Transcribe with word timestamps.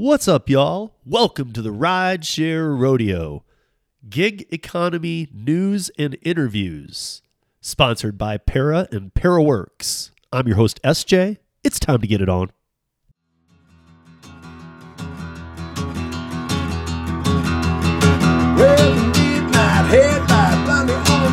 What's 0.00 0.28
up, 0.28 0.48
y'all? 0.48 0.94
Welcome 1.04 1.52
to 1.54 1.60
the 1.60 1.72
Ride 1.72 2.24
Share 2.24 2.70
Rodeo, 2.70 3.42
gig 4.08 4.46
economy 4.52 5.26
news 5.34 5.90
and 5.98 6.16
interviews, 6.22 7.20
sponsored 7.60 8.16
by 8.16 8.36
Para 8.36 8.86
and 8.92 9.12
ParaWorks. 9.12 10.12
I'm 10.32 10.46
your 10.46 10.54
host, 10.54 10.80
SJ. 10.84 11.38
It's 11.64 11.80
time 11.80 12.00
to 12.00 12.06
get 12.06 12.20
it 12.22 12.28
on. 12.28 12.52
Well, 18.56 18.92
on 21.10 21.32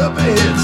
up 0.00 0.16
ahead, 0.18 0.58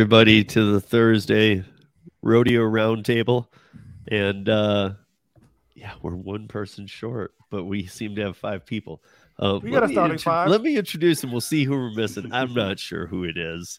Everybody 0.00 0.42
to 0.44 0.72
the 0.72 0.80
Thursday 0.80 1.62
rodeo 2.22 2.62
roundtable. 2.62 3.48
And 4.08 4.48
uh, 4.48 4.92
yeah, 5.74 5.92
we're 6.00 6.14
one 6.16 6.48
person 6.48 6.86
short, 6.86 7.34
but 7.50 7.64
we 7.64 7.86
seem 7.86 8.14
to 8.14 8.22
have 8.22 8.38
five 8.38 8.64
people. 8.64 9.02
Uh, 9.38 9.60
We 9.62 9.70
let 9.70 9.80
got 9.80 9.84
a 9.84 9.88
me 9.88 9.94
starting 9.94 10.12
intro- 10.14 10.32
five. 10.32 10.48
Let 10.48 10.62
me 10.62 10.78
introduce 10.78 11.20
them. 11.20 11.32
We'll 11.32 11.42
see 11.42 11.64
who 11.64 11.72
we're 11.72 11.90
missing. 11.90 12.32
I'm 12.32 12.54
not 12.54 12.78
sure 12.78 13.06
who 13.06 13.24
it 13.24 13.36
is. 13.36 13.78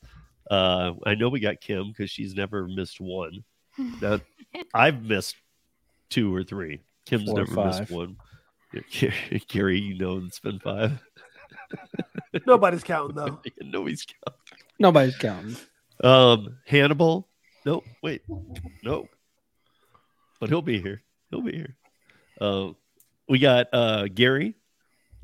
Uh, 0.52 0.92
I 1.08 1.16
know 1.16 1.28
we 1.28 1.40
got 1.40 1.60
Kim 1.60 1.88
because 1.88 2.12
she's 2.12 2.36
never 2.36 2.68
missed 2.68 3.02
one. 3.02 3.44
Now, 4.00 4.20
I've 4.76 5.02
missed 5.04 5.38
two 6.12 6.34
or 6.36 6.44
three. 6.44 6.82
Kim's 7.08 7.32
Four 7.32 7.40
or 7.40 7.46
never 7.48 7.66
missed 7.66 7.90
one. 7.90 8.16
Gary, 9.48 9.80
you 9.80 9.98
know 9.98 10.22
it's 10.24 10.40
been 10.40 10.60
five. 10.60 11.02
Nobody's 12.46 12.84
counting 12.84 13.16
though. 13.16 13.40
Nobody's 13.64 14.06
counting. 14.06 14.60
Nobody's 14.78 15.18
counting. 15.18 15.56
Um, 16.04 16.58
Hannibal. 16.66 17.28
Nope. 17.66 17.86
Wait. 18.02 18.22
Nope. 18.84 19.10
But 20.40 20.50
he'll 20.50 20.62
be 20.62 20.82
here. 20.82 21.02
He'll 21.30 21.42
be 21.42 21.52
here. 21.56 21.76
Uh, 22.40 22.70
we 23.30 23.38
got 23.40 23.68
uh, 23.72 24.08
Gary, 24.08 24.56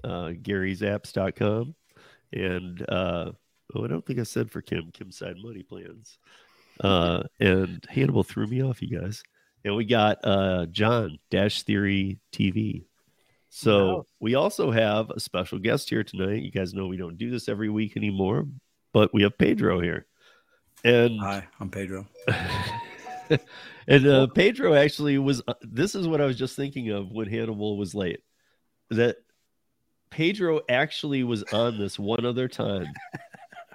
uh, 0.04 0.30
Gary'sApps.com. 0.42 1.76
And 2.34 2.86
uh, 2.88 3.32
oh, 3.76 3.84
I 3.84 3.88
don't 3.88 4.06
think 4.06 4.20
I 4.20 4.24
said 4.24 4.52
for 4.52 4.62
Kim, 4.62 4.92
Kim 4.92 5.12
Side 5.12 5.38
Money 5.42 5.64
Plans. 5.64 6.20
Uh, 6.80 7.24
and 7.40 7.84
Hannibal 7.90 8.24
threw 8.24 8.46
me 8.46 8.62
off, 8.62 8.82
you 8.82 9.00
guys. 9.00 9.24
And 9.66 9.76
we 9.76 9.86
got 9.86 10.20
uh, 10.24 10.68
John, 10.68 11.18
Dash 11.32 11.64
Theory 11.64 12.20
TV. 12.32 12.86
So 13.50 13.88
Wow. 13.88 14.06
we 14.20 14.36
also 14.36 14.70
have 14.72 15.10
a 15.10 15.20
special 15.20 15.58
guest 15.58 15.90
here 15.90 16.04
tonight. 16.04 16.44
You 16.44 16.52
guys 16.52 16.74
know 16.74 16.86
we 16.88 16.98
don't 16.98 17.18
do 17.18 17.32
this 17.32 17.50
every 17.50 17.70
week 17.70 17.98
anymore, 17.98 18.46
but 18.94 19.12
we 19.14 19.24
have 19.24 19.38
Pedro 19.38 19.80
here. 19.82 20.06
And 20.84 21.20
Hi, 21.20 21.46
I'm 21.60 21.70
Pedro. 21.70 22.06
and 23.88 24.08
uh, 24.08 24.28
Pedro 24.28 24.74
actually 24.74 25.18
was. 25.18 25.42
Uh, 25.48 25.54
this 25.62 25.96
is 25.96 26.08
what 26.08 26.22
I 26.22 26.26
was 26.26 26.38
just 26.38 26.56
thinking 26.56 26.90
of 26.92 27.12
when 27.12 27.28
Hannibal 27.28 27.78
was 27.78 27.96
late. 27.96 28.22
That 28.90 29.18
Pedro 30.12 30.62
actually 30.70 31.24
was 31.24 31.44
on 31.52 31.78
this 31.78 32.00
one 32.00 32.26
other 32.26 32.48
time, 32.48 32.88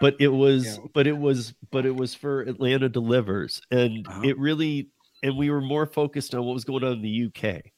but 0.01 0.17
it 0.21 0.29
was, 0.29 0.65
Yeah. 0.79 0.87
but 0.95 1.07
it 1.07 1.17
was, 1.17 1.55
but 1.71 1.85
it 1.87 1.95
was 1.95 2.15
for 2.15 2.43
Atlanta 2.43 2.89
Delivers, 2.89 3.61
and 3.71 4.07
Uh-huh. 4.07 4.21
it 4.25 4.39
really, 4.39 4.89
and 5.23 5.37
we 5.37 5.51
were 5.51 5.61
more 5.61 5.87
focused 5.87 6.35
on 6.35 6.45
what 6.45 6.55
was 6.55 6.65
going 6.65 6.85
on 6.85 6.93
in 6.93 7.03
the 7.03 7.09
UK. 7.09 7.73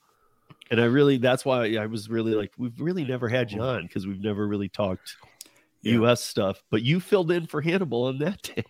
And 0.70 0.80
I 0.80 0.84
really, 0.84 1.18
that's 1.18 1.44
why 1.44 1.76
I 1.76 1.86
was 1.86 2.08
really 2.08 2.34
like, 2.34 2.52
we've 2.56 2.80
really 2.80 3.04
never 3.04 3.28
had 3.28 3.52
you 3.52 3.60
on 3.60 3.82
because 3.82 4.06
we've 4.06 4.22
never 4.22 4.46
really 4.46 4.68
talked 4.68 5.16
Yeah. 5.82 5.94
US 5.94 6.24
stuff, 6.24 6.62
but 6.70 6.82
you 6.82 7.00
filled 7.00 7.30
in 7.30 7.46
for 7.46 7.60
Hannibal 7.60 8.04
on 8.04 8.18
that 8.18 8.42
day. 8.56 8.64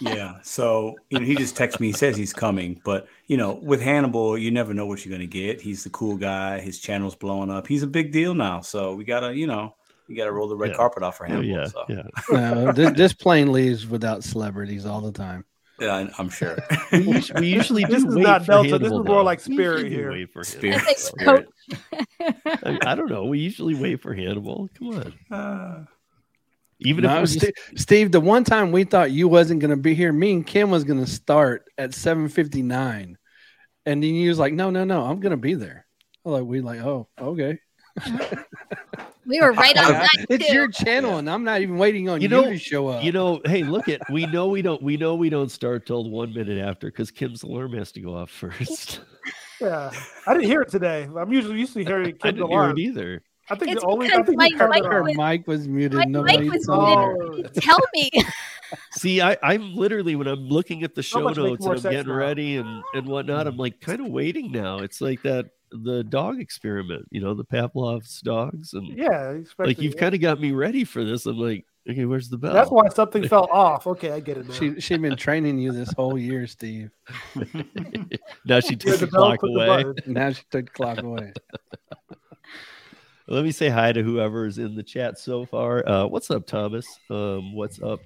Yeah. 0.00 0.34
So, 0.42 0.96
you 1.10 1.18
know, 1.20 1.24
he 1.26 1.34
just 1.34 1.56
texts 1.56 1.80
me, 1.80 1.88
he 1.88 1.92
says 1.92 2.16
he's 2.16 2.32
coming. 2.32 2.80
But, 2.84 3.06
you 3.26 3.36
know, 3.36 3.54
with 3.54 3.80
Hannibal, 3.80 4.36
you 4.38 4.50
never 4.50 4.72
know 4.74 4.86
what 4.86 5.04
you're 5.04 5.10
going 5.16 5.28
to 5.28 5.32
get. 5.32 5.60
He's 5.60 5.84
the 5.84 5.90
cool 5.90 6.16
guy. 6.16 6.60
His 6.60 6.78
channel's 6.78 7.14
blowing 7.14 7.50
up. 7.50 7.66
He's 7.66 7.82
a 7.82 7.86
big 7.86 8.12
deal 8.12 8.34
now. 8.34 8.60
So 8.60 8.94
we 8.94 9.04
got 9.04 9.20
to, 9.20 9.34
you 9.34 9.46
know, 9.46 9.74
you 10.08 10.16
got 10.16 10.24
to 10.26 10.32
roll 10.32 10.48
the 10.48 10.56
red 10.56 10.70
Yeah. 10.70 10.76
carpet 10.76 11.02
off 11.02 11.16
for 11.18 11.24
Hannibal. 11.26 11.44
yeah, 11.46 11.66
so. 11.66 11.84
yeah. 11.88 12.02
No, 12.32 12.72
this, 12.72 12.92
this 12.92 13.12
plane 13.12 13.52
leaves 13.52 13.86
without 13.86 14.22
celebrities 14.24 14.86
all 14.86 15.00
the 15.00 15.12
time. 15.12 15.44
Yeah, 15.80 15.94
I- 15.96 16.10
I'm 16.18 16.28
sure. 16.30 16.56
We 16.92 16.98
usually, 17.00 17.40
we 17.40 17.46
usually 17.48 17.84
This 17.84 18.02
do 18.04 18.08
is 18.10 18.14
wait 18.16 18.22
not 18.22 18.42
for 18.42 18.52
Delta. 18.52 18.62
This 18.70 18.72
Hannibal, 18.82 19.00
is 19.00 19.06
more 19.06 19.16
though. 19.16 19.22
like 19.24 19.40
Spirit 19.40 19.90
here. 19.92 20.10
wait 20.12 20.32
for 20.32 20.44
Spirit. 20.44 20.80
Spirit. 20.98 21.48
I, 22.20 22.78
I 22.86 22.94
don't 22.94 23.10
know. 23.10 23.24
We 23.26 23.40
usually 23.40 23.74
wait 23.74 24.00
for 24.00 24.14
Hannibal. 24.14 24.70
Come 24.78 24.88
on. 25.30 25.36
Uh, 25.38 25.84
Even 26.80 27.04
No, 27.04 27.14
if 27.14 27.20
we're 27.20 27.26
Ste- 27.26 27.78
Steve, 27.80 28.12
the 28.12 28.20
one 28.20 28.44
time 28.44 28.70
we 28.72 28.84
thought 28.84 29.10
you 29.10 29.28
wasn't 29.28 29.60
going 29.60 29.70
to 29.70 29.76
be 29.76 29.94
here, 29.94 30.12
me 30.12 30.32
and 30.32 30.46
Kim 30.46 30.70
was 30.70 30.84
going 30.84 31.02
to 31.02 31.10
start 31.10 31.64
at 31.78 31.90
7:59, 31.90 33.14
and 33.86 34.02
then 34.02 34.02
you 34.14 34.28
was 34.28 34.38
like, 34.38 34.52
"No, 34.52 34.70
no, 34.70 34.84
no, 34.84 35.02
I'm 35.04 35.20
going 35.20 35.30
to 35.30 35.36
be 35.38 35.54
there." 35.54 35.86
I 36.24 36.28
was 36.28 36.40
like 36.40 36.48
we 36.48 36.60
like, 36.60 36.80
"Oh, 36.80 37.08
okay." 37.18 37.58
We 39.28 39.40
were 39.40 39.52
right 39.54 39.76
on 39.76 39.84
time 39.92 40.26
it's 40.30 40.46
too. 40.46 40.52
your 40.54 40.68
channel, 40.68 41.18
and 41.18 41.28
I'm 41.28 41.42
not 41.42 41.60
even 41.60 41.78
waiting 41.78 42.08
on 42.08 42.20
You 42.20 42.28
you, 42.28 42.28
know- 42.28 42.44
to 42.50 42.58
show 42.58 42.86
up. 42.88 43.02
you 43.02 43.10
know, 43.10 43.40
hey, 43.44 43.64
look 43.64 43.88
at 43.88 44.00
we 44.08 44.24
know 44.26 44.46
we 44.46 44.62
don't 44.62 44.80
we 44.80 44.96
know 44.96 45.16
we 45.16 45.30
don't 45.30 45.50
start 45.50 45.84
till 45.84 46.08
one 46.08 46.32
minute 46.32 46.64
after 46.64 46.86
because 46.86 47.10
Kim's 47.10 47.42
alarm 47.42 47.72
has 47.72 47.90
to 47.92 48.00
go 48.00 48.14
off 48.16 48.30
first. 48.30 49.00
Yeah, 49.60 49.90
I 50.26 50.34
didn't 50.34 50.48
hear 50.48 50.60
it 50.60 50.68
today. 50.68 51.08
I'm 51.16 51.32
usually 51.32 51.58
used 51.58 51.72
to 51.72 51.82
hearing 51.82 52.08
I 52.08 52.10
Kim's 52.10 52.22
didn't 52.22 52.36
hear 52.50 52.58
alarm. 52.58 52.72
it 52.72 52.78
either. 52.78 53.22
I 53.48 53.54
think 53.54 53.72
It's 53.72 53.82
the 53.82 53.88
only 53.88 54.06
I 54.06 54.16
because 54.16 54.26
think 54.26 54.38
my 54.38 54.46
you 54.46 54.58
turned 54.58 54.84
her 54.86 55.02
was- 55.02 55.16
mic 55.16 55.46
was 55.46 55.68
muted. 55.68 55.98
My 55.98 56.04
Nobody 56.04 56.38
mic 56.44 56.52
was 56.52 56.64
saw 56.66 57.06
her. 57.06 57.16
Oh, 57.22 57.42
Tell 57.54 57.78
me. 57.94 58.10
See, 58.92 59.20
I, 59.20 59.36
I'm 59.42 59.74
literally 59.76 60.16
when 60.16 60.26
I'm 60.26 60.48
looking 60.48 60.82
at 60.82 60.94
the 60.96 61.02
show 61.02 61.20
much 61.22 61.36
notes 61.36 61.64
and 61.64 61.76
I'm 61.76 61.82
getting 61.92 62.08
now. 62.08 62.14
ready 62.14 62.56
and 62.56 62.82
and 62.94 63.06
whatnot, 63.06 63.46
I'm 63.46 63.56
like 63.56 63.80
kind 63.80 64.00
of 64.00 64.08
waiting 64.08 64.50
now. 64.50 64.78
It's 64.78 65.00
like 65.00 65.22
that 65.22 65.50
the 65.70 66.02
dog 66.02 66.40
experiment, 66.40 67.06
you 67.10 67.20
know, 67.20 67.34
the 67.34 67.44
Pavlov's 67.44 68.20
dogs, 68.22 68.72
and 68.72 68.88
yeah, 68.96 69.38
like 69.58 69.78
you've 69.78 69.96
kind 69.96 70.14
of 70.14 70.20
got 70.20 70.40
me 70.40 70.50
ready 70.52 70.82
for 70.84 71.04
this. 71.04 71.26
I'm 71.26 71.38
like, 71.38 71.64
okay, 71.88 72.04
where's 72.06 72.28
the 72.28 72.38
bell? 72.38 72.52
That's 72.52 72.70
why 72.70 72.88
something 72.88 73.28
fell 73.28 73.48
off. 73.52 73.86
Okay, 73.86 74.10
I 74.10 74.18
get 74.18 74.38
it 74.38 74.48
now. 74.48 74.54
She 74.54 74.80
she's 74.80 74.98
been 74.98 75.16
training 75.16 75.58
you 75.60 75.70
this 75.70 75.92
whole 75.92 76.18
year, 76.18 76.48
Steve. 76.48 76.90
now 78.44 78.58
she 78.60 78.74
took 78.74 78.98
the 78.98 79.06
the 79.06 79.12
bell 79.12 79.36
clock 79.36 79.40
put 79.40 79.52
the 79.54 79.60
away. 79.60 79.94
Now 80.06 80.32
she 80.32 80.42
took 80.50 80.66
the 80.66 80.72
clock 80.72 81.02
away. 81.02 81.32
Let 83.28 83.42
me 83.42 83.50
say 83.50 83.68
hi 83.68 83.92
to 83.92 84.04
whoever 84.04 84.46
is 84.46 84.58
in 84.58 84.76
the 84.76 84.84
chat 84.84 85.18
so 85.18 85.44
far. 85.46 85.86
Uh, 85.86 86.06
what's 86.06 86.30
up, 86.30 86.46
Thomas? 86.46 86.86
Um, 87.10 87.56
what's 87.56 87.82
up, 87.82 87.98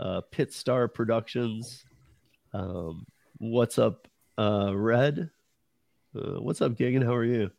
uh, 0.00 0.22
Pit 0.32 0.52
Star 0.52 0.88
Productions? 0.88 1.84
Um, 2.52 3.06
what's 3.38 3.78
up, 3.78 4.08
uh, 4.36 4.72
Red? 4.74 5.30
Uh, 6.16 6.40
what's 6.40 6.60
up, 6.62 6.72
Gigan? 6.72 7.04
How 7.04 7.14
are 7.14 7.24
you? 7.24 7.52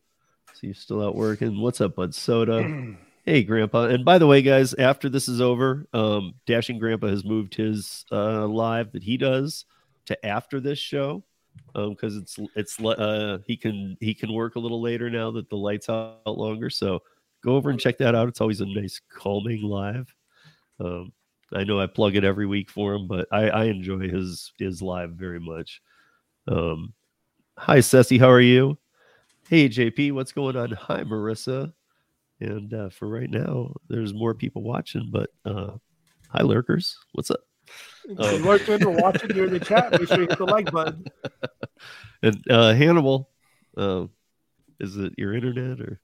So 0.51 0.59
you're 0.63 0.73
still 0.73 1.01
out 1.01 1.15
working. 1.15 1.61
What's 1.61 1.79
up, 1.79 1.95
Bud 1.95 2.13
Soda? 2.13 2.95
hey, 3.25 3.41
Grandpa. 3.41 3.85
And 3.85 4.03
by 4.03 4.17
the 4.17 4.27
way, 4.27 4.41
guys, 4.41 4.73
after 4.73 5.07
this 5.07 5.29
is 5.29 5.39
over, 5.39 5.87
um, 5.93 6.33
Dashing 6.45 6.77
Grandpa 6.77 7.07
has 7.07 7.23
moved 7.23 7.55
his 7.55 8.03
uh, 8.11 8.45
live 8.47 8.91
that 8.91 9.03
he 9.03 9.15
does 9.15 9.63
to 10.07 10.25
after 10.25 10.59
this 10.59 10.77
show 10.77 11.23
because 11.73 12.15
it's 12.15 12.39
it's 12.55 12.79
uh 12.79 13.37
he 13.45 13.55
can 13.55 13.97
he 13.99 14.13
can 14.13 14.33
work 14.33 14.55
a 14.55 14.59
little 14.59 14.81
later 14.81 15.09
now 15.09 15.31
that 15.31 15.49
the 15.49 15.55
lights 15.55 15.89
out 15.89 16.21
longer. 16.25 16.69
So 16.69 17.01
go 17.43 17.55
over 17.55 17.69
and 17.69 17.79
check 17.79 17.97
that 17.99 18.15
out. 18.15 18.27
It's 18.27 18.41
always 18.41 18.61
a 18.61 18.65
nice 18.65 18.99
calming 19.09 19.61
live. 19.63 20.13
Um 20.79 21.11
i 21.53 21.63
know 21.63 21.79
i 21.79 21.87
plug 21.87 22.17
it 22.17 22.25
every 22.25 22.45
week 22.45 22.69
for 22.69 22.93
him 22.93 23.07
but 23.07 23.25
i 23.31 23.49
i 23.49 23.63
enjoy 23.63 23.99
his 23.99 24.51
his 24.57 24.81
live 24.81 25.11
very 25.11 25.39
much. 25.39 25.81
Um 26.47 26.93
hi 27.57 27.79
Ceci, 27.79 28.17
how 28.17 28.29
are 28.29 28.41
you? 28.41 28.77
Hey 29.49 29.69
jp 29.69 30.11
what's 30.11 30.31
going 30.31 30.55
on? 30.55 30.71
Hi 30.71 31.03
marissa. 31.03 31.73
And 32.39 32.73
uh 32.73 32.89
for 32.89 33.07
right 33.07 33.29
now 33.29 33.73
there's 33.87 34.13
more 34.13 34.33
people 34.33 34.61
watching 34.61 35.09
but 35.11 35.29
uh 35.45 35.77
hi 36.29 36.43
lurkers. 36.43 36.97
What's 37.13 37.31
up 37.31 37.41
If 38.07 38.19
you're 38.19 38.39
lurking 38.39 38.85
or 38.85 38.91
watching 38.91 39.29
during 39.29 39.51
the 39.51 39.59
chat, 39.59 39.91
make 39.91 40.07
sure 40.07 40.21
you 40.21 40.27
hit 40.27 40.37
the 40.37 40.45
like 40.45 40.71
button. 40.71 41.05
and 42.23 42.43
uh 42.49 42.73
hannibal 42.73 43.29
uh, 43.75 44.07
is 44.79 44.97
it 44.97 45.13
your 45.17 45.33
internet 45.33 45.79
or 45.79 45.99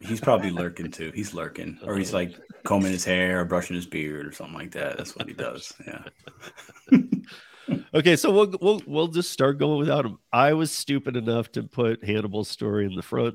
he's 0.00 0.20
probably 0.20 0.50
lurking 0.50 0.90
too. 0.90 1.12
He's 1.14 1.34
lurking. 1.34 1.78
Or 1.84 1.96
he's 1.96 2.12
like 2.12 2.38
combing 2.64 2.92
his 2.92 3.04
hair 3.04 3.40
or 3.40 3.44
brushing 3.44 3.76
his 3.76 3.86
beard 3.86 4.26
or 4.26 4.32
something 4.32 4.54
like 4.54 4.72
that. 4.72 4.96
That's 4.96 5.16
what 5.16 5.28
he 5.28 5.34
does. 5.34 5.72
Yeah. 5.86 6.98
Okay, 7.92 8.14
so 8.14 8.30
we'll 8.30 8.54
we'll 8.60 8.82
we'll 8.86 9.08
just 9.08 9.32
start 9.32 9.58
going 9.58 9.78
without 9.78 10.04
him. 10.04 10.18
I 10.32 10.52
was 10.52 10.70
stupid 10.70 11.16
enough 11.16 11.50
to 11.52 11.64
put 11.64 12.04
Hannibal's 12.04 12.48
story 12.48 12.86
in 12.86 12.94
the 12.94 13.02
front. 13.02 13.34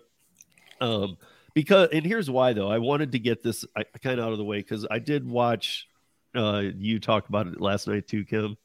Um 0.80 1.18
because 1.54 1.90
and 1.92 2.06
here's 2.06 2.30
why 2.30 2.54
though. 2.54 2.70
I 2.70 2.78
wanted 2.78 3.12
to 3.12 3.20
get 3.20 3.44
this 3.44 3.66
kind 4.02 4.20
of 4.20 4.26
out 4.26 4.32
of 4.32 4.38
the 4.38 4.46
way 4.46 4.60
because 4.60 4.88
I 4.90 5.00
did 5.00 5.28
watch 5.28 5.88
uh 6.36 6.63
you 6.78 7.00
talked 7.00 7.30
about 7.30 7.48
it 7.48 7.60
last 7.62 7.88
night 7.88 8.07
too, 8.07 8.25
Kim. 8.25 8.57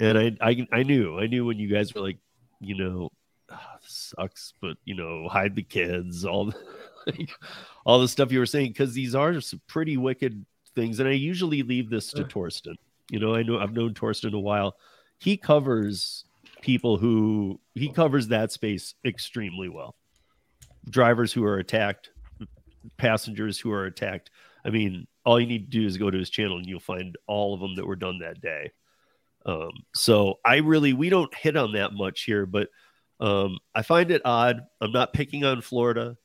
And 0.00 0.18
I 0.18 0.32
I 0.40 0.66
I 0.72 0.82
knew 0.82 1.18
I 1.18 1.26
knew 1.26 1.44
when 1.44 1.58
you 1.58 1.68
guys 1.68 1.94
were 1.94 2.00
like, 2.00 2.18
you 2.60 2.76
know, 2.76 3.10
"Ah, 3.50 3.76
sucks, 3.82 4.54
but 4.60 4.76
you 4.84 4.94
know, 4.94 5.28
hide 5.28 5.54
the 5.54 5.62
kids, 5.62 6.24
all 6.24 6.46
the 6.46 6.56
like, 7.06 7.30
all 7.84 8.00
the 8.00 8.08
stuff 8.08 8.32
you 8.32 8.38
were 8.38 8.46
saying 8.46 8.70
because 8.70 8.94
these 8.94 9.14
are 9.14 9.40
some 9.40 9.60
pretty 9.66 9.96
wicked 9.96 10.44
things. 10.74 11.00
And 11.00 11.08
I 11.08 11.12
usually 11.12 11.62
leave 11.62 11.90
this 11.90 12.10
to 12.12 12.24
Torsten. 12.24 12.74
You 13.10 13.18
know, 13.18 13.34
I 13.34 13.42
know 13.42 13.58
I've 13.58 13.72
known 13.74 13.94
Torsten 13.94 14.32
a 14.32 14.38
while. 14.38 14.76
He 15.18 15.36
covers 15.36 16.24
people 16.62 16.96
who 16.96 17.60
he 17.74 17.88
covers 17.90 18.28
that 18.28 18.52
space 18.52 18.94
extremely 19.04 19.68
well. 19.68 19.96
Drivers 20.88 21.32
who 21.32 21.44
are 21.44 21.58
attacked, 21.58 22.10
passengers 22.96 23.58
who 23.58 23.70
are 23.72 23.84
attacked. 23.86 24.30
I 24.64 24.70
mean, 24.70 25.06
all 25.24 25.40
you 25.40 25.46
need 25.46 25.70
to 25.70 25.78
do 25.80 25.86
is 25.86 25.96
go 25.98 26.10
to 26.10 26.18
his 26.18 26.30
channel 26.30 26.56
and 26.58 26.66
you'll 26.66 26.80
find 26.80 27.16
all 27.26 27.54
of 27.54 27.60
them 27.60 27.74
that 27.76 27.86
were 27.86 27.96
done 27.96 28.18
that 28.20 28.40
day. 28.40 28.70
Um, 29.44 29.70
so 29.94 30.38
I 30.44 30.56
really 30.58 30.92
we 30.92 31.08
don't 31.08 31.34
hit 31.34 31.56
on 31.56 31.72
that 31.72 31.92
much 31.94 32.22
here, 32.22 32.46
but 32.46 32.68
um, 33.20 33.58
I 33.74 33.82
find 33.82 34.10
it 34.10 34.22
odd. 34.24 34.62
I'm 34.80 34.92
not 34.92 35.12
picking 35.12 35.44
on 35.44 35.62
Florida, 35.62 36.16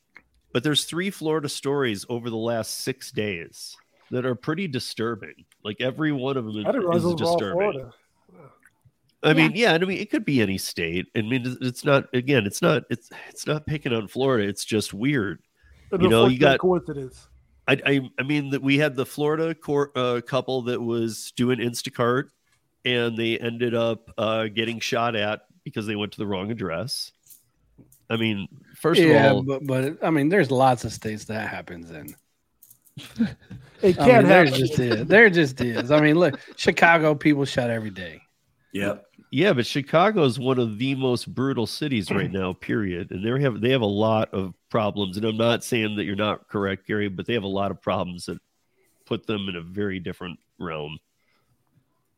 but 0.52 0.62
there's 0.62 0.84
three 0.84 1.10
Florida 1.10 1.48
stories 1.48 2.06
over 2.08 2.30
the 2.30 2.36
last 2.36 2.82
six 2.82 3.10
days 3.10 3.76
that 4.10 4.24
are 4.24 4.34
pretty 4.34 4.68
disturbing. 4.68 5.44
Like 5.64 5.80
every 5.80 6.12
one 6.12 6.36
of 6.36 6.44
them 6.44 6.64
I 6.64 6.70
is 6.70 6.76
it 6.76 6.88
was 6.88 7.14
disturbing. 7.16 7.72
Florida. 7.72 7.94
I 9.20 9.32
mean, 9.34 9.52
yeah, 9.56 9.72
I 9.72 9.78
mean, 9.78 9.98
it 9.98 10.10
could 10.10 10.24
be 10.24 10.40
any 10.40 10.58
state. 10.58 11.06
I 11.16 11.22
mean, 11.22 11.40
it's- 11.40 11.56
it's 11.60 11.84
not. 11.84 12.04
Again, 12.14 12.46
it's 12.46 12.62
not. 12.62 12.84
It's 12.88 13.10
it's 13.28 13.48
not 13.48 13.66
picking 13.66 13.92
on 13.92 14.06
Florida. 14.06 14.46
It's 14.48 14.64
just 14.64 14.94
weird. 14.94 15.42
An 15.90 16.00
You 16.02 16.08
know, 16.08 16.26
you 16.28 16.38
got- 16.38 16.60
coincidence. 16.60 17.28
I 17.68 17.80
I, 17.86 18.10
I 18.18 18.22
mean 18.22 18.50
that 18.50 18.62
we 18.62 18.78
had 18.78 18.96
the 18.96 19.06
Florida 19.06 19.54
court, 19.54 19.92
uh, 19.96 20.20
couple 20.22 20.62
that 20.62 20.80
was 20.80 21.32
doing 21.36 21.58
Instacart, 21.58 22.30
and 22.84 23.16
they 23.16 23.38
ended 23.38 23.74
up 23.74 24.10
uh, 24.18 24.46
getting 24.46 24.80
shot 24.80 25.14
at 25.14 25.42
because 25.64 25.86
they 25.86 25.96
went 25.96 26.12
to 26.12 26.18
the 26.18 26.26
wrong 26.26 26.50
address. 26.50 27.12
I 28.10 28.16
mean, 28.16 28.48
first 28.74 29.00
yeah, 29.00 29.30
of 29.30 29.36
all, 29.36 29.42
but 29.42 29.66
but 29.66 29.98
I 30.02 30.10
mean, 30.10 30.28
there's 30.28 30.50
lots 30.50 30.84
of 30.84 30.92
states 30.92 31.26
that 31.26 31.48
happens 31.48 31.90
in. 31.90 32.16
It 33.80 33.96
can't 33.96 34.24
mean, 34.24 34.26
there 34.26 34.44
just 34.44 34.76
is. 34.80 35.06
There 35.06 35.30
just 35.30 35.60
is. 35.60 35.92
I 35.92 36.00
mean, 36.00 36.16
look, 36.16 36.40
Chicago 36.56 37.14
people 37.14 37.44
shot 37.44 37.70
every 37.70 37.90
day. 37.90 38.20
Yep. 38.72 39.04
Yeah, 39.30 39.52
but 39.52 39.66
Chicago 39.66 40.24
is 40.24 40.38
one 40.38 40.58
of 40.58 40.78
the 40.78 40.94
most 40.94 41.32
brutal 41.34 41.66
cities 41.66 42.10
right 42.10 42.30
now. 42.32 42.54
Period, 42.54 43.10
and 43.10 43.22
they 43.24 43.42
have 43.42 43.60
they 43.60 43.70
have 43.70 43.82
a 43.82 43.86
lot 43.86 44.32
of 44.32 44.54
problems. 44.70 45.16
And 45.18 45.26
I'm 45.26 45.36
not 45.36 45.62
saying 45.62 45.96
that 45.96 46.04
you're 46.04 46.16
not 46.16 46.48
correct, 46.48 46.86
Gary, 46.86 47.08
but 47.08 47.26
they 47.26 47.34
have 47.34 47.42
a 47.42 47.46
lot 47.46 47.70
of 47.70 47.80
problems 47.82 48.24
that 48.26 48.38
put 49.04 49.26
them 49.26 49.48
in 49.48 49.56
a 49.56 49.60
very 49.60 50.00
different 50.00 50.38
realm. 50.58 50.98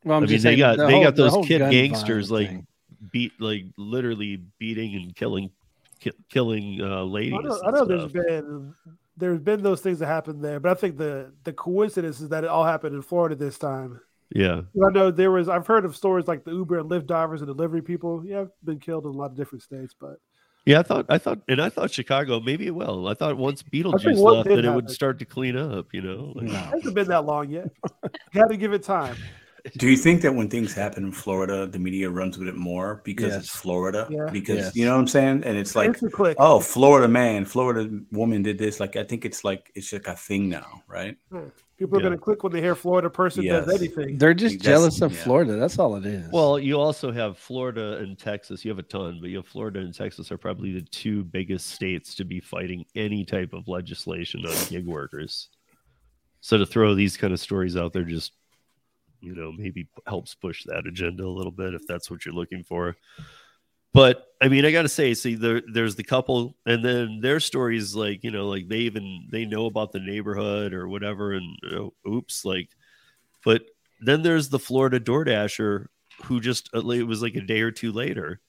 Well, 0.05 0.17
I'm 0.17 0.23
I 0.23 0.25
mean, 0.25 0.29
just 0.29 0.43
they 0.43 0.49
saying 0.51 0.59
got 0.59 0.77
the 0.77 0.85
they 0.87 0.93
whole- 0.93 1.03
got 1.03 1.15
those 1.17 1.31
whole 1.33 1.43
kid 1.43 1.59
gangsters 1.69 2.31
like 2.31 2.47
thing. 2.47 2.67
beat 3.11 3.33
like 3.39 3.65
literally 3.77 4.41
beating 4.57 4.95
and 4.95 5.13
killing 5.15 5.51
ki- 5.99 6.11
killing 6.29 6.79
uh, 6.81 7.03
ladies. 7.03 7.33
I 7.37 7.41
know, 7.41 7.59
I 7.61 7.67
and 7.67 7.75
know 7.75 7.85
there's 7.85 8.01
stuff. 8.09 8.13
been 8.13 8.73
there's 9.17 9.39
been 9.39 9.61
those 9.61 9.81
things 9.81 9.99
that 9.99 10.07
happened 10.07 10.43
there, 10.43 10.61
but 10.61 10.71
I 10.71 10.75
think 10.75 10.97
the 10.97 11.33
the 11.43 11.51
coincidence 11.51 12.21
is 12.21 12.29
that 12.29 12.45
it 12.45 12.49
all 12.49 12.63
happened 12.63 12.95
in 12.95 13.01
Florida 13.01 13.35
this 13.35 13.57
time. 13.57 13.99
Yeah. 14.33 14.61
I 14.85 14.89
know 14.91 15.11
there 15.11 15.31
was 15.31 15.49
I've 15.49 15.67
heard 15.67 15.85
of 15.85 15.95
stories 15.95 16.27
like 16.27 16.43
the 16.43 16.51
Uber 16.51 16.79
and 16.79 16.89
Lyft 16.89 17.07
drivers 17.07 17.41
and 17.41 17.47
delivery 17.47 17.81
people. 17.81 18.23
Yeah, 18.25 18.45
been 18.63 18.79
killed 18.79 19.05
in 19.05 19.11
a 19.11 19.13
lot 19.13 19.31
of 19.31 19.37
different 19.37 19.63
states, 19.63 19.95
but 19.99 20.17
Yeah, 20.65 20.79
I 20.79 20.83
thought 20.83 21.05
I 21.09 21.17
thought 21.17 21.39
and 21.47 21.61
I 21.61 21.69
thought 21.69 21.91
Chicago 21.91 22.39
maybe 22.39 22.67
it 22.67 22.75
will. 22.75 23.07
I 23.07 23.13
thought 23.13 23.37
once 23.37 23.63
Beetlejuice 23.63 24.17
one 24.21 24.35
left 24.37 24.49
did 24.49 24.57
that 24.59 24.65
it 24.65 24.73
would 24.73 24.89
start 24.89 25.19
to 25.19 25.25
clean 25.25 25.57
up, 25.57 25.87
you 25.93 26.01
know. 26.01 26.33
Like, 26.35 26.47
it 26.47 26.51
hasn't 26.53 26.95
been 26.95 27.07
that 27.07 27.25
long 27.25 27.49
yet. 27.49 27.69
you 28.33 28.41
had 28.41 28.49
to 28.49 28.57
give 28.57 28.73
it 28.73 28.83
time. 28.83 29.15
Do 29.77 29.87
you 29.87 29.95
think 29.97 30.23
that 30.23 30.33
when 30.33 30.49
things 30.49 30.73
happen 30.73 31.03
in 31.03 31.11
Florida, 31.11 31.67
the 31.67 31.77
media 31.77 32.09
runs 32.09 32.35
with 32.35 32.47
it 32.47 32.55
more 32.55 33.01
because 33.03 33.27
Yes. 33.33 33.43
it's 33.43 33.55
Florida? 33.55 34.07
Yeah. 34.09 34.27
Because 34.31 34.57
Yes. 34.57 34.75
you 34.75 34.85
know 34.85 34.93
what 34.93 35.01
I'm 35.01 35.07
saying? 35.07 35.43
And 35.43 35.55
it's 35.55 35.75
like, 35.75 35.89
Instant 35.89 36.13
click. 36.13 36.35
oh, 36.39 36.59
Florida 36.59 37.07
man, 37.07 37.45
Florida 37.45 37.87
woman 38.11 38.41
did 38.41 38.57
this. 38.57 38.79
Like 38.79 38.95
I 38.95 39.03
think 39.03 39.23
it's 39.23 39.43
like 39.43 39.71
it's 39.75 39.87
just 39.89 40.07
a 40.07 40.15
thing 40.15 40.49
now, 40.49 40.81
right? 40.87 41.15
Hmm. 41.31 41.49
People 41.81 41.97
are 41.97 42.01
Yeah. 42.01 42.09
going 42.09 42.19
to 42.19 42.23
click 42.23 42.43
when 42.43 42.53
they 42.53 42.61
hear 42.61 42.75
Florida 42.75 43.09
person 43.09 43.43
does 43.43 43.67
anything. 43.67 44.19
They're 44.19 44.35
just 44.35 44.59
That's- 44.59 44.63
jealous 44.71 45.01
of 45.01 45.13
yeah. 45.13 45.23
Florida. 45.23 45.55
That's 45.55 45.79
all 45.79 45.95
it 45.95 46.05
is. 46.05 46.29
Well, 46.31 46.59
you 46.59 46.79
also 46.79 47.11
have 47.11 47.39
Florida 47.39 47.97
and 47.97 48.19
Texas. 48.19 48.63
You 48.63 48.69
have 48.69 48.77
a 48.77 48.83
ton, 48.83 49.17
but 49.19 49.31
you 49.31 49.37
have 49.37 49.47
Florida 49.47 49.79
and 49.79 49.91
Texas 49.91 50.31
are 50.31 50.37
probably 50.37 50.73
the 50.73 50.83
two 50.83 51.23
biggest 51.23 51.69
states 51.71 52.13
to 52.15 52.23
be 52.23 52.39
fighting 52.39 52.85
any 52.93 53.25
type 53.25 53.53
of 53.53 53.67
legislation 53.67 54.45
on 54.45 54.53
gig 54.69 54.85
workers. 54.85 55.49
So 56.41 56.59
to 56.59 56.67
throw 56.67 56.93
these 56.93 57.17
kind 57.17 57.33
of 57.33 57.39
stories 57.39 57.75
out 57.75 57.93
there 57.93 58.03
just 58.03 58.33
you 59.19 59.33
know 59.33 59.51
maybe 59.51 59.87
helps 60.05 60.35
push 60.35 60.63
that 60.65 60.85
agenda 60.85 61.23
a 61.25 61.27
little 61.29 61.51
bit 61.51 61.73
if 61.73 61.81
that's 61.87 62.11
what 62.11 62.27
you're 62.27 62.35
looking 62.35 62.63
for. 62.63 62.95
But 63.93 64.25
I 64.41 64.47
mean, 64.47 64.65
I 64.65 64.71
got 64.71 64.83
to 64.83 64.89
say, 64.89 65.13
see, 65.13 65.35
there, 65.35 65.61
there's 65.71 65.95
the 65.95 66.03
couple, 66.03 66.55
and 66.65 66.83
then 66.83 67.19
their 67.21 67.39
stories, 67.39 67.93
like 67.93 68.23
you 68.23 68.31
know, 68.31 68.47
like 68.47 68.67
they 68.67 68.79
even 68.79 69.27
they 69.31 69.45
know 69.45 69.65
about 69.65 69.91
the 69.91 69.99
neighborhood 69.99 70.73
or 70.73 70.87
whatever, 70.87 71.33
and 71.33 71.57
you 71.63 71.71
know, 71.71 71.93
oops, 72.07 72.43
like, 72.45 72.69
but 73.43 73.63
then 73.99 74.23
there's 74.23 74.49
the 74.49 74.59
Florida 74.59 74.99
DoorDasher 74.99 75.85
who 76.23 76.39
just 76.39 76.69
uh, 76.73 76.87
it 76.89 77.03
was 77.03 77.21
like 77.21 77.35
a 77.35 77.41
day 77.41 77.61
or 77.61 77.71
two 77.71 77.91
later, 77.91 78.39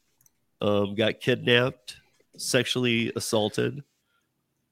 um, 0.61 0.95
got 0.95 1.21
kidnapped, 1.21 1.97
sexually 2.39 3.13
assaulted, 3.17 3.83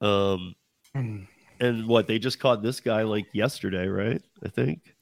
um, 0.00 0.54
and 0.94 1.86
what 1.86 2.06
they 2.06 2.18
just 2.18 2.40
caught 2.40 2.62
this 2.62 2.80
guy 2.80 3.02
like 3.02 3.26
yesterday, 3.34 3.88
right? 3.88 4.22
I 4.44 4.48
think, 4.48 4.94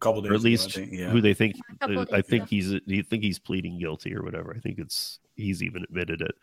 couple 0.00 0.22
days 0.22 0.30
or 0.30 0.34
at 0.34 0.40
ago, 0.40 0.48
least 0.48 0.72
think, 0.72 0.92
yeah. 0.92 1.08
who 1.10 1.20
they 1.20 1.34
think. 1.34 1.56
Uh, 1.80 2.04
I 2.12 2.20
think 2.20 2.44
ago. 2.44 2.46
he's 2.50 2.74
you 2.86 3.02
think 3.02 3.22
he's 3.22 3.38
pleading 3.38 3.78
guilty 3.78 4.14
or 4.14 4.22
whatever. 4.22 4.54
I 4.56 4.60
think 4.60 4.78
it's 4.78 5.18
he's 5.36 5.62
even 5.62 5.82
admitted 5.82 6.20
it. 6.20 6.34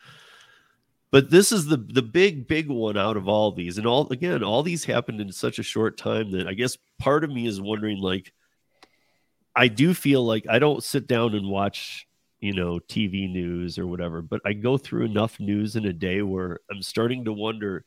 But 1.12 1.30
this 1.30 1.51
is 1.51 1.65
the 1.65 1.77
the 1.77 2.01
big 2.01 2.48
big 2.48 2.69
one 2.69 2.98
out 2.98 3.18
of 3.18 3.27
all 3.27 3.51
these, 3.51 3.77
and 3.77 3.86
all 3.86 4.07
again, 4.09 4.44
all 4.44 4.63
these 4.63 4.86
happened 4.86 5.19
in 5.19 5.31
such 5.31 5.59
a 5.59 5.63
short 5.63 5.98
time 5.98 6.31
that 6.31 6.48
I 6.48 6.53
guess 6.53 6.77
part 7.00 7.25
of 7.25 7.30
me 7.30 7.45
is 7.45 7.59
wondering, 7.59 7.98
like, 7.98 8.31
I 9.53 9.68
do 9.68 9.94
feel 9.94 10.25
like 10.25 10.45
I 10.50 10.59
don't 10.59 10.81
sit 10.81 11.07
down 11.07 11.36
and 11.36 11.50
watch, 11.50 12.07
you 12.39 12.53
know, 12.53 12.80
TV 12.80 13.30
news 13.30 13.77
or 13.77 13.88
whatever, 13.88 14.21
but 14.21 14.39
I 14.45 14.53
go 14.53 14.77
through 14.77 15.06
enough 15.06 15.38
news 15.38 15.75
in 15.75 15.86
a 15.86 15.94
day 15.94 16.21
where 16.21 16.62
I'm 16.71 16.81
starting 16.81 17.25
to 17.25 17.33
wonder. 17.33 17.83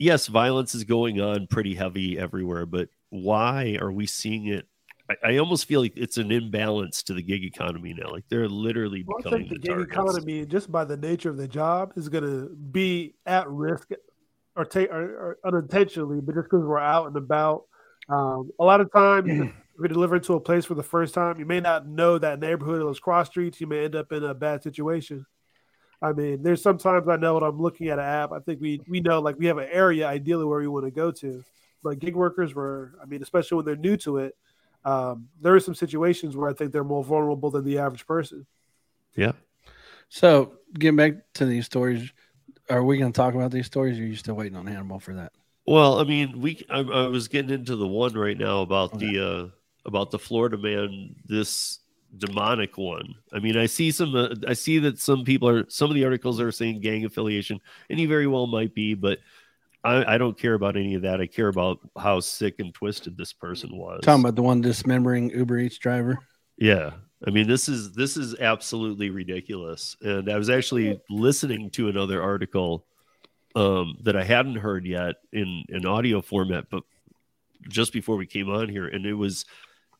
Yes, 0.00 0.28
violence 0.28 0.76
is 0.76 0.84
going 0.84 1.20
on 1.20 1.48
pretty 1.48 1.74
heavy 1.74 2.18
everywhere, 2.18 2.66
but 2.66 2.88
why 3.10 3.78
are 3.80 3.92
we 3.92 4.06
seeing 4.06 4.46
it? 4.46 4.66
I, 5.10 5.32
I 5.34 5.36
almost 5.38 5.66
feel 5.66 5.80
like 5.80 5.94
it's 5.96 6.18
an 6.18 6.30
imbalance 6.32 7.02
to 7.04 7.14
the 7.14 7.22
gig 7.22 7.44
economy 7.44 7.94
now. 7.94 8.10
Like 8.10 8.24
they're 8.28 8.48
literally 8.48 9.02
Well, 9.06 9.18
I 9.20 9.22
becoming 9.22 9.30
think 9.30 9.48
the 9.48 9.54
the 9.54 9.58
gig 9.58 9.78
targets. 9.78 9.90
economy, 9.92 10.44
just 10.46 10.70
by 10.70 10.84
the 10.84 10.96
nature 10.96 11.30
of 11.30 11.36
the 11.36 11.48
job, 11.48 11.92
is 11.96 12.08
going 12.08 12.24
to 12.24 12.54
be 12.54 13.14
at 13.26 13.48
risk, 13.48 13.90
or 14.56 14.64
take 14.64 14.90
or, 14.90 15.02
or 15.02 15.38
unintentionally, 15.44 16.20
but 16.20 16.34
just 16.34 16.46
because 16.50 16.64
we're 16.64 16.78
out 16.78 17.06
and 17.06 17.16
about. 17.16 17.64
Um, 18.08 18.50
a 18.58 18.64
lot 18.64 18.80
of 18.80 18.92
times, 18.92 19.38
if 19.38 19.48
you're 19.78 19.88
delivering 19.88 20.22
to 20.22 20.34
a 20.34 20.40
place 20.40 20.64
for 20.64 20.74
the 20.74 20.82
first 20.82 21.14
time, 21.14 21.38
you 21.38 21.46
may 21.46 21.60
not 21.60 21.86
know 21.86 22.18
that 22.18 22.40
neighborhood 22.40 22.80
or 22.80 22.84
those 22.84 23.00
cross 23.00 23.28
streets. 23.28 23.60
You 23.60 23.66
may 23.66 23.84
end 23.84 23.94
up 23.96 24.12
in 24.12 24.24
a 24.24 24.34
bad 24.34 24.62
situation. 24.62 25.24
I 26.02 26.12
mean, 26.12 26.42
there's 26.42 26.62
sometimes 26.62 27.08
I 27.08 27.16
know 27.16 27.34
when 27.34 27.42
I'm 27.42 27.58
looking 27.60 27.88
at 27.88 27.98
an 27.98 28.04
app, 28.04 28.32
I 28.32 28.40
think 28.40 28.60
we 28.60 28.80
we 28.88 29.00
know 29.00 29.20
like 29.20 29.38
we 29.38 29.46
have 29.46 29.58
an 29.58 29.68
area 29.70 30.06
ideally 30.06 30.44
where 30.44 30.60
we 30.60 30.68
want 30.68 30.84
to 30.84 30.90
go 30.92 31.10
to, 31.12 31.44
but 31.82 31.98
gig 31.98 32.16
workers 32.16 32.54
were, 32.54 32.94
I 33.02 33.06
mean, 33.06 33.22
especially 33.22 33.56
when 33.56 33.64
they're 33.66 33.76
new 33.76 33.96
to 33.98 34.18
it, 34.18 34.36
um, 34.84 35.28
there 35.40 35.54
are 35.54 35.60
some 35.60 35.74
situations 35.74 36.36
where 36.36 36.48
I 36.48 36.52
think 36.52 36.72
they're 36.72 36.84
more 36.84 37.04
vulnerable 37.04 37.50
than 37.50 37.64
the 37.64 37.78
average 37.78 38.06
person. 38.06 38.46
Yeah. 39.14 39.32
so 40.08 40.54
getting 40.78 40.96
back 40.96 41.14
to 41.34 41.46
these 41.46 41.66
stories, 41.66 42.12
are 42.70 42.84
we 42.84 42.98
going 42.98 43.12
to 43.12 43.16
talk 43.16 43.34
about 43.34 43.50
these 43.50 43.66
stories? 43.66 43.98
Or 43.98 44.02
are 44.02 44.06
you 44.06 44.16
still 44.16 44.34
waiting 44.34 44.56
on 44.56 44.66
Hannibal 44.66 45.00
for 45.00 45.14
that? 45.14 45.32
Well, 45.66 45.98
I 45.98 46.04
mean, 46.04 46.40
we 46.40 46.64
I, 46.70 46.78
I 46.80 47.06
was 47.08 47.28
getting 47.28 47.50
into 47.50 47.76
the 47.76 47.86
one 47.86 48.14
right 48.14 48.38
now 48.38 48.62
about 48.62 48.98
the 48.98 49.18
uh 49.20 49.48
about 49.84 50.10
the 50.10 50.18
Florida 50.18 50.56
man, 50.56 51.14
this 51.26 51.80
demonic 52.16 52.78
one. 52.78 53.14
I 53.32 53.38
mean, 53.38 53.56
I 53.56 53.66
see 53.66 53.90
some 53.90 54.14
uh, 54.14 54.34
I 54.46 54.54
see 54.54 54.78
that 54.78 54.98
some 54.98 55.24
people 55.24 55.48
are 55.48 55.68
some 55.68 55.90
of 55.90 55.94
the 55.94 56.04
articles 56.04 56.40
are 56.40 56.52
saying 56.52 56.80
gang 56.80 57.04
affiliation, 57.04 57.60
and 57.90 57.98
he 57.98 58.06
very 58.06 58.26
well 58.26 58.46
might 58.46 58.74
be, 58.74 58.94
but 58.94 59.18
I, 59.84 60.14
I 60.14 60.18
don't 60.18 60.38
care 60.38 60.54
about 60.54 60.76
any 60.76 60.94
of 60.94 61.02
that. 61.02 61.20
I 61.20 61.26
care 61.26 61.48
about 61.48 61.78
how 61.96 62.20
sick 62.20 62.56
and 62.58 62.74
twisted 62.74 63.16
this 63.16 63.32
person 63.32 63.76
was. 63.76 64.00
Talking 64.02 64.24
about 64.24 64.34
the 64.34 64.42
one 64.42 64.60
dismembering 64.60 65.30
Uber 65.30 65.58
Eats 65.58 65.78
driver. 65.78 66.18
Yeah. 66.56 66.90
I 67.26 67.30
mean, 67.30 67.48
this 67.48 67.68
is 67.68 67.92
this 67.92 68.16
is 68.16 68.36
absolutely 68.38 69.10
ridiculous. 69.10 69.96
And 70.02 70.30
I 70.30 70.36
was 70.36 70.50
actually 70.50 71.00
listening 71.10 71.70
to 71.70 71.88
another 71.88 72.22
article 72.22 72.84
um, 73.56 73.96
that 74.02 74.16
I 74.16 74.24
hadn't 74.24 74.56
heard 74.56 74.86
yet 74.86 75.16
in 75.32 75.64
in 75.68 75.86
audio 75.86 76.20
format, 76.20 76.66
but 76.70 76.82
just 77.68 77.92
before 77.92 78.16
we 78.16 78.26
came 78.26 78.48
on 78.48 78.68
here, 78.68 78.86
and 78.86 79.04
it 79.04 79.14
was 79.14 79.44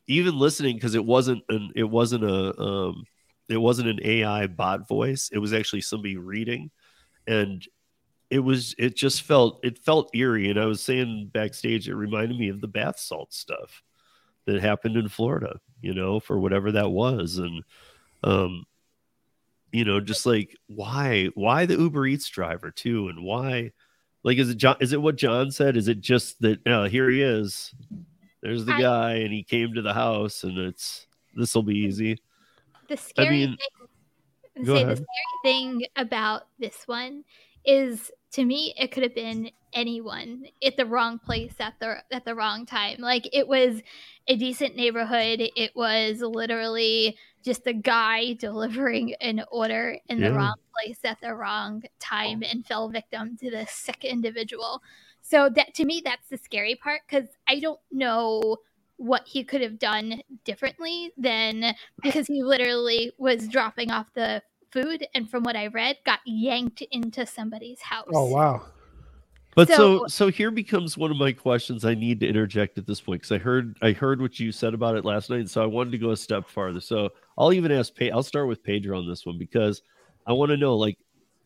even 0.07 0.37
listening 0.37 0.75
because 0.75 0.95
it 0.95 1.05
wasn't 1.05 1.43
an 1.49 1.71
it 1.75 1.83
wasn't 1.83 2.23
a 2.23 2.59
um 2.59 3.03
it 3.49 3.57
wasn't 3.57 3.89
an 3.89 3.99
AI 4.03 4.47
bot 4.47 4.87
voice. 4.87 5.29
It 5.33 5.39
was 5.39 5.53
actually 5.53 5.81
somebody 5.81 6.15
reading, 6.15 6.71
and 7.27 7.65
it 8.29 8.39
was 8.39 8.75
it 8.77 8.95
just 8.95 9.23
felt 9.23 9.59
it 9.63 9.77
felt 9.79 10.09
eerie. 10.13 10.49
And 10.49 10.59
I 10.59 10.65
was 10.65 10.81
saying 10.81 11.31
backstage, 11.33 11.89
it 11.89 11.95
reminded 11.95 12.37
me 12.37 12.49
of 12.49 12.61
the 12.61 12.67
bath 12.67 12.99
salt 12.99 13.33
stuff 13.33 13.81
that 14.45 14.61
happened 14.61 14.97
in 14.97 15.09
Florida. 15.09 15.59
You 15.81 15.93
know, 15.93 16.19
for 16.19 16.39
whatever 16.39 16.71
that 16.73 16.89
was, 16.91 17.37
and 17.37 17.63
um, 18.23 18.65
you 19.71 19.85
know, 19.85 19.99
just 19.99 20.25
like 20.25 20.55
why 20.67 21.29
why 21.35 21.65
the 21.65 21.77
Uber 21.77 22.05
Eats 22.07 22.27
driver 22.27 22.69
too, 22.69 23.07
and 23.07 23.23
why 23.23 23.71
like 24.23 24.37
is 24.37 24.49
it 24.49 24.57
John? 24.57 24.75
Is 24.81 24.91
it 24.91 25.01
what 25.01 25.15
John 25.15 25.51
said? 25.51 25.77
Is 25.77 25.87
it 25.87 26.01
just 26.01 26.41
that 26.41 26.65
uh, 26.67 26.89
here 26.89 27.09
he 27.09 27.21
is? 27.21 27.73
There's 28.41 28.65
the 28.65 28.73
I- 28.73 28.81
guy, 28.81 29.13
and 29.15 29.31
he 29.31 29.43
came 29.43 29.73
to 29.73 29.81
the 29.81 29.93
house, 29.93 30.43
and 30.43 30.57
it's 30.57 31.07
this 31.35 31.55
will 31.55 31.63
be 31.63 31.77
easy. 31.77 32.21
The 32.89 32.97
scary 32.97 33.29
mean- 33.47 33.57
thing, 34.57 34.65
say 34.65 34.81
ahead. 34.83 34.97
the 34.97 35.05
scary 35.05 35.07
thing 35.43 35.85
about 35.95 36.47
this 36.59 36.83
one 36.87 37.23
is 37.63 38.11
to 38.31 38.45
me 38.45 38.73
it 38.77 38.91
could 38.91 39.03
have 39.03 39.15
been 39.15 39.51
anyone 39.73 40.45
at 40.63 40.77
the 40.77 40.85
wrong 40.85 41.19
place 41.19 41.53
at 41.59 41.73
the 41.79 41.97
at 42.11 42.25
the 42.25 42.35
wrong 42.35 42.65
time. 42.65 42.97
Like 42.99 43.29
it 43.33 43.47
was 43.47 43.81
a 44.27 44.35
decent 44.35 44.75
neighborhood. 44.75 45.41
It 45.55 45.75
was 45.75 46.21
literally 46.21 47.17
just 47.43 47.65
a 47.67 47.73
guy 47.73 48.33
delivering 48.33 49.15
an 49.21 49.43
order 49.51 49.97
in 50.07 50.19
Yeah. 50.19 50.29
the 50.29 50.35
wrong 50.35 50.55
place 50.75 50.99
at 51.03 51.21
the 51.21 51.33
wrong 51.33 51.83
time 51.99 52.41
oh. 52.43 52.47
and 52.49 52.65
fell 52.65 52.89
victim 52.89 53.37
to 53.37 53.49
this 53.49 53.71
sick 53.71 54.03
individual. 54.03 54.81
So 55.21 55.49
that 55.49 55.73
to 55.75 55.85
me 55.85 56.01
that's 56.03 56.29
the 56.29 56.37
scary 56.37 56.75
part 56.75 57.01
cuz 57.07 57.25
I 57.47 57.59
don't 57.59 57.79
know 57.91 58.57
what 58.97 59.25
he 59.27 59.45
could 59.45 59.61
have 59.61 59.79
done 59.79 60.21
differently 60.43 61.13
than 61.15 61.73
because 62.03 62.27
he 62.27 62.43
literally 62.43 63.11
was 63.17 63.47
dropping 63.47 63.91
off 63.91 64.07
the 64.13 64.43
food 64.71 65.05
and 65.13 65.29
from 65.29 65.43
what 65.43 65.55
I 65.55 65.67
read 65.67 65.97
got 66.05 66.19
yanked 66.25 66.81
into 66.91 67.25
somebody's 67.25 67.81
house. 67.81 68.07
Oh 68.13 68.25
wow. 68.25 68.63
But 69.55 69.67
so, 69.67 69.75
So- 69.75 70.07
so 70.07 70.27
here 70.29 70.51
becomes 70.51 70.97
one 70.97 71.11
of 71.11 71.17
my 71.17 71.31
questions 71.31 71.83
I 71.83 71.95
need 71.95 72.19
to 72.21 72.27
interject 72.27 72.77
at 72.77 72.85
this 72.85 73.01
point 73.01 73.21
because 73.21 73.31
I 73.31 73.39
heard 73.39 73.77
I 73.81 73.91
heard 73.91 74.21
what 74.21 74.39
you 74.39 74.51
said 74.51 74.73
about 74.73 74.95
it 74.95 75.05
last 75.05 75.29
night, 75.29 75.39
and 75.39 75.49
so 75.49 75.61
I 75.63 75.65
wanted 75.65 75.91
to 75.91 75.97
go 75.97 76.11
a 76.11 76.17
step 76.17 76.47
farther. 76.47 76.79
So 76.79 77.09
I'll 77.37 77.51
even 77.53 77.71
ask 77.71 77.93
Pe- 77.95 78.11
I'll 78.11 78.23
start 78.23 78.47
with 78.47 78.63
Pedro 78.63 78.97
on 78.97 79.07
this 79.07 79.25
one 79.25 79.37
because 79.37 79.81
I 80.27 80.33
want 80.33 80.51
to 80.51 80.57
know 80.57 80.77
like 80.77 80.97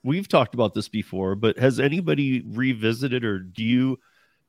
we've 0.03 0.27
talked 0.27 0.53
about 0.53 0.73
this 0.73 0.89
before, 0.89 1.35
but 1.35 1.57
has 1.57 1.79
anybody 1.79 2.43
revisited 2.47 3.23
or 3.23 3.39
do 3.39 3.63
you 3.63 3.97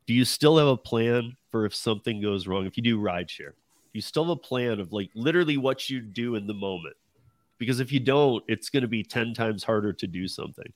do 0.07 0.12
you 0.14 0.25
still 0.25 0.59
have 0.59 0.66
a 0.66 0.76
plan 0.76 1.37
for 1.50 1.64
if 1.64 1.75
something 1.75 2.21
goes 2.21 2.47
wrong? 2.47 2.66
If 2.66 2.76
you 2.76 2.83
do 2.83 3.00
rideshare, 3.00 3.52
you 3.93 4.00
still 4.02 4.25
have 4.25 4.31
a 4.33 4.37
plan 4.37 4.81
of 4.81 4.93
like 4.93 5.11
literally 5.14 5.57
what 5.57 5.88
you 5.88 6.00
do 6.00 6.35
in 6.35 6.47
the 6.49 6.54
moment. 6.54 6.97
Because 7.58 7.80
if 7.80 7.92
you 7.92 8.00
don't, 8.00 8.42
it's 8.49 8.70
going 8.70 8.82
to 8.82 8.88
be 8.88 9.02
10 9.02 9.34
times 9.34 9.64
harder 9.64 9.92
to 9.92 10.06
do 10.06 10.26
something. 10.26 10.73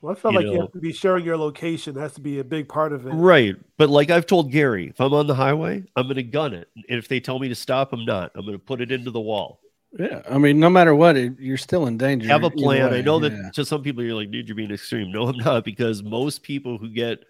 Well, 0.00 0.12
I 0.12 0.14
felt 0.14 0.34
You 0.34 0.40
like 0.40 0.46
you 0.46 0.60
have 0.60 0.72
to 0.72 0.78
be 0.78 0.92
sharing 0.92 1.24
your 1.24 1.36
location. 1.36 1.94
That 1.94 2.00
has 2.00 2.14
to 2.14 2.20
be 2.20 2.38
a 2.38 2.44
big 2.44 2.68
part 2.68 2.92
of 2.92 3.06
it. 3.06 3.10
Right. 3.10 3.56
But 3.76 3.90
like 3.90 4.10
I've 4.10 4.26
told 4.26 4.50
Gary, 4.50 4.88
if 4.88 5.00
I'm 5.00 5.12
on 5.12 5.26
the 5.26 5.34
highway, 5.34 5.84
I'm 5.94 6.04
going 6.04 6.16
to 6.16 6.22
gun 6.22 6.54
it. 6.54 6.68
And 6.88 6.98
if 6.98 7.08
they 7.08 7.20
tell 7.20 7.38
me 7.38 7.48
to 7.48 7.54
stop, 7.54 7.92
I'm 7.92 8.04
not. 8.04 8.32
I'm 8.34 8.46
going 8.46 8.58
to 8.58 8.64
put 8.64 8.80
it 8.80 8.92
into 8.92 9.10
the 9.10 9.20
wall. 9.20 9.60
Yeah, 9.98 10.22
I 10.30 10.38
mean, 10.38 10.60
no 10.60 10.70
matter 10.70 10.94
what, 10.94 11.16
it, 11.16 11.38
you're 11.40 11.56
still 11.56 11.88
in 11.88 11.98
danger. 11.98 12.28
Have 12.28 12.44
a 12.44 12.46
either 12.46 12.56
plan. 12.56 12.94
I 12.94 13.00
know 13.00 13.18
that 13.18 13.32
yeah. 13.32 13.50
to 13.54 13.64
some 13.64 13.82
people, 13.82 14.04
you're 14.04 14.14
like, 14.14 14.30
dude, 14.30 14.48
you're 14.48 14.54
being 14.54 14.70
extreme. 14.70 15.10
No, 15.10 15.26
I'm 15.26 15.36
not, 15.36 15.64
because 15.64 16.02
most 16.02 16.44
people 16.44 16.78
who 16.78 16.88
get 16.88 17.24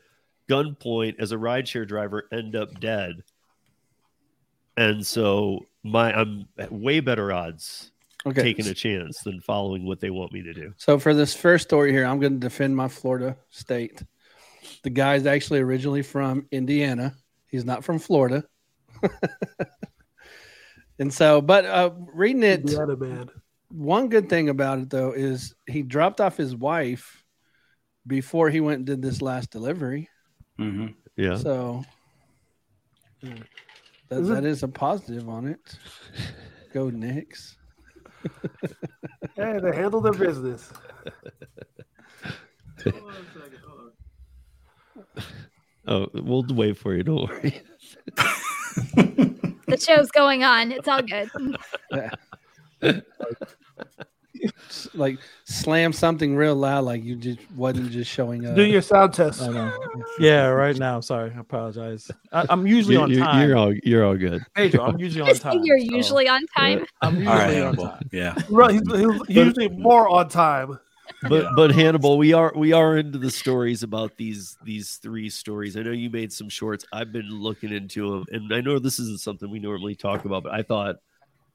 gunpoint 0.48 1.18
as 1.18 1.32
a 1.32 1.36
rideshare 1.36 1.88
driver 1.88 2.28
end 2.30 2.54
up 2.54 2.78
dead. 2.78 3.22
And 4.76 5.06
so 5.06 5.66
my 5.82 6.12
I'm 6.12 6.48
at 6.58 6.70
way 6.70 7.00
better 7.00 7.32
odds 7.32 7.92
okay. 8.26 8.42
taking 8.42 8.66
a 8.66 8.74
chance 8.74 9.20
than 9.20 9.40
following 9.40 9.84
what 9.86 10.00
they 10.00 10.10
want 10.10 10.32
me 10.32 10.42
to 10.42 10.52
do. 10.52 10.72
So 10.76 10.98
for 10.98 11.14
this 11.14 11.34
first 11.34 11.68
story 11.68 11.92
here, 11.92 12.04
I'm 12.04 12.20
going 12.20 12.34
to 12.34 12.38
defend 12.38 12.76
my 12.76 12.88
Florida 12.88 13.36
state. 13.50 14.02
The 14.82 14.90
guy's 14.90 15.26
actually 15.26 15.60
originally 15.60 16.02
from 16.02 16.46
Indiana. 16.50 17.14
He's 17.46 17.64
not 17.64 17.84
from 17.84 17.98
Florida. 17.98 18.44
and 20.98 21.12
so, 21.12 21.40
but 21.40 21.64
uh, 21.64 21.90
reading 22.14 22.42
it, 22.42 22.60
Indiana 22.60 22.96
man. 22.96 23.30
one 23.70 24.08
good 24.08 24.28
thing 24.28 24.48
about 24.48 24.78
it 24.78 24.90
though 24.90 25.12
is 25.12 25.54
he 25.66 25.82
dropped 25.82 26.20
off 26.20 26.36
his 26.36 26.54
wife 26.54 27.24
before 28.06 28.50
he 28.50 28.60
went 28.60 28.78
and 28.78 28.86
did 28.86 29.02
this 29.02 29.20
last 29.22 29.50
delivery. 29.50 30.08
hmm 30.56 30.88
Yeah. 31.16 31.36
So 31.36 31.84
that, 33.22 34.20
Is 34.20 34.30
it- 34.30 34.34
that 34.34 34.44
is 34.44 34.62
a 34.62 34.68
positive 34.68 35.28
on 35.28 35.46
it. 35.46 35.78
Go 36.72 36.90
Knicks. 36.90 37.56
Hey, 39.36 39.58
they 39.60 39.74
handle 39.74 40.00
their 40.00 40.12
business. 40.12 40.72
Oh, 45.86 46.06
we'll 46.12 46.44
wait 46.50 46.76
for 46.76 46.94
you. 46.94 47.02
Don't 47.02 47.28
worry. 47.28 47.62
The 49.66 49.76
show's 49.78 50.10
going 50.10 50.44
on. 50.44 50.72
It's 50.72 50.88
all 50.88 51.00
good. 51.02 51.30
S- 54.68 54.88
Like 54.94 55.18
slam 55.44 55.92
something 55.92 56.36
real 56.36 56.54
loud, 56.54 56.84
like 56.84 57.02
you 57.04 57.16
just 57.16 57.38
wasn't 57.56 57.90
just 57.90 58.10
showing 58.10 58.46
up. 58.46 58.56
Do 58.56 58.64
your 58.64 58.82
sound 58.82 59.14
test. 59.14 59.42
I 59.42 59.48
know. 59.48 59.72
Yeah, 60.18 60.46
right 60.46 60.76
now. 60.76 61.00
Sorry, 61.00 61.32
I 61.34 61.40
apologize. 61.40 62.10
I, 62.32 62.46
I'm 62.50 62.66
usually 62.66 62.94
You- 62.94 63.00
on 63.02 63.10
you- 63.10 63.18
time. 63.18 63.48
You're 63.48 63.56
all 63.58 63.74
you're 63.84 64.04
all 64.04 64.16
good. 64.16 64.42
Pedro, 64.54 64.84
I'm 64.84 64.98
usually 64.98 65.28
on 65.28 65.36
time. 65.36 65.60
you're 65.64 65.78
so 65.78 65.94
usually 65.96 66.28
on 66.28 66.46
time. 66.56 66.84
I'm 67.02 67.16
usually 67.16 67.26
All 67.28 67.34
right, 67.38 67.48
on 67.48 67.54
Hannibal. 67.54 67.84
time. 67.88 68.08
Yeah. 68.12 68.34
Right, 68.50 68.72
he's, 68.72 69.26
he's 69.26 69.36
usually 69.36 69.68
more 69.68 70.08
on 70.08 70.28
time. 70.28 70.78
but 71.28 71.48
but 71.56 71.72
Hannibal, 71.72 72.16
we 72.18 72.32
are 72.32 72.52
we 72.54 72.72
are 72.72 72.96
into 72.96 73.18
the 73.18 73.30
stories 73.30 73.82
about 73.82 74.16
these 74.16 74.56
these 74.64 74.96
three 74.96 75.28
stories. 75.28 75.76
I 75.76 75.82
know 75.82 75.90
you 75.90 76.08
made 76.08 76.32
some 76.32 76.48
shorts. 76.48 76.84
I've 76.92 77.12
been 77.12 77.28
looking 77.28 77.72
into 77.72 78.10
them, 78.10 78.24
and 78.30 78.52
I 78.54 78.60
know 78.60 78.78
this 78.78 78.98
isn't 79.00 79.20
something 79.20 79.50
we 79.50 79.58
normally 79.58 79.94
talk 79.96 80.24
about, 80.24 80.44
but 80.44 80.52
I 80.52 80.62
thought 80.62 80.96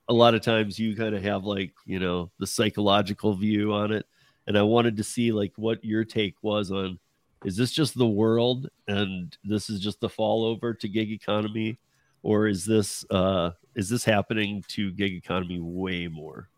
a 0.07 0.13
lot 0.13 0.35
of 0.35 0.41
times 0.41 0.77
you 0.77 0.95
kind 0.95 1.15
of 1.15 1.23
have 1.23 1.45
like 1.45 1.73
you 1.85 1.99
know 1.99 2.31
the 2.39 2.47
psychological 2.47 3.35
view 3.35 3.73
on 3.73 3.91
it, 3.91 4.05
and 4.47 4.57
I 4.57 4.61
wanted 4.63 4.97
to 4.97 5.03
see 5.03 5.31
like 5.31 5.53
what 5.55 5.83
your 5.83 6.03
take 6.03 6.35
was 6.41 6.71
on. 6.71 6.99
Is 7.43 7.55
this 7.57 7.71
just 7.71 7.97
the 7.97 8.07
world, 8.07 8.69
and 8.87 9.35
this 9.43 9.69
is 9.69 9.79
just 9.79 9.99
the 9.99 10.09
fall 10.09 10.45
over 10.45 10.73
to 10.73 10.87
gig 10.87 11.11
economy, 11.11 11.77
or 12.23 12.47
is 12.47 12.65
this 12.65 13.05
uh 13.09 13.51
is 13.75 13.89
this 13.89 14.05
happening 14.05 14.63
to 14.69 14.91
gig 14.91 15.13
economy 15.13 15.59
way 15.59 16.07
more? 16.07 16.49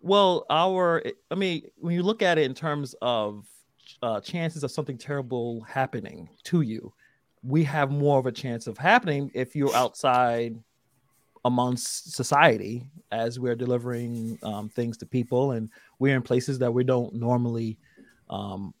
Well, 0.00 0.46
our, 0.48 1.02
I 1.30 1.34
mean, 1.34 1.68
when 1.76 1.94
you 1.94 2.02
look 2.02 2.22
at 2.22 2.38
it 2.38 2.44
in 2.44 2.54
terms 2.54 2.94
of 3.02 3.46
uh, 4.02 4.20
chances 4.20 4.62
of 4.62 4.70
something 4.70 4.96
terrible 4.96 5.62
happening 5.62 6.28
to 6.44 6.60
you, 6.60 6.92
we 7.42 7.64
have 7.64 7.90
more 7.90 8.18
of 8.18 8.26
a 8.26 8.32
chance 8.32 8.66
of 8.66 8.78
happening 8.78 9.30
if 9.34 9.56
you're 9.56 9.74
outside 9.74 10.56
amongst 11.48 12.12
society 12.14 12.86
as 13.10 13.40
we're 13.40 13.56
delivering 13.56 14.38
um, 14.42 14.68
things 14.68 14.96
to 14.98 15.06
people. 15.06 15.52
And 15.52 15.68
we're 15.98 16.14
in 16.16 16.22
places 16.22 16.58
that 16.60 16.72
we 16.72 16.84
don't 16.84 17.12
normally 17.14 17.76
um, 18.30 18.72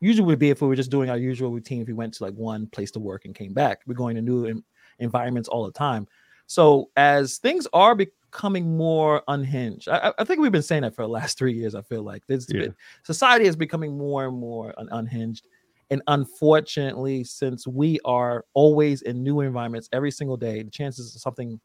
usually 0.00 0.26
would 0.26 0.38
be 0.38 0.50
if 0.50 0.60
we 0.62 0.68
were 0.68 0.76
just 0.76 0.90
doing 0.90 1.10
our 1.10 1.16
usual 1.18 1.50
routine. 1.50 1.82
If 1.82 1.88
we 1.88 1.94
went 1.94 2.14
to 2.14 2.24
like 2.24 2.34
one 2.34 2.66
place 2.68 2.90
to 2.92 3.00
work 3.00 3.24
and 3.24 3.34
came 3.34 3.52
back 3.54 3.80
we're 3.86 3.94
going 3.94 4.16
to 4.16 4.22
new 4.22 4.46
en- 4.46 4.64
environments 4.98 5.48
all 5.48 5.64
the 5.64 5.72
time. 5.72 6.06
So 6.46 6.90
as 6.96 7.38
things 7.38 7.66
are 7.72 7.94
becoming 7.94 8.76
more 8.76 9.22
unhinged 9.28 9.88
I, 9.88 10.12
I- 10.18 10.24
think 10.24 10.40
we've 10.40 10.52
been 10.52 10.62
saying 10.70 10.82
that 10.82 10.94
for 10.94 11.02
the 11.02 11.08
last 11.08 11.38
three 11.38 11.52
years 11.54 11.74
i 11.74 11.82
feel 11.82 12.02
like. 12.02 12.26
This 12.26 12.46
Yeah. 12.50 12.68
society 13.04 13.46
is 13.46 13.56
becoming 13.56 13.96
more 13.96 14.26
and 14.26 14.36
more 14.38 14.74
un- 14.78 14.88
unhinged. 14.92 15.46
And 15.90 16.02
unfortunately 16.08 17.24
since 17.24 17.66
we 17.66 17.98
are 18.04 18.44
always 18.54 19.02
in 19.02 19.22
new 19.22 19.40
environments 19.40 19.88
every 19.92 20.10
single 20.10 20.36
day 20.36 20.62
the 20.62 20.70
chances 20.70 21.14
of 21.14 21.20
something 21.22 21.60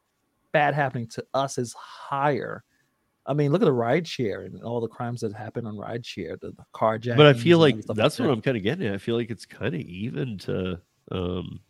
bad 0.52 0.74
happening 0.74 1.06
to 1.06 1.24
us 1.34 1.58
is 1.58 1.74
higher 1.74 2.64
i 3.26 3.32
mean 3.34 3.52
look 3.52 3.62
at 3.62 3.66
the 3.66 3.72
ride 3.72 4.06
share 4.06 4.42
and 4.42 4.62
all 4.62 4.80
the 4.80 4.88
crimes 4.88 5.20
that 5.20 5.32
happen 5.32 5.66
on 5.66 5.76
ride 5.76 6.04
share 6.04 6.36
the, 6.40 6.50
the 6.52 6.64
carjacking 6.74 7.16
but 7.16 7.26
I 7.26 7.34
feel 7.34 7.58
like 7.58 7.76
that's 7.86 8.18
what 8.18 8.30
I'm 8.30 8.40
kind 8.40 8.56
of 8.56 8.62
getting 8.62 8.86
at. 8.86 8.94
I 8.94 8.98
feel 8.98 9.16
like 9.16 9.30
it's 9.30 9.46
kind 9.46 9.74
of 9.74 9.80
even 9.80 10.38
to 10.38 10.80
um 11.10 11.60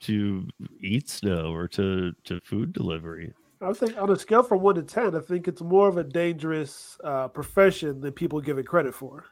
to 0.00 0.48
eats 0.80 1.22
now 1.22 1.52
or 1.52 1.68
to 1.68 2.12
to 2.24 2.40
food 2.40 2.72
delivery. 2.72 3.32
I 3.60 3.72
think 3.72 3.96
on 4.00 4.10
a 4.10 4.16
scale 4.16 4.42
from 4.44 4.60
one 4.60 4.76
to 4.76 4.82
ten, 4.82 5.16
I 5.16 5.20
think 5.20 5.48
it's 5.48 5.60
more 5.60 5.88
of 5.88 5.96
a 5.96 6.04
dangerous 6.04 6.96
uh, 7.02 7.26
profession 7.28 8.00
than 8.00 8.12
people 8.12 8.40
give 8.40 8.58
it 8.58 8.66
credit 8.66 8.94
for. 8.94 9.24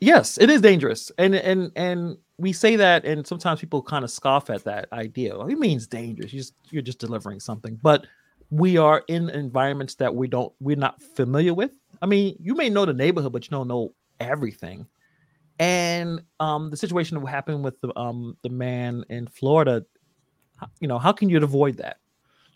yes 0.00 0.38
it 0.38 0.50
is 0.50 0.60
dangerous 0.60 1.10
and 1.18 1.34
and 1.34 1.72
and 1.76 2.18
we 2.38 2.52
say 2.52 2.76
that 2.76 3.04
and 3.04 3.26
sometimes 3.26 3.60
people 3.60 3.82
kind 3.82 4.04
of 4.04 4.10
scoff 4.10 4.50
at 4.50 4.64
that 4.64 4.88
idea 4.92 5.38
it 5.40 5.58
means 5.58 5.86
dangerous 5.86 6.32
you 6.32 6.40
just, 6.40 6.54
you're 6.70 6.82
just 6.82 6.98
delivering 6.98 7.40
something 7.40 7.78
but 7.82 8.06
we 8.50 8.76
are 8.76 9.02
in 9.08 9.28
environments 9.30 9.94
that 9.94 10.14
we 10.14 10.28
don't 10.28 10.52
we're 10.60 10.76
not 10.76 11.00
familiar 11.02 11.54
with 11.54 11.72
i 12.02 12.06
mean 12.06 12.36
you 12.40 12.54
may 12.54 12.68
know 12.68 12.84
the 12.84 12.92
neighborhood 12.92 13.32
but 13.32 13.44
you 13.44 13.50
don't 13.50 13.68
know 13.68 13.92
everything 14.20 14.86
and 15.58 16.22
um 16.40 16.70
the 16.70 16.76
situation 16.76 17.18
that 17.18 17.26
happened 17.26 17.64
with 17.64 17.80
the 17.80 17.98
um 17.98 18.36
the 18.42 18.48
man 18.48 19.04
in 19.08 19.26
florida 19.26 19.84
You 20.80 20.88
know, 20.88 20.98
how 20.98 21.12
can 21.12 21.28
you 21.28 21.38
avoid 21.42 21.76
that? 21.78 21.98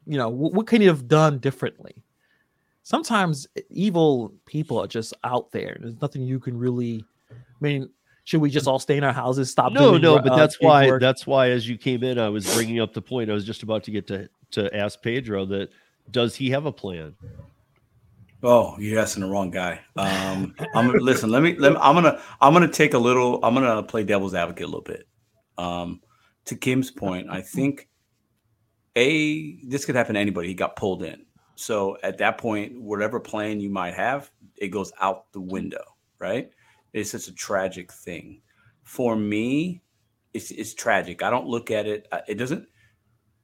You 0.06 0.18
know, 0.18 0.30
wh- 0.30 0.52
what 0.54 0.66
can 0.66 0.80
you 0.82 0.88
have 0.88 1.08
done 1.08 1.38
differently? 1.38 2.02
Sometimes 2.82 3.46
evil 3.70 4.32
people 4.46 4.78
are 4.78 4.86
just 4.86 5.14
out 5.24 5.52
there. 5.52 5.76
There's 5.80 6.00
nothing 6.00 6.22
you 6.22 6.40
can 6.40 6.56
really. 6.58 7.04
I 7.30 7.36
mean, 7.60 7.90
should 8.30 8.40
we 8.40 8.48
just 8.48 8.68
all 8.68 8.78
stay 8.78 8.96
in 8.96 9.02
our 9.02 9.12
houses? 9.12 9.50
Stop? 9.50 9.72
no, 9.72 9.90
doing 9.90 10.02
no, 10.02 10.20
but 10.20 10.30
uh, 10.30 10.36
that's 10.36 10.60
why 10.60 10.86
work? 10.86 11.00
that's 11.00 11.26
why 11.26 11.50
as 11.50 11.68
you 11.68 11.76
came 11.76 12.04
in, 12.04 12.16
I 12.16 12.28
was 12.28 12.46
bringing 12.54 12.78
up 12.78 12.94
the 12.94 13.02
point. 13.02 13.28
I 13.28 13.32
was 13.34 13.44
just 13.44 13.64
about 13.64 13.82
to 13.84 13.90
get 13.90 14.06
to 14.06 14.28
to 14.52 14.72
ask 14.76 15.02
Pedro 15.02 15.44
that 15.46 15.70
does 16.12 16.36
he 16.36 16.48
have 16.50 16.64
a 16.64 16.70
plan? 16.70 17.16
Oh, 18.44 18.78
you're 18.78 19.00
asking 19.00 19.24
the 19.24 19.28
wrong 19.28 19.50
guy. 19.50 19.80
Um, 19.96 20.54
I'm 20.76 20.86
gonna 20.86 21.00
listen. 21.00 21.28
Let 21.28 21.42
me. 21.42 21.56
Let 21.56 21.72
me 21.72 21.78
I'm 21.82 21.96
gonna. 21.96 22.22
I'm 22.40 22.52
gonna 22.52 22.68
take 22.68 22.94
a 22.94 22.98
little. 22.98 23.40
I'm 23.44 23.52
gonna 23.52 23.82
play 23.82 24.04
devil's 24.04 24.32
advocate 24.32 24.62
a 24.62 24.66
little 24.68 24.80
bit. 24.80 25.08
Um, 25.58 26.00
to 26.44 26.54
Kim's 26.54 26.92
point, 26.92 27.28
I 27.28 27.40
think 27.40 27.88
a 28.94 29.56
this 29.64 29.84
could 29.84 29.96
happen 29.96 30.14
to 30.14 30.20
anybody. 30.20 30.46
He 30.46 30.54
got 30.54 30.76
pulled 30.76 31.02
in. 31.02 31.26
So 31.56 31.96
at 32.04 32.18
that 32.18 32.38
point, 32.38 32.80
whatever 32.80 33.18
plan 33.18 33.58
you 33.58 33.70
might 33.70 33.94
have, 33.94 34.30
it 34.56 34.68
goes 34.68 34.92
out 35.00 35.32
the 35.32 35.40
window. 35.40 35.82
Right? 36.20 36.52
It's 36.92 37.10
such 37.10 37.28
a 37.28 37.34
tragic 37.34 37.92
thing. 37.92 38.42
For 38.82 39.16
me, 39.16 39.82
it's 40.34 40.50
it's 40.50 40.74
tragic. 40.74 41.22
I 41.22 41.30
don't 41.30 41.46
look 41.46 41.70
at 41.70 41.86
it. 41.86 42.08
uh, 42.12 42.20
It 42.28 42.36
doesn't 42.36 42.66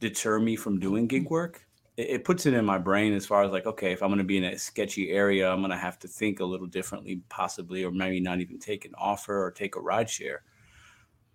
deter 0.00 0.38
me 0.38 0.56
from 0.56 0.78
doing 0.80 1.06
gig 1.06 1.30
work 1.30 1.66
it, 1.96 2.10
it 2.10 2.24
puts 2.24 2.46
it 2.46 2.54
in 2.54 2.64
my 2.64 2.78
brain 2.78 3.12
as 3.12 3.26
far 3.26 3.42
as 3.44 3.50
like, 3.50 3.66
okay, 3.66 3.92
if 3.92 4.02
I'm 4.02 4.08
going 4.08 4.18
to 4.18 4.24
be 4.24 4.36
in 4.36 4.44
a 4.44 4.58
sketchy 4.58 5.10
area, 5.10 5.50
I'm 5.50 5.60
going 5.60 5.70
to 5.70 5.76
have 5.76 5.98
to 6.00 6.08
think 6.08 6.40
a 6.40 6.44
little 6.44 6.66
differently, 6.66 7.22
possibly, 7.28 7.84
or 7.84 7.90
maybe 7.90 8.20
not 8.20 8.40
even 8.40 8.58
take 8.58 8.84
an 8.84 8.92
offer 8.96 9.44
or 9.44 9.50
take 9.50 9.76
a 9.76 9.80
ride 9.80 10.10
share. 10.10 10.42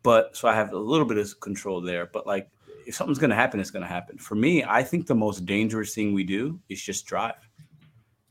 But 0.03 0.36
so 0.36 0.48
I 0.48 0.56
have 0.56 0.74
a 0.74 0.77
little 0.80 1.06
bit 1.06 1.18
of 1.18 1.39
control 1.39 1.82
there. 1.82 2.08
But 2.12 2.25
like, 2.25 2.50
if 2.88 2.96
something's 2.96 3.20
going 3.20 3.30
to 3.30 3.36
happen, 3.36 3.60
it's 3.60 3.72
going 3.72 3.84
to 3.84 3.88
happen. 3.88 4.18
For 4.18 4.36
me, 4.36 4.63
I 4.63 4.84
think 4.84 5.06
the 5.06 5.15
most 5.15 5.46
dangerous 5.46 5.94
thing 5.94 6.13
we 6.13 6.24
do 6.24 6.60
is 6.70 6.82
just 6.82 7.06
drive. 7.06 7.36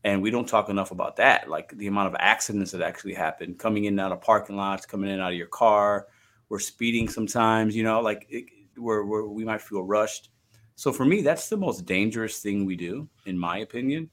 And 0.03 0.23
we 0.23 0.31
don't 0.31 0.49
talk 0.49 0.71
enough 0.71 0.93
about 0.93 1.17
that, 1.17 1.49
like 1.49 1.77
the 1.77 1.87
amount 1.87 2.09
of 2.09 2.17
accidents 2.19 2.73
that 2.73 2.81
actually 2.81 3.15
happen 3.15 3.55
coming 3.55 3.85
in 3.85 3.95
and 3.95 4.01
out 4.01 4.13
of 4.13 4.23
parking 4.23 4.57
lots, 4.57 4.87
coming 4.87 5.09
in 5.09 5.15
and 5.15 5.23
out 5.23 5.33
of 5.33 5.39
your 5.39 5.47
car. 5.47 6.07
We're 6.49 6.59
speeding 6.59 7.09
sometimes, 7.09 7.77
you 7.77 7.83
know, 7.83 8.01
like 8.01 8.27
it, 8.31 8.47
where, 8.77 9.05
where 9.05 9.27
we 9.27 9.45
might 9.45 9.61
feel 9.61 9.83
rushed. 9.83 10.31
So 10.75 10.93
for 10.93 11.05
me, 11.05 11.21
that's 11.21 11.51
the 11.51 11.59
most 11.59 11.85
dangerous 11.85 12.39
thing 12.39 12.65
we 12.65 12.77
do, 12.77 13.09
in 13.27 13.39
my 13.39 13.59
opinion. 13.59 14.09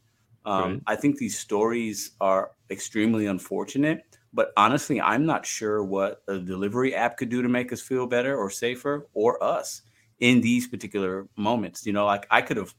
Um, 0.45 0.71
Right. 0.71 0.81
I 0.87 0.95
think 0.95 1.17
these 1.17 1.39
stories 1.39 2.11
are 2.19 2.51
extremely 2.69 3.27
unfortunate, 3.27 4.17
but 4.33 4.51
honestly, 4.57 4.99
I'm 5.01 5.25
not 5.25 5.45
sure 5.45 5.83
what 5.83 6.21
a 6.27 6.37
delivery 6.37 6.93
app 6.95 7.17
could 7.17 7.29
do 7.29 7.41
to 7.41 7.49
make 7.49 7.71
us 7.71 7.81
feel 7.81 8.07
better 8.07 8.37
or 8.37 8.49
safer 8.49 9.07
or 9.13 9.41
us 9.43 9.81
in 10.19 10.41
these 10.41 10.67
particular 10.67 11.27
moments. 11.37 11.85
You 11.85 11.93
know, 11.93 12.05
like 12.05 12.27
I 12.29 12.41
could 12.41 12.57
have, 12.57 12.73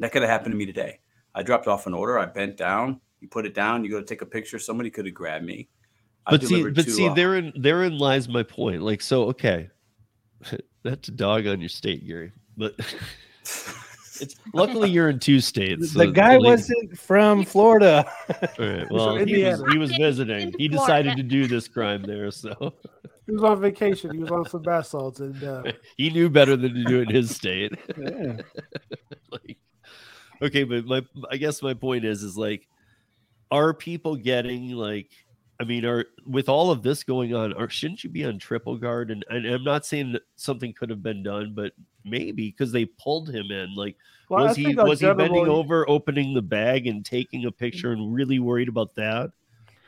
that 0.00 0.12
could 0.12 0.22
have 0.22 0.30
happened 0.30 0.52
to 0.52 0.58
me 0.58 0.66
today. 0.66 1.00
I 1.36 1.42
dropped 1.42 1.68
off 1.68 1.86
an 1.86 1.92
order, 1.92 2.18
I 2.18 2.24
bent 2.24 2.56
down, 2.56 2.98
you 3.20 3.28
put 3.28 3.44
it 3.44 3.54
down, 3.54 3.84
you 3.84 3.90
go 3.90 4.00
to 4.00 4.06
take 4.06 4.22
a 4.22 4.26
picture, 4.26 4.58
somebody 4.58 4.90
could 4.90 5.04
have 5.04 5.14
grabbed 5.14 5.44
me. 5.44 5.68
I 6.26 6.30
But 6.32 6.42
see, 6.42 6.62
but 6.64 6.74
to, 6.74 6.90
see, 6.90 7.08
uh, 7.08 7.14
therein 7.14 7.52
therein 7.54 7.98
lies 7.98 8.28
my 8.28 8.42
point. 8.42 8.82
Like, 8.82 9.02
so 9.02 9.24
okay, 9.24 9.68
that's 10.82 11.08
a 11.08 11.12
dog 11.12 11.46
on 11.46 11.60
your 11.60 11.68
state, 11.68 12.06
Gary. 12.06 12.32
But 12.56 12.74
it's 14.20 14.34
luckily 14.54 14.90
you're 14.90 15.10
in 15.10 15.18
two 15.20 15.40
states. 15.40 15.92
so 15.92 15.98
the 15.98 16.06
guy 16.08 16.34
at 16.34 16.40
least- 16.40 16.70
wasn't 16.70 16.98
from 16.98 17.44
Florida. 17.44 18.10
All 18.28 18.66
right. 18.66 18.86
Well, 18.90 19.16
he 19.16 19.44
was, 19.44 19.62
he 19.70 19.78
was 19.78 19.92
visiting. 19.92 20.54
He 20.58 20.68
decided 20.68 21.16
to 21.18 21.22
do 21.22 21.46
this 21.46 21.68
crime 21.68 22.02
there, 22.02 22.30
so 22.30 22.72
He 23.26 23.32
was 23.32 23.44
on 23.44 23.60
vacation. 23.60 24.10
He 24.12 24.18
was 24.18 24.30
on 24.30 24.48
some 24.48 24.62
bath 24.62 24.86
salts, 24.86 25.20
and 25.20 25.44
uh, 25.44 25.62
he 25.98 26.08
knew 26.10 26.30
better 26.30 26.56
than 26.56 26.72
to 26.74 26.84
do 26.84 27.00
it 27.00 27.10
in 27.10 27.14
his 27.14 27.34
state. 27.34 27.72
Yeah. 27.98 28.38
like, 29.30 29.58
okay, 30.42 30.64
but 30.64 30.84
my 30.86 31.02
I 31.30 31.36
guess 31.36 31.62
my 31.62 31.74
point 31.74 32.04
is 32.04 32.22
is 32.22 32.36
like, 32.36 32.66
are 33.50 33.74
people 33.74 34.16
getting 34.16 34.70
like? 34.70 35.10
I 35.58 35.64
mean, 35.64 35.86
are 35.86 36.04
with 36.26 36.50
all 36.50 36.70
of 36.70 36.82
this 36.82 37.02
going 37.02 37.34
on, 37.34 37.54
or 37.54 37.70
shouldn't 37.70 38.04
you 38.04 38.10
be 38.10 38.26
on 38.26 38.38
triple 38.38 38.76
guard? 38.76 39.10
And, 39.10 39.24
and 39.30 39.46
I'm 39.46 39.64
not 39.64 39.86
saying 39.86 40.12
that 40.12 40.22
something 40.36 40.74
could 40.74 40.90
have 40.90 41.02
been 41.02 41.22
done, 41.22 41.54
but 41.54 41.72
maybe 42.04 42.50
because 42.50 42.72
they 42.72 42.84
pulled 42.84 43.30
him 43.30 43.50
in. 43.50 43.74
Like, 43.74 43.96
well, 44.28 44.46
was 44.46 44.56
he 44.56 44.74
was 44.74 45.00
he 45.00 45.12
bending 45.14 45.48
over, 45.48 45.88
opening 45.88 46.34
the 46.34 46.42
bag, 46.42 46.86
and 46.86 47.04
taking 47.04 47.46
a 47.46 47.50
picture, 47.52 47.92
and 47.92 48.14
really 48.14 48.38
worried 48.38 48.68
about 48.68 48.94
that? 48.96 49.30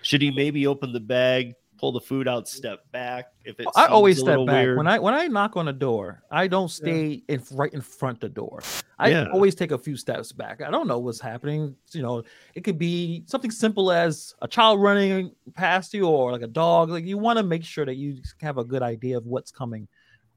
Should 0.01 0.23
he 0.23 0.31
maybe 0.31 0.66
open 0.66 0.92
the 0.92 1.01
bag, 1.01 1.55
pull 1.79 1.93
the 1.93 2.01
food 2.01 2.29
out, 2.29 2.49
step 2.49 2.81
back? 2.93 3.27
If 3.45 3.59
it 3.61 3.67
I 3.77 3.87
always 3.87 4.19
a 4.19 4.21
step 4.21 4.47
back 4.47 4.64
weird? 4.64 4.77
when 4.77 4.87
I 4.87 4.99
when 4.99 5.14
I 5.14 5.27
knock 5.27 5.57
on 5.57 5.69
a 5.69 5.73
door. 5.73 6.23
I 6.31 6.49
don't 6.49 6.69
stay 6.71 7.23
in 7.29 7.43
right 7.53 7.73
in 7.73 7.81
front 7.81 8.17
of 8.17 8.21
the 8.21 8.29
door. 8.29 8.61
I 8.99 9.11
Yeah. 9.11 9.29
always 9.33 9.55
take 9.55 9.71
a 9.71 9.79
few 9.79 9.97
steps 9.97 10.33
back. 10.33 10.61
I 10.61 10.71
don't 10.71 10.88
know 10.88 10.99
what's 10.99 11.21
happening. 11.21 11.77
You 11.93 12.03
know, 12.03 12.23
it 12.55 12.62
could 12.64 12.79
be 12.79 13.23
something 13.27 13.51
simple 13.51 13.93
as 13.93 14.35
a 14.43 14.49
child 14.49 14.83
running 14.83 15.33
past 15.55 15.95
you 15.95 16.07
or 16.07 16.33
like 16.33 16.43
a 16.43 16.49
dog. 16.49 16.91
Like 16.91 17.05
you 17.05 17.17
want 17.19 17.38
to 17.38 17.43
make 17.43 17.64
sure 17.64 17.87
that 17.87 17.95
you 17.97 18.19
have 18.41 18.59
a 18.59 18.64
good 18.64 18.83
idea 18.83 19.17
of 19.17 19.27
what's 19.27 19.51
coming 19.51 19.87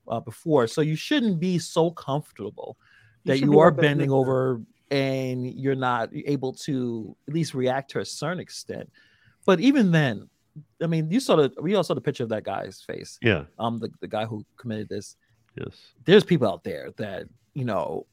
uh, 0.08 0.19
before. 0.19 0.67
So 0.67 0.82
you 0.82 0.95
shouldn't 0.95 1.39
be 1.39 1.58
so 1.60 1.91
comfortable 1.91 2.77
that 3.25 3.38
should 3.38 3.45
you 3.45 3.60
are 3.60 3.71
bending 3.71 4.08
picture. 4.08 4.15
over 4.15 4.62
and 4.89 5.47
you're 5.47 5.75
not 5.75 6.10
able 6.13 6.54
to 6.54 7.15
at 7.27 7.34
least 7.34 7.54
react 7.54 7.91
to 7.91 7.99
a 7.99 8.06
certain 8.06 8.39
extent. 8.39 8.91
But 9.45 9.60
even 9.60 9.91
then, 9.91 10.30
I 10.81 10.87
mean, 10.87 11.09
you 11.09 11.19
saw 11.19 11.35
the 11.35 11.51
we 11.61 11.75
all 11.75 11.83
saw 11.83 11.93
the 11.93 12.01
picture 12.01 12.23
of 12.23 12.29
that 12.29 12.43
guy's 12.43 12.81
face. 12.81 13.17
Yeah, 13.21 13.45
um 13.59 13.79
the, 13.79 13.89
the 13.99 14.07
guy 14.07 14.25
who 14.25 14.45
committed 14.57 14.89
this. 14.89 15.15
Yes, 15.59 15.75
there's 16.05 16.23
people 16.23 16.47
out 16.47 16.63
there 16.63 16.91
that 16.97 17.27
you 17.53 17.65
know 17.65 18.05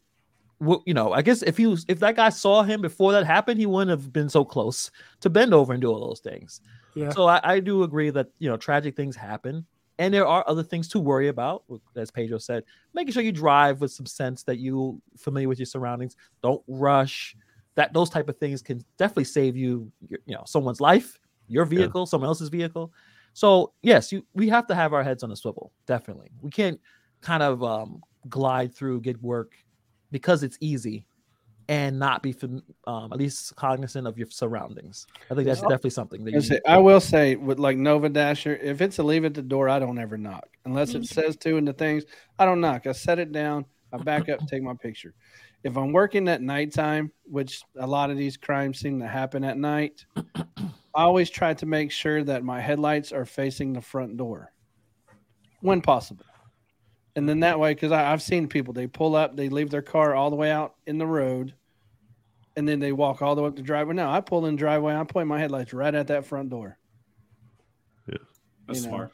w- 0.60 0.82
you 0.86 0.94
know 0.94 1.12
i 1.12 1.22
guess 1.22 1.42
if 1.42 1.56
he 1.56 1.66
was 1.66 1.84
if 1.88 2.00
that 2.00 2.16
guy 2.16 2.28
saw 2.28 2.62
him 2.62 2.80
before 2.80 3.12
that 3.12 3.24
happened 3.24 3.60
he 3.60 3.66
wouldn't 3.66 3.90
have 3.90 4.12
been 4.12 4.28
so 4.28 4.44
close 4.44 4.90
to 5.20 5.30
bend 5.30 5.54
over 5.54 5.72
and 5.72 5.82
do 5.82 5.90
all 5.90 6.06
those 6.06 6.20
things. 6.20 6.60
Yeah. 6.94 7.10
so 7.10 7.26
I, 7.26 7.40
I 7.44 7.60
do 7.60 7.82
agree 7.84 8.10
that 8.10 8.28
you 8.38 8.48
know 8.48 8.56
tragic 8.56 8.96
things 8.96 9.16
happen. 9.16 9.66
And 10.00 10.14
there 10.14 10.28
are 10.28 10.44
other 10.46 10.62
things 10.62 10.86
to 10.88 11.00
worry 11.00 11.26
about 11.26 11.64
as 11.96 12.10
pedro 12.10 12.38
said 12.38 12.62
making 12.94 13.12
sure 13.12 13.22
you 13.22 13.32
drive 13.32 13.80
with 13.80 13.90
some 13.90 14.06
sense 14.06 14.44
that 14.44 14.58
you 14.58 15.00
familiar 15.16 15.48
with 15.48 15.58
your 15.58 15.66
surroundings. 15.66 16.16
Don't 16.42 16.62
rush. 16.68 17.36
That 17.74 17.92
those 17.92 18.10
type 18.10 18.28
of 18.28 18.36
things 18.38 18.62
can 18.62 18.84
definitely 18.96 19.24
save 19.24 19.56
you 19.56 19.90
you 20.08 20.34
know 20.34 20.44
someone's 20.46 20.80
life 20.80 21.18
your 21.48 21.64
vehicle 21.64 22.06
someone 22.06 22.28
else's 22.28 22.48
vehicle 22.48 22.92
so 23.32 23.72
yes 23.82 24.12
you 24.12 24.24
we 24.34 24.48
have 24.48 24.66
to 24.66 24.74
have 24.74 24.92
our 24.92 25.02
heads 25.02 25.22
on 25.22 25.30
a 25.32 25.36
swivel 25.36 25.72
definitely 25.86 26.30
we 26.42 26.50
can't 26.50 26.80
kind 27.20 27.42
of 27.42 27.62
um, 27.64 28.00
glide 28.28 28.74
through 28.74 29.00
gig 29.00 29.16
work 29.18 29.52
because 30.10 30.42
it's 30.42 30.56
easy 30.60 31.04
and 31.70 31.98
not 31.98 32.22
be 32.22 32.32
fam- 32.32 32.62
um, 32.86 33.12
at 33.12 33.18
least 33.18 33.54
cognizant 33.56 34.06
of 34.06 34.16
your 34.16 34.28
surroundings 34.30 35.06
i 35.30 35.34
think 35.34 35.46
that's 35.46 35.60
Yeah. 35.60 35.68
definitely 35.68 35.90
something 35.90 36.24
that 36.24 36.42
say- 36.42 36.60
I 36.66 36.78
will 36.78 37.00
say 37.00 37.36
with 37.36 37.58
like 37.58 37.76
Nova 37.76 38.08
Dasher, 38.08 38.56
if 38.56 38.80
it's 38.80 38.98
a 38.98 39.02
leave 39.02 39.24
at 39.24 39.34
the 39.34 39.42
door, 39.42 39.68
I 39.68 39.78
don't 39.78 39.98
ever 39.98 40.16
knock 40.16 40.48
unless 40.64 40.94
it 40.94 41.04
says 41.06 41.36
to 41.38 41.56
in 41.56 41.64
the 41.64 41.72
things. 41.72 42.04
I 42.38 42.44
don't 42.46 42.60
knock. 42.60 42.86
I 42.86 42.92
set 42.92 43.18
it 43.18 43.32
down. 43.32 43.64
I 43.92 43.96
back 43.98 44.28
up, 44.28 44.40
take 44.46 44.62
my 44.62 44.74
picture. 44.74 45.14
If 45.64 45.76
I'm 45.76 45.92
working 45.92 46.28
at 46.28 46.40
nighttime, 46.42 47.10
which 47.24 47.62
a 47.78 47.86
lot 47.86 48.10
of 48.10 48.16
these 48.18 48.36
crimes 48.36 48.78
seem 48.80 49.00
to 49.00 49.06
happen 49.08 49.44
at 49.44 49.56
night, 49.58 50.04
I 50.98 51.02
always 51.02 51.30
try 51.30 51.54
to 51.54 51.64
make 51.64 51.92
sure 51.92 52.24
that 52.24 52.42
my 52.42 52.60
headlights 52.60 53.12
are 53.12 53.24
facing 53.24 53.72
the 53.72 53.80
front 53.80 54.16
door 54.16 54.52
when 55.60 55.80
possible. 55.80 56.24
And 57.14 57.28
then 57.28 57.38
that 57.40 57.60
way, 57.60 57.72
because 57.72 57.92
I've 57.92 58.20
seen 58.20 58.48
people, 58.48 58.74
they 58.74 58.88
pull 58.88 59.14
up, 59.14 59.36
they 59.36 59.48
leave 59.48 59.70
their 59.70 59.80
car 59.80 60.16
all 60.16 60.28
the 60.28 60.34
way 60.34 60.50
out 60.50 60.74
in 60.88 60.98
the 60.98 61.06
road, 61.06 61.54
and 62.56 62.68
then 62.68 62.80
they 62.80 62.90
walk 62.90 63.22
all 63.22 63.36
the 63.36 63.42
way 63.42 63.48
up 63.48 63.54
the 63.54 63.62
driveway. 63.62 63.94
No, 63.94 64.10
I 64.10 64.20
pull 64.20 64.44
in 64.46 64.56
the 64.56 64.58
driveway, 64.58 64.96
I 64.96 65.04
point 65.04 65.28
my 65.28 65.38
headlights 65.38 65.72
right 65.72 65.94
at 65.94 66.08
that 66.08 66.26
front 66.26 66.50
door. 66.50 66.76
Yeah, 68.08 68.18
that's 68.66 68.80
you 68.80 68.86
know. 68.86 68.96
smart. 68.96 69.12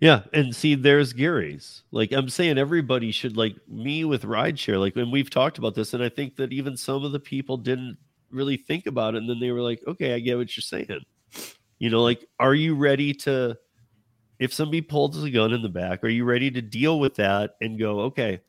Yeah, 0.00 0.22
and 0.34 0.54
see, 0.54 0.74
there's 0.74 1.14
Gary's. 1.14 1.82
Like 1.92 2.12
I'm 2.12 2.28
saying, 2.28 2.58
everybody 2.58 3.10
should 3.10 3.38
like 3.38 3.56
me 3.66 4.04
with 4.04 4.24
rideshare. 4.24 4.78
Like, 4.78 4.96
and 4.96 5.10
we've 5.10 5.30
talked 5.30 5.56
about 5.56 5.74
this, 5.74 5.94
and 5.94 6.02
I 6.02 6.10
think 6.10 6.36
that 6.36 6.52
even 6.52 6.76
some 6.76 7.06
of 7.06 7.12
the 7.12 7.20
people 7.20 7.56
didn't 7.56 7.96
really 8.30 8.56
think 8.56 8.86
about 8.86 9.14
it, 9.14 9.18
and 9.18 9.28
then 9.30 9.40
they 9.40 9.50
were 9.52 9.60
like, 9.62 9.80
"Okay, 9.86 10.14
I 10.14 10.20
get 10.20 10.36
what 10.38 10.56
you're 10.56 10.62
saying." 10.62 11.04
You 11.78 11.90
know, 11.90 12.02
like, 12.02 12.26
are 12.38 12.54
you 12.54 12.74
ready 12.76 13.14
to? 13.14 13.58
If 14.38 14.54
somebody 14.54 14.80
pulls 14.80 15.22
a 15.22 15.30
gun 15.30 15.52
in 15.52 15.62
the 15.62 15.68
back, 15.68 16.02
are 16.04 16.08
you 16.08 16.24
ready 16.24 16.50
to 16.50 16.62
deal 16.62 16.98
with 17.00 17.14
that 17.16 17.52
and 17.60 17.78
go, 17.78 18.00
"Okay, 18.02 18.40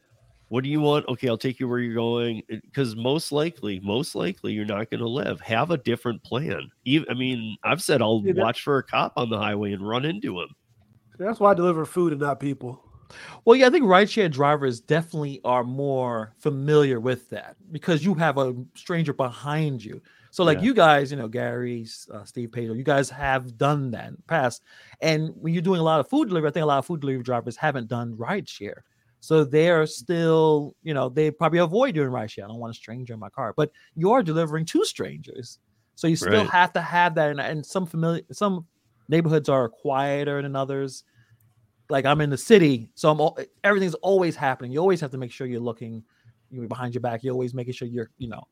what 0.49 0.63
do 0.63 0.69
you 0.69 0.81
want? 0.81 1.07
Okay, 1.09 1.27
I'll 1.29 1.37
take 1.37 1.59
you 1.59 1.67
where 1.67 1.79
you're 1.79 1.95
going." 1.95 2.43
Because 2.49 2.95
most 2.95 3.31
likely, 3.31 3.79
most 3.81 4.15
likely, 4.15 4.53
you're 4.53 4.65
not 4.65 4.89
going 4.89 5.01
to 5.01 5.09
live. 5.09 5.41
Have 5.41 5.71
a 5.71 5.77
different 5.77 6.23
plan. 6.23 6.71
Even, 6.85 7.09
I 7.09 7.13
mean, 7.15 7.57
I've 7.63 7.83
said 7.83 8.01
I'll 8.01 8.23
Yeah, 8.23 8.33
watch 8.35 8.63
for 8.63 8.77
a 8.77 8.83
cop 8.83 9.13
on 9.17 9.29
the 9.29 9.37
highway 9.37 9.73
and 9.73 9.87
run 9.87 10.05
into 10.05 10.39
him. 10.41 10.49
that's 11.17 11.39
why 11.39 11.51
I 11.51 11.53
deliver 11.53 11.85
food 11.85 12.13
and 12.13 12.21
not 12.21 12.39
people. 12.39 12.83
Well, 13.45 13.55
yeah, 13.55 13.67
I 13.67 13.69
think 13.69 13.85
rideshare 13.85 14.31
drivers 14.31 14.79
definitely 14.79 15.41
are 15.43 15.63
more 15.63 16.33
familiar 16.37 16.99
with 16.99 17.29
that 17.29 17.55
because 17.71 18.03
you 18.03 18.13
have 18.15 18.37
a 18.37 18.53
stranger 18.75 19.13
behind 19.13 19.83
you. 19.83 20.01
So, 20.31 20.43
like 20.43 20.59
Yeah. 20.59 20.61
you 20.61 20.73
guys, 20.73 21.11
you 21.11 21.17
know, 21.17 21.27
Gary, 21.27 21.85
uh, 22.13 22.23
Steve 22.23 22.51
Pedro, 22.51 22.73
you 22.75 22.83
guys 22.83 23.09
have 23.09 23.57
done 23.57 23.91
that 23.91 24.07
in 24.07 24.15
the 24.15 24.21
past. 24.23 24.61
And 25.01 25.31
when 25.35 25.53
you're 25.53 25.61
doing 25.61 25.79
a 25.79 25.83
lot 25.83 25.99
of 25.99 26.09
food 26.09 26.29
delivery, 26.29 26.49
I 26.49 26.53
think 26.53 26.63
a 26.63 26.67
lot 26.67 26.79
of 26.79 26.85
food 26.85 27.01
delivery 27.01 27.23
drivers 27.23 27.57
haven't 27.57 27.87
done 27.87 28.15
rideshare. 28.15 28.81
So 29.19 29.43
they 29.43 29.69
are 29.69 29.85
still, 29.85 30.75
you 30.83 30.93
know, 30.93 31.09
they 31.09 31.29
probably 31.31 31.59
avoid 31.59 31.95
doing 31.95 32.09
ride 32.09 32.31
share. 32.31 32.45
I 32.45 32.47
don't 32.47 32.59
want 32.59 32.71
a 32.73 32.77
stranger 32.77 33.13
in 33.13 33.19
my 33.19 33.29
car, 33.29 33.53
but 33.55 33.71
you're 33.95 34.23
delivering 34.23 34.65
to 34.67 34.83
strangers. 34.85 35.59
So 35.95 36.07
you 36.07 36.15
still 36.15 36.43
Right. 36.43 36.45
have 36.45 36.73
to 36.73 36.81
have 36.81 37.15
that. 37.15 37.29
And, 37.31 37.39
and 37.39 37.65
some 37.65 37.85
familiar, 37.85 38.23
some 38.31 38.65
neighborhoods 39.09 39.49
are 39.49 39.69
quieter 39.69 40.41
than 40.41 40.55
others. 40.55 41.03
Like 41.91 42.05
I'm 42.05 42.21
in 42.21 42.29
the 42.29 42.37
city, 42.37 42.89
so 42.95 43.11
I'm 43.11 43.19
al- 43.19 43.37
everything's 43.63 43.95
always 43.95 44.35
happening. 44.35 44.71
You 44.71 44.79
always 44.79 45.01
have 45.01 45.11
to 45.11 45.17
make 45.17 45.31
sure 45.31 45.45
you're 45.45 45.59
looking 45.59 46.03
you're 46.51 46.67
behind 46.67 46.93
your 46.93 47.01
back. 47.01 47.23
You're 47.23 47.33
always 47.33 47.53
making 47.53 47.73
sure 47.73 47.87
you're, 47.87 48.11
you 48.17 48.27
know, 48.27 48.43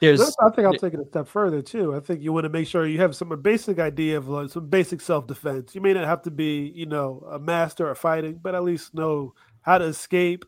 there's 0.00 0.20
I 0.20 0.50
think 0.50 0.66
I'll 0.66 0.74
take 0.74 0.94
it 0.94 1.00
a 1.00 1.06
step 1.06 1.26
further 1.26 1.60
too. 1.60 1.94
I 1.96 2.00
think 2.00 2.22
you 2.22 2.32
want 2.32 2.44
to 2.44 2.50
make 2.50 2.68
sure 2.68 2.86
you 2.86 3.00
have 3.00 3.16
some 3.16 3.28
basic 3.42 3.80
idea 3.80 4.16
of 4.16 4.28
like 4.28 4.50
some 4.50 4.68
basic 4.68 5.00
self 5.00 5.26
defense. 5.26 5.74
You 5.74 5.80
may 5.80 5.92
not 5.92 6.04
have 6.04 6.22
to 6.22 6.30
be, 6.30 6.72
you 6.74 6.86
know, 6.86 7.26
a 7.30 7.38
master 7.38 7.90
at 7.90 7.98
fighting, 7.98 8.38
but 8.40 8.54
at 8.54 8.62
least 8.62 8.94
know 8.94 9.34
how 9.62 9.78
to 9.78 9.86
escape. 9.86 10.44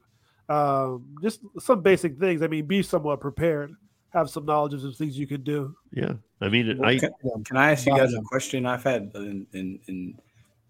Um, 0.49 1.17
just 1.21 1.41
some 1.59 1.83
basic 1.83 2.19
things. 2.19 2.43
I 2.43 2.47
mean, 2.47 2.67
be 2.67 2.83
somewhat 2.83 3.21
prepared. 3.21 3.73
Have 4.11 4.31
some 4.31 4.45
knowledge 4.45 4.75
of 4.75 4.83
some 4.83 4.93
things 4.93 5.19
you 5.19 5.27
can 5.27 5.43
do. 5.43 5.75
Yeah, 5.93 6.15
I 6.41 6.49
mean, 6.49 6.79
Well, 6.79 6.89
I 6.89 6.99
can, 6.99 7.13
can 7.45 7.57
I 7.57 7.73
ask 7.73 7.87
you 7.87 7.97
guys 7.97 8.15
a 8.15 8.23
question? 8.23 8.67
I've 8.67 8.85
had 8.85 9.11
in, 9.15 9.47
in 9.53 9.81
in 9.89 10.15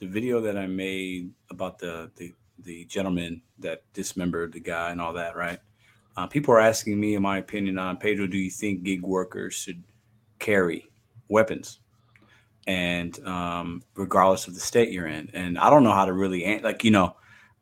the 0.00 0.06
video 0.06 0.40
that 0.40 0.56
I 0.56 0.66
made 0.66 1.30
about 1.50 1.78
the 1.78 2.10
the 2.16 2.34
the 2.58 2.84
gentleman 2.86 3.42
that 3.58 3.82
dismembered 3.92 4.52
the 4.52 4.60
guy 4.60 4.90
and 4.90 5.00
all 5.00 5.12
that, 5.14 5.36
right? 5.36 5.58
Uh, 6.16 6.26
people 6.26 6.52
are 6.52 6.60
asking 6.60 6.98
me, 7.00 7.14
in 7.14 7.22
my 7.22 7.38
opinion, 7.38 7.78
on 7.78 7.96
Pedro, 7.96 8.26
do 8.26 8.36
you 8.36 8.50
think 8.50 8.82
gig 8.82 9.02
workers 9.02 9.54
should 9.54 9.82
carry 10.38 10.90
weapons? 11.28 11.78
And 12.66 13.18
um, 13.26 13.82
regardless 13.94 14.46
of 14.46 14.54
the 14.54 14.60
state 14.60 14.90
you're 14.90 15.06
in, 15.06 15.30
and 15.32 15.58
I 15.58 15.70
don't 15.70 15.84
know 15.84 15.92
how 15.92 16.04
to 16.04 16.12
really 16.12 16.44
an- 16.44 16.62
like, 16.62 16.84
you 16.84 16.90
know, 16.90 17.16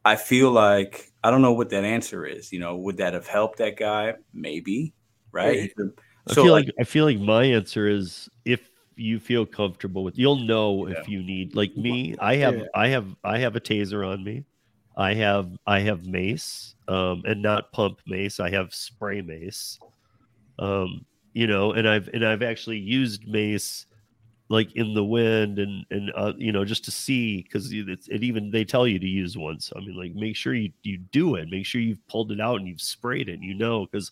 I 0.05 0.17
feel 0.17 0.51
like 0.51 1.13
I 1.23 1.31
don't 1.31 1.43
know 1.43 1.53
what 1.53 1.71
that 1.71 1.85
answer 1.85 2.27
is. 2.27 2.53
You 2.53 2.59
know, 2.59 2.77
would 2.77 2.97
that 2.97 3.15
have 3.15 3.27
helped 3.27 3.59
that 3.59 3.77
guy? 3.77 4.15
Maybe, 4.33 4.95
right? 5.31 5.71
I 6.29 6.35
feel 6.35 6.53
like 6.53 6.71
I 6.81 6.85
feel 6.85 7.05
like 7.05 7.19
my 7.21 7.45
answer 7.45 7.89
is 7.89 8.29
if 8.45 8.68
you 8.99 9.19
feel 9.21 9.47
comfortable 9.47 10.05
with 10.05 10.19
you'll 10.19 10.41
know 10.41 10.87
Yeah. 10.87 10.95
if 10.99 11.09
you 11.09 11.23
need 11.23 11.55
like 11.55 11.77
me 11.77 12.15
I 12.21 12.37
have 12.37 12.57
Yeah. 12.57 12.67
I 12.75 12.89
have 12.89 13.17
I 13.25 13.39
have 13.39 13.57
a 13.57 13.61
taser 13.61 14.07
on 14.07 14.25
me. 14.25 14.45
I 14.97 15.15
have 15.15 15.51
I 15.67 15.81
have 15.81 16.07
mace 16.07 16.75
um 16.89 17.23
and 17.25 17.41
not 17.43 17.73
pump 17.73 18.01
mace. 18.07 18.41
I 18.41 18.51
have 18.51 18.75
spray 18.75 19.23
mace. 19.23 19.79
Um 20.59 21.07
you 21.35 21.47
know 21.47 21.73
and 21.73 21.89
I've 21.89 22.09
and 22.09 22.25
I've 22.25 22.43
actually 22.43 22.79
used 22.79 23.27
mace 23.29 23.87
like 24.49 24.75
in 24.75 24.95
the 24.95 25.05
wind 25.05 25.59
and 25.59 25.85
and 25.91 26.11
uh, 26.17 26.33
you 26.37 26.53
know 26.53 26.65
just 26.65 26.85
to 26.87 26.91
see 26.91 27.47
cuz 27.53 27.73
it, 27.73 27.89
it 28.09 28.23
even 28.23 28.51
they 28.51 28.65
tell 28.65 28.87
you 28.89 28.99
to 28.99 29.07
use 29.07 29.37
one. 29.37 29.61
So 29.61 29.77
I 29.77 29.81
mean 29.81 29.97
like 29.97 30.15
make 30.15 30.37
sure 30.37 30.55
you 30.55 30.73
you 30.83 30.99
do 30.99 31.35
it. 31.37 31.49
Make 31.51 31.67
sure 31.67 31.81
you've 31.81 32.07
pulled 32.09 32.33
it 32.33 32.41
out 32.41 32.59
and 32.59 32.67
you've 32.67 32.81
sprayed 32.81 33.29
it. 33.29 33.35
And 33.35 33.45
you 33.45 33.55
know 33.55 33.87
cuz 33.87 34.11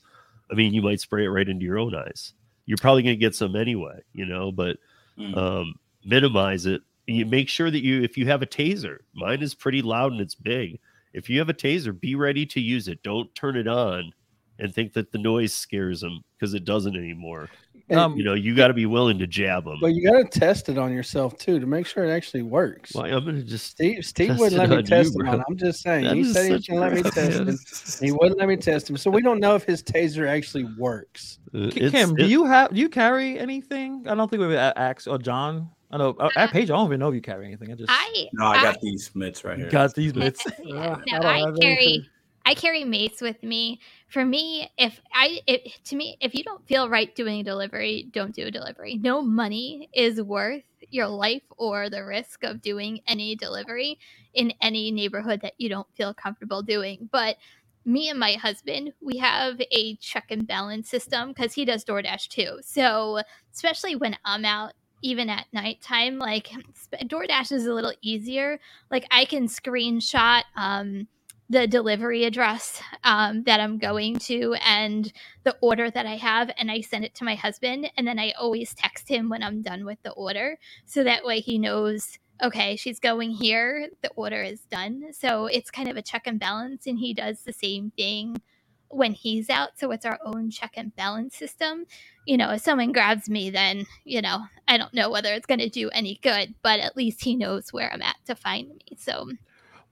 I 0.51 0.55
mean, 0.55 0.73
you 0.75 0.83
might 0.83 1.01
spray 1.01 1.25
it 1.25 1.29
right 1.29 1.49
into 1.49 1.65
your 1.65 1.79
own 1.79 1.95
eyes. 1.95 2.33
You're 2.67 2.79
probably 2.79 3.03
going 3.03 3.17
to 3.17 3.21
get 3.21 3.35
some 3.35 3.57
anyway, 3.57 4.01
you 4.13 4.27
know, 4.27 4.53
but 4.53 4.77
Mm. 5.19 5.35
um, 5.35 5.75
minimize 6.05 6.67
it. 6.67 6.83
You 7.07 7.25
make 7.25 7.49
sure 7.49 7.71
that 7.71 7.83
you, 7.83 8.03
if 8.03 8.19
you 8.19 8.27
have 8.27 8.43
a 8.43 8.47
taser, 8.47 8.99
mine 9.15 9.41
is 9.41 9.55
pretty 9.55 9.81
loud 9.81 10.13
and 10.13 10.21
it's 10.21 10.35
big. 10.35 10.79
If 11.15 11.31
you 11.31 11.39
have 11.39 11.49
a 11.49 11.55
taser, 11.55 11.99
be 11.99 12.15
ready 12.17 12.45
to 12.45 12.61
use 12.61 12.87
it. 12.87 13.03
Don't 13.03 13.35
turn 13.35 13.57
it 13.57 13.67
on 13.67 14.13
and 14.59 14.75
think 14.75 14.93
that 14.95 15.13
the 15.13 15.19
noise 15.19 15.53
scares 15.53 16.01
them 16.01 16.23
because 16.39 16.55
it 16.55 16.65
doesn't 16.65 16.97
anymore. 16.97 17.49
um, 17.91 18.17
You 18.17 18.25
know, 18.25 18.35
you 18.35 18.55
got 18.55 18.69
to 18.69 18.75
be 18.75 18.87
willing 18.87 19.19
to 19.19 19.27
jab 19.27 19.65
them. 19.65 19.79
But 19.81 19.95
you 19.95 20.11
got 20.11 20.31
to 20.31 20.39
test 20.41 20.69
it 20.69 20.79
on 20.79 20.93
yourself 20.93 21.37
too 21.39 21.61
to 21.61 21.67
make 21.67 21.87
sure 21.87 22.05
it 22.05 22.11
actually 22.11 22.43
works. 22.43 22.95
Why 22.95 23.09
I'm 23.09 23.23
going 23.25 23.37
to 23.37 23.43
just 23.43 23.67
Steve, 23.67 24.05
Steve 24.05 24.29
Test 24.29 24.41
wouldn't 24.41 24.61
it 24.61 24.69
let 24.69 24.71
me 24.71 24.77
on 24.77 24.83
you, 24.83 24.89
test 24.89 25.15
him 25.15 25.29
on. 25.29 25.45
I'm 25.49 25.57
just 25.57 25.83
saying. 25.83 26.05
That 26.05 26.17
he 26.17 26.25
said 26.25 26.47
he 26.47 26.53
was 26.53 26.65
such 26.65 26.69
gonna 26.69 26.81
let 26.81 26.93
me 26.95 27.03
test 27.03 28.01
him. 28.01 28.07
He 28.07 28.13
wouldn't 28.13 28.39
let 28.39 28.49
me 28.49 28.57
test 28.57 28.91
him, 28.91 28.97
so 28.97 29.11
we 29.11 29.23
don't 29.23 29.41
know 29.41 29.55
if 29.55 29.65
his 29.65 29.83
taser 29.83 30.27
actually 30.29 30.65
works. 30.79 31.39
uh, 31.55 31.69
Ki- 31.71 31.81
it's- 31.87 31.93
Kim, 31.93 32.15
do 32.15 32.27
you 32.27 32.45
have 32.45 32.73
do 32.75 32.81
you 32.81 32.89
carry 32.89 33.39
anything? 33.39 34.05
I 34.09 34.15
don't 34.15 34.29
think 34.31 34.41
we've 34.41 34.51
a- 34.53 34.73
asked 34.79 35.07
or 35.07 35.19
John. 35.19 35.71
I 35.93 35.99
know 35.99 36.17
uh, 36.19 36.31
at 36.35 36.51
Page. 36.51 36.69
I 36.71 36.75
don't 36.75 36.87
even 36.89 36.99
know 36.99 37.09
if 37.11 37.15
you 37.15 37.21
carry 37.21 37.47
anything. 37.47 37.71
I 37.71 37.77
just 37.77 37.89
I 37.93 38.27
No, 38.33 38.47
I 38.47 38.61
got 38.61 38.81
these 38.81 39.11
mitts 39.15 39.45
right 39.45 39.57
here. 39.57 39.71
got 39.71 39.95
these 39.95 40.13
bits. 40.13 40.45
Yeah, 40.65 40.97
no, 41.13 41.19
I 41.19 41.43
I, 41.43 41.53
carry 41.61 41.77
anything. 41.87 42.07
I 42.45 42.55
carry 42.55 42.85
mace 42.85 43.21
with 43.21 43.41
me. 43.45 43.79
For 44.09 44.25
me, 44.25 44.71
if 44.79 45.01
I 45.13 45.41
to 45.85 45.97
me, 45.97 46.17
if 46.21 46.35
you 46.35 46.45
don't 46.45 46.67
feel 46.67 46.89
right 46.89 47.15
doing 47.15 47.41
a 47.41 47.45
delivery, 47.45 48.09
don't 48.13 48.35
do 48.35 48.47
a 48.47 48.51
delivery. 48.51 48.97
No 48.97 49.21
money 49.21 49.89
is 49.93 50.23
worth 50.23 50.63
your 50.91 51.09
life 51.09 51.43
or 51.57 51.91
the 51.91 52.05
risk 52.05 52.45
of 52.45 52.63
doing 52.63 53.01
any 53.09 53.35
delivery 53.35 53.99
in 54.33 54.53
any 54.63 54.93
neighborhood 54.93 55.41
that 55.43 55.55
you 55.59 55.69
don't 55.69 55.93
feel 55.97 56.15
comfortable 56.15 56.63
doing. 56.63 57.09
But 57.11 57.37
me 57.85 58.09
and 58.09 58.19
my 58.19 58.33
husband, 58.35 58.93
we 59.01 59.19
have 59.19 59.61
a 59.73 59.97
check 59.97 60.27
and 60.31 60.47
balance 60.47 60.89
system 60.89 61.29
because 61.29 61.55
he 61.55 61.65
does 61.65 61.85
DoorDash 61.85 62.29
too. 62.29 62.59
So 62.63 63.21
especially 63.53 63.97
when 63.97 64.17
I'm 64.25 64.45
out, 64.45 64.73
even 65.03 65.29
at 65.29 65.47
nighttime, 65.53 66.19
like 66.19 66.51
DoorDash 66.93 67.53
is 67.53 67.67
a 67.67 67.75
little 67.75 67.93
easier. 68.03 68.59
Like 68.91 69.07
I 69.11 69.25
can 69.25 69.47
screenshot 69.47 70.43
um, 70.57 71.07
the 71.49 71.67
delivery 71.67 72.25
address 72.25 72.83
um, 73.05 73.45
that 73.45 73.61
I'm 73.61 73.79
going 73.79 74.19
to 74.21 74.55
and 74.65 75.13
the 75.45 75.57
order 75.61 75.91
that 75.91 76.07
I 76.07 76.17
have, 76.17 76.51
and 76.59 76.71
I 76.71 76.81
send 76.81 77.05
it 77.05 77.15
to 77.17 77.25
my 77.25 77.37
husband, 77.37 77.91
and 77.97 78.07
then 78.07 78.19
I 78.19 78.33
always 78.33 78.75
text 78.75 79.09
him 79.09 79.29
when 79.29 79.43
I'm 79.43 79.63
done 79.63 79.85
with 79.85 80.03
the 80.03 80.13
order, 80.13 80.59
so 80.87 81.05
that 81.05 81.25
way 81.25 81.41
he 81.41 81.59
knows. 81.59 82.19
Okay, 82.43 82.77
she's 82.77 83.01
going 83.01 83.31
here. 83.31 83.89
The 84.03 84.11
order 84.11 84.43
is 84.43 84.61
done. 84.61 85.05
So 85.13 85.47
it's 85.47 85.71
kind 85.71 85.89
of 85.89 85.97
a 85.97 86.03
check 86.03 86.27
and 86.27 86.39
balance, 86.39 86.87
and 86.87 86.99
he 86.99 87.15
does 87.15 87.43
the 87.43 87.53
same 87.53 87.93
thing 87.97 88.43
when 88.89 89.13
he's 89.13 89.49
out. 89.49 89.79
So 89.79 89.91
it's 89.91 90.05
our 90.05 90.19
own 90.25 90.51
check 90.51 90.73
and 90.77 90.95
balance 90.97 91.37
system. 91.37 91.87
You 92.27 92.37
know, 92.37 92.53
if 92.53 92.63
someone 92.63 92.93
grabs 92.93 93.29
me, 93.31 93.51
then, 93.51 93.87
you 94.05 94.21
know, 94.21 94.45
I 94.69 94.77
don't 94.79 94.93
know 94.93 95.11
whether 95.11 95.33
it's 95.33 95.47
going 95.47 95.61
to 95.61 95.69
do 95.69 95.89
any 95.91 96.19
good, 96.23 96.55
but 96.63 96.81
at 96.81 96.97
least 96.97 97.25
he 97.25 97.37
knows 97.37 97.73
where 97.73 97.93
I'm 97.93 98.03
at 98.03 98.17
to 98.27 98.35
find 98.35 98.69
me. 98.69 98.97
So, 98.99 99.31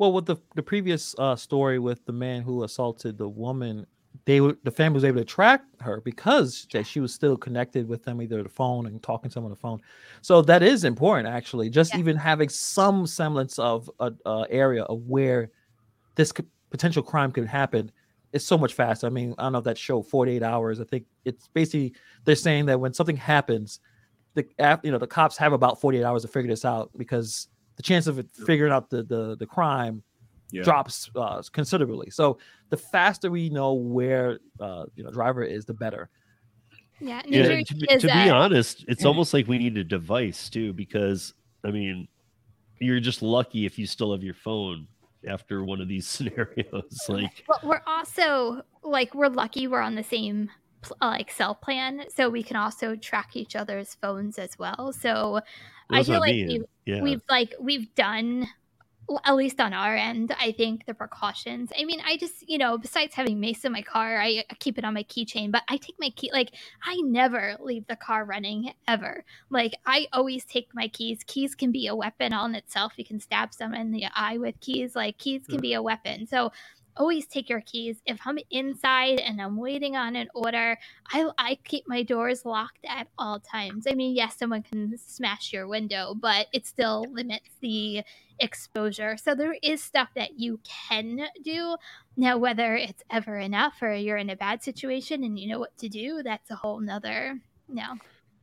Well, 0.04 0.12
with 0.12 0.26
the 0.26 0.36
the 0.54 0.62
previous 0.62 1.14
uh, 1.18 1.34
story 1.34 1.78
with 1.78 2.04
the 2.04 2.12
man 2.12 2.42
who 2.42 2.62
assaulted 2.62 3.16
the 3.16 3.26
woman, 3.26 3.86
they 4.26 4.42
were 4.42 4.58
the 4.62 4.70
family 4.70 4.96
was 4.96 5.04
able 5.04 5.20
to 5.20 5.24
track 5.24 5.62
her 5.80 6.02
because 6.02 6.66
that 6.72 6.86
she 6.86 7.00
was 7.00 7.14
still 7.14 7.38
connected 7.38 7.88
with 7.88 8.04
them, 8.04 8.20
either 8.20 8.42
the 8.42 8.50
phone 8.50 8.84
and 8.86 9.02
talking 9.02 9.30
to 9.30 9.34
them 9.36 9.44
on 9.44 9.50
the 9.50 9.56
phone. 9.56 9.80
So 10.20 10.42
that 10.42 10.62
is 10.62 10.84
important, 10.84 11.26
actually. 11.26 11.70
Just 11.70 11.94
Yeah. 11.94 12.00
even 12.00 12.16
having 12.18 12.50
some 12.50 13.06
semblance 13.06 13.58
of 13.58 13.90
a, 13.98 14.12
a 14.26 14.46
area 14.50 14.82
of 14.82 15.00
where 15.06 15.50
this 16.16 16.32
could, 16.32 16.48
potential 16.68 17.02
crime 17.02 17.32
could 17.32 17.46
happen 17.46 17.90
is 18.34 18.44
so 18.44 18.58
much 18.58 18.74
faster. 18.74 19.06
I 19.06 19.10
mean, 19.10 19.34
I 19.38 19.44
don't 19.44 19.52
know 19.52 19.58
if 19.60 19.64
that 19.64 19.78
show 19.78 20.02
48 20.02 20.42
hours. 20.42 20.80
I 20.80 20.84
think 20.84 21.06
it's 21.24 21.48
basically 21.48 21.94
they're 22.26 22.36
saying 22.36 22.66
that 22.66 22.78
when 22.78 22.92
something 22.92 23.16
happens, 23.16 23.80
the 24.34 24.46
you 24.82 24.92
know, 24.92 24.98
the 24.98 25.06
cops 25.06 25.38
have 25.38 25.54
about 25.54 25.80
48 25.80 26.04
hours 26.04 26.22
to 26.22 26.28
figure 26.28 26.50
this 26.50 26.66
out 26.66 26.90
because 26.98 27.48
the 27.76 27.82
chance 27.82 28.06
of 28.06 28.18
it 28.18 28.28
figuring 28.46 28.72
out 28.72 28.90
the 28.90 29.02
the, 29.02 29.36
the 29.36 29.46
crime 29.46 30.02
Yeah. 30.50 30.62
drops 30.62 31.10
uh, 31.16 31.42
considerably. 31.52 32.10
So 32.10 32.38
the 32.70 32.76
faster 32.76 33.30
we 33.30 33.50
know 33.50 33.74
where 33.74 34.38
uh, 34.60 34.84
you 34.94 35.04
know 35.04 35.10
driver 35.10 35.42
is, 35.42 35.64
the 35.64 35.74
better. 35.74 36.08
yeah, 37.00 37.22
New 37.26 37.38
Yeah, 37.38 37.48
Jersey 37.48 37.64
to, 37.64 37.74
be, 37.74 37.86
is 37.90 38.02
to 38.02 38.08
be 38.08 38.28
a- 38.28 38.32
honest, 38.32 38.84
it's 38.88 39.04
almost 39.04 39.34
like 39.34 39.48
we 39.48 39.58
need 39.58 39.76
a 39.78 39.84
device 39.84 40.48
too, 40.48 40.72
because 40.72 41.34
I 41.64 41.70
mean, 41.70 42.06
you're 42.80 43.00
just 43.00 43.22
lucky 43.22 43.66
if 43.66 43.78
you 43.78 43.86
still 43.86 44.12
have 44.12 44.22
your 44.22 44.34
phone 44.34 44.86
after 45.26 45.64
one 45.64 45.80
of 45.80 45.88
these 45.88 46.06
scenarios. 46.14 47.06
Like, 47.08 47.44
But 47.48 47.64
we're 47.64 47.82
also 47.86 48.62
like 48.82 49.14
we're 49.14 49.28
lucky 49.28 49.66
we're 49.66 49.80
on 49.80 49.94
the 49.96 50.02
same 50.04 50.48
pl- 50.48 50.63
uh, 51.00 51.06
like 51.08 51.30
cell 51.30 51.54
plan, 51.54 52.04
so 52.14 52.28
we 52.28 52.42
can 52.42 52.56
also 52.56 52.96
track 52.96 53.36
each 53.36 53.56
other's 53.56 53.94
phones 53.94 54.38
as 54.38 54.58
well. 54.58 54.92
So 54.92 55.40
I 55.90 56.02
feel 56.02 56.16
I 56.16 56.18
like 56.18 56.34
mean. 56.34 56.48
we've, 56.48 56.64
yeah, 56.86 57.02
we've 57.02 57.22
like 57.28 57.54
we've 57.60 57.94
done 57.94 58.48
at 59.24 59.34
least 59.34 59.60
on 59.60 59.74
our 59.74 59.94
end. 59.94 60.34
I 60.40 60.52
think 60.52 60.86
the 60.86 60.94
precautions. 60.94 61.70
I 61.78 61.84
mean, 61.84 62.00
I 62.04 62.16
just 62.16 62.48
you 62.48 62.58
know 62.58 62.78
besides 62.78 63.14
having 63.14 63.40
mace 63.40 63.64
in 63.64 63.72
my 63.72 63.82
car, 63.82 64.20
I, 64.20 64.44
I 64.50 64.54
keep 64.58 64.78
it 64.78 64.84
on 64.84 64.94
my 64.94 65.04
keychain, 65.04 65.52
but 65.52 65.62
I 65.68 65.76
take 65.76 65.96
my 65.98 66.10
key 66.10 66.30
like 66.32 66.54
I 66.82 66.96
never 67.02 67.56
leave 67.60 67.86
the 67.86 67.96
car 67.96 68.24
running 68.24 68.72
ever. 68.88 69.24
Like 69.50 69.74
I 69.86 70.06
always 70.12 70.44
take 70.44 70.68
my 70.74 70.88
keys. 70.88 71.20
Keys 71.26 71.54
can 71.54 71.72
be 71.72 71.86
a 71.86 71.94
weapon 71.94 72.32
on 72.32 72.54
itself. 72.54 72.94
You 72.96 73.04
can 73.04 73.20
stab 73.20 73.52
someone 73.52 73.80
in 73.80 73.90
the 73.92 74.06
eye 74.14 74.38
with 74.38 74.60
keys. 74.60 74.96
Like 74.96 75.18
keys 75.18 75.46
can 75.46 75.60
be 75.60 75.74
a 75.74 75.82
weapon. 75.82 76.26
So 76.26 76.52
always 76.96 77.26
take 77.26 77.48
your 77.48 77.60
keys. 77.60 77.96
If 78.06 78.20
I'm 78.24 78.38
inside 78.50 79.20
and 79.20 79.40
I'm 79.40 79.56
waiting 79.56 79.96
on 79.96 80.16
an 80.16 80.28
order, 80.34 80.78
I 81.12 81.28
I 81.38 81.58
keep 81.64 81.88
my 81.88 82.02
doors 82.02 82.44
locked 82.44 82.84
at 82.88 83.08
all 83.18 83.40
times. 83.40 83.86
I 83.88 83.94
mean, 83.94 84.14
yes, 84.14 84.36
someone 84.36 84.62
can 84.62 84.96
smash 84.98 85.52
your 85.52 85.66
window, 85.66 86.14
but 86.14 86.46
it 86.52 86.66
still 86.66 87.06
limits 87.10 87.50
the 87.60 88.02
exposure. 88.38 89.16
So 89.16 89.34
there 89.34 89.56
is 89.62 89.82
stuff 89.82 90.08
that 90.14 90.38
you 90.38 90.60
can 90.88 91.20
do. 91.42 91.76
Now, 92.16 92.38
whether 92.38 92.76
it's 92.76 93.02
ever 93.10 93.38
enough 93.38 93.74
or 93.82 93.94
you're 93.94 94.16
in 94.16 94.30
a 94.30 94.36
bad 94.36 94.62
situation 94.62 95.24
and 95.24 95.38
you 95.38 95.48
know 95.48 95.58
what 95.58 95.76
to 95.78 95.88
do, 95.88 96.22
that's 96.22 96.50
a 96.50 96.56
whole 96.56 96.80
nother 96.80 97.40
no. 97.68 97.94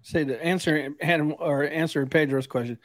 Say 0.01 0.23
the 0.23 0.43
answer 0.43 0.95
or 1.39 1.63
answer 1.65 2.05
Pedro's 2.05 2.47
question, 2.47 2.79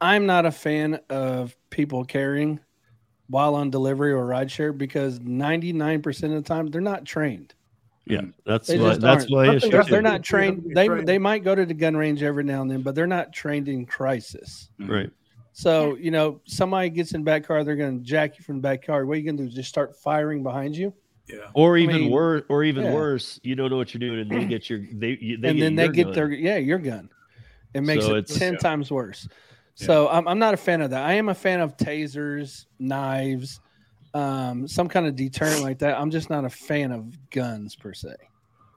I'm 0.00 0.26
not 0.26 0.46
a 0.46 0.52
fan 0.52 1.00
of 1.08 1.56
people 1.70 2.04
carrying 2.04 2.60
while 3.28 3.54
on 3.54 3.70
delivery 3.70 4.12
or 4.12 4.26
rideshare 4.26 4.76
because 4.76 5.18
99% 5.20 6.06
of 6.24 6.30
the 6.30 6.42
time 6.42 6.66
they're 6.68 6.80
not 6.80 7.04
trained. 7.04 7.54
Yeah, 8.06 8.22
that's 8.46 8.68
They 8.68 8.78
my 8.78 8.88
just 8.90 9.00
that's 9.02 9.24
aren't. 9.24 9.30
my 9.48 9.54
issue. 9.56 9.68
They're, 9.70 9.84
they're 9.84 9.98
too. 9.98 10.02
not 10.02 10.02
They 10.02 10.12
have 10.12 10.22
to 10.22 10.28
trained. 10.28 10.62
They 10.74 10.86
trained. 10.86 11.08
they 11.08 11.18
might 11.18 11.44
go 11.44 11.54
to 11.54 11.66
the 11.66 11.74
gun 11.74 11.94
range 11.94 12.22
every 12.22 12.42
now 12.44 12.62
and 12.62 12.70
then, 12.70 12.80
but 12.80 12.94
they're 12.94 13.06
not 13.06 13.32
trained 13.34 13.68
in 13.68 13.84
crisis. 13.84 14.70
Mm. 14.80 14.88
right. 14.88 15.10
So 15.52 15.96
you 15.96 16.10
know, 16.10 16.40
somebody 16.46 16.88
gets 16.88 17.12
in 17.12 17.20
the 17.20 17.24
back 17.24 17.44
car, 17.44 17.64
they're 17.64 17.76
going 17.76 17.98
to 17.98 18.04
jack 18.04 18.38
you 18.38 18.44
from 18.44 18.56
the 18.56 18.62
back 18.62 18.86
car. 18.86 19.04
What 19.04 19.14
are 19.14 19.16
you 19.16 19.24
going 19.24 19.36
to 19.38 19.42
do? 19.44 19.50
Just 19.50 19.68
start 19.68 19.94
firing 19.96 20.42
behind 20.42 20.74
you, 20.76 20.94
Yeah. 21.28 21.50
Or 21.52 21.76
even 21.76 21.96
mean, 21.96 22.10
worse, 22.10 22.44
or 22.48 22.64
even 22.64 22.84
yeah. 22.84 22.94
worse, 22.94 23.40
you 23.42 23.54
don't 23.56 23.68
know 23.68 23.76
what 23.76 23.92
you're 23.92 23.98
doing, 23.98 24.20
and 24.20 24.30
they 24.30 24.44
get 24.48 24.70
your 24.70 24.78
they 24.94 25.18
you- 25.20 25.36
they 25.36 25.48
and 25.50 25.58
get 25.58 25.64
then 25.64 25.74
they 25.76 25.88
get 25.88 26.04
gun. 26.04 26.12
their 26.14 26.30
yeah 26.32 26.56
your 26.56 26.78
gun. 26.78 27.10
It 27.74 27.82
makes 27.82 28.06
So 28.06 28.14
it 28.14 28.26
ten 28.28 28.54
Yeah. 28.54 28.58
times 28.60 28.90
worse. 28.90 29.28
So 29.86 30.08
I'm, 30.08 30.26
I'm 30.26 30.38
not 30.38 30.54
a 30.54 30.56
fan 30.56 30.82
of 30.82 30.90
that. 30.90 31.04
I 31.04 31.12
am 31.14 31.28
a 31.28 31.34
fan 31.34 31.60
of 31.60 31.76
tasers, 31.76 32.66
knives, 32.80 33.60
um, 34.12 34.66
some 34.66 34.88
kind 34.88 35.06
of 35.06 35.14
deterrent 35.14 35.62
like 35.62 35.78
that. 35.78 35.98
I'm 35.98 36.10
just 36.10 36.30
not 36.30 36.44
a 36.44 36.50
fan 36.50 36.90
of 36.90 37.30
guns 37.30 37.76
per 37.76 37.94
se. 37.94 38.14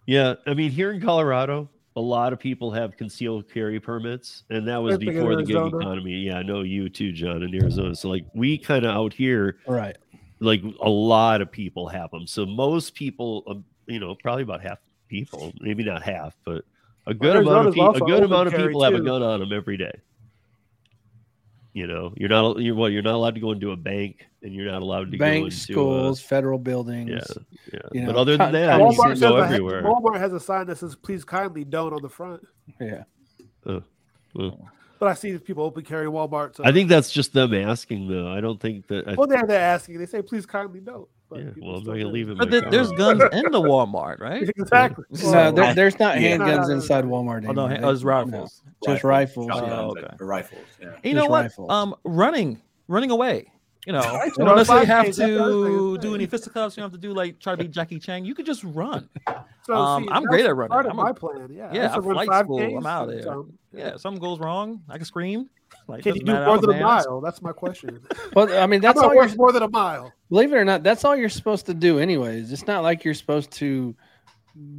Yeah, 0.06 0.36
I 0.46 0.54
mean, 0.54 0.70
here 0.70 0.92
in 0.92 1.02
Colorado, 1.02 1.70
a 1.96 2.02
lot 2.02 2.34
of 2.34 2.40
people 2.40 2.72
have 2.72 2.96
concealed 2.98 3.52
carry 3.52 3.80
permits, 3.80 4.44
and 4.50 4.68
that 4.68 4.78
was 4.78 4.96
Same 4.96 5.08
before 5.08 5.36
the 5.36 5.44
gig 5.44 5.56
economy. 5.56 6.14
Yeah, 6.14 6.38
I 6.38 6.44
know 6.44 6.62
you 6.62 6.88
too, 6.88 7.12
John, 7.12 7.42
in 7.44 7.54
Arizona. 7.56 7.96
So 7.96 8.08
like, 8.10 8.26
we 8.36 8.58
kind 8.58 8.86
of 8.86 8.96
out 8.96 9.14
here, 9.14 9.58
Right. 9.68 9.98
like 10.40 10.62
a 10.82 10.90
lot 10.90 11.42
of 11.42 11.52
people 11.52 11.88
have 11.88 12.12
them. 12.12 12.28
So 12.28 12.46
most 12.46 12.94
people, 12.94 13.44
um, 13.48 13.66
you 13.88 14.00
know, 14.00 14.16
probably 14.22 14.44
about 14.44 14.62
half 14.62 14.78
people, 15.10 15.52
maybe 15.60 15.84
not 15.84 16.04
half, 16.04 16.36
but 16.46 16.64
a 17.08 17.14
good 17.14 17.36
amount 17.36 17.68
of 17.68 17.76
Arizona's 17.78 17.94
people, 17.96 18.08
a 18.08 18.12
good 18.12 18.24
amount 18.24 18.48
of 18.48 18.54
carry, 18.54 18.68
people 18.68 18.84
have 18.84 18.94
a 18.94 19.02
gun 19.02 19.24
on 19.24 19.40
them 19.40 19.52
every 19.52 19.78
day. 19.78 19.94
You 21.74 21.88
know, 21.88 22.14
you're 22.18 22.30
not 22.30 22.60
you're 22.60 22.76
well, 22.76 22.90
you're 22.90 23.02
not 23.02 23.14
allowed 23.16 23.36
to 23.36 23.42
go 23.42 23.52
into 23.54 23.72
a 23.72 23.78
bank, 23.78 24.28
and 24.42 24.54
you're 24.54 24.70
not 24.70 24.82
allowed 24.82 25.12
to 25.12 25.18
go 25.18 25.26
into 25.26 25.52
schools, 25.52 26.20
A, 26.20 26.24
federal 26.24 26.60
buildings. 26.60 27.10
yeah, 27.12 27.44
yeah. 27.74 27.80
you 27.94 28.06
but 28.06 28.12
know, 28.14 28.18
other 28.20 28.36
than 28.36 28.52
that, 28.52 28.78
co- 28.78 28.92
you 28.92 28.98
Walmart, 28.98 29.04
can 29.04 29.16
says 29.16 29.20
go 29.22 29.38
a- 29.38 29.44
everywhere. 29.46 29.84
Walmart 29.84 30.18
has 30.20 30.34
a 30.34 30.40
sign 30.40 30.68
that 30.68 30.80
says 30.80 30.96
"Please 30.96 31.24
kindly 31.24 31.64
don't" 31.64 31.94
on 31.94 32.02
the 32.02 32.10
front. 32.10 32.46
Yeah. 32.80 33.04
Uh, 33.66 33.80
uh. 34.38 34.52
But 35.00 35.10
I 35.10 35.14
see 35.14 35.38
people 35.38 35.64
open 35.64 35.84
carry 35.86 36.08
Walmart. 36.08 36.58
So. 36.58 36.64
I 36.66 36.72
think 36.74 36.90
that's 36.90 37.10
just 37.10 37.34
them 37.34 37.54
asking, 37.54 38.08
though. 38.08 38.28
I 38.28 38.42
don't 38.42 38.60
think 38.60 38.88
that. 38.88 39.08
I, 39.08 39.14
well, 39.14 39.28
they're 39.28 39.48
they're 39.48 39.60
asking. 39.62 39.98
They 39.98 40.06
say 40.06 40.22
"Please 40.22 40.46
kindly 40.46 40.82
don't." 40.82 41.08
But 41.32 41.40
yeah, 41.40 41.50
well, 41.62 41.76
I'm 41.78 41.82
still 41.82 41.94
not 41.94 42.00
gonna 42.02 42.08
leave 42.14 42.30
it. 42.30 42.38
But 42.38 42.50
my 42.52 42.60
there, 42.60 42.70
there's 42.70 42.92
guns 42.92 43.22
in 43.32 43.52
the 43.52 43.62
Walmart, 43.62 44.20
right? 44.20 44.44
Exactly. 44.48 45.06
No, 45.24 45.52
there, 45.52 45.74
there's 45.74 45.98
not 45.98 46.20
Yeah. 46.20 46.38
handguns 46.38 46.40
No, 46.40 46.56
no, 46.58 46.68
no, 46.68 46.74
inside 46.74 47.06
no. 47.06 47.12
Walmart 47.12 47.46
Oh, 47.48 47.52
no, 47.54 47.66
anymore. 47.68 47.90
oh, 47.90 47.94
it's 47.94 48.04
rifles. 48.04 48.62
no, 48.86 48.94
just 48.94 49.04
rifles. 49.06 49.48
shotguns, 49.48 49.68
yeah. 49.72 49.80
Oh, 49.80 49.90
okay. 49.92 50.16
rifles. 50.20 50.62
Yeah. 50.82 50.88
And 50.88 51.06
you 51.06 51.14
know 51.14 51.22
Just 51.22 51.30
what? 51.32 51.42
rifles. 51.44 51.72
Um, 51.72 51.96
running, 52.04 52.62
running 52.90 53.12
away. 53.12 53.50
You 53.88 53.94
know, 53.94 54.02
you 54.26 54.32
don't 54.46 54.56
necessarily 54.58 54.86
have 54.86 55.08
Ks, 55.08 55.18
that's 55.18 55.30
the 55.30 55.42
other 55.44 55.54
thing 55.66 55.78
to 55.78 55.96
to 55.96 56.02
do 56.02 56.14
any 56.14 56.28
fisticuffs. 56.28 56.78
You 56.78 56.82
don't 56.82 56.92
have 56.92 57.02
to 57.02 57.08
do 57.08 57.14
like 57.16 57.40
try 57.40 57.56
to 57.56 57.64
be 57.64 57.68
Jackie 57.68 57.98
Chan. 57.98 58.26
You 58.26 58.36
could 58.36 58.46
just 58.46 58.64
run. 58.64 59.10
So, 59.64 59.76
Um, 59.76 60.10
I'm 60.12 60.24
great 60.24 60.44
at 60.48 60.56
running. 60.56 60.72
Part 60.72 60.88
of 60.88 60.94
I'm 60.94 60.98
a- 61.00 61.04
my 61.04 61.12
plan. 61.14 61.48
Yeah. 61.52 61.72
Yeah, 61.72 61.94
I'm 61.94 62.02
run 62.02 62.16
flight 62.16 62.30
5Ks, 62.30 62.44
school. 62.46 62.78
I'm 62.80 62.86
out 62.88 63.08
there. 63.10 63.22
so- 63.22 63.48
Yeah, 63.72 63.94
if 63.94 64.02
something 64.02 64.20
goes 64.20 64.40
wrong, 64.40 64.82
I 64.90 64.98
can 64.98 65.06
scream. 65.06 65.50
Like, 65.88 66.04
Can 66.04 66.16
you 66.16 66.22
do 66.24 66.34
more 66.46 66.58
than 66.58 66.70
a 66.70 66.74
man. 66.74 66.84
mile? 66.84 67.22
That's 67.22 67.42
my 67.42 67.52
question. 67.52 68.00
Well, 68.36 68.58
I 68.62 68.66
mean, 68.66 68.80
that's 68.82 69.00
all 69.00 69.14
worth 69.16 69.36
more 69.36 69.52
than 69.52 69.64
a 69.64 69.68
mile? 69.70 70.14
believe 70.30 70.54
it 70.54 70.56
or 70.56 70.64
not, 70.64 70.84
that's 70.84 71.04
all 71.04 71.16
you're 71.18 71.28
supposed 71.28 71.66
to 71.66 71.74
do, 71.74 72.00
anyways. 72.00 72.52
It's 72.54 72.66
not 72.68 72.84
like 72.84 73.04
you're 73.04 73.14
supposed 73.14 73.52
to 73.54 73.94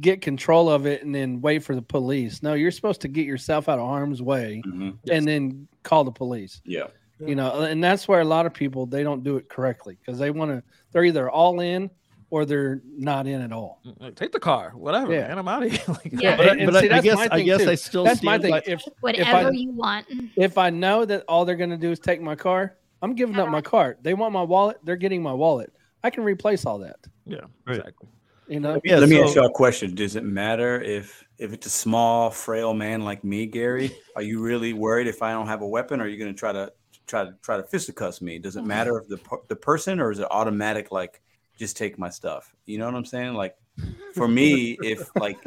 get 0.01 0.21
control 0.21 0.69
of 0.69 0.85
it 0.87 1.03
and 1.03 1.13
then 1.13 1.41
wait 1.41 1.63
for 1.63 1.75
the 1.75 1.81
police. 1.81 2.41
No, 2.41 2.53
you're 2.53 2.71
supposed 2.71 3.01
to 3.01 3.07
get 3.07 3.25
yourself 3.27 3.69
out 3.69 3.79
of 3.79 3.85
harm's 3.87 4.21
way 4.21 4.61
Mhm. 4.65 4.97
and 5.11 5.27
then 5.27 5.67
call 5.83 6.03
the 6.03 6.11
police. 6.11 6.61
Yeah. 6.65 6.87
You 7.19 7.35
know, 7.35 7.61
and 7.61 7.83
that's 7.83 8.07
where 8.07 8.21
a 8.21 8.25
lot 8.25 8.45
of 8.45 8.53
people 8.53 8.85
they 8.85 9.03
don't 9.03 9.23
do 9.23 9.37
it 9.37 9.47
correctly 9.49 9.97
because 9.99 10.19
they 10.19 10.29
want 10.31 10.51
to. 10.51 10.63
They're 10.91 11.05
either 11.05 11.29
all 11.29 11.59
in 11.59 11.89
or 12.33 12.45
they're 12.45 12.81
not 12.97 13.27
in 13.27 13.41
at 13.41 13.51
all. 13.51 13.79
Mm, 13.85 14.01
like, 14.01 14.15
Take 14.15 14.31
the 14.31 14.39
car, 14.39 14.71
whatever. 14.75 15.13
Yeah. 15.13 15.27
Man, 15.27 15.37
I'm 15.37 15.47
out 15.47 15.61
of 15.61 15.71
here. 15.71 15.81
Like, 15.87 16.09
Yeah. 16.11 16.35
But, 16.35 16.49
I- 16.49 16.55
And 16.55 16.71
but 16.71 16.81
see, 16.81 16.89
I, 16.89 16.97
I 16.97 17.01
guess 17.01 17.15
my 17.15 17.27
I 17.31 17.41
guess 17.43 17.63
too. 17.63 17.69
I 17.69 17.75
still 17.75 18.03
That's 18.03 18.23
my 18.23 18.39
thing. 18.39 18.49
by- 18.49 18.63
If 18.65 18.81
Whatever 19.01 19.49
I- 19.49 19.51
you 19.51 19.69
want. 19.71 20.07
if 20.35 20.57
I 20.57 20.71
know 20.71 21.05
that 21.05 21.25
all 21.27 21.45
they're 21.45 21.55
going 21.55 21.69
to 21.69 21.77
do 21.77 21.91
is 21.91 21.99
take 21.99 22.21
my 22.23 22.33
car, 22.33 22.75
I'm 23.03 23.13
giving 23.13 23.37
up 23.37 23.49
my 23.49 23.61
car. 23.61 23.97
They 24.01 24.15
want 24.15 24.33
my 24.33 24.41
wallet, 24.41 24.77
they're 24.83 24.95
getting 24.95 25.21
my 25.21 25.31
wallet. 25.31 25.71
I 26.03 26.09
can 26.09 26.23
replace 26.23 26.65
all 26.65 26.79
that. 26.79 26.97
yeah, 27.27 27.41
Right. 27.67 27.77
exactly. 27.77 28.09
You 28.47 28.61
know, 28.61 28.81
Yeah, 28.83 28.97
Let 28.97 29.09
me 29.09 29.21
ask 29.21 29.35
you 29.35 29.43
a 29.43 29.51
question. 29.51 29.93
Does 29.93 30.15
it 30.15 30.23
matter 30.23 30.81
if 30.81 31.23
if 31.37 31.53
it's 31.53 31.67
a 31.67 31.69
small, 31.69 32.31
frail 32.31 32.73
man 32.73 33.01
like 33.01 33.23
me, 33.23 33.45
Gary? 33.45 33.95
Are 34.15 34.23
you 34.23 34.41
really 34.41 34.73
worried 34.73 35.05
if 35.05 35.21
I 35.21 35.33
don't 35.33 35.47
have 35.47 35.61
a 35.61 35.67
weapon? 35.67 36.01
Or 36.01 36.05
are 36.05 36.07
you 36.07 36.17
going 36.17 36.33
to 36.33 36.37
try 36.37 36.51
to 36.51 36.73
try 37.05 37.25
to 37.25 37.35
try 37.43 37.57
to 37.57 37.63
fisticuffs 37.63 38.23
me? 38.23 38.39
Does 38.39 38.55
it 38.55 38.59
mm-hmm. 38.59 38.69
matter 38.69 38.97
if 38.97 39.07
the 39.07 39.19
the 39.49 39.55
person, 39.55 39.99
or 39.99 40.11
is 40.11 40.17
it 40.17 40.27
automatic? 40.31 40.91
Like, 40.91 41.21
just 41.57 41.77
take 41.77 41.97
my 41.99 42.09
stuff. 42.09 42.55
You 42.65 42.77
know 42.79 42.85
what 42.85 42.95
I'm 42.95 43.05
saying? 43.05 43.33
Like, 43.33 43.55
for 44.13 44.27
me, 44.27 44.77
if 44.83 45.09
like, 45.15 45.37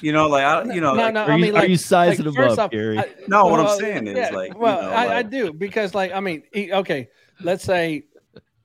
you 0.00 0.12
know, 0.12 0.28
like 0.28 0.44
I, 0.44 0.62
you 0.74 0.80
know, 0.80 0.94
no, 0.94 1.02
like, 1.02 1.14
no. 1.14 1.22
Are 1.24 1.30
I 1.32 1.36
you- 1.36 1.42
mean, 1.42 1.56
are 1.56 1.66
you 1.66 1.76
sizing 1.76 2.24
like, 2.24 2.34
them 2.34 2.50
up, 2.50 2.58
off, 2.58 2.70
Gary? 2.70 2.98
I- 2.98 3.14
No, 3.28 3.46
what 3.46 3.60
I'm 3.60 3.78
saying 3.78 4.06
is, 4.06 4.30
like, 4.32 4.54
you 4.54 4.58
well, 4.58 4.82
know, 4.82 4.90
I, 4.90 5.18
I 5.18 5.22
do 5.22 5.52
because, 5.52 5.94
like, 5.94 6.12
I 6.12 6.20
mean, 6.20 6.42
okay, 6.56 7.08
let's 7.42 7.64
say, 7.64 8.04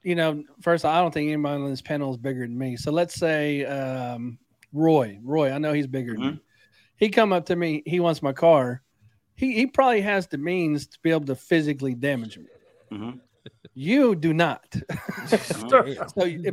you 0.03 0.15
know, 0.15 0.43
first, 0.61 0.85
I 0.85 1.01
don't 1.01 1.13
think 1.13 1.31
anybody 1.31 1.61
on 1.63 1.69
this 1.69 1.81
panel 1.81 2.11
is 2.11 2.17
bigger 2.17 2.41
than 2.41 2.57
me. 2.57 2.77
So 2.77 2.91
let's 2.91 3.15
say 3.15 3.65
um, 3.65 4.37
Roy. 4.71 5.19
Roy, 5.23 5.51
I 5.51 5.57
know 5.57 5.73
he's 5.73 5.87
bigger 5.87 6.13
Mm-hmm. 6.13 6.27
me. 6.27 6.39
He 6.97 7.09
come 7.09 7.33
up 7.33 7.47
to 7.47 7.55
me. 7.55 7.83
He 7.85 7.99
wants 7.99 8.21
my 8.21 8.31
car. 8.31 8.81
He 9.35 9.53
he 9.53 9.67
probably 9.67 9.99
has 10.01 10.27
the 10.27 10.37
means 10.37 10.87
to 10.87 10.97
be 11.01 11.11
able 11.11 11.25
to 11.25 11.35
physically 11.35 11.93
damage 11.93 12.37
me. 12.37 12.45
Mhm. 12.91 13.19
You 13.75 14.15
do 14.15 14.33
not. 14.33 14.73
So, 15.27 15.83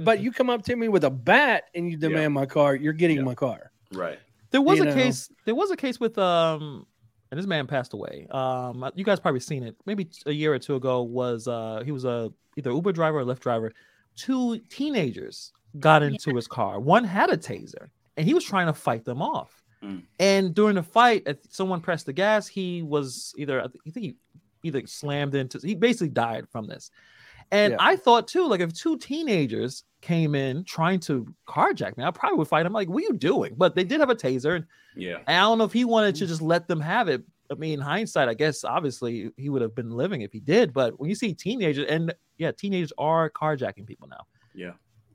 but 0.01 0.21
you 0.21 0.33
come 0.33 0.49
up 0.49 0.63
to 0.65 0.75
me 0.77 0.89
with 0.89 1.05
a 1.05 1.11
bat 1.11 1.65
and 1.75 1.91
you 1.91 1.97
demand 1.99 2.33
my 2.33 2.47
car. 2.47 2.75
You're 2.75 2.95
getting 2.95 3.19
Yeah. 3.19 3.23
my 3.25 3.35
car. 3.35 3.71
right. 3.93 4.19
There 4.51 4.61
was 4.63 4.79
You 4.79 4.85
a 4.85 4.87
know. 4.87 4.95
case. 4.95 5.31
There 5.45 5.55
was 5.55 5.71
a 5.71 5.77
case 5.77 6.01
with 6.01 6.17
um, 6.19 6.87
and 7.31 7.39
this 7.39 7.47
man 7.47 7.67
passed 7.67 7.93
away. 7.95 8.27
Um, 8.31 8.91
you 8.95 9.05
guys 9.05 9.21
probably 9.21 9.41
seen 9.41 9.63
it. 9.63 9.77
Maybe 9.87 10.09
a 10.27 10.33
year 10.33 10.53
or 10.55 10.59
two 10.59 10.75
ago. 10.77 11.03
Was 11.03 11.49
uh, 11.49 11.83
he 11.85 11.93
was 11.93 12.05
a 12.05 12.33
either 12.57 12.71
Uber 12.71 12.93
driver 12.93 13.19
or 13.21 13.25
Lyft 13.25 13.41
driver. 13.41 13.73
Two 14.17 14.59
teenagers 14.71 15.53
got 15.79 16.03
into 16.03 16.35
his 16.35 16.47
car. 16.47 16.81
One 16.81 17.05
had 17.05 17.31
a 17.31 17.37
taser, 17.37 17.89
and 18.17 18.27
he 18.27 18.35
was 18.35 18.45
trying 18.45 18.67
to 18.67 18.75
fight 18.75 19.05
them 19.05 19.23
off. 19.23 19.63
Mm. 19.83 20.03
And 20.19 20.55
during 20.55 20.75
the 20.77 20.83
fight, 20.83 21.23
if 21.27 21.39
someone 21.51 21.81
pressed 21.81 22.07
the 22.07 22.13
gas. 22.13 22.47
He 22.47 22.83
was 22.83 23.35
either 23.39 23.61
I 23.63 23.69
think 23.69 23.97
he 23.97 24.17
either 24.63 24.87
slammed 24.87 25.35
into. 25.35 25.59
He 25.59 25.75
basically 25.75 26.11
died 26.11 26.47
from 26.51 26.67
this. 26.67 26.91
And 27.53 27.73
Yeah. 27.73 27.77
I 27.81 27.97
thought 27.97 28.27
too, 28.27 28.49
like 28.49 28.61
if 28.61 28.73
two 28.73 28.97
teenagers 28.99 29.85
came 30.01 30.35
in 30.35 30.65
trying 30.65 30.99
to 31.01 31.33
carjack 31.47 31.97
me, 31.97 32.03
I 32.03 32.11
probably 32.11 32.39
would 32.39 32.49
fight 32.49 32.67
him. 32.67 32.73
Like, 32.73 32.89
what 32.89 33.05
are 33.05 33.07
you 33.07 33.13
doing? 33.13 33.55
But 33.57 33.75
they 33.77 33.85
did 33.85 34.01
have 34.01 34.11
a 34.11 34.17
taser, 34.17 34.57
and 34.57 34.67
Yeah. 34.97 35.19
I 35.29 35.37
don't 35.41 35.59
know 35.59 35.65
if 35.65 35.73
he 35.73 35.85
wanted 35.85 36.17
to 36.17 36.27
just 36.27 36.43
let 36.43 36.67
them 36.67 36.81
have 36.81 37.09
it. 37.09 37.23
I 37.51 37.55
mean, 37.55 37.75
in 37.75 37.81
hindsight, 37.81 38.29
I 38.29 38.35
guess 38.35 38.65
obviously 38.65 39.31
he 39.37 39.49
would 39.51 39.61
have 39.63 39.75
been 39.75 39.91
living 39.91 40.23
if 40.23 40.33
he 40.33 40.41
did. 40.41 40.73
But 40.73 40.99
when 40.99 41.09
you 41.11 41.15
see 41.15 41.35
teenagers, 41.35 41.87
and 41.89 42.13
yeah, 42.39 42.51
teenagers 42.53 42.93
are 42.99 43.31
carjacking 43.31 43.87
people 43.87 44.09
now. 44.09 44.27
Yeah. 44.55 44.73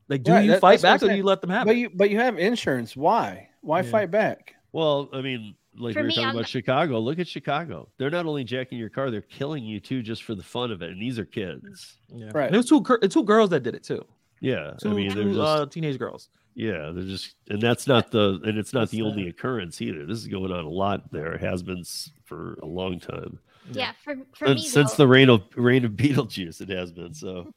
Like, 0.07 0.23
do 0.23 0.31
Right, 0.31 0.45
you 0.45 0.51
that- 0.51 0.61
fight 0.61 0.79
that's 0.79 0.83
what 0.83 0.89
I'm 0.89 0.97
back 0.99 1.03
or 1.03 1.09
do 1.13 1.17
you 1.17 1.23
let 1.23 1.41
them 1.41 1.49
have 1.49 1.65
But 1.65 1.75
it? 1.75 1.79
you 1.79 1.89
but 1.93 2.09
you 2.11 2.19
have 2.19 2.37
insurance. 2.37 2.95
Why? 2.95 3.49
Why 3.61 3.81
Yeah. 3.81 3.89
fight 3.89 4.11
back? 4.11 4.53
Well, 4.71 5.09
I 5.11 5.21
mean, 5.21 5.55
like 5.77 5.93
For 5.93 5.99
we 5.99 6.03
were 6.03 6.07
me, 6.09 6.13
talking 6.15 6.27
I'm- 6.27 6.35
about 6.35 6.47
Chicago. 6.47 6.99
Look 6.99 7.19
at 7.19 7.27
Chicago. 7.27 7.89
They're 7.97 8.09
not 8.09 8.25
only 8.25 8.43
jacking 8.43 8.77
your 8.77 8.89
car, 8.89 9.11
they're 9.11 9.21
killing 9.21 9.63
you 9.63 9.79
too, 9.79 10.01
just 10.01 10.23
for 10.23 10.35
the 10.35 10.43
fun 10.43 10.71
of 10.71 10.81
it. 10.81 10.89
And 10.91 11.01
these 11.01 11.17
are 11.19 11.25
kids. 11.25 11.97
yeah. 12.13 12.31
Right. 12.33 12.49
There 12.51 12.59
was 12.59 12.67
two 12.69 12.81
gir- 12.81 12.99
two 12.99 13.23
girls 13.23 13.49
that 13.51 13.63
did 13.63 13.75
it 13.75 13.83
too. 13.83 14.03
Yeah, 14.39 14.73
Two, 14.79 14.91
I 14.91 14.93
mean, 14.93 15.15
they're 15.15 15.23
just 15.23 15.39
uh, 15.39 15.65
teenage 15.65 15.97
girls. 15.97 16.29
yeah, 16.53 16.91
they're 16.93 17.03
just, 17.05 17.33
and 17.49 17.59
that's 17.59 17.87
not 17.87 18.11
the, 18.11 18.39
and 18.43 18.57
it's 18.59 18.71
not 18.71 18.81
That's 18.81 18.91
the 18.91 19.01
only 19.01 19.23
sad. 19.23 19.29
occurrence 19.29 19.81
either. 19.81 20.05
This 20.05 20.19
is 20.19 20.27
going 20.27 20.51
on 20.51 20.63
a 20.63 20.69
lot 20.69 21.11
there. 21.11 21.33
It 21.33 21.41
has 21.41 21.63
been 21.63 21.83
for 22.23 22.53
a 22.61 22.67
long 22.67 22.99
time 22.99 23.39
Yeah, 23.71 23.93
for 24.03 24.15
for 24.35 24.45
since, 24.47 24.61
me 24.63 24.67
since 24.69 24.91
though, 24.93 25.03
the 25.03 25.07
reign 25.07 25.29
of 25.29 25.41
reign 25.55 25.85
of 25.85 25.93
Beetlejuice. 25.93 26.61
It 26.61 26.69
has 26.69 26.91
been 26.91 27.15
so. 27.15 27.51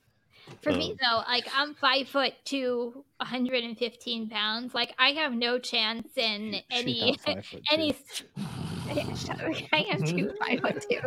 For 0.63 0.73
me 0.73 0.93
um, 0.93 0.97
though, 1.01 1.23
like 1.29 1.47
I'm 1.55 1.75
five 1.75 2.09
foot 2.09 2.33
two, 2.45 3.05
115 3.19 4.29
pounds. 4.29 4.75
Like 4.75 4.95
I 4.99 5.11
have 5.11 5.33
no 5.33 5.59
chance 5.59 6.09
in 6.17 6.61
She's 6.71 6.81
any 6.81 7.11
not 7.11 7.21
five 7.27 7.47
foot 7.47 7.63
any. 7.71 7.97
I 9.73 9.87
am 9.91 10.03
two 10.03 10.33
five 10.41 10.61
foot 10.61 10.85
two. 10.89 11.01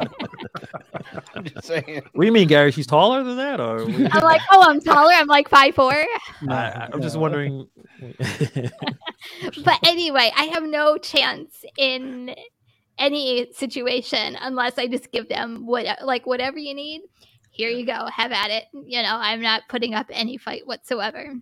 I'm 1.34 1.44
just 1.44 1.66
saying. 1.66 2.02
What 2.12 2.22
do 2.22 2.26
you 2.26 2.32
mean, 2.32 2.48
Gary? 2.48 2.72
She's 2.72 2.86
taller 2.86 3.22
than 3.22 3.36
that, 3.36 3.60
or 3.60 3.82
I'm 3.82 4.22
like, 4.22 4.40
oh, 4.50 4.64
I'm 4.66 4.80
taller. 4.80 5.12
I'm 5.12 5.26
like 5.26 5.48
five 5.48 5.74
four. 5.74 5.92
I, 6.48 6.88
I'm 6.92 7.02
just 7.02 7.18
wondering. 7.18 7.68
But 8.18 9.78
anyway, 9.86 10.32
I 10.34 10.44
have 10.54 10.62
no 10.62 10.96
chance 10.96 11.64
in 11.76 12.34
any 12.98 13.52
situation 13.52 14.36
unless 14.40 14.78
I 14.78 14.86
just 14.86 15.10
give 15.10 15.28
them 15.28 15.66
what 15.66 15.86
like 16.04 16.26
whatever 16.26 16.58
you 16.58 16.74
need. 16.74 17.02
Here 17.60 17.68
you 17.70 17.84
go, 17.84 18.06
have 18.14 18.32
at 18.32 18.50
it. 18.50 18.64
You 18.72 19.02
know, 19.02 19.18
I'm 19.20 19.42
not 19.42 19.62
putting 19.68 19.92
up 19.94 20.06
any 20.10 20.38
fight 20.38 20.66
whatsoever. 20.66 21.34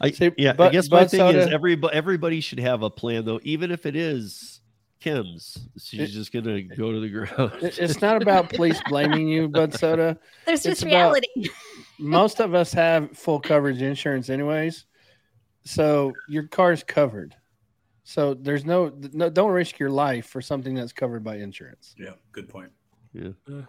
I, 0.00 0.10
See, 0.10 0.32
yeah, 0.36 0.54
I 0.58 0.70
guess 0.70 0.90
my 0.90 1.02
but 1.02 1.10
thing 1.12 1.20
is 1.20 1.44
soda- 1.44 1.52
everybody 1.54 1.94
everybody 1.96 2.40
should 2.40 2.58
have 2.60 2.82
a 2.82 2.90
plan 2.90 3.24
though, 3.24 3.38
even 3.44 3.70
if 3.70 3.86
it 3.86 3.94
is 3.94 4.60
Kim's. 4.98 5.56
She's 5.80 6.00
It- 6.00 6.06
just 6.08 6.32
gonna 6.32 6.62
go 6.62 6.90
to 6.90 6.98
the 7.00 7.08
ground. 7.10 7.52
It's 7.62 8.00
not 8.02 8.20
about 8.20 8.48
police 8.50 8.80
blaming 8.88 9.28
you, 9.28 9.48
Bud 9.48 9.72
Soda. 9.74 10.18
There's 10.46 10.66
It's 10.66 10.80
just 10.80 10.82
about- 10.82 10.90
reality. 11.22 11.48
most 12.00 12.40
of 12.40 12.54
us 12.54 12.72
have 12.72 13.16
full 13.16 13.38
coverage 13.40 13.80
insurance, 13.80 14.28
anyways. 14.30 14.84
So 15.64 16.12
your 16.28 16.48
car's 16.48 16.82
covered. 16.82 17.34
So 18.04 18.34
there's 18.34 18.64
no, 18.64 18.92
no 19.12 19.30
don't 19.30 19.50
risk 19.50 19.78
your 19.78 19.90
life 19.90 20.26
for 20.26 20.40
something 20.40 20.74
that's 20.74 20.92
covered 20.92 21.24
by 21.24 21.36
insurance. 21.38 21.94
Yeah, 21.98 22.10
good 22.32 22.48
point. 22.48 22.70
Uh, 23.20 23.62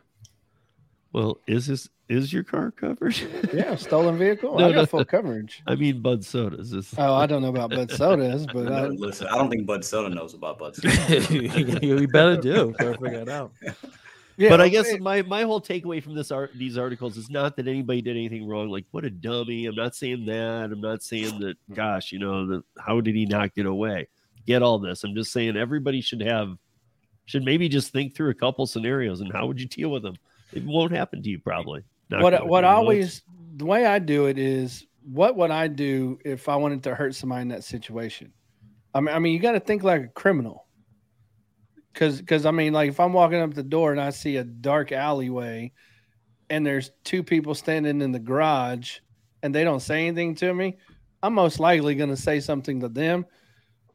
Well, 1.13 1.39
is 1.47 1.67
this 1.67 1.89
is 2.09 2.31
your 2.31 2.43
car 2.43 2.71
covered? 2.71 3.17
Yeah, 3.53 3.75
stolen 3.75 4.17
vehicle. 4.17 4.55
No, 4.57 4.67
I 4.67 4.71
got 4.71 4.81
no. 4.81 4.85
full 4.85 5.05
coverage. 5.05 5.61
I 5.67 5.75
mean, 5.75 6.01
Bud 6.01 6.23
Sodas. 6.23 6.73
Is 6.73 6.93
Oh, 6.97 7.13
I 7.13 7.25
don't 7.25 7.41
know 7.41 7.49
about 7.49 7.69
Bud 7.69 7.91
sodas, 7.91 8.45
but 8.47 8.71
I, 8.71 8.87
listen, 8.87 9.27
I 9.27 9.37
don't 9.37 9.49
think 9.49 9.65
Bud 9.65 9.83
Soda 9.83 10.13
knows 10.13 10.33
about 10.33 10.57
Bud 10.57 10.75
Soda. 10.77 11.19
you 11.85 12.07
better 12.07 12.37
do. 12.37 12.73
Better 12.77 12.93
figure 12.93 13.19
it 13.19 13.29
out. 13.29 13.51
yeah, 14.37 14.49
but 14.49 14.61
I 14.61 14.69
guess 14.69 14.87
okay. 14.87 14.99
my 14.99 15.21
my 15.21 15.43
whole 15.43 15.61
takeaway 15.61 16.01
from 16.01 16.15
this 16.15 16.31
art 16.31 16.51
these 16.55 16.77
articles 16.77 17.17
is 17.17 17.29
not 17.29 17.55
that 17.57 17.67
anybody 17.67 18.01
did 18.01 18.15
anything 18.15 18.47
wrong. 18.47 18.69
Like, 18.69 18.85
what 18.91 19.03
a 19.03 19.09
dummy! 19.09 19.65
I'm 19.65 19.75
not 19.75 19.95
saying 19.95 20.25
that. 20.27 20.71
I'm 20.71 20.81
not 20.81 21.03
saying 21.03 21.39
that. 21.39 21.57
Gosh, 21.73 22.11
you 22.11 22.19
know, 22.19 22.47
the, 22.47 22.63
how 22.79 23.01
did 23.01 23.15
he 23.15 23.25
not 23.25 23.53
get 23.53 23.65
away? 23.65 24.07
Get 24.45 24.61
all 24.61 24.79
this. 24.79 25.03
I'm 25.03 25.13
just 25.13 25.33
saying 25.33 25.57
everybody 25.57 25.99
should 26.01 26.21
have 26.21 26.57
should 27.25 27.43
maybe 27.43 27.67
just 27.67 27.91
think 27.91 28.15
through 28.15 28.29
a 28.29 28.33
couple 28.33 28.65
scenarios 28.65 29.19
and 29.19 29.31
how 29.31 29.45
would 29.45 29.59
you 29.59 29.67
deal 29.67 29.89
with 29.89 30.01
them. 30.01 30.15
It 30.53 30.65
won't 30.65 30.91
happen 30.91 31.21
to 31.21 31.29
you 31.29 31.39
probably. 31.39 31.83
Knock 32.09 32.23
what 32.23 32.33
what 32.33 32.47
wood, 32.47 32.63
I 32.63 32.69
you 32.69 32.73
know? 32.73 32.77
always 32.77 33.21
the 33.55 33.65
way 33.65 33.85
I 33.85 33.99
do 33.99 34.27
it 34.27 34.37
is 34.37 34.85
what 35.03 35.35
would 35.35 35.51
I 35.51 35.67
do 35.67 36.19
if 36.25 36.49
I 36.49 36.55
wanted 36.55 36.83
to 36.83 36.95
hurt 36.95 37.15
somebody 37.15 37.41
in 37.41 37.47
that 37.49 37.63
situation? 37.63 38.33
I 38.93 38.99
mean, 38.99 39.15
I 39.15 39.19
mean, 39.19 39.33
you 39.33 39.39
got 39.39 39.53
to 39.53 39.59
think 39.59 39.83
like 39.83 40.03
a 40.03 40.07
criminal. 40.07 40.65
Cause, 41.93 42.21
cause 42.21 42.45
I 42.45 42.51
mean, 42.51 42.73
like 42.73 42.89
if 42.89 42.99
I'm 42.99 43.13
walking 43.13 43.39
up 43.39 43.53
the 43.53 43.63
door 43.63 43.91
and 43.91 43.99
I 43.99 44.11
see 44.11 44.37
a 44.37 44.43
dark 44.43 44.91
alleyway, 44.91 45.71
and 46.49 46.65
there's 46.65 46.91
two 47.03 47.23
people 47.23 47.55
standing 47.55 48.01
in 48.01 48.11
the 48.11 48.19
garage, 48.19 48.99
and 49.41 49.53
they 49.53 49.63
don't 49.63 49.79
say 49.79 50.07
anything 50.07 50.35
to 50.35 50.53
me, 50.53 50.77
I'm 51.23 51.33
most 51.33 51.59
likely 51.59 51.95
going 51.95 52.09
to 52.09 52.17
say 52.17 52.39
something 52.39 52.81
to 52.81 52.89
them 52.89 53.25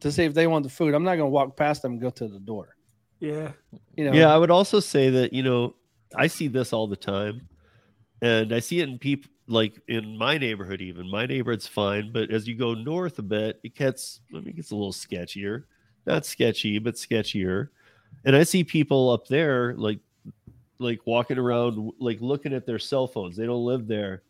to 0.00 0.10
see 0.10 0.24
if 0.24 0.34
they 0.34 0.46
want 0.46 0.64
the 0.64 0.70
food. 0.70 0.94
I'm 0.94 1.04
not 1.04 1.16
going 1.16 1.28
to 1.28 1.34
walk 1.34 1.56
past 1.56 1.82
them 1.82 1.92
and 1.92 2.00
go 2.00 2.10
to 2.10 2.26
the 2.26 2.40
door. 2.40 2.76
Yeah. 3.20 3.52
You 3.96 4.06
know, 4.06 4.12
Yeah, 4.12 4.34
I 4.34 4.38
would 4.38 4.50
also 4.50 4.80
say 4.80 5.10
that, 5.10 5.32
you 5.32 5.44
know, 5.44 5.76
I 6.16 6.26
see 6.26 6.48
this 6.48 6.72
all 6.72 6.86
the 6.86 6.96
time. 6.96 7.48
And 8.20 8.52
I 8.52 8.60
see 8.60 8.80
it 8.80 8.88
in 8.88 8.98
people 8.98 9.30
like 9.48 9.80
in 9.88 10.16
my 10.16 10.38
neighborhood, 10.38 10.80
even. 10.80 11.10
My 11.10 11.26
neighborhood's 11.26 11.66
fine, 11.66 12.12
but 12.12 12.30
as 12.30 12.46
you 12.46 12.54
go 12.54 12.74
north 12.74 13.18
a 13.18 13.22
bit, 13.22 13.60
it 13.64 13.74
gets 13.74 14.20
I 14.32 14.38
mean, 14.38 14.48
it 14.48 14.56
gets 14.56 14.70
a 14.70 14.76
little 14.76 14.92
sketchier. 14.92 15.64
Not 16.06 16.26
sketchy, 16.26 16.78
but 16.78 16.94
sketchier. 16.94 17.68
And 18.24 18.36
I 18.36 18.44
see 18.44 18.64
people 18.64 19.10
up 19.10 19.26
there 19.26 19.74
like 19.74 19.98
like 20.78 21.00
walking 21.06 21.38
around 21.38 21.92
like 21.98 22.20
looking 22.20 22.52
at 22.52 22.66
their 22.66 22.78
cell 22.78 23.06
phones. 23.06 23.36
They 23.36 23.46
don't 23.46 23.64
live 23.64 23.86
there 23.86 24.22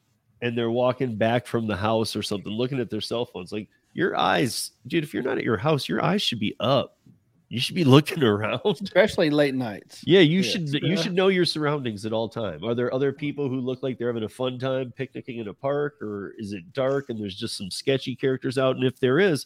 and 0.43 0.59
they're 0.59 0.71
walking 0.71 1.17
back 1.17 1.47
from 1.47 1.67
the 1.67 1.77
house 1.77 2.15
or 2.17 2.23
something, 2.23 2.53
looking 2.53 2.81
at 2.81 2.91
their 2.91 3.01
cell 3.01 3.25
phones. 3.25 3.53
Like 3.53 3.69
your 3.95 4.17
eyes, 4.17 4.73
dude, 4.87 5.05
if 5.05 5.15
you're 5.15 5.23
not 5.23 5.39
at 5.39 5.45
your 5.45 5.57
house, 5.57 5.89
your 5.89 6.05
eyes 6.05 6.21
should 6.21 6.41
be 6.41 6.57
up. 6.61 6.99
You 7.53 7.61
should 7.61 7.75
be 7.75 7.85
looking 7.85 8.23
around. 8.23 8.63
especially 8.83 9.29
late 9.29 9.55
nights. 9.55 10.03
Yeah, 10.07 10.21
you 10.21 10.41
Yeah. 10.41 10.51
should 10.51 10.73
you 10.73 10.97
should 10.97 11.13
know 11.13 11.29
your 11.29 11.45
surroundings 11.45 12.07
at 12.07 12.13
all 12.15 12.27
time. 12.27 12.65
Are 12.65 12.75
there 12.75 12.93
other 12.95 13.13
people 13.13 13.47
who 13.47 13.61
look 13.61 13.83
like 13.83 13.99
they're 13.99 14.07
having 14.07 14.23
a 14.23 14.29
fun 14.29 14.59
time 14.59 14.91
picnicking 14.91 15.37
in 15.39 15.49
a 15.49 15.53
park, 15.53 16.01
or 16.01 16.33
is 16.39 16.55
it 16.55 16.73
dark 16.73 17.11
and 17.11 17.21
there's 17.21 17.35
just 17.35 17.59
some 17.59 17.71
sketchy 17.71 18.17
characters 18.17 18.57
out? 18.57 18.77
And 18.77 18.87
if 18.87 18.99
there 19.01 19.19
is, 19.19 19.45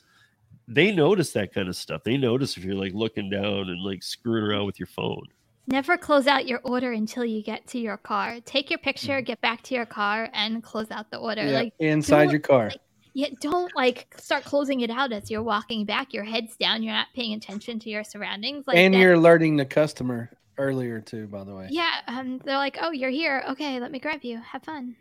they 0.69 0.93
notice 0.95 1.33
that 1.33 1.53
kind 1.53 1.67
of 1.69 1.75
stuff. 1.75 2.05
They 2.05 2.17
notice 2.17 2.57
if 2.57 2.63
you're 2.65 2.77
like 2.77 2.93
looking 2.95 3.29
down 3.29 3.71
and 3.71 3.83
like 3.83 4.05
screwing 4.05 4.45
around 4.45 4.67
with 4.67 4.79
your 4.79 4.87
phone. 4.87 5.25
Never 5.67 5.97
close 5.99 6.29
out 6.29 6.47
your 6.47 6.61
order 6.63 6.93
until 6.93 7.25
you 7.25 7.43
get 7.43 7.67
to 7.69 7.79
your 7.81 7.97
car. 7.97 8.39
Take 8.45 8.71
your 8.71 8.79
picture, 8.79 9.21
mm. 9.21 9.25
get 9.25 9.41
back 9.41 9.63
to 9.63 9.75
your 9.75 9.85
car, 9.85 10.31
and 10.33 10.63
close 10.63 10.93
out 10.93 11.11
the 11.11 11.17
order. 11.17 11.45
Yeah, 11.45 11.59
Like, 11.59 11.73
inside 11.81 12.31
your 12.31 12.39
car. 12.39 12.69
like, 12.69 12.81
yeah, 13.17 13.29
don't 13.41 13.75
like 13.75 14.15
start 14.19 14.45
closing 14.45 14.81
it 14.83 14.91
out 14.91 15.11
as 15.11 15.31
you're 15.31 15.43
walking 15.43 15.87
back. 15.87 16.13
Your 16.13 16.23
head's 16.23 16.55
down. 16.59 16.83
You're 16.83 16.93
not 16.93 17.07
paying 17.15 17.33
attention 17.33 17.79
to 17.79 17.89
your 17.89 18.05
surroundings. 18.05 18.67
Like, 18.67 18.77
and 18.77 18.93
that- 18.93 18.99
you're 18.99 19.15
alerting 19.15 19.57
the 19.57 19.65
customer 19.65 20.31
earlier 20.59 21.01
too, 21.01 21.27
by 21.27 21.43
the 21.43 21.55
way. 21.55 21.67
yeah. 21.71 22.03
Um, 22.09 22.43
they're 22.45 22.59
like, 22.59 22.77
oh, 22.79 22.91
you're 22.91 23.09
here. 23.09 23.43
Okay, 23.53 23.81
let 23.81 23.91
me 23.91 24.01
grab 24.01 24.23
you. 24.23 24.37
Have 24.37 24.63
fun. 24.65 24.97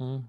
Mm. 0.00 0.24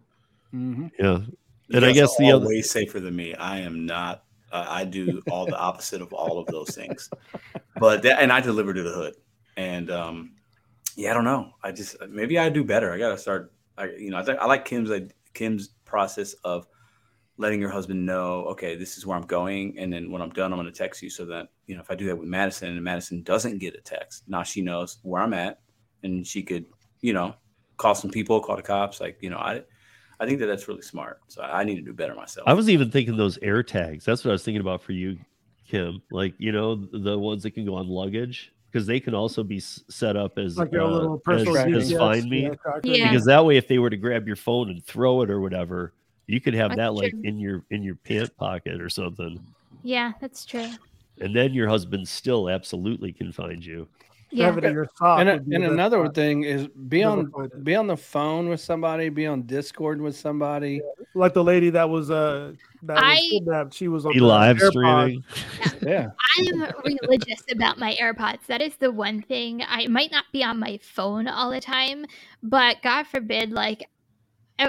hmm 0.52 0.88
Yeah, 1.00 1.20
You 1.20 1.38
and 1.74 1.86
I 1.86 1.94
guess 1.94 2.17
the 2.17 2.26
all 2.26 2.36
other 2.36 2.48
way 2.50 2.62
safer 2.62 3.00
than 3.00 3.15
me. 3.15 3.34
I 3.36 3.60
am 3.60 3.86
not. 3.86 4.26
Uh, 4.52 4.65
I 4.67 4.84
do 4.84 5.22
all 5.32 5.46
the 5.46 5.58
opposite 5.58 6.02
of 6.02 6.12
all 6.12 6.38
of 6.38 6.48
those 6.48 6.76
things. 6.76 7.10
But 7.80 8.02
that, 8.04 8.22
and 8.22 8.34
I 8.34 8.41
deliver 8.41 8.74
to 8.74 8.84
the 8.84 8.91
hood. 8.91 9.15
And 9.56 9.89
um, 9.89 10.34
yeah, 10.98 11.12
I 11.12 11.13
don't 11.13 11.24
know. 11.24 11.54
I 11.63 11.72
just 11.72 11.96
maybe 12.10 12.38
I 12.38 12.50
do 12.50 12.65
better. 12.65 12.91
I 12.91 12.98
gotta 12.98 13.17
start. 13.17 13.54
I 13.78 13.86
you 13.86 14.10
know 14.10 14.17
I, 14.17 14.24
think 14.24 14.39
I 14.39 14.48
like 14.48 14.65
Kim's 14.65 14.89
like, 14.89 15.15
Kim's 15.34 15.70
process 15.86 16.34
of 16.44 16.67
letting 17.38 17.60
your 17.60 17.70
husband 17.70 18.06
know. 18.06 18.46
Okay, 18.46 18.76
this 18.76 18.98
is 18.98 19.06
where 19.06 19.17
I'm 19.17 19.26
going, 19.26 19.78
and 19.78 19.91
then 19.91 20.12
when 20.12 20.22
I'm 20.22 20.30
done, 20.30 20.52
I'm 20.54 20.60
gonna 20.60 20.72
text 20.72 21.02
you 21.02 21.10
so 21.10 21.26
that 21.26 21.50
you 21.67 21.76
know 21.76 21.82
if 21.82 21.91
I 21.91 21.96
do 21.96 22.06
that 22.08 22.15
with 22.15 22.28
Madison 22.28 22.70
and 22.70 22.84
Madison 22.84 23.24
doesn't 23.24 23.60
get 23.60 23.76
a 23.76 23.82
text, 23.82 24.24
now 24.28 24.44
she 24.44 24.62
knows 24.62 24.98
where 25.04 25.22
I'm 25.22 25.34
at, 25.34 25.60
and 26.04 26.26
she 26.26 26.44
could 26.44 26.65
you 27.02 27.13
know 27.13 27.36
call 27.78 27.96
some 27.96 28.12
people, 28.12 28.39
call 28.39 28.56
the 28.56 28.62
cops. 28.62 29.02
Like 29.02 29.17
you 29.22 29.30
know 29.30 29.38
I. 29.38 29.63
I 30.20 30.28
think 30.28 30.39
that 30.41 30.46
that's 30.46 30.67
really 30.67 30.84
smart. 30.84 31.20
So 31.30 31.41
I 31.41 31.63
need 31.63 31.78
to 31.78 31.82
do 31.82 31.94
better 31.94 32.13
myself. 32.13 32.48
I 32.48 32.54
was 32.54 32.70
even 32.70 32.91
thinking 32.91 33.17
those 33.17 33.39
air 33.41 33.63
tags. 33.63 34.06
That's 34.06 34.24
what 34.24 34.30
I 34.30 34.34
was 34.34 34.44
thinking 34.44 34.62
about 34.62 34.84
for 34.84 34.91
you, 34.91 35.17
Kim. 35.67 36.00
Like 36.12 36.36
you 36.38 36.52
know 36.52 36.76
the 36.76 37.17
ones 37.17 37.41
that 37.41 37.56
can 37.56 37.65
go 37.65 37.74
on 37.74 37.88
luggage 37.88 38.54
because 38.72 38.88
they 38.88 39.00
can 39.00 39.13
also 39.13 39.44
be 39.44 39.60
set 39.60 40.15
up 40.15 40.38
as 40.38 40.58
Like 40.58 40.72
your 40.72 40.84
uh, 40.84 40.89
little 40.89 41.15
as, 41.15 41.22
personal 41.22 41.54
tracking. 41.54 41.76
as 41.76 41.91
find 41.94 42.30
me. 42.30 42.52
Yeah. 42.84 43.10
because 43.10 43.26
that 43.26 43.44
way 43.44 43.58
if 43.58 43.67
they 43.67 43.80
were 43.80 43.89
to 43.89 43.98
grab 43.98 44.28
your 44.28 44.36
phone 44.36 44.70
and 44.70 44.84
throw 44.84 45.24
it 45.24 45.30
or 45.30 45.41
whatever 45.41 45.94
you 46.34 46.39
could 46.41 46.54
have 46.54 46.70
That's 46.70 46.78
that 46.80 46.94
like 46.94 47.12
true. 47.12 47.22
in 47.24 47.39
your 47.39 47.63
in 47.72 47.84
your 47.84 47.96
pant 47.96 48.36
pocket 48.38 48.80
or 48.82 48.89
something 48.89 49.39
Yeah, 49.84 50.13
that's 50.22 50.46
true. 50.46 50.67
and 51.20 51.36
then 51.36 51.54
your 51.54 51.67
husband 51.67 52.08
still 52.08 52.50
absolutely 52.50 53.12
can 53.13 53.32
find 53.32 53.63
you 53.65 53.88
Yeah. 54.34 54.56
In 54.58 54.74
your 54.74 54.88
sock 54.98 55.20
And, 55.20 55.28
a- 55.30 55.34
and 55.56 55.63
another 55.65 55.98
part. 56.04 56.15
thing 56.15 56.44
is 56.44 56.67
be 56.88 57.04
on 57.04 57.32
be 57.63 57.76
on 57.76 57.88
the 57.88 57.98
phone 57.98 58.48
with 58.48 58.62
somebody, 58.62 59.10
be 59.10 59.28
on 59.28 59.41
Discord 59.44 60.00
with 60.02 60.15
somebody. 60.15 60.82
like 61.15 61.34
the 61.34 61.44
lady 61.44 61.70
that 61.72 61.89
was 61.89 62.10
uh 62.10 62.54
that 62.84 62.96
was 62.96 63.04
I- 63.04 63.28
kidnapped. 63.30 63.74
She 63.74 63.88
was 63.89 64.06
on 64.06 64.13
be 64.13 64.20
the 64.20 64.26
live 64.26 64.58
AirPod. 64.58 64.72
streaming 64.72 65.24
Yeah. 65.82 66.12
I'm 66.38 66.62
religious 66.86 67.44
about 67.52 67.78
my 67.78 67.94
AirPods. 68.02 68.46
That 68.48 68.62
is 68.62 68.78
the 68.78 68.89
one 68.91 69.22
thing. 69.22 69.63
I 69.67 69.88
might 69.88 70.12
not 70.12 70.26
be 70.32 70.44
on 70.46 70.58
my 70.60 70.80
phone 70.82 71.28
all 71.28 71.52
the 71.52 71.60
time, 71.60 72.06
but 72.41 72.78
God 72.82 73.06
forbid, 73.08 73.52
like, 73.52 73.88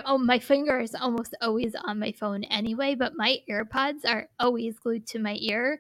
oh, 0.07 0.19
my 0.19 0.39
finger 0.39 0.79
is 0.81 0.95
almost 0.95 1.35
always 1.43 1.75
on 1.75 1.99
my 1.99 2.13
phone 2.13 2.45
anyway, 2.45 2.95
but 2.95 3.13
my 3.17 3.39
AirPods 3.51 4.05
are 4.07 4.29
always 4.39 4.79
glued 4.79 5.07
to 5.09 5.19
my 5.19 5.37
ear 5.41 5.79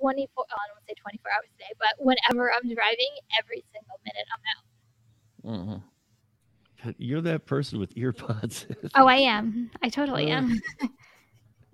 24, 0.00 0.28
oh, 0.38 0.44
I 0.50 0.66
don't 0.68 0.74
want 0.76 0.86
to 0.86 0.90
say 0.90 0.94
24 1.00 1.30
hours 1.32 1.50
a 1.54 1.58
day, 1.58 1.72
but 1.78 1.94
whenever 1.98 2.52
I'm 2.52 2.62
driving, 2.74 3.12
every 3.38 3.64
single 3.72 4.00
minute 4.04 4.26
I'm 4.34 4.42
out. 4.54 5.82
Mhm. 6.86 6.94
you're 6.98 7.20
that 7.22 7.46
person 7.46 7.78
with 7.78 7.92
ear 7.96 8.12
pods 8.12 8.66
Oh, 8.94 9.06
I 9.06 9.16
am. 9.16 9.70
I 9.82 9.88
totally 9.88 10.30
Uh. 10.30 10.42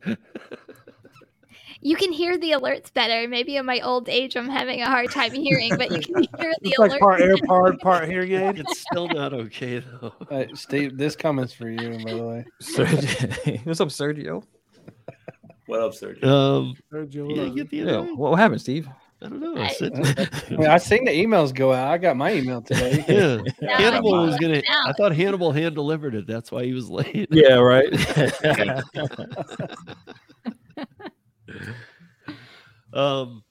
am. 0.06 0.16
you 1.82 1.96
can 1.96 2.12
hear 2.12 2.36
the 2.38 2.50
alerts 2.52 2.92
better. 2.92 3.26
Maybe 3.28 3.56
in 3.56 3.64
my 3.66 3.80
old 3.80 4.08
age, 4.08 4.36
I'm 4.36 4.48
having 4.48 4.82
a 4.82 4.86
hard 4.86 5.10
time 5.10 5.32
hearing, 5.32 5.76
but 5.78 5.90
you 5.90 6.00
can 6.00 6.14
hear 6.38 6.52
the 6.62 6.70
It's 6.70 6.78
like 6.78 6.92
alerts. 6.92 6.98
part 7.00 7.20
AirPod, 7.20 7.80
part 7.80 8.08
hearing 8.08 8.32
aid. 8.32 8.58
it's 8.58 8.78
still 8.78 9.08
not 9.08 9.32
okay 9.32 9.78
though 9.80 10.12
Uh, 10.30 10.44
Steve, 10.54 10.96
this 10.98 11.16
comment's 11.16 11.52
for 11.52 11.68
you, 11.68 11.98
by 12.04 12.12
the 12.12 12.26
way. 12.26 12.46
Sergio. 12.62 13.64
What's 13.66 13.80
up, 13.80 13.88
Sergio? 13.88 14.42
What 15.66 15.80
up, 15.80 15.92
Sergio? 15.92 16.24
um 16.24 16.74
Sergio, 16.92 17.34
yeah, 17.36 17.48
get 17.54 17.70
the 17.70 17.76
Yeah. 17.78 17.98
invite? 18.00 18.16
What, 18.16 18.30
what 18.32 18.38
happened, 18.40 18.60
Steve? 18.60 18.88
i 19.22 19.28
don't 19.28 19.38
know 19.40 19.54
I- 19.60 19.76
I, 20.48 20.50
mean, 20.56 20.66
I 20.66 20.78
seen 20.78 21.04
the 21.04 21.10
emails 21.12 21.54
go 21.54 21.74
out. 21.74 21.88
I 21.92 21.98
got 21.98 22.16
my 22.16 22.32
email 22.32 22.62
today. 22.62 23.04
yeah 23.08 23.36
No, 23.60 23.74
hannibal 23.76 24.14
I 24.14 24.24
was 24.24 24.38
gonna 24.38 24.54
left 24.54 24.66
i 24.86 24.92
thought 24.92 25.14
hannibal 25.14 25.52
hand 25.52 25.74
delivered 25.74 26.14
it 26.14 26.26
that's 26.26 26.50
why 26.50 26.64
he 26.64 26.72
was 26.72 26.88
late 26.88 27.28
Yeah, 27.30 27.54
right. 27.56 27.88
Um 32.92 33.42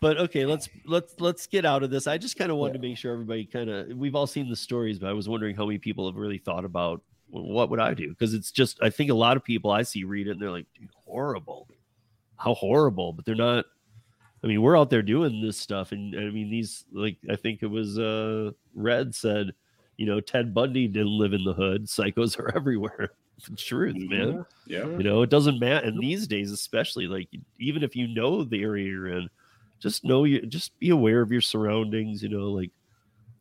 but 0.00 0.18
okay 0.18 0.46
let's 0.46 0.68
let's 0.86 1.14
let's 1.20 1.46
get 1.46 1.64
out 1.64 1.82
of 1.82 1.90
this. 1.90 2.06
I 2.06 2.18
just 2.18 2.36
kind 2.36 2.50
of 2.50 2.56
wanted 2.56 2.74
to 2.74 2.78
make 2.80 2.96
sure 2.96 3.12
everybody 3.12 3.44
kind 3.44 3.70
of 3.70 3.88
we've 3.96 4.14
all 4.14 4.26
seen 4.26 4.48
the 4.48 4.56
stories 4.56 4.98
but 4.98 5.08
i 5.08 5.12
was 5.12 5.28
wondering 5.28 5.56
how 5.56 5.66
many 5.66 5.78
people 5.78 6.06
have 6.06 6.16
really 6.16 6.38
thought 6.38 6.64
about 6.64 7.02
well, 7.30 7.44
what 7.44 7.70
would 7.70 7.80
i 7.80 7.94
do? 7.94 8.08
Because 8.08 8.34
it's 8.34 8.50
just 8.50 8.78
i 8.82 8.90
think 8.90 9.10
a 9.10 9.14
lot 9.14 9.36
of 9.36 9.44
people 9.44 9.70
i 9.70 9.82
see 9.82 10.04
read 10.04 10.28
it 10.28 10.32
and 10.32 10.40
they're 10.40 10.50
like 10.50 10.66
dude 10.78 10.90
horrible. 11.04 11.68
How 12.36 12.54
horrible. 12.54 13.12
But 13.12 13.24
they're 13.24 13.34
not 13.34 13.66
i 14.42 14.46
mean 14.46 14.62
we're 14.62 14.78
out 14.78 14.90
there 14.90 15.02
doing 15.02 15.40
this 15.40 15.58
stuff 15.58 15.90
and 15.90 16.14
i 16.14 16.30
mean 16.30 16.48
these 16.48 16.84
like 16.92 17.16
i 17.28 17.34
think 17.34 17.62
it 17.62 17.66
was 17.66 17.98
uh 17.98 18.52
red 18.72 19.12
said 19.12 19.50
you 19.96 20.06
know 20.06 20.20
ted 20.20 20.54
bundy 20.54 20.86
didn't 20.86 21.18
live 21.18 21.32
in 21.32 21.44
the 21.44 21.52
hood. 21.52 21.86
Psychos 21.86 22.38
are 22.38 22.52
everywhere 22.56 23.10
truth 23.56 23.94
mm-hmm. 23.96 24.08
man 24.34 24.46
Yeah. 24.66 24.86
you 24.86 25.02
know 25.02 25.22
it 25.22 25.30
doesn't 25.30 25.58
matter 25.60 25.86
and 25.86 26.00
these 26.00 26.26
days 26.26 26.50
especially 26.52 27.06
like 27.06 27.28
even 27.58 27.82
if 27.82 27.94
you 27.94 28.08
know 28.08 28.44
the 28.44 28.62
area 28.62 28.86
you're 28.86 29.08
in 29.08 29.28
just 29.80 30.04
know 30.04 30.24
you 30.24 30.44
just 30.46 30.78
be 30.78 30.90
aware 30.90 31.20
of 31.20 31.30
your 31.30 31.40
surroundings 31.40 32.22
you 32.22 32.28
know 32.28 32.50
like 32.50 32.70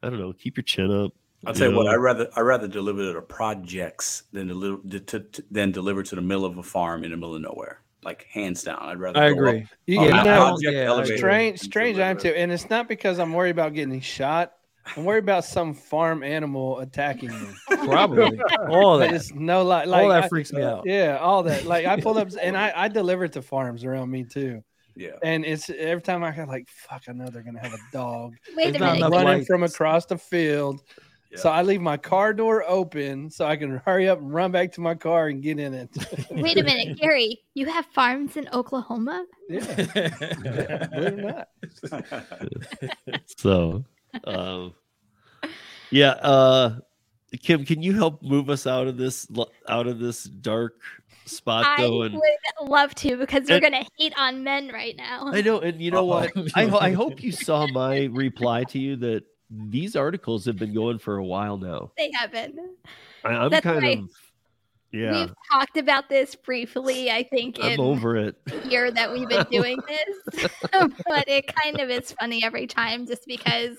i 0.04 0.10
don't 0.10 0.20
know 0.20 0.34
keep 0.34 0.58
your 0.58 0.64
chin 0.64 0.92
up 0.92 1.14
I'll 1.46 1.54
tell 1.54 1.70
you 1.70 1.76
what. 1.76 1.86
Yeah. 1.86 1.92
I 1.92 1.96
rather 1.96 2.30
I 2.36 2.40
rather 2.42 2.68
deliver 2.68 3.04
to 3.04 3.14
the 3.14 3.22
projects 3.22 4.24
than 4.32 4.48
deliver 4.48 4.78
to, 4.90 5.20
to, 5.22 5.44
than 5.52 5.72
deliver 5.72 6.02
to 6.02 6.16
the 6.16 6.22
middle 6.22 6.46
of 6.46 6.58
a 6.58 6.64
farm 6.64 7.04
in 7.04 7.12
the 7.12 7.18
middle 7.18 7.36
of 7.36 7.42
nowhere. 7.42 7.82
Like 8.04 8.24
hands 8.32 8.64
down, 8.64 8.80
I'd 8.82 9.00
rather. 9.00 9.20
I 9.20 9.28
agree. 9.28 9.62
up- 9.62 9.68
You, 9.86 10.00
up 10.00 10.06
you 10.06 10.12
a 10.14 10.24
know, 10.24 10.24
project 10.24 10.74
yeah, 10.74 10.84
elevator 10.84 11.18
strange, 11.18 11.60
strange. 11.60 12.00
I 12.00 12.08
am 12.10 12.18
deliver. 12.18 12.36
too, 12.36 12.42
and 12.42 12.52
it's 12.52 12.70
not 12.70 12.88
because 12.88 13.20
I'm 13.20 13.34
worried 13.34 13.52
about 13.52 13.74
getting 13.74 14.02
shot. 14.02 14.54
I'm 14.96 15.04
worried 15.06 15.24
about 15.24 15.44
some 15.46 15.74
farm 15.74 16.24
animal 16.24 16.80
attacking 16.80 17.30
me. 17.30 17.48
Probably 17.68 18.40
all 18.70 18.98
But 19.00 19.08
that. 19.08 19.14
it's 19.16 19.34
no 19.34 19.64
like, 19.64 19.88
like 19.88 20.04
all 20.04 20.10
that 20.10 20.24
I- 20.26 20.28
freaks 20.30 20.54
me 20.54 20.64
out. 20.64 20.84
yeah, 20.86 21.18
all 21.18 21.44
that. 21.44 21.66
Like 21.66 21.86
I 21.86 22.00
pulled 22.00 22.18
up 22.18 22.30
and 22.42 22.58
I, 22.58 22.72
I 22.76 22.88
deliver 22.88 23.28
to 23.28 23.42
farms 23.42 23.84
around 23.84 24.10
me 24.12 24.24
too. 24.24 24.64
Yeah. 24.96 25.12
And 25.24 25.46
it's 25.46 25.70
every 25.70 26.02
time 26.02 26.24
I 26.24 26.32
got 26.32 26.48
like, 26.48 26.68
fuck, 26.70 27.04
I 27.08 27.12
know 27.12 27.28
they're 27.30 27.44
gonna 27.44 27.60
have 27.62 27.74
a 27.74 27.80
dog 27.94 28.34
Wait 28.56 28.76
a 28.76 28.80
minute. 28.80 29.02
running 29.10 29.24
lights. 29.28 29.48
from 29.48 29.64
across 29.64 30.06
the 30.06 30.18
field. 30.18 30.82
So 31.36 31.50
I 31.50 31.62
leave 31.62 31.82
my 31.82 31.98
car 31.98 32.34
door 32.34 32.64
open 32.66 33.30
so 33.30 33.46
I 33.46 33.58
can 33.58 33.78
hurry 33.86 34.08
up 34.08 34.18
and 34.20 34.34
run 34.34 34.52
back 34.52 34.72
to 34.72 34.82
my 34.82 34.96
car 34.96 35.28
and 35.28 35.44
get 35.44 35.60
in 35.60 35.74
it. 35.74 35.90
Wait 36.32 36.58
a 36.58 36.64
minute, 36.64 36.98
Gary. 36.98 37.42
You 37.54 37.66
have 37.68 37.86
farms 37.88 38.38
in 38.38 38.48
Oklahoma? 38.54 39.26
yeah, 39.50 39.60
believe 39.60 39.90
it 39.94 41.14
or 41.14 41.46
not. 41.92 43.22
So, 43.38 43.84
um, 44.26 44.74
yeah, 45.92 46.12
uh, 46.12 46.80
Kim, 47.42 47.66
can 47.66 47.82
you 47.82 47.94
help 47.94 48.22
move 48.24 48.50
us 48.50 48.66
out 48.68 48.88
of 48.88 48.98
this 48.98 49.28
out 49.68 49.88
of 49.88 50.00
this 50.00 50.24
dark 50.24 50.76
spot 51.26 51.66
I 51.66 51.82
though? 51.82 52.02
And 52.04 52.16
would 52.16 52.70
love 52.70 52.96
to 52.96 53.18
because 53.18 53.48
we're 53.48 53.56
And- 53.56 53.64
gonna 53.64 53.86
hate 53.98 54.14
on 54.18 54.44
men 54.44 54.70
right 54.70 54.96
now. 54.96 55.28
I 55.28 55.42
know, 55.42 55.60
and 55.60 55.82
you 55.82 55.92
know 55.92 56.06
what? 56.06 56.36
Uh-oh. 56.36 56.48
I 56.56 56.66
ho- 56.68 56.78
I 56.80 56.92
hope 56.92 57.22
you 57.22 57.32
saw 57.32 57.68
my 57.72 58.06
reply 58.06 58.64
to 58.66 58.80
you 58.80 58.96
that 58.98 59.24
these 59.50 59.96
articles 59.96 60.46
have 60.46 60.58
been 60.58 60.74
going 60.74 61.00
for 61.00 61.18
a 61.18 61.24
while 61.26 61.58
now. 61.58 61.92
They 61.98 62.12
haven't. 62.14 62.56
I, 63.24 63.30
I'm 63.30 63.50
That's 63.50 63.64
kind 63.64 63.82
right. 63.82 63.98
of, 64.00 64.10
yeah, 64.92 65.12
We've 65.12 65.34
talked 65.52 65.78
about 65.78 66.10
this 66.10 66.36
briefly, 66.36 67.12
I 67.12 67.24
think, 67.24 67.58
I'm 67.62 67.74
in 67.74 67.80
over 67.80 68.16
it. 68.16 68.36
the 68.46 68.68
year 68.70 68.90
that 68.90 69.12
we've 69.12 69.28
been 69.28 69.46
doing 69.52 69.80
this. 69.88 70.50
but 70.72 71.28
it 71.28 71.54
kind 71.54 71.80
of 71.80 71.90
is 71.90 72.14
funny 72.14 72.44
every 72.44 72.68
time 72.68 73.06
just 73.06 73.26
because 73.28 73.78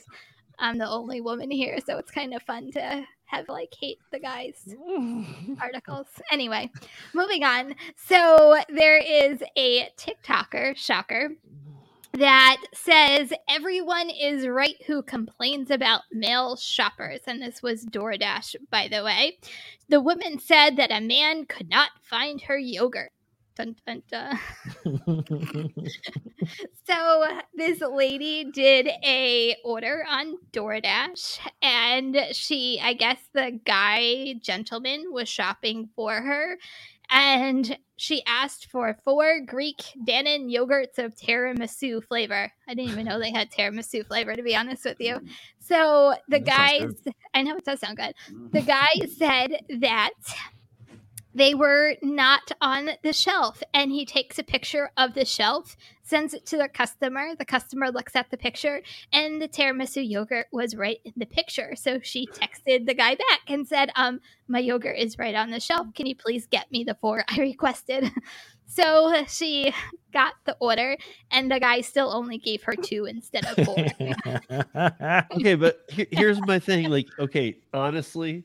I'm 0.59 0.79
the 0.79 0.89
only 0.89 1.21
woman 1.21 1.51
here. 1.51 1.79
So 1.85 1.99
it's 1.99 2.11
kind 2.11 2.35
of 2.35 2.43
fun 2.43 2.71
to 2.73 3.05
have 3.27 3.49
like 3.49 3.73
hate 3.81 3.99
the 4.11 4.19
guys 4.19 4.75
articles. 5.63 6.07
Anyway, 6.33 6.71
moving 7.15 7.45
on. 7.45 7.75
So 7.97 8.57
there 8.69 8.99
is 8.99 9.43
a 9.57 9.89
TikToker, 9.97 10.77
shocker, 10.77 11.31
that 12.15 12.59
says 12.75 13.33
everyone 13.49 14.11
is 14.11 14.47
right 14.47 14.77
who 14.87 15.03
complains 15.03 15.71
about 15.71 16.03
male 16.13 16.57
shoppers. 16.57 17.21
And 17.27 17.43
this 17.43 17.63
was 17.63 17.85
DoorDash, 17.87 18.57
by 18.71 18.89
the 18.89 19.05
way. 19.05 19.39
The 19.89 20.01
woman 20.01 20.39
said 20.39 20.77
that 20.77 20.91
a 20.91 21.01
man 21.01 21.45
could 21.47 21.69
not 21.69 21.91
find 22.03 22.41
her 22.43 22.59
yogurt. 22.59 23.13
Dun, 23.57 23.77
dun, 23.87 24.03
dun. 24.11 24.39
So 26.89 27.27
this 27.55 27.81
lady 27.83 28.45
did 28.51 28.89
a 29.05 29.55
order 29.63 30.07
on 30.09 30.37
DoorDash 30.53 31.39
and 31.61 32.17
she 32.33 32.81
I 32.83 32.95
guess 32.95 33.19
the 33.35 33.61
guy 33.67 34.37
gentleman 34.41 35.13
was 35.13 35.29
shopping 35.29 35.91
for 35.95 36.15
her 36.15 36.57
and 37.11 37.79
she 37.97 38.23
asked 38.27 38.67
for 38.71 38.97
four 39.05 39.41
Greek 39.47 39.83
Dannon 40.07 40.53
yogurts 40.53 40.99
of 40.99 41.15
tiramisu 41.17 42.05
flavor. 42.05 42.53
I 42.69 42.75
didn't 42.75 42.91
even 42.93 43.07
know 43.07 43.19
they 43.19 43.33
had 43.33 43.51
tiramisu 43.51 44.07
flavor 44.07 44.35
to 44.35 44.43
be 44.43 44.55
honest 44.55 44.85
with 44.85 45.01
you. 45.01 45.21
So 45.59 46.15
the 46.29 46.39
Mm, 46.39 46.45
That 46.45 46.45
guys 46.45 47.15
I 47.35 47.43
know 47.43 47.57
it 47.57 47.65
does 47.65 47.81
sound 47.81 47.97
good. 47.97 48.15
The 48.53 48.63
guy 48.63 48.89
said 49.17 49.59
that 49.81 50.11
they 51.39 51.55
were 51.55 51.95
not 52.03 52.53
on 52.61 52.91
the 53.03 53.13
shelf. 53.13 53.63
And 53.73 53.91
he 53.91 54.05
takes 54.05 54.39
a 54.39 54.43
picture 54.43 54.91
of 54.97 55.15
the 55.15 55.25
shelf 55.25 55.77
sends 56.09 56.33
it 56.33 56.47
to 56.47 56.57
the 56.57 56.69
customer. 56.69 57.35
The 57.39 57.45
customer 57.45 57.91
looks 57.91 58.17
at 58.17 58.31
the 58.31 58.39
picture 58.39 58.81
and 59.13 59.41
the 59.41 59.49
tiramisu 59.49 60.09
yogurt 60.09 60.47
was 60.51 60.75
right 60.75 60.99
in 61.05 61.13
the 61.17 61.27
picture. 61.27 61.75
So 61.77 62.01
she 62.03 62.27
texted 62.27 62.87
the 62.87 62.95
guy 62.95 63.15
back 63.15 63.41
and 63.47 63.69
said 63.69 63.91
um 63.95 64.21
my 64.49 64.59
yogurt 64.59 64.97
is 64.97 65.19
right 65.19 65.35
on 65.35 65.51
the 65.51 65.61
shelf. 65.61 65.87
Can 65.95 66.07
you 66.07 66.17
please 66.17 66.47
get 66.47 66.71
me 66.73 66.83
the 66.85 66.97
four? 67.01 67.25
I 67.29 67.41
requested. 67.41 68.11
So 68.67 69.25
she 69.27 69.73
got 70.13 70.35
the 70.45 70.57
order 70.61 70.97
and 71.31 71.51
the 71.51 71.59
guy 71.59 71.81
still 71.81 72.11
only 72.13 72.39
gave 72.39 72.63
her 72.65 72.75
two 72.75 73.07
instead 73.07 73.47
of 73.47 73.65
four. 73.65 73.77
Okay, 75.35 75.55
but 75.55 75.81
here's 75.89 76.41
my 76.47 76.59
thing. 76.59 76.91
Like, 76.91 77.07
okay, 77.19 77.59
honestly, 77.73 78.45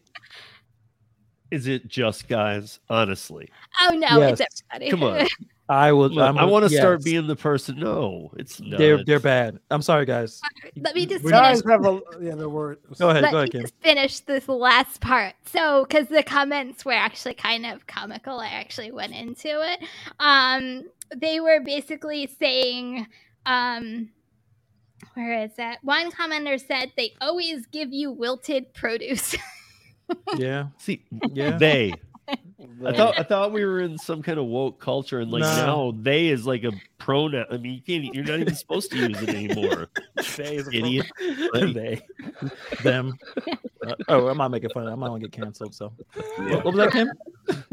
is 1.52 1.68
it 1.68 1.88
just 1.88 2.28
guys? 2.28 2.80
Honestly, 2.90 3.50
oh 3.82 3.90
no 3.96 4.20
Yes. 4.20 4.40
it's 4.40 4.64
everybody 4.72 4.92
come 4.92 5.04
on. 5.04 5.28
I 5.70 5.94
will. 5.94 6.10
Come 6.10 6.18
on, 6.18 6.28
I'm 6.28 6.38
I 6.38 6.44
want 6.44 6.68
to 6.70 6.76
start 6.76 7.04
being 7.06 7.26
the 7.26 7.38
person. 7.38 7.80
No, 7.80 8.32
it's 8.36 8.60
not. 8.60 8.78
They're 8.78 9.02
they're 9.04 9.20
bad. 9.20 9.60
I'm 9.72 9.82
sorry, 9.82 10.06
guys. 10.06 10.42
let 10.76 10.94
me 10.94 11.06
just 11.06 11.24
We're 11.24 11.32
finish 11.32 11.62
Guys 11.62 11.72
have 11.72 11.86
a 11.86 12.02
yeah, 12.22 12.36
their 12.36 12.50
word. 12.50 12.80
Go 13.00 13.10
ahead. 13.10 13.24
Let 13.24 13.32
Go 13.32 13.38
me 13.38 13.42
ahead, 13.44 13.52
Kim. 13.54 13.62
just 13.62 13.80
finish 13.82 14.20
this 14.22 14.50
last 14.50 15.00
part. 15.00 15.36
So, 15.46 15.86
because 15.88 16.10
the 16.10 16.22
comments 16.22 16.84
were 16.84 16.92
actually 16.92 17.36
kind 17.36 17.66
of 17.66 17.88
comical, 17.88 18.40
I 18.40 18.48
actually 18.48 18.92
went 18.92 19.14
into 19.14 19.48
it. 19.48 19.80
Um, 20.20 20.84
they 21.16 21.40
were 21.40 21.62
basically 21.62 22.28
saying, 22.28 23.08
um, 23.46 24.10
where 25.14 25.44
is 25.44 25.56
that? 25.56 25.80
One 25.82 26.12
commenter 26.12 26.60
said 26.60 26.92
they 26.98 27.14
always 27.22 27.66
give 27.68 27.94
you 27.94 28.12
wilted 28.12 28.74
produce. 28.74 29.36
Yeah. 30.38 30.68
See, 30.78 31.04
Yeah. 31.32 31.58
they. 31.58 31.94
I 32.86 32.94
thought 32.94 33.20
I 33.20 33.24
thought 33.24 33.52
we 33.52 33.66
were 33.66 33.82
in 33.82 33.98
some 33.98 34.22
kind 34.22 34.40
of 34.40 34.46
woke 34.46 34.80
culture, 34.80 35.20
and 35.20 35.30
like 35.30 35.42
No. 35.42 35.56
now 35.92 35.98
they 36.02 36.30
is 36.30 36.46
like 36.46 36.64
a 36.64 36.72
pronoun. 36.98 37.46
I 37.52 37.58
mean, 37.58 37.74
you 37.74 37.82
can't. 37.82 38.16
You're 38.16 38.24
not 38.24 38.40
even 38.40 38.56
supposed 38.56 38.92
to 38.92 38.98
use 38.98 39.22
it 39.22 39.30
anymore. 39.30 39.88
They 40.38 40.56
is 40.56 40.68
Idiot. 40.70 41.06
pro- 41.52 41.74
they. 41.74 42.02
Them. 42.82 43.18
Uh, 43.86 43.96
oh, 44.08 44.28
I'm 44.28 44.38
not 44.38 44.52
making 44.52 44.70
fun 44.70 44.84
of 44.84 44.90
them. 44.90 44.94
I'm 44.94 45.00
not 45.02 45.08
gonna 45.10 45.20
get 45.20 45.34
canceled. 45.34 45.76
So, 45.76 45.92
what, 46.38 46.64
what 46.64 46.74
was 46.74 46.76
that, 46.78 46.92
Kim? 46.92 47.12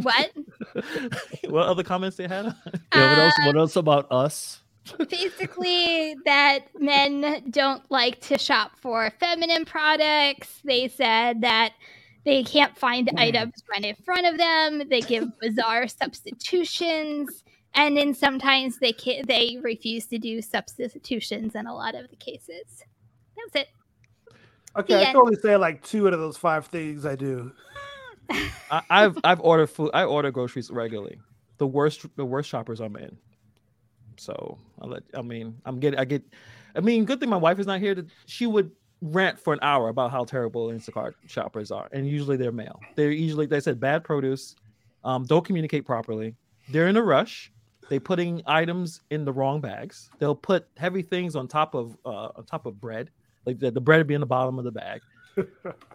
what? 0.03 0.31
what 1.51 1.67
other 1.69 1.85
comments 1.85 2.17
they 2.17 2.27
had? 2.27 2.47
Yeah, 2.95 3.11
what 3.11 3.19
else? 3.19 3.35
What 3.47 3.57
else 3.57 3.77
about 3.77 4.11
us? 4.11 4.61
basically 5.09 6.17
that 6.25 6.61
men 6.79 7.45
don't 7.51 7.89
like 7.91 8.21
to 8.23 8.39
shop 8.39 8.73
for 8.81 9.13
feminine 9.21 9.65
products. 9.65 10.61
They 10.65 10.89
said 10.89 11.43
that 11.43 11.75
they 12.25 12.43
can't 12.43 12.77
find 12.77 13.11
items 13.17 13.55
right 13.71 13.85
in 13.85 13.95
front 14.05 14.27
of 14.27 14.37
them. 14.39 14.89
They 14.89 15.01
give 15.01 15.29
bizarre 15.41 15.89
substitutions, 15.89 17.43
and 17.75 17.97
then 17.97 18.15
sometimes 18.15 18.79
they 18.79 18.93
ca- 18.93 19.23
they 19.27 19.59
refuse 19.63 20.07
to 20.07 20.19
do 20.19 20.43
substitutions 20.43 21.55
in 21.55 21.67
a 21.67 21.75
lot 21.75 21.95
of 21.95 22.11
the 22.11 22.17
cases. 22.17 22.85
That's 23.37 23.67
it. 23.67 23.69
Okay, 24.77 24.95
The 24.95 25.01
I 25.01 25.05
end. 25.05 25.13
can 25.13 25.17
only 25.17 25.37
say 25.37 25.57
like 25.57 25.83
two 25.83 26.07
out 26.07 26.13
of 26.15 26.21
those 26.21 26.37
five 26.37 26.67
things 26.67 27.05
I 27.07 27.17
do. 27.17 27.51
I, 28.71 28.83
I've 28.91 29.19
I've 29.25 29.41
ordered 29.41 29.69
food. 29.69 29.91
I 29.95 30.05
order 30.05 30.31
groceries 30.31 30.71
regularly. 30.71 31.19
The 31.59 31.67
worst 31.67 32.07
the 32.17 32.25
worst 32.25 32.49
shoppers 32.49 32.81
I'm 32.81 32.97
in. 32.97 33.17
So 34.17 34.59
I 34.81 34.87
let 34.87 35.03
I 35.15 35.23
mean 35.23 35.57
I'm 35.65 35.81
getting 35.81 35.99
I 35.99 36.05
get 36.05 36.23
I 36.77 36.81
mean 36.81 37.05
good 37.05 37.19
thing 37.19 37.29
my 37.29 37.37
wife 37.37 37.59
is 37.59 37.67
not 37.67 37.81
here. 37.81 37.95
To, 37.97 38.07
she 38.27 38.47
would 38.47 38.71
rant 39.03 39.39
for 39.39 39.53
an 39.53 39.59
hour 39.63 39.89
about 39.89 40.11
how 40.11 40.25
terrible 40.25 40.69
Instacart 40.69 41.15
shoppers 41.27 41.71
are, 41.71 41.89
and 41.93 42.07
usually 42.07 42.37
they're 42.37 42.53
male. 42.53 42.81
They're 42.97 43.11
usually 43.11 43.47
they 43.47 43.61
said 43.61 43.81
bad 43.81 44.05
produce, 44.05 44.57
um, 45.05 45.25
don't 45.25 45.45
communicate 45.45 45.85
properly. 45.87 46.35
They're 46.69 46.89
in 46.89 46.97
a 46.97 47.03
rush. 47.03 47.51
They're 47.89 47.99
putting 48.01 48.43
items 48.47 49.01
in 49.11 49.25
the 49.25 49.33
wrong 49.33 49.61
bags. 49.61 50.11
They'll 50.19 50.35
put 50.37 50.69
heavy 50.77 51.03
things 51.03 51.35
on 51.35 51.49
top 51.49 51.75
of 51.75 51.97
uh, 52.05 52.29
on 52.37 52.45
top 52.45 52.67
of 52.67 52.81
bread, 52.81 53.11
like 53.47 53.59
the, 53.59 53.71
the 53.71 53.81
bread 53.81 53.99
would 53.99 54.07
be 54.07 54.15
in 54.15 54.21
the 54.21 54.27
bottom 54.27 54.59
of 54.59 54.65
the 54.65 54.73
bag. 54.73 55.01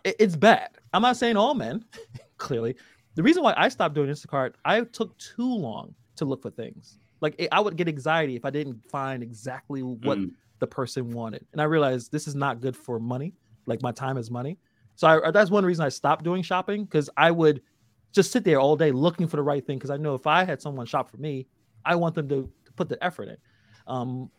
It- 0.04 0.16
it's 0.20 0.36
bad. 0.36 0.70
I'm 0.94 1.02
not 1.02 1.18
saying 1.18 1.38
all 1.38 1.54
men, 1.54 1.86
clearly. 2.38 2.76
The 3.16 3.24
reason 3.24 3.44
why 3.44 3.54
I 3.56 3.70
stopped 3.70 3.96
doing 3.96 4.10
Instacart, 4.10 4.54
I 4.66 4.82
took 4.82 5.18
too 5.18 5.54
long 5.54 5.94
to 6.18 6.26
look 6.26 6.42
for 6.42 6.50
things. 6.50 7.00
Like 7.22 7.36
it- 7.38 7.50
I 7.52 7.60
would 7.60 7.76
get 7.78 7.88
anxiety 7.88 8.36
if 8.36 8.44
I 8.46 8.50
didn't 8.50 8.82
find 8.90 9.24
exactly 9.24 9.82
what 9.84 10.18
Mm. 10.18 10.32
The 10.60 10.68
person 10.68 11.12
wanted, 11.12 11.46
and 11.52 11.62
I 11.62 11.66
realized 11.66 12.12
this 12.12 12.28
is 12.28 12.36
not 12.36 12.62
good 12.62 12.76
for 12.76 13.00
money. 13.00 13.34
Like 13.66 13.82
my 13.82 13.92
time 13.92 14.18
is 14.18 14.30
money, 14.30 14.58
so 14.96 15.08
I, 15.08 15.32
that's 15.32 15.52
one 15.52 15.66
reason 15.66 15.86
I 15.86 15.90
stopped 15.90 16.24
doing 16.24 16.42
shopping 16.42 16.86
because 16.86 17.10
I 17.18 17.32
would 17.32 17.62
just 18.12 18.32
sit 18.32 18.44
there 18.44 18.60
all 18.60 18.76
day 18.76 18.92
looking 18.92 19.28
for 19.28 19.36
the 19.36 19.44
right 19.44 19.66
thing 19.66 19.78
because 19.78 19.90
I 19.90 19.98
know 19.98 20.16
if 20.16 20.26
I 20.26 20.46
had 20.46 20.62
someone 20.62 20.86
shop 20.86 21.12
for 21.12 21.18
me, 21.18 21.48
I 21.84 21.96
want 21.96 22.16
them 22.16 22.30
to, 22.30 22.50
to 22.66 22.74
put 22.74 22.88
the 22.88 23.04
effort 23.04 23.28
in. 23.28 23.38
Um, 23.88 24.32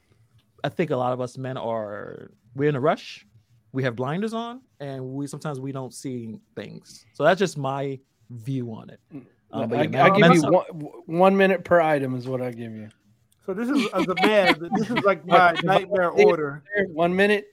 I 0.64 0.70
think 0.70 0.90
a 0.90 0.96
lot 0.96 1.12
of 1.12 1.20
us 1.20 1.36
men 1.36 1.56
are 1.56 2.30
we're 2.54 2.68
in 2.68 2.76
a 2.76 2.80
rush. 2.80 3.26
We 3.72 3.82
have 3.82 3.94
blinders 3.94 4.32
on, 4.32 4.62
and 4.80 5.04
we 5.04 5.26
sometimes 5.26 5.60
we 5.60 5.70
don't 5.70 5.92
see 5.92 6.40
things. 6.54 7.04
So 7.12 7.22
that's 7.24 7.38
just 7.38 7.58
my 7.58 8.00
view 8.30 8.72
on 8.72 8.88
it. 8.90 9.00
Um, 9.52 9.68
but 9.68 9.78
I, 9.78 9.82
yeah, 9.82 9.88
man, 9.88 10.00
I 10.12 10.18
give 10.18 10.34
you 10.34 10.50
one, 10.50 10.64
one 11.06 11.36
minute 11.36 11.64
per 11.64 11.80
item 11.80 12.16
is 12.16 12.26
what 12.26 12.40
I 12.40 12.50
give 12.50 12.72
you. 12.72 12.88
So 13.47 13.55
this 13.55 13.68
is 13.68 13.88
as 13.94 14.07
a 14.09 14.14
man, 14.26 14.57
this 14.76 14.90
is 14.90 15.05
like 15.05 15.24
my 15.24 15.55
nightmare 15.62 16.11
order. 16.11 16.64
One 16.88 17.14
minute. 17.14 17.53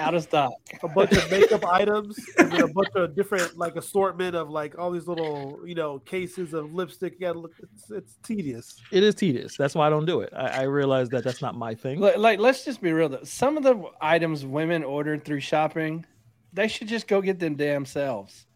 Out 0.00 0.14
of 0.14 0.22
stock. 0.22 0.52
a 0.84 0.88
bunch 0.88 1.10
of 1.10 1.28
makeup 1.28 1.66
items 1.66 2.16
and 2.38 2.52
then 2.52 2.62
a 2.62 2.68
bunch 2.68 2.88
of 2.94 3.16
different 3.16 3.58
like 3.58 3.74
assortment 3.74 4.36
of 4.36 4.48
like 4.48 4.78
all 4.78 4.92
these 4.92 5.08
little 5.08 5.60
you 5.66 5.74
know 5.74 5.98
cases 5.98 6.54
of 6.54 6.72
lipstick. 6.72 7.14
You 7.14 7.26
gotta 7.26 7.40
look. 7.40 7.52
It's, 7.60 7.90
it's 7.90 8.14
tedious. 8.22 8.80
It 8.92 9.02
is 9.02 9.16
tedious. 9.16 9.56
That's 9.56 9.74
why 9.74 9.88
I 9.88 9.90
don't 9.90 10.06
do 10.06 10.20
it. 10.20 10.32
I, 10.36 10.46
I 10.46 10.62
realize 10.62 11.08
that 11.08 11.24
that's 11.24 11.42
not 11.42 11.56
my 11.56 11.74
thing. 11.74 11.98
Like, 11.98 12.16
like, 12.16 12.38
let's 12.38 12.64
just 12.64 12.80
be 12.80 12.92
real. 12.92 13.08
Though. 13.08 13.24
Some 13.24 13.56
of 13.56 13.64
the 13.64 13.90
items 14.00 14.46
women 14.46 14.84
ordered 14.84 15.24
through 15.24 15.40
shopping, 15.40 16.06
they 16.52 16.68
should 16.68 16.86
just 16.86 17.08
go 17.08 17.20
get 17.20 17.40
them 17.40 17.56
damn 17.56 17.84
selves. 17.84 18.46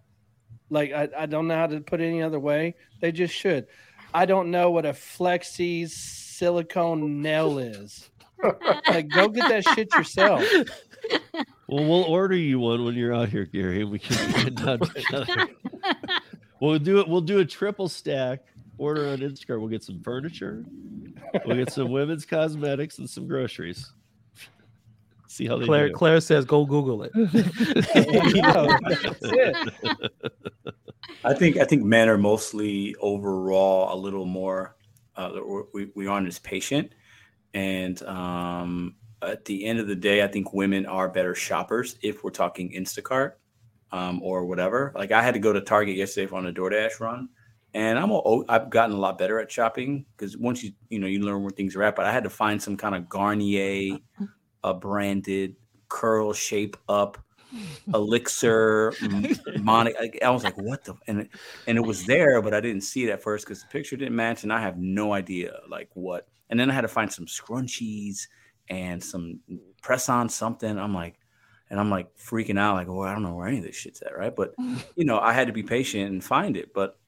Like, 0.70 0.92
I, 0.92 1.08
I 1.16 1.26
don't 1.26 1.48
know 1.48 1.56
how 1.56 1.66
to 1.66 1.80
put 1.80 2.00
it 2.00 2.06
any 2.06 2.22
other 2.22 2.38
way. 2.38 2.76
They 3.00 3.10
just 3.10 3.34
should. 3.34 3.66
I 4.14 4.26
don't 4.26 4.52
know 4.52 4.70
what 4.70 4.86
a 4.86 4.92
flexi 4.92 5.90
silicone 6.32 7.22
nail 7.22 7.58
is. 7.58 8.08
Like, 8.88 9.08
go 9.08 9.28
get 9.28 9.48
that 9.48 9.62
shit 9.72 9.94
yourself. 9.94 10.42
Well, 11.68 11.84
we'll 11.84 12.02
order 12.02 12.34
you 12.34 12.58
one 12.58 12.84
when 12.84 12.94
you're 12.96 13.14
out 13.14 13.28
here, 13.28 13.44
Gary, 13.44 13.84
we 13.84 14.00
can 14.00 14.32
get 14.32 14.46
it 14.48 14.54
done 14.56 14.80
together. 14.80 15.46
We'll 16.60 16.78
do 16.78 17.00
it. 17.00 17.08
We'll 17.08 17.22
do 17.22 17.40
a 17.40 17.44
triple 17.44 17.88
stack. 17.88 18.44
Order 18.78 19.08
on 19.08 19.18
Instacart. 19.18 19.58
We'll 19.58 19.68
get 19.68 19.82
some 19.82 20.00
furniture. 20.00 20.64
We'll 21.44 21.56
get 21.56 21.72
some 21.72 21.90
women's 21.90 22.24
cosmetics 22.24 22.98
and 22.98 23.10
some 23.10 23.26
groceries. 23.26 23.90
See 25.26 25.44
how 25.44 25.56
they 25.58 25.64
Claire 25.66 25.88
do. 25.88 25.94
Claire 25.94 26.20
says 26.20 26.44
go 26.44 26.64
Google 26.64 27.02
it. 27.02 27.10
Yeah, 28.34 28.78
it. 29.22 30.12
I 31.24 31.34
think 31.34 31.56
I 31.56 31.64
think 31.64 31.82
men 31.82 32.08
are 32.08 32.18
mostly 32.18 32.94
overall 33.00 33.92
a 33.92 33.98
little 33.98 34.26
more. 34.26 34.76
Uh, 35.16 35.30
we 35.72 35.90
we 35.94 36.06
aren't 36.06 36.26
as 36.26 36.38
patient, 36.38 36.92
and 37.54 38.02
um, 38.04 38.94
at 39.22 39.44
the 39.44 39.64
end 39.64 39.78
of 39.78 39.86
the 39.86 39.94
day, 39.94 40.22
I 40.22 40.26
think 40.26 40.52
women 40.52 40.86
are 40.86 41.08
better 41.08 41.34
shoppers 41.34 41.96
if 42.02 42.24
we're 42.24 42.30
talking 42.30 42.72
Instacart 42.72 43.32
um, 43.92 44.22
or 44.22 44.46
whatever. 44.46 44.92
Like 44.94 45.12
I 45.12 45.22
had 45.22 45.34
to 45.34 45.40
go 45.40 45.52
to 45.52 45.60
Target 45.60 45.96
yesterday 45.96 46.32
on 46.34 46.46
a 46.46 46.52
DoorDash 46.52 47.00
run, 47.00 47.28
and 47.74 47.98
I'm 47.98 48.10
a, 48.10 48.42
I've 48.48 48.70
gotten 48.70 48.96
a 48.96 48.98
lot 48.98 49.18
better 49.18 49.38
at 49.38 49.50
shopping 49.50 50.04
because 50.16 50.36
once 50.36 50.62
you 50.62 50.72
you 50.88 50.98
know 50.98 51.06
you 51.06 51.20
learn 51.20 51.42
where 51.42 51.50
things 51.50 51.76
are 51.76 51.82
at. 51.82 51.96
But 51.96 52.06
I 52.06 52.12
had 52.12 52.24
to 52.24 52.30
find 52.30 52.60
some 52.60 52.76
kind 52.76 52.94
of 52.94 53.08
Garnier, 53.08 53.98
a 54.64 54.74
branded 54.74 55.56
curl 55.88 56.32
shape 56.32 56.76
up 56.88 57.18
elixir 57.94 58.92
Monica. 59.60 60.24
I 60.24 60.30
was 60.30 60.44
like, 60.44 60.56
what 60.56 60.84
the? 60.84 60.94
And 61.06 61.20
it, 61.20 61.30
and 61.66 61.78
it 61.78 61.82
was 61.82 62.04
there, 62.04 62.40
but 62.42 62.54
I 62.54 62.60
didn't 62.60 62.82
see 62.82 63.04
it 63.04 63.10
at 63.10 63.22
first 63.22 63.44
because 63.44 63.62
the 63.62 63.68
picture 63.68 63.96
didn't 63.96 64.16
match, 64.16 64.42
and 64.42 64.52
I 64.52 64.60
have 64.60 64.78
no 64.78 65.12
idea 65.12 65.58
like 65.68 65.88
what. 65.94 66.28
And 66.50 66.58
then 66.58 66.70
I 66.70 66.74
had 66.74 66.82
to 66.82 66.88
find 66.88 67.12
some 67.12 67.26
scrunchies 67.26 68.26
and 68.68 69.02
some 69.02 69.40
press 69.82 70.08
on 70.08 70.28
something. 70.28 70.78
I'm 70.78 70.94
like, 70.94 71.18
and 71.70 71.80
I'm 71.80 71.90
like 71.90 72.14
freaking 72.16 72.58
out, 72.58 72.74
like, 72.74 72.88
oh, 72.88 73.02
I 73.02 73.12
don't 73.12 73.22
know 73.22 73.34
where 73.34 73.48
any 73.48 73.58
of 73.58 73.64
this 73.64 73.76
shit's 73.76 74.02
at, 74.02 74.16
right? 74.16 74.34
But 74.34 74.54
you 74.96 75.04
know, 75.04 75.18
I 75.18 75.32
had 75.32 75.46
to 75.46 75.52
be 75.52 75.62
patient 75.62 76.10
and 76.10 76.22
find 76.22 76.56
it. 76.56 76.74
But 76.74 76.98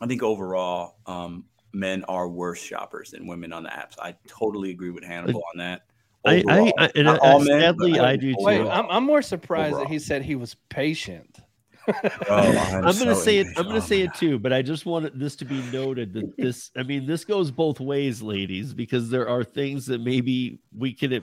I 0.00 0.06
think 0.06 0.22
overall, 0.22 0.96
um, 1.06 1.44
men 1.72 2.04
are 2.04 2.28
worse 2.28 2.60
shoppers 2.60 3.10
than 3.10 3.26
women 3.26 3.52
on 3.52 3.64
the 3.64 3.68
apps. 3.68 3.98
I 3.98 4.14
totally 4.26 4.70
agree 4.70 4.90
with 4.90 5.04
Hannibal 5.04 5.42
on 5.52 5.58
that. 5.58 5.82
I, 6.24 6.36
I, 6.36 6.38
Overall. 6.38 6.72
I, 6.78 6.90
and 6.94 7.04
Not 7.04 7.22
I- 7.22 7.30
all 7.30 7.38
men, 7.40 7.60
sadly, 7.60 7.92
but 7.92 8.04
I 8.04 8.16
do 8.16 8.32
too. 8.32 8.36
Wait, 8.40 8.60
overall. 8.60 8.84
I'm, 8.84 8.90
I'm 8.90 9.04
more 9.04 9.22
surprised 9.22 9.76
that 9.76 9.88
he 9.88 9.98
said 9.98 10.22
he 10.22 10.36
was 10.36 10.56
patient. 10.68 11.40
Oh, 11.86 11.92
I'm 12.30 12.82
going 12.82 13.08
to 13.08 13.14
so 13.14 13.20
say 13.20 13.38
it. 13.38 13.46
I'm 13.56 13.64
going 13.64 13.76
Oh 13.76 13.80
to 13.80 13.86
say 13.86 13.98
my 13.98 14.04
it 14.04 14.14
too, 14.14 14.38
but 14.38 14.52
I 14.52 14.62
just 14.62 14.86
want 14.86 15.18
this 15.18 15.36
to 15.36 15.44
be 15.44 15.60
noted 15.70 16.14
that 16.14 16.36
this. 16.36 16.70
I 16.76 16.82
mean, 16.82 17.06
this 17.06 17.24
goes 17.24 17.50
both 17.50 17.78
ways, 17.80 18.22
ladies, 18.22 18.72
because 18.72 19.10
there 19.10 19.28
are 19.28 19.44
things 19.44 19.84
that 19.86 20.00
maybe 20.00 20.60
we 20.76 20.94
can. 20.94 21.12
Uh, 21.14 21.20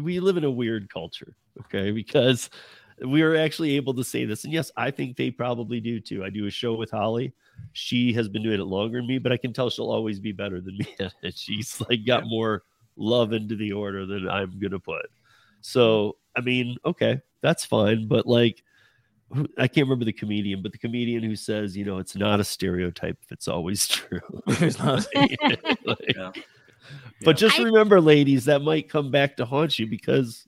we 0.00 0.18
live 0.20 0.36
in 0.36 0.44
a 0.44 0.50
weird 0.50 0.92
culture, 0.92 1.36
okay? 1.60 1.92
Because 1.92 2.50
we 3.04 3.22
are 3.22 3.36
actually 3.36 3.76
able 3.76 3.94
to 3.94 4.04
say 4.04 4.24
this, 4.24 4.44
and 4.44 4.52
yes, 4.52 4.70
I 4.76 4.90
think 4.90 5.16
they 5.16 5.30
probably 5.30 5.80
do 5.80 6.00
too. 6.00 6.24
I 6.24 6.30
do 6.30 6.46
a 6.46 6.50
show 6.50 6.74
with 6.74 6.90
Holly. 6.90 7.32
She 7.72 8.12
has 8.14 8.28
been 8.28 8.42
doing 8.42 8.60
it 8.60 8.64
longer 8.64 8.98
than 8.98 9.06
me, 9.06 9.18
but 9.18 9.30
I 9.30 9.36
can 9.36 9.52
tell 9.52 9.70
she'll 9.70 9.92
always 9.92 10.18
be 10.18 10.32
better 10.32 10.60
than 10.60 10.76
me. 10.76 10.88
at 11.00 11.12
it. 11.22 11.38
She's 11.38 11.80
like 11.88 12.04
got 12.04 12.24
more 12.26 12.64
love 12.96 13.32
into 13.32 13.56
the 13.56 13.72
order 13.72 14.06
than 14.06 14.28
I'm 14.28 14.58
gonna 14.58 14.78
put. 14.78 15.06
So 15.60 16.16
I 16.36 16.40
mean, 16.40 16.76
okay, 16.84 17.20
that's 17.42 17.64
fine, 17.64 18.08
but 18.08 18.26
like 18.26 18.62
I 19.58 19.66
can't 19.66 19.86
remember 19.86 20.04
the 20.04 20.12
comedian, 20.12 20.62
but 20.62 20.72
the 20.72 20.78
comedian 20.78 21.22
who 21.22 21.34
says, 21.34 21.76
you 21.76 21.84
know, 21.84 21.98
it's 21.98 22.14
not 22.14 22.38
a 22.40 22.44
stereotype 22.44 23.18
if 23.22 23.32
it's 23.32 23.48
always 23.48 23.86
true. 23.88 24.20
It's 24.46 24.78
not- 24.78 25.06
Like, 25.14 26.14
Yeah. 26.16 26.32
But 27.24 27.36
just 27.36 27.58
I- 27.58 27.62
remember, 27.64 28.00
ladies, 28.00 28.44
that 28.44 28.60
might 28.62 28.88
come 28.90 29.10
back 29.10 29.36
to 29.38 29.44
haunt 29.46 29.78
you 29.78 29.86
because 29.86 30.46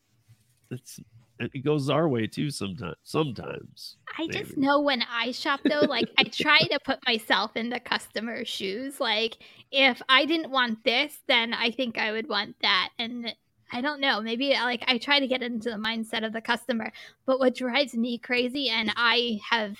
it's 0.70 1.00
it 1.38 1.64
goes 1.64 1.90
our 1.90 2.08
way 2.08 2.26
too 2.26 2.50
sometimes. 2.50 2.96
Sometimes. 3.02 3.96
I 4.18 4.26
just 4.28 4.56
know 4.56 4.80
when 4.80 5.02
I 5.02 5.32
shop 5.32 5.60
though, 5.64 5.80
like 5.80 6.08
I 6.18 6.24
try 6.24 6.58
to 6.58 6.78
put 6.84 6.98
myself 7.06 7.56
in 7.56 7.68
the 7.68 7.80
customer's 7.80 8.48
shoes. 8.48 9.00
Like 9.00 9.38
if 9.70 10.00
I 10.08 10.24
didn't 10.24 10.50
want 10.50 10.84
this, 10.84 11.18
then 11.26 11.52
I 11.52 11.70
think 11.70 11.98
I 11.98 12.12
would 12.12 12.28
want 12.28 12.56
that. 12.62 12.90
And 12.98 13.34
I 13.72 13.80
don't 13.80 14.00
know, 14.00 14.20
maybe 14.20 14.50
like 14.50 14.84
I 14.86 14.98
try 14.98 15.20
to 15.20 15.26
get 15.26 15.42
into 15.42 15.70
the 15.70 15.76
mindset 15.76 16.24
of 16.24 16.32
the 16.32 16.40
customer. 16.40 16.92
But 17.26 17.38
what 17.38 17.54
drives 17.54 17.94
me 17.94 18.18
crazy, 18.18 18.68
and 18.68 18.92
I 18.96 19.40
have 19.50 19.76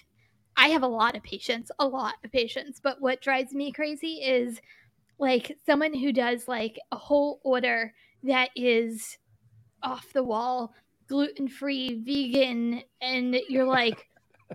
I 0.57 0.68
have 0.68 0.82
a 0.82 0.88
lot 0.88 1.16
of 1.16 1.22
patience, 1.22 1.70
a 1.78 1.86
lot 1.86 2.14
of 2.24 2.32
patience. 2.32 2.80
But 2.82 3.00
what 3.00 3.20
drives 3.20 3.52
me 3.52 3.72
crazy 3.72 4.16
is 4.16 4.61
like 5.18 5.57
someone 5.66 5.94
who 5.94 6.12
does 6.12 6.48
like 6.48 6.78
a 6.92 6.96
whole 6.96 7.40
order 7.44 7.94
that 8.24 8.50
is 8.57 9.18
off 9.82 10.12
the 10.12 10.24
wall, 10.24 10.74
gluten 11.09 11.48
free, 11.48 11.94
vegan, 11.94 12.82
and 13.00 13.36
you're 13.48 13.66
like, 13.66 14.09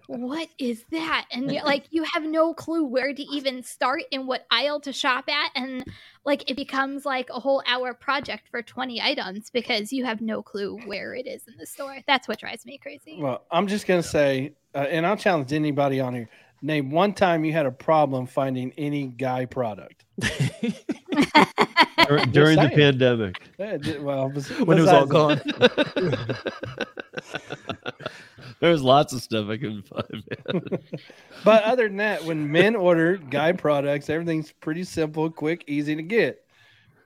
what 0.08 0.48
is 0.58 0.86
that? 0.92 1.26
And 1.32 1.52
you're 1.52 1.64
like, 1.64 1.86
you 1.92 2.04
have 2.04 2.24
no 2.24 2.54
clue 2.54 2.86
where 2.86 3.14
to 3.14 3.24
even 3.24 3.64
start 3.64 4.04
and 4.12 4.28
what 4.28 4.46
aisle 4.50 4.80
to 4.82 4.94
shop 4.94 5.26
at. 5.30 5.52
And 5.56 5.84
like, 6.26 6.50
it 6.50 6.56
becomes 6.56 7.06
like 7.06 7.30
a 7.30 7.40
whole 7.40 7.62
hour 7.68 7.94
project 7.94 8.48
for 8.50 8.62
20 8.62 9.02
items 9.02 9.50
because 9.50 9.92
you 9.92 10.06
have 10.06 10.22
no 10.22 10.42
clue 10.42 10.78
where 10.86 11.14
it 11.14 11.28
is 11.28 11.44
in 11.48 11.58
the 11.58 11.66
store. 11.66 11.98
That's 12.08 12.28
what 12.28 12.40
drives 12.40 12.66
me 12.66 12.78
crazy. 12.78 13.18
Well, 13.20 13.46
I'm 13.52 13.68
just 13.68 13.88
gonna 13.88 14.04
say, 14.04 14.54
uh, 14.74 14.80
and 14.90 15.06
I'll 15.06 15.18
challenge 15.18 15.52
anybody 15.54 16.00
on 16.00 16.14
here. 16.14 16.30
Name 16.62 16.92
one 16.92 17.14
time 17.14 17.44
you 17.44 17.54
had 17.54 17.66
a 17.66 17.72
problem 17.72 18.28
finding 18.28 18.72
any 18.78 19.08
guy 19.08 19.46
product. 19.46 20.06
Dur- 21.12 22.26
During 22.32 22.58
the 22.60 22.72
pandemic. 22.74 23.42
Well, 24.02 24.30
when 24.66 24.78
it 24.78 24.82
was 24.82 24.90
all 24.90 25.06
gone. 25.06 25.42
There's 28.60 28.82
lots 28.84 29.12
of 29.14 29.22
stuff 29.22 29.50
I 29.50 29.58
can 29.58 29.82
find. 29.82 30.24
But 31.44 31.64
other 31.64 31.88
than 31.88 31.98
that, 31.98 32.24
when 32.24 32.52
men 32.52 32.76
order 32.76 33.18
guy 33.18 33.54
products, 33.54 34.10
everything's 34.10 34.52
pretty 34.52 34.84
simple, 34.84 35.30
quick, 35.32 35.64
easy 35.68 35.96
to 35.96 36.04
get. 36.04 36.44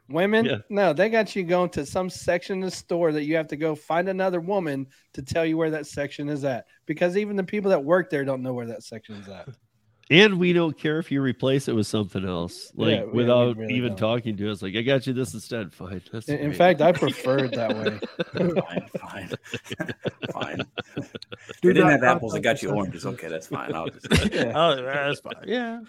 Women, 0.09 0.45
Yeah. 0.45 0.57
no, 0.69 0.93
they 0.93 1.09
got 1.09 1.35
you 1.35 1.43
going 1.43 1.69
to 1.71 1.85
some 1.85 2.09
section 2.09 2.61
of 2.61 2.69
the 2.69 2.75
store 2.75 3.11
that 3.13 3.23
you 3.23 3.35
have 3.37 3.47
to 3.47 3.55
go 3.55 3.73
find 3.73 4.07
another 4.09 4.39
woman 4.39 4.85
to 5.13 5.21
tell 5.23 5.45
you 5.45 5.57
where 5.57 5.71
that 5.71 5.87
section 5.87 6.29
is 6.29 6.43
at. 6.43 6.67
Because 6.85 7.17
even 7.17 7.35
the 7.35 7.43
people 7.43 7.71
that 7.71 7.83
work 7.83 8.09
there 8.09 8.23
don't 8.25 8.43
know 8.43 8.53
where 8.53 8.67
that 8.67 8.83
section 8.83 9.15
is 9.15 9.27
at. 9.29 9.47
And 10.11 10.37
we 10.37 10.53
don't 10.53 10.77
care 10.77 10.99
if 10.99 11.11
you 11.11 11.19
replace 11.19 11.67
it 11.67 11.73
with 11.73 11.87
something 11.87 12.23
else, 12.23 12.71
like 12.75 12.91
Yeah, 12.91 13.03
we- 13.05 13.11
we 13.11 13.17
without 13.23 13.57
really 13.57 13.73
even 13.73 13.89
don't. 13.93 13.97
talking 13.97 14.37
to 14.37 14.51
us. 14.51 14.61
Like, 14.61 14.75
I 14.75 14.81
got 14.83 15.07
you 15.07 15.13
this 15.13 15.33
instead. 15.33 15.73
Fine. 15.73 16.01
That's 16.11 16.29
In, 16.29 16.37
in 16.37 16.53
fact, 16.53 16.79
I 16.81 16.91
prefer 17.05 17.45
it 17.45 17.53
that 17.53 17.75
way. 17.75 17.99
fine, 18.61 18.89
fine, 18.99 19.91
fine. 20.31 20.57
Do 20.95 21.03
We 21.69 21.73
didn't 21.73 21.83
not 21.89 21.91
have 21.93 22.03
apples. 22.03 22.33
I 22.33 22.37
contact 22.37 22.61
got 22.61 22.63
you 22.63 22.69
oranges. 22.75 23.05
Okay, 23.05 23.27
that's 23.29 23.47
fine. 23.47 23.73
I'll 23.73 23.87
just 23.89 24.07
Yeah. 24.33 24.51
oh, 24.55 24.75
that's 24.83 25.21
fine. 25.21 25.33
Yeah. 25.47 25.81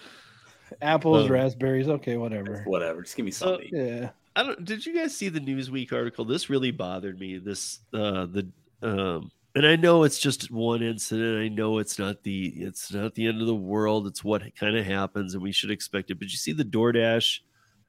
Apples, 0.80 1.26
Um, 1.26 1.32
raspberries, 1.32 1.88
okay, 1.88 2.16
whatever. 2.16 2.62
whatever. 2.64 3.02
Just 3.02 3.16
give 3.16 3.24
me 3.26 3.30
So- 3.32 3.46
something. 3.58 3.68
Yeah. 3.72 4.10
I 4.34 4.42
don't. 4.42 4.64
Did 4.64 4.84
you 4.84 4.94
guys 4.94 5.14
see 5.16 5.28
the 5.28 5.40
Newsweek 5.40 5.92
article? 5.92 6.24
This 6.24 6.50
really 6.50 6.70
bothered 6.70 7.18
me. 7.20 7.38
This 7.38 7.80
uh 7.94 8.26
the 8.26 8.46
um 8.82 9.30
and 9.56 9.66
I 9.66 9.74
know 9.74 10.02
it's 10.02 10.18
just 10.18 10.50
one 10.50 10.82
incident. 10.82 11.38
I 11.42 11.48
know 11.48 11.78
it's 11.78 11.98
not 11.98 12.22
the 12.22 12.52
it's 12.58 12.92
not 12.92 13.14
the 13.14 13.26
end 13.26 13.40
of 13.40 13.46
the 13.46 13.54
world. 13.54 14.06
It's 14.06 14.22
what 14.22 14.42
kind 14.54 14.76
of 14.76 14.84
happens, 14.84 15.32
and 15.32 15.42
we 15.42 15.50
should 15.50 15.70
expect 15.70 16.10
it. 16.10 16.18
But 16.18 16.28
you 16.28 16.36
see 16.36 16.52
the 16.52 16.62
DoorDash 16.62 17.40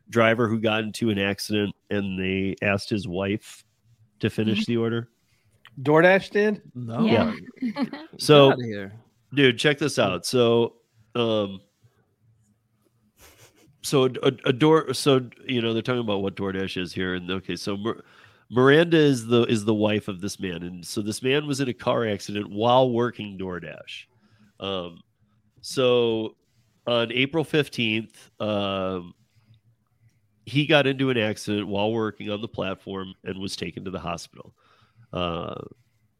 driver 0.09 0.47
who 0.47 0.61
got 0.61 0.85
into 0.85 1.09
an 1.09 1.19
accident, 1.19 1.75
and 1.89 2.17
they 2.17 2.55
asked 2.65 2.89
his 2.89 3.05
wife 3.05 3.65
to 4.21 4.29
finish 4.29 4.65
the 4.65 4.77
order. 4.77 5.09
DoorDash 5.81 6.29
did? 6.31 6.61
No. 6.73 7.05
Yeah. 7.05 7.33
So, 8.17 8.55
dude, 9.33 9.59
check 9.59 9.77
this 9.77 9.99
out. 9.99 10.25
So, 10.25 10.77
um, 11.13 11.59
so 13.81 14.05
a, 14.05 14.09
a, 14.23 14.31
a 14.45 14.53
door. 14.53 14.93
So 14.93 15.29
you 15.45 15.61
know 15.61 15.73
they're 15.73 15.81
talking 15.81 15.99
about 15.99 16.23
what 16.23 16.35
DoorDash 16.35 16.81
is 16.81 16.93
here, 16.93 17.15
and 17.15 17.29
okay, 17.29 17.57
so 17.57 17.75
Mir- 17.75 18.03
Miranda 18.49 18.97
is 18.97 19.27
the 19.27 19.43
is 19.43 19.65
the 19.65 19.73
wife 19.73 20.07
of 20.07 20.21
this 20.21 20.39
man, 20.39 20.63
and 20.63 20.85
so 20.85 21.01
this 21.01 21.21
man 21.21 21.47
was 21.47 21.59
in 21.59 21.67
a 21.67 21.73
car 21.73 22.07
accident 22.07 22.49
while 22.49 22.89
working 22.89 23.37
DoorDash. 23.37 24.05
Um, 24.59 25.01
so 25.61 26.35
on 26.85 27.11
April 27.11 27.43
fifteenth, 27.43 28.31
um, 28.39 29.13
he 30.45 30.65
got 30.65 30.87
into 30.87 31.09
an 31.09 31.17
accident 31.17 31.67
while 31.67 31.91
working 31.91 32.29
on 32.29 32.41
the 32.41 32.47
platform 32.47 33.13
and 33.25 33.37
was 33.37 33.57
taken 33.57 33.83
to 33.83 33.91
the 33.91 33.99
hospital. 33.99 34.53
Uh, 35.11 35.55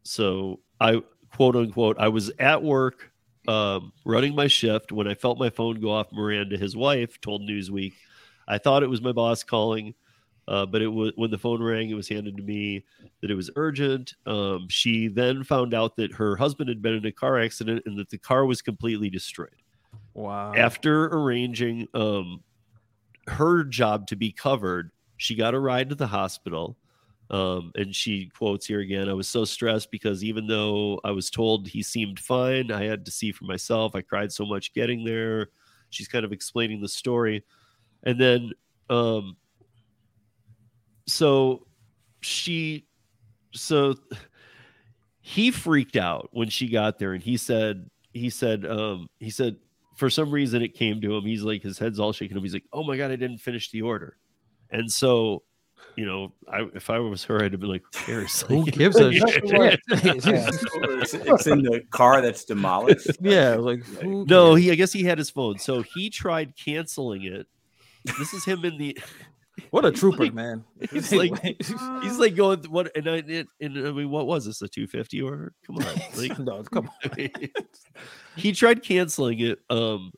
so 0.04 0.60
I 0.82 1.02
quote 1.34 1.56
unquote 1.56 1.98
I 1.98 2.10
was 2.10 2.30
at 2.40 2.62
work 2.62 3.10
um, 3.48 3.94
running 4.04 4.36
my 4.36 4.48
shift 4.48 4.92
when 4.92 5.08
I 5.08 5.14
felt 5.14 5.40
my 5.40 5.50
phone 5.50 5.80
go 5.80 5.92
off. 5.92 6.12
Miranda, 6.12 6.58
his 6.58 6.76
wife, 6.76 7.22
told 7.22 7.42
Newsweek, 7.44 7.94
I 8.50 8.58
thought 8.58 8.84
it 8.84 8.90
was 8.90 9.02
my 9.02 9.14
boss 9.14 9.44
calling. 9.44 9.94
Uh, 10.48 10.66
but 10.66 10.82
it 10.82 10.88
was 10.88 11.12
when 11.16 11.30
the 11.30 11.38
phone 11.38 11.62
rang, 11.62 11.90
it 11.90 11.96
was 11.96 12.08
handed 12.08 12.38
to 12.38 12.44
me 12.44 12.84
that 13.22 13.30
it 13.30 13.36
was 13.36 13.50
urgent. 13.58 14.14
Um, 14.26 14.68
she 14.70 15.08
then 15.10 15.44
found 15.44 15.74
out 15.74 15.98
that 15.98 16.14
her 16.14 16.38
husband 16.38 16.70
had 16.70 16.82
been 16.82 16.94
in 16.94 17.06
a 17.06 17.12
car 17.12 17.40
accident 17.40 17.84
and 17.86 17.98
that 17.98 18.10
the 18.10 18.18
car 18.18 18.46
was 18.46 18.62
completely 18.62 19.10
destroyed. 19.10 19.62
Wow. 20.14 20.54
After 20.56 21.08
arranging 21.08 21.88
um, 21.94 22.44
her 23.28 23.64
job 23.64 24.08
to 24.08 24.16
be 24.16 24.32
covered, 24.32 24.92
she 25.18 25.36
got 25.36 25.54
a 25.54 25.60
ride 25.60 25.90
to 25.90 25.96
the 25.96 26.08
hospital. 26.08 26.78
Um, 27.30 27.74
and 27.76 27.94
she 27.94 28.28
quotes 28.28 28.66
here 28.66 28.80
again 28.80 29.10
I 29.10 29.14
was 29.14 29.28
so 29.28 29.44
stressed 29.44 29.92
because 29.92 30.24
even 30.24 30.48
though 30.48 31.02
I 31.04 31.12
was 31.12 31.30
told 31.30 31.68
he 31.68 31.84
seemed 31.84 32.22
fine, 32.22 32.72
I 32.72 32.86
had 32.86 33.04
to 33.04 33.12
see 33.12 33.34
for 33.34 33.44
myself. 33.44 33.96
I 33.96 34.02
cried 34.02 34.32
so 34.32 34.46
much 34.46 34.74
getting 34.74 35.04
there. 35.04 35.50
She's 35.90 36.08
kind 36.08 36.24
of 36.24 36.32
explaining 36.32 36.80
the 36.80 36.88
story. 36.88 37.44
And 38.04 38.20
then, 38.20 38.52
um, 38.90 39.36
so 41.08 41.66
she, 42.22 42.86
so 43.54 43.96
he 45.22 45.52
freaked 45.52 45.96
out 45.96 46.30
when 46.32 46.50
she 46.50 46.70
got 46.70 47.00
there 47.00 47.14
and 47.14 47.24
he 47.24 47.38
said, 47.38 47.90
he 48.14 48.30
said, 48.30 48.66
um, 48.66 49.08
he 49.20 49.30
said, 49.30 49.58
for 49.96 50.10
some 50.10 50.32
reason 50.32 50.62
it 50.62 50.74
came 50.74 51.02
to 51.02 51.16
him. 51.16 51.24
He's 51.24 51.44
like, 51.44 51.64
his 51.64 51.80
head's 51.80 52.00
all 52.00 52.14
shaking 52.14 52.38
up. 52.38 52.44
He's 52.44 52.54
like, 52.54 52.66
oh 52.72 52.84
my 52.84 52.98
God, 52.98 53.12
I 53.12 53.16
didn't 53.16 53.40
finish 53.40 53.72
the 53.72 53.82
order. 53.82 54.18
And 54.70 54.92
so, 54.92 55.44
you 55.96 56.06
know, 56.06 56.34
I, 56.48 56.68
if 56.76 56.90
I 56.90 57.00
was 57.00 57.24
her, 57.26 57.44
I'd 57.44 57.52
have 57.54 57.60
been 57.60 57.70
like, 57.72 57.82
who 57.82 58.06
cares? 58.06 58.42
Who 58.48 58.66
gives 58.66 59.00
a 59.00 59.10
Right. 59.10 59.80
shit? 59.82 59.82
it's, 60.06 61.14
it's 61.14 61.48
in 61.48 61.64
the 61.64 61.82
car 61.90 62.22
that's 62.22 62.46
demolished. 62.46 63.10
yeah, 63.22 63.56
like 63.56 63.80
who 64.02 64.26
No, 64.28 64.52
cares? 64.52 64.64
he 64.64 64.72
I 64.72 64.76
guess 64.76 64.94
he 64.94 65.04
had 65.04 65.18
his 65.18 65.30
phone. 65.30 65.58
So 65.58 65.82
he 65.82 66.10
tried 66.10 66.54
canceling 66.56 67.24
it. 67.24 67.48
This 68.06 68.34
is 68.34 68.46
him 68.46 68.64
in 68.64 68.78
the 68.78 68.98
what 69.72 69.86
a 69.86 69.92
trooper, 69.92 70.24
like- 70.24 70.34
man. 70.34 70.64
he's 70.92 71.12
like 71.14 71.42
he's 72.04 72.18
like 72.20 72.36
going 72.36 72.60
what 72.70 72.96
and 72.96 73.08
I 73.08 73.16
it, 73.18 73.48
and 73.60 73.78
I 73.78 73.92
mean 73.92 74.10
what 74.10 74.28
was 74.28 74.46
this 74.46 74.62
a 74.62 74.68
250 74.68 75.22
or 75.22 75.54
Come 75.66 75.78
on. 75.78 75.86
Like 76.18 76.38
no, 76.40 76.64
come 76.64 76.90
on. 77.04 77.30
he 78.36 78.52
tried 78.52 78.84
canceling 78.84 79.40
it 79.40 79.60
um 79.70 80.12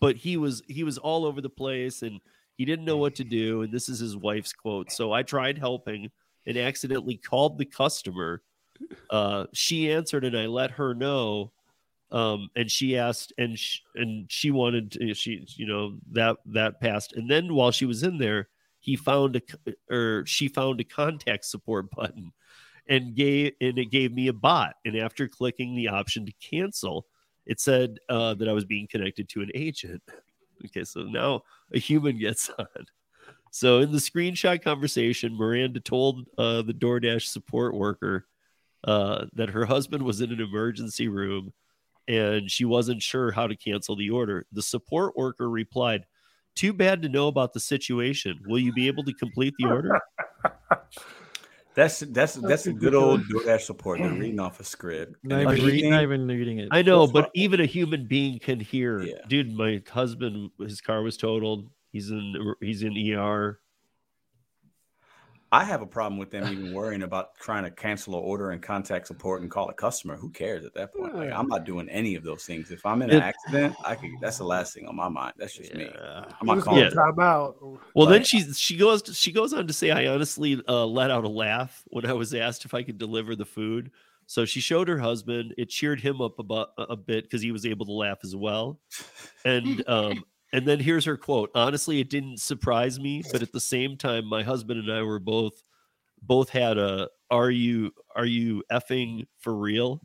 but 0.00 0.16
he 0.16 0.36
was 0.36 0.62
he 0.66 0.84
was 0.84 0.98
all 0.98 1.24
over 1.24 1.40
the 1.40 1.48
place 1.50 2.02
and 2.02 2.20
he 2.56 2.64
didn't 2.64 2.84
know 2.84 2.96
what 2.96 3.14
to 3.16 3.24
do 3.24 3.62
and 3.62 3.72
this 3.72 3.88
is 3.88 3.98
his 3.98 4.16
wife's 4.16 4.52
quote. 4.52 4.90
So 4.90 5.12
I 5.12 5.22
tried 5.22 5.58
helping 5.58 6.10
and 6.46 6.56
accidentally 6.56 7.16
called 7.16 7.58
the 7.58 7.64
customer. 7.66 8.42
Uh 9.10 9.46
she 9.52 9.90
answered 9.92 10.24
and 10.24 10.36
I 10.36 10.46
let 10.46 10.72
her 10.72 10.94
know 10.94 11.52
um 12.12 12.48
and 12.56 12.70
she 12.70 12.96
asked 12.96 13.32
and 13.36 13.58
sh- 13.58 13.80
and 13.94 14.30
she 14.30 14.50
wanted 14.50 14.92
to, 14.92 15.12
she 15.14 15.44
you 15.56 15.66
know 15.66 15.96
that 16.12 16.36
that 16.46 16.80
passed 16.80 17.12
and 17.14 17.28
then 17.28 17.52
while 17.54 17.72
she 17.72 17.84
was 17.84 18.02
in 18.02 18.16
there 18.18 18.48
he 18.86 18.94
found 18.94 19.34
a 19.36 19.72
or 19.92 20.24
she 20.26 20.46
found 20.46 20.80
a 20.80 20.84
contact 20.84 21.44
support 21.44 21.90
button 21.90 22.32
and 22.88 23.16
gave 23.16 23.52
and 23.60 23.78
it 23.78 23.90
gave 23.90 24.12
me 24.12 24.28
a 24.28 24.32
bot. 24.32 24.76
And 24.84 24.96
after 24.96 25.26
clicking 25.26 25.74
the 25.74 25.88
option 25.88 26.24
to 26.24 26.32
cancel 26.40 27.06
it 27.46 27.60
said 27.60 27.98
uh, 28.08 28.34
that 28.34 28.48
i 28.48 28.52
was 28.52 28.64
being 28.64 28.86
connected 28.86 29.28
to 29.28 29.42
an 29.42 29.50
agent. 29.54 30.02
Okay 30.64 30.84
so 30.84 31.00
now 31.02 31.42
a 31.74 31.80
human 31.80 32.16
gets 32.16 32.48
on. 32.58 32.86
So 33.50 33.80
in 33.80 33.90
the 33.90 33.98
screenshot 33.98 34.62
conversation 34.62 35.36
miranda 35.36 35.80
told 35.80 36.28
uh, 36.38 36.62
the 36.62 36.72
doordash 36.72 37.24
support 37.24 37.74
worker 37.74 38.28
uh, 38.84 39.26
that 39.32 39.50
her 39.50 39.64
husband 39.64 40.04
was 40.04 40.20
in 40.20 40.30
an 40.30 40.40
emergency 40.40 41.08
room 41.08 41.52
and 42.06 42.48
she 42.48 42.64
wasn't 42.64 43.02
sure 43.02 43.32
how 43.32 43.48
to 43.48 43.56
cancel 43.56 43.96
the 43.96 44.10
order. 44.10 44.46
The 44.52 44.62
support 44.62 45.16
worker 45.16 45.50
replied, 45.50 46.06
Too 46.56 46.72
bad 46.72 47.02
to 47.02 47.08
know 47.08 47.28
about 47.28 47.52
the 47.52 47.60
situation. 47.60 48.40
Will 48.46 48.58
you 48.58 48.72
be 48.72 48.88
able 48.88 49.04
to 49.04 49.12
complete 49.14 49.54
the 49.58 49.66
order? 49.66 50.00
That's 51.74 52.00
that's 52.00 52.32
that's 52.36 52.66
a 52.66 52.72
good 52.72 52.94
old 52.94 53.20
DoorDash 53.24 53.60
support. 53.60 53.98
They're 53.98 54.10
reading 54.10 54.40
off 54.40 54.60
a 54.60 54.64
script. 54.64 55.16
And 55.22 55.30
Not 55.30 55.40
even, 55.42 55.48
read, 55.52 55.58
everything- 55.60 55.90
not 55.90 56.02
even 56.04 56.26
reading 56.26 56.58
it. 56.58 56.68
I 56.70 56.80
know, 56.80 57.00
Well, 57.00 57.08
but 57.08 57.24
fu- 57.26 57.30
even 57.34 57.60
a 57.60 57.66
human 57.66 58.06
being 58.06 58.38
can 58.38 58.60
hear. 58.60 59.02
Yeah. 59.02 59.16
Dude, 59.28 59.52
my 59.54 59.82
husband, 59.90 60.52
his 60.58 60.80
car 60.80 61.02
was 61.02 61.18
totaled. 61.18 61.68
He's 61.92 62.10
in 62.10 62.54
he's 62.62 62.82
in 62.82 62.96
ER. 63.12 63.60
I 65.52 65.64
have 65.64 65.80
a 65.80 65.86
problem 65.86 66.18
with 66.18 66.30
them 66.30 66.50
even 66.52 66.74
worrying 66.74 67.02
about 67.02 67.36
trying 67.36 67.62
to 67.64 67.70
cancel 67.70 68.14
an 68.14 68.24
order 68.24 68.50
and 68.50 68.60
contact 68.60 69.06
support 69.06 69.42
and 69.42 69.50
call 69.50 69.68
a 69.68 69.74
customer. 69.74 70.16
Who 70.16 70.28
cares 70.30 70.64
at 70.64 70.74
that 70.74 70.92
point? 70.92 71.14
Like, 71.14 71.30
I'm 71.32 71.46
not 71.46 71.64
doing 71.64 71.88
any 71.88 72.16
of 72.16 72.24
those 72.24 72.44
things. 72.44 72.70
If 72.70 72.84
I'm 72.84 73.00
in 73.02 73.10
an 73.10 73.22
accident, 73.22 73.76
I 73.84 73.94
could. 73.94 74.10
That's 74.20 74.38
the 74.38 74.44
last 74.44 74.74
thing 74.74 74.86
on 74.88 74.96
my 74.96 75.08
mind. 75.08 75.34
That's 75.36 75.54
just 75.54 75.72
me. 75.74 75.88
I'm 76.00 76.46
not 76.46 76.60
calling. 76.62 76.82
Yeah. 76.82 76.90
time 76.90 77.20
out. 77.20 77.56
Well, 77.94 78.06
then 78.06 78.24
she 78.24 78.40
she 78.52 78.76
goes 78.76 79.02
she 79.16 79.30
goes 79.30 79.52
on 79.52 79.66
to 79.66 79.72
say, 79.72 79.92
I 79.92 80.06
honestly 80.06 80.60
uh, 80.68 80.84
let 80.84 81.10
out 81.10 81.24
a 81.24 81.28
laugh 81.28 81.84
when 81.88 82.06
I 82.06 82.12
was 82.12 82.34
asked 82.34 82.64
if 82.64 82.74
I 82.74 82.82
could 82.82 82.98
deliver 82.98 83.36
the 83.36 83.46
food. 83.46 83.92
So 84.26 84.44
she 84.44 84.60
showed 84.60 84.88
her 84.88 84.98
husband. 84.98 85.54
It 85.56 85.68
cheered 85.68 86.00
him 86.00 86.20
up 86.20 86.40
about 86.40 86.70
a 86.76 86.82
a 86.82 86.96
bit 86.96 87.24
because 87.24 87.42
he 87.42 87.52
was 87.52 87.64
able 87.64 87.86
to 87.86 87.92
laugh 87.92 88.18
as 88.24 88.34
well. 88.34 88.80
And 89.44 89.88
um 89.88 90.24
and 90.56 90.66
then 90.66 90.80
here's 90.80 91.04
her 91.04 91.16
quote. 91.16 91.50
Honestly, 91.54 92.00
it 92.00 92.10
didn't 92.10 92.40
surprise 92.40 92.98
me, 92.98 93.22
but 93.30 93.42
at 93.42 93.52
the 93.52 93.60
same 93.60 93.96
time, 93.96 94.26
my 94.26 94.42
husband 94.42 94.80
and 94.80 94.90
I 94.90 95.02
were 95.02 95.20
both 95.20 95.62
both 96.22 96.48
had 96.48 96.78
a 96.78 97.08
are 97.30 97.50
you 97.50 97.92
are 98.16 98.26
you 98.26 98.62
effing 98.72 99.26
for 99.38 99.54
real? 99.54 100.00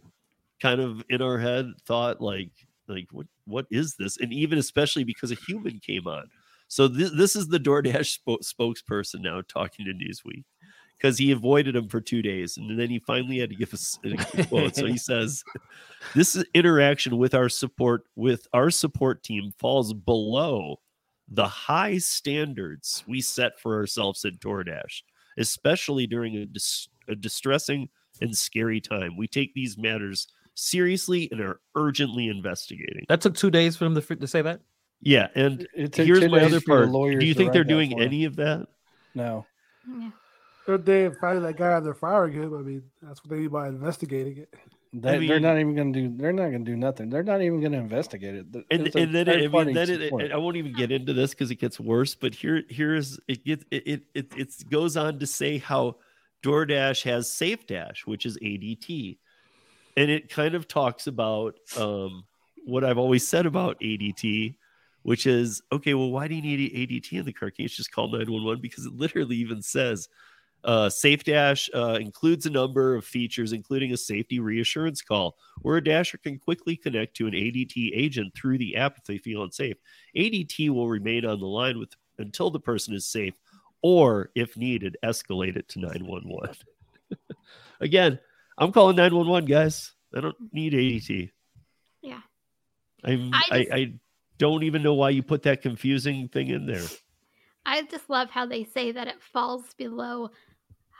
kind 0.61 0.79
of 0.79 1.03
in 1.09 1.21
our 1.21 1.39
head 1.39 1.65
thought 1.85 2.21
like 2.21 2.51
like 2.87 3.07
what 3.11 3.27
what 3.45 3.65
is 3.71 3.95
this? 3.97 4.17
And 4.17 4.31
even 4.31 4.59
especially 4.59 5.03
because 5.03 5.31
a 5.31 5.35
human 5.35 5.79
came 5.79 6.07
on. 6.07 6.29
So 6.67 6.87
this, 6.87 7.11
this 7.11 7.35
is 7.35 7.47
the 7.47 7.59
DoorDash 7.59 8.19
spo- 8.19 8.43
spokesperson 8.43 9.21
now 9.21 9.41
talking 9.47 9.85
to 9.85 9.91
Newsweek 9.91 10.43
because 11.01 11.17
he 11.17 11.31
avoided 11.31 11.75
him 11.75 11.87
for 11.87 11.99
two 11.99 12.21
days 12.21 12.57
and 12.57 12.79
then 12.79 12.89
he 12.89 12.99
finally 12.99 13.39
had 13.39 13.49
to 13.49 13.55
give 13.55 13.73
us 13.73 13.97
a 14.03 14.45
quote. 14.45 14.75
So 14.75 14.85
he 14.85 14.97
says, 14.97 15.43
"This 16.13 16.41
interaction 16.53 17.17
with 17.17 17.33
our 17.33 17.49
support 17.49 18.03
with 18.15 18.47
our 18.53 18.69
support 18.69 19.23
team 19.23 19.51
falls 19.57 19.93
below 19.93 20.79
the 21.27 21.47
high 21.47 21.97
standards 21.97 23.03
we 23.07 23.21
set 23.21 23.59
for 23.59 23.75
ourselves 23.75 24.25
at 24.25 24.39
DoorDash, 24.39 25.01
especially 25.37 26.05
during 26.05 26.35
a, 26.35 26.45
dis- 26.45 26.89
a 27.07 27.15
distressing 27.15 27.89
and 28.19 28.37
scary 28.37 28.81
time. 28.81 29.17
We 29.17 29.27
take 29.27 29.53
these 29.53 29.77
matters." 29.77 30.27
Seriously, 30.53 31.29
and 31.31 31.39
are 31.39 31.61
urgently 31.75 32.27
investigating. 32.27 33.05
That 33.07 33.21
took 33.21 33.35
two 33.35 33.49
days 33.49 33.77
for 33.77 33.85
them 33.85 33.95
to, 33.95 34.15
to 34.17 34.27
say 34.27 34.41
that. 34.41 34.59
Yeah, 34.99 35.29
and 35.33 35.65
It 35.73 35.93
took 35.93 36.05
here's 36.05 36.29
my 36.29 36.41
other 36.41 36.59
part. 36.59 36.89
lawyers 36.89 37.21
Do 37.21 37.25
you 37.25 37.33
think 37.33 37.53
they're 37.53 37.63
doing 37.63 37.99
any 37.99 38.25
of 38.25 38.35
that? 38.35 38.67
No. 39.15 39.45
Yeah. 39.87 40.09
If 40.67 40.85
they 40.85 41.09
find 41.19 41.43
that 41.43 41.57
guy 41.57 41.77
and 41.77 41.85
they're 41.85 41.93
firing 41.93 42.33
him, 42.33 42.53
I 42.53 42.61
mean, 42.61 42.83
that's 43.01 43.23
what 43.23 43.31
they 43.31 43.37
mean 43.37 43.49
by 43.49 43.67
investigating 43.67 44.37
it. 44.37 44.53
They, 44.93 45.19
mean- 45.19 45.29
they're 45.29 45.39
not 45.39 45.57
even 45.57 45.73
going 45.75 45.93
to 45.93 45.99
do. 46.01 46.17
They're 46.17 46.33
not 46.33 46.49
going 46.49 46.65
to 46.65 46.71
do 46.71 46.75
nothing. 46.75 47.09
They're 47.09 47.23
not 47.23 47.41
even 47.41 47.61
going 47.61 47.71
to 47.71 47.77
investigate 47.77 48.35
it. 48.35 48.51
Th- 48.51 48.65
And, 48.69 48.87
it's 48.87 48.95
and 48.95 49.15
then 49.15 49.27
it, 49.29 49.45
I 49.45 49.63
mean, 49.63 49.73
then 49.73 49.89
it, 49.89 50.01
support. 50.03 50.31
I 50.31 50.37
won't 50.37 50.57
even 50.57 50.73
get 50.73 50.91
into 50.91 51.13
this 51.13 51.31
because 51.31 51.49
it 51.49 51.55
gets 51.55 51.79
worse. 51.79 52.13
But 52.13 52.35
here, 52.35 52.63
here's 52.69 53.17
it 53.27 53.45
gets 53.45 53.63
it 53.71 53.87
it, 53.87 54.01
it 54.13 54.33
it 54.35 54.69
goes 54.69 54.97
on 54.97 55.19
to 55.19 55.27
say 55.27 55.59
how 55.59 55.95
DoorDash 56.43 57.03
has 57.03 57.29
SafeDash, 57.29 57.99
which 58.05 58.25
is 58.25 58.37
ADT, 58.39 59.17
and 59.95 60.11
it 60.11 60.29
kind 60.29 60.55
of 60.55 60.67
talks 60.67 61.07
about 61.07 61.55
um, 61.77 62.25
what 62.65 62.83
I've 62.83 62.97
always 62.97 63.25
said 63.25 63.45
about 63.45 63.79
ADT, 63.79 64.55
which 65.03 65.25
is 65.25 65.61
okay. 65.71 65.93
Well, 65.93 66.11
why 66.11 66.27
do 66.27 66.35
you 66.35 66.41
need 66.41 66.73
ADT 66.73 67.13
in 67.17 67.25
the 67.25 67.31
car? 67.33 67.49
Can't 67.49 67.59
you 67.59 67.69
just 67.69 67.93
call 67.93 68.09
nine 68.11 68.29
one 68.29 68.43
one? 68.43 68.59
Because 68.59 68.85
it 68.85 68.93
literally 68.93 69.37
even 69.37 69.61
says 69.61 70.09
uh, 70.63 70.87
SafeDash 70.87 71.69
uh, 71.73 71.99
includes 71.99 72.45
a 72.45 72.49
number 72.49 72.95
of 72.95 73.05
features, 73.05 73.53
including 73.53 73.93
a 73.93 73.97
safety 73.97 74.39
reassurance 74.39 75.01
call, 75.01 75.37
where 75.61 75.77
a 75.77 75.83
dasher 75.83 76.17
can 76.17 76.37
quickly 76.37 76.75
connect 76.75 77.15
to 77.17 77.27
an 77.27 77.33
ADT 77.33 77.91
agent 77.93 78.33
through 78.35 78.57
the 78.57 78.75
app 78.75 78.97
if 78.97 79.03
they 79.05 79.17
feel 79.17 79.43
unsafe. 79.43 79.77
ADT 80.15 80.69
will 80.69 80.87
remain 80.87 81.25
on 81.25 81.39
the 81.39 81.47
line 81.47 81.79
with 81.79 81.95
until 82.17 82.49
the 82.49 82.59
person 82.59 82.93
is 82.93 83.05
safe, 83.05 83.33
or 83.81 84.29
if 84.35 84.55
needed, 84.55 84.97
escalate 85.03 85.55
it 85.55 85.67
to 85.69 85.79
911. 85.79 86.55
Again, 87.81 88.19
I'm 88.57 88.71
calling 88.71 88.95
911, 88.95 89.49
guys. 89.49 89.93
I 90.15 90.21
don't 90.21 90.35
need 90.51 90.73
ADT. 90.73 91.31
Yeah. 92.01 92.21
I'm, 93.03 93.33
I 93.33 93.43
I, 93.51 93.67
I 93.73 93.93
don't 94.37 94.63
even 94.63 94.83
know 94.83 94.93
why 94.93 95.09
you 95.09 95.23
put 95.23 95.43
that 95.43 95.61
confusing 95.61 96.27
thing 96.27 96.49
in 96.49 96.65
there. 96.65 96.85
I 97.65 97.83
just 97.83 98.09
love 98.09 98.29
how 98.29 98.45
they 98.45 98.63
say 98.63 98.91
that 98.91 99.07
it 99.07 99.21
falls 99.21 99.73
below 99.77 100.31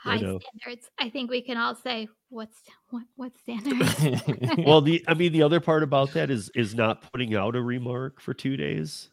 I 0.04 0.16
high 0.16 0.20
know. 0.20 0.38
standards. 0.40 0.90
I 0.98 1.08
think 1.10 1.30
we 1.30 1.42
can 1.42 1.56
all 1.56 1.74
say 1.74 2.08
what's 2.28 2.58
what 2.90 3.04
what 3.16 3.32
standards. 3.42 3.94
well 4.58 4.80
the 4.80 5.04
i 5.08 5.12
mean 5.14 5.32
the 5.32 5.42
other 5.42 5.60
part 5.60 5.82
about 5.82 6.12
that 6.12 6.30
is 6.30 6.50
is 6.54 6.74
not 6.74 7.10
putting 7.12 7.34
out 7.34 7.54
a 7.56 7.60
remark 7.62 8.20
for 8.22 8.32
two 8.32 8.56
days 8.56 9.10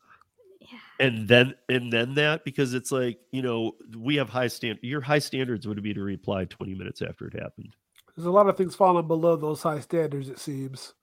yeah. 0.62 0.78
and 1.06 1.28
then 1.28 1.54
and 1.68 1.92
then 1.92 2.14
that 2.14 2.46
because 2.46 2.74
it's 2.74 2.92
like 2.94 3.20
you 3.32 3.42
know 3.42 3.74
we 3.98 4.16
have 4.16 4.30
high 4.30 4.48
stand 4.48 4.80
your 4.82 5.02
high 5.02 5.20
standards 5.20 5.68
would 5.68 5.82
be 5.84 5.94
to 5.94 6.02
reply 6.02 6.46
20 6.46 6.76
minutes 6.76 7.02
after 7.02 7.28
it 7.28 7.34
happened 7.34 7.76
There's 8.16 8.26
a 8.26 8.32
lot 8.32 8.48
of 8.48 8.56
things 8.56 8.74
falling 8.74 9.06
below 9.08 9.36
those 9.36 9.62
high 9.62 9.82
standards. 9.82 10.30
It 10.30 10.40
seems. 10.40 10.94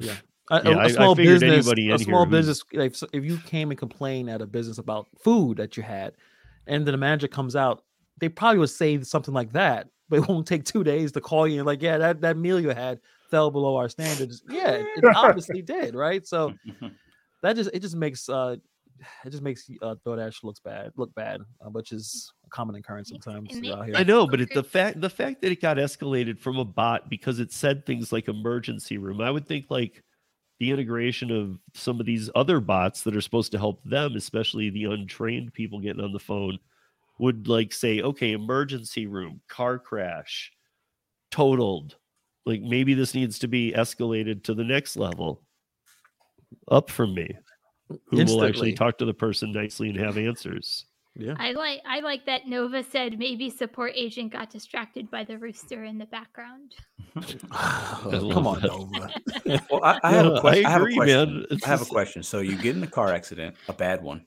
A, 0.00 0.04
Yeah, 0.06 0.16
a- 0.50 0.54
a 0.56 0.76
I- 0.76 0.84
I 0.84 0.88
small 0.88 1.14
figured 1.14 1.40
business, 1.40 1.68
a 1.68 1.98
small 2.04 2.26
business. 2.26 2.64
If, 2.72 3.00
if 3.12 3.24
you 3.24 3.38
came 3.46 3.70
and 3.70 3.78
complained 3.78 4.28
at 4.28 4.42
a 4.42 4.46
business 4.46 4.78
about 4.78 5.06
food 5.22 5.56
that 5.58 5.76
you 5.76 5.82
had, 5.84 6.14
and 6.66 6.84
then 6.84 6.92
the 6.92 6.98
manager 6.98 7.28
comes 7.28 7.54
out, 7.56 7.83
they 8.18 8.28
probably 8.28 8.58
would 8.58 8.70
say 8.70 9.02
something 9.02 9.34
like 9.34 9.52
that. 9.52 9.88
But 10.08 10.20
it 10.20 10.28
won't 10.28 10.46
take 10.46 10.64
two 10.64 10.84
days 10.84 11.12
to 11.12 11.20
call 11.20 11.48
you 11.48 11.58
and 11.60 11.66
like, 11.66 11.80
yeah, 11.80 11.96
that, 11.96 12.20
that 12.20 12.36
meal 12.36 12.60
you 12.60 12.68
had 12.68 13.00
fell 13.30 13.50
below 13.50 13.76
our 13.76 13.88
standards. 13.88 14.42
Yeah, 14.48 14.72
it, 14.72 14.86
it 14.96 15.16
obviously 15.16 15.62
did, 15.62 15.94
right? 15.94 16.26
So 16.26 16.54
that 17.42 17.56
just 17.56 17.70
it 17.72 17.80
just 17.80 17.96
makes 17.96 18.28
uh 18.28 18.56
it 19.24 19.30
just 19.30 19.42
makes 19.42 19.68
uh, 19.82 19.96
DoorDash 20.06 20.44
looks 20.44 20.60
bad, 20.60 20.92
look 20.96 21.14
bad, 21.14 21.40
uh, 21.60 21.70
which 21.70 21.92
is 21.92 22.32
a 22.46 22.50
common 22.50 22.76
occurrence 22.76 23.10
Makes- 23.10 23.24
sometimes 23.24 23.56
it 23.56 23.72
out 23.72 23.86
here. 23.86 23.96
I 23.96 24.04
know, 24.04 24.26
but 24.26 24.40
it, 24.40 24.52
the 24.54 24.62
fact 24.62 25.00
the 25.00 25.10
fact 25.10 25.42
that 25.42 25.50
it 25.50 25.60
got 25.60 25.78
escalated 25.78 26.38
from 26.38 26.58
a 26.58 26.64
bot 26.64 27.08
because 27.08 27.40
it 27.40 27.52
said 27.52 27.84
things 27.84 28.12
like 28.12 28.28
emergency 28.28 28.98
room, 28.98 29.20
I 29.20 29.30
would 29.30 29.46
think 29.46 29.66
like 29.68 30.02
the 30.60 30.70
integration 30.70 31.30
of 31.30 31.58
some 31.74 31.98
of 31.98 32.06
these 32.06 32.30
other 32.34 32.60
bots 32.60 33.02
that 33.02 33.16
are 33.16 33.20
supposed 33.20 33.52
to 33.52 33.58
help 33.58 33.82
them, 33.84 34.14
especially 34.14 34.70
the 34.70 34.84
untrained 34.84 35.52
people 35.52 35.80
getting 35.80 36.02
on 36.02 36.12
the 36.12 36.20
phone, 36.20 36.58
would 37.18 37.48
like 37.48 37.72
say, 37.72 38.00
okay, 38.00 38.32
emergency 38.32 39.06
room, 39.06 39.40
car 39.48 39.78
crash, 39.78 40.52
totaled. 41.30 41.96
Like 42.46 42.60
maybe 42.60 42.94
this 42.94 43.14
needs 43.14 43.38
to 43.40 43.48
be 43.48 43.72
escalated 43.72 44.44
to 44.44 44.54
the 44.54 44.64
next 44.64 44.96
level, 44.96 45.42
up 46.70 46.90
from 46.90 47.14
me. 47.14 47.36
Who 48.08 48.24
will 48.24 48.44
actually 48.44 48.72
talk 48.72 48.98
to 48.98 49.04
the 49.04 49.14
person 49.14 49.52
nicely 49.52 49.90
and 49.90 49.98
have 49.98 50.18
answers? 50.18 50.86
Yeah. 51.16 51.34
I 51.38 51.52
like 51.52 51.80
I 51.86 52.00
like 52.00 52.26
that 52.26 52.48
Nova 52.48 52.82
said 52.82 53.18
maybe 53.18 53.48
support 53.48 53.92
agent 53.94 54.32
got 54.32 54.50
distracted 54.50 55.10
by 55.10 55.22
the 55.22 55.38
rooster 55.38 55.84
in 55.84 55.98
the 55.98 56.06
background. 56.06 56.74
Oh, 58.06 58.30
come 58.32 58.46
on, 58.46 58.60
that. 58.60 58.68
Nova. 58.68 59.62
Well, 59.70 59.84
I, 59.84 60.00
I 60.02 60.10
have 60.12 60.26
Yeah, 60.26 60.32
a 60.32 60.40
question. 60.40 60.66
I, 60.66 60.70
have 60.70 60.82
a 60.82 60.92
question. 60.92 61.46
man. 61.50 61.58
I 61.64 61.68
have 61.68 61.82
a 61.82 61.86
question. 61.86 62.22
So 62.22 62.40
you 62.40 62.56
get 62.56 62.76
in 62.76 62.82
a 62.82 62.88
car 62.88 63.12
accident, 63.12 63.54
a 63.68 63.72
bad 63.72 64.02
one. 64.02 64.26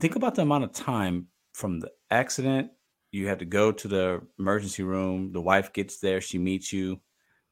Think 0.00 0.16
about 0.16 0.34
the 0.34 0.42
amount 0.42 0.64
of 0.64 0.72
time 0.72 1.28
from 1.54 1.80
the 1.80 1.90
accident. 2.10 2.70
You 3.12 3.28
had 3.28 3.38
to 3.38 3.44
go 3.44 3.72
to 3.72 3.88
the 3.88 4.20
emergency 4.38 4.82
room. 4.82 5.32
The 5.32 5.40
wife 5.40 5.72
gets 5.72 5.98
there. 6.00 6.20
She 6.20 6.36
meets 6.36 6.72
you. 6.72 7.00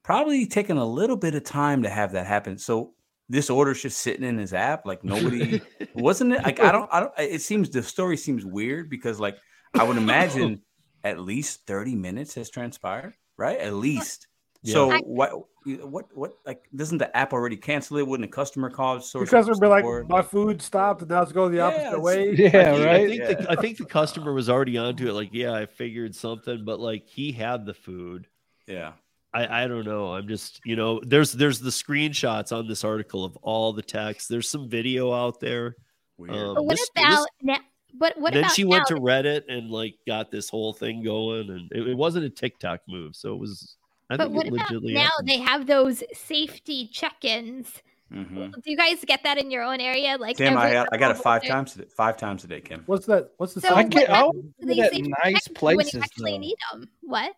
Probably 0.03 0.45
taking 0.45 0.77
a 0.77 0.85
little 0.85 1.15
bit 1.15 1.33
of 1.33 1.45
time 1.45 1.83
to 1.83 1.89
have 1.89 2.11
that 2.11 2.27
happen. 2.27 2.57
So 2.57 2.93
this 3.29 3.49
order's 3.49 3.81
just 3.81 4.01
sitting 4.01 4.25
in 4.25 4.37
his 4.37 4.53
app. 4.53 4.85
Like 4.85 5.03
nobody 5.03 5.61
wasn't 5.95 6.33
it? 6.33 6.43
Like 6.43 6.59
I 6.59 6.71
don't. 6.71 6.89
I 6.91 6.99
don't. 6.99 7.13
It 7.17 7.41
seems 7.41 7.69
the 7.69 7.81
story 7.81 8.17
seems 8.17 8.45
weird 8.45 8.89
because 8.89 9.19
like 9.19 9.37
I 9.73 9.83
would 9.83 9.97
imagine 10.07 10.61
at 11.03 11.19
least 11.19 11.65
thirty 11.65 11.95
minutes 11.95 12.35
has 12.35 12.49
transpired, 12.49 13.15
right? 13.37 13.57
At 13.57 13.73
least. 13.73 14.27
Yeah. 14.63 14.73
So 14.73 14.91
I- 14.91 14.99
what? 14.99 15.31
What? 15.65 16.05
What? 16.13 16.33
Like, 16.45 16.65
doesn't 16.75 16.97
the 16.97 17.15
app 17.15 17.31
already 17.31 17.55
cancel 17.55 17.97
it? 17.97 18.05
Wouldn't 18.07 18.27
a 18.27 18.31
customer 18.31 18.69
call? 18.69 18.95
The 18.95 19.01
source 19.01 19.29
customer 19.29 19.57
be 19.59 19.67
like, 19.67 19.85
"My 20.09 20.21
food 20.21 20.61
stopped, 20.61 21.01
and 21.01 21.09
now 21.11 21.21
it's 21.21 21.31
going 21.31 21.51
the 21.51 21.57
Yeah, 21.59 21.67
opposite 21.67 22.01
way." 22.01 22.31
Yeah, 22.35 22.47
I 22.47 22.49
think, 22.49 22.85
right. 22.85 22.89
I 22.89 23.07
think, 23.07 23.23
the, 23.39 23.51
I 23.51 23.55
think 23.55 23.77
the 23.77 23.85
customer 23.85 24.33
was 24.33 24.49
already 24.49 24.77
onto 24.77 25.07
it. 25.07 25.13
Like, 25.13 25.29
yeah, 25.31 25.53
I 25.53 25.65
figured 25.65 26.15
something, 26.15 26.65
but 26.65 26.79
like 26.81 27.07
he 27.07 27.31
had 27.31 27.65
the 27.65 27.73
food. 27.73 28.27
yeah. 28.67 28.93
I, 29.35 29.63
I 29.63 29.67
don't 29.67 29.85
know. 29.85 30.13
I'm 30.13 30.27
just, 30.27 30.59
you 30.63 30.75
know, 30.75 31.01
there's 31.03 31.31
there's 31.31 31.59
the 31.59 31.71
screenshots 31.71 32.55
on 32.55 32.67
this 32.67 32.83
article 32.83 33.25
of 33.25 33.35
all 33.37 33.73
the 33.73 33.81
text. 33.81 34.29
There's 34.29 34.47
some 34.47 34.69
video 34.69 35.11
out 35.11 35.39
there. 35.39 35.75
Weird. 36.17 36.35
Um, 36.35 36.53
But 36.55 36.65
what 36.65 36.77
this- 36.77 36.89
about 36.95 37.25
now? 37.41 37.57
But 37.95 38.13
what 38.19 38.33
then 38.33 38.43
about 38.43 38.53
she 38.55 38.63
went 38.63 38.85
now? 38.89 38.95
to 38.97 39.01
Reddit 39.01 39.43
and 39.49 39.71
like 39.71 39.95
got 40.05 40.29
this 40.29 40.49
whole 40.49 40.71
thing 40.73 41.03
going, 41.03 41.49
and 41.49 41.71
it, 41.71 41.87
it 41.87 41.97
wasn't 41.97 42.25
a 42.25 42.29
TikTok 42.29 42.81
move, 42.87 43.15
so 43.15 43.33
it 43.33 43.39
was. 43.39 43.75
I 44.09 44.17
but 44.17 44.25
think 44.25 44.35
what 44.35 44.45
it 44.47 44.53
about 44.53 44.83
now? 44.83 45.01
happened. 45.01 45.29
They 45.29 45.37
have 45.39 45.65
those 45.67 46.03
safety 46.13 46.87
check-ins. 46.91 47.81
Mhm. 48.11 48.53
Do 48.61 48.69
you 48.69 48.77
guys 48.77 49.03
get 49.07 49.23
that 49.23 49.39
in 49.39 49.49
your 49.49 49.63
own 49.63 49.79
area? 49.81 50.17
Like 50.19 50.37
Kim, 50.37 50.55
I, 50.55 50.85
I 50.91 50.97
got 50.97 51.11
it 51.11 51.17
five 51.17 51.41
days? 51.41 51.49
times 51.49 51.73
today. 51.73 51.87
Five 51.95 52.15
times 52.17 52.43
a 52.43 52.47
day, 52.47 52.61
Kim. 52.61 52.83
What's 52.85 53.07
that? 53.07 53.31
What's 53.37 53.55
the? 53.55 53.61
So 53.61 53.73
I 53.73 53.83
get 53.83 54.07
what 54.09 54.33
one? 54.35 54.53
out 54.69 54.85
at 54.85 54.93
nice 55.23 55.45
check 55.45 55.61
when 55.63 55.75
places. 55.77 55.93
you 55.95 55.99
actually 56.01 56.31
though. 56.33 56.37
need 56.37 56.55
them. 56.71 56.89
What? 57.01 57.35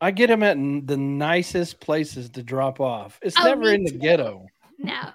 I 0.00 0.10
get 0.12 0.28
them 0.28 0.42
at 0.44 0.56
the 0.86 0.96
nicest 0.96 1.80
places 1.80 2.28
to 2.30 2.42
drop 2.42 2.80
off. 2.80 3.18
It's 3.22 3.36
Oh, 3.38 3.44
never 3.44 3.72
in 3.72 3.82
the 3.84 3.90
too. 3.92 3.98
ghetto. 3.98 4.46
No. 4.78 5.10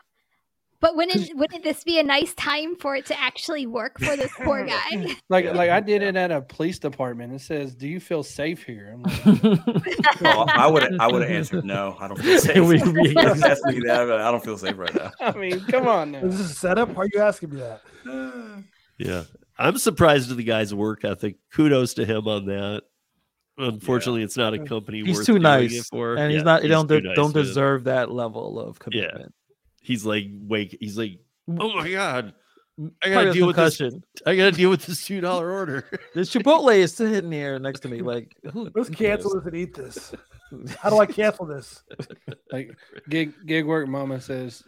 But 0.79 0.95
wouldn't 0.95 1.35
wouldn't 1.35 1.63
this 1.63 1.83
be 1.83 1.99
a 1.99 2.03
nice 2.03 2.35
time 2.35 2.75
for 2.75 2.95
it 2.95 3.07
to 3.07 3.19
actually 3.19 3.65
work 3.65 3.97
for 3.99 4.15
this 4.15 4.31
poor 4.43 4.63
guy? 4.67 5.15
Like, 5.27 5.45
like 5.55 5.71
I 5.71 5.79
did 5.79 6.03
it 6.03 6.15
at 6.15 6.29
a 6.31 6.41
police 6.41 6.77
department. 6.77 7.33
It 7.33 7.41
says, 7.41 7.73
"Do 7.73 7.87
you 7.87 7.99
feel 7.99 8.21
safe 8.21 8.63
here?" 8.63 8.93
I'm 8.93 9.01
like, 9.01 9.43
Well, 9.43 9.59
oh, 10.23 10.45
I 10.47 10.67
would 10.67 10.99
I 10.99 11.07
would 11.07 11.23
have 11.23 11.31
answered 11.31 11.65
no. 11.65 11.97
I 11.99 12.07
don't 12.07 12.19
feel 12.19 12.39
safe. 12.39 12.55
We- 12.63 12.91
we- 12.91 13.15
Yes, 13.15 13.41
Ask 13.43 13.65
me 13.65 13.79
that, 13.87 14.05
but 14.07 14.21
I 14.21 14.29
don't 14.29 14.43
feel 14.43 14.57
safe 14.57 14.77
right 14.77 14.93
now. 14.93 15.11
I 15.19 15.31
mean, 15.31 15.59
come 15.61 15.87
on 15.87 16.11
now. 16.11 16.19
Is 16.19 16.37
this 16.37 16.51
a 16.51 16.53
setup? 16.55 16.89
Why 16.89 17.03
are 17.05 17.09
you 17.11 17.21
asking 17.21 17.55
me 17.55 17.61
that? 17.61 17.81
Yeah, 18.99 19.23
I'm 19.59 19.77
surprised 19.77 20.31
at 20.31 20.37
the 20.37 20.43
guy's 20.43 20.73
work 20.73 21.05
ethic. 21.05 21.37
Kudos 21.53 21.93
to 21.95 22.05
him 22.05 22.27
on 22.27 22.45
that. 22.47 22.81
Unfortunately, 23.59 24.23
it's 24.23 24.37
not 24.37 24.53
a 24.55 24.59
company. 24.59 25.03
he's 25.03 25.17
worth 25.17 25.25
too 25.27 25.37
nice, 25.39 25.71
it 25.73 25.85
for. 25.91 26.15
and 26.15 26.31
he's 26.31 26.43
not. 26.43 26.63
He 26.63 26.67
don't 26.67 26.87
de- 26.87 27.01
nice, 27.01 27.15
don't 27.15 27.33
man. 27.35 27.43
deserve 27.43 27.83
that 27.83 28.11
level 28.11 28.59
of 28.59 28.77
commitment. 28.79 29.33
He's 29.87 30.05
like, 30.05 30.25
wake. 30.29 30.75
He's 30.81 30.97
like, 30.97 31.19
oh 31.59 31.73
my 31.73 31.89
god, 31.89 32.33
I 33.01 33.09
gotta 33.09 33.27
has 33.27 33.35
deal 33.35 33.47
with 33.47 33.55
this. 33.55 33.77
concussion. 33.77 34.03
I 34.25 34.35
gotta 34.35 34.51
deal 34.51 34.69
with 34.69 34.85
this 34.85 35.05
two 35.05 35.21
dollar 35.21 35.49
order. 35.49 35.89
This 36.13 36.29
Chipotle 36.33 36.75
is 36.75 36.93
sitting 36.93 37.31
here 37.31 37.57
next 37.57 37.79
to 37.81 37.87
me. 37.87 38.01
Like, 38.01 38.35
who, 38.51 38.69
Let's 38.75 38.89
cancel 38.89 39.33
this 39.35 39.45
and 39.45 39.55
eat 39.55 39.73
this. 39.73 40.13
How 40.77 40.89
do 40.89 40.97
I 40.99 41.05
cancel 41.05 41.45
this? 41.45 41.83
Like 42.51 42.71
gig 43.09 43.33
gig 43.45 43.65
work 43.65 43.87
mama 43.87 44.19
says 44.21 44.63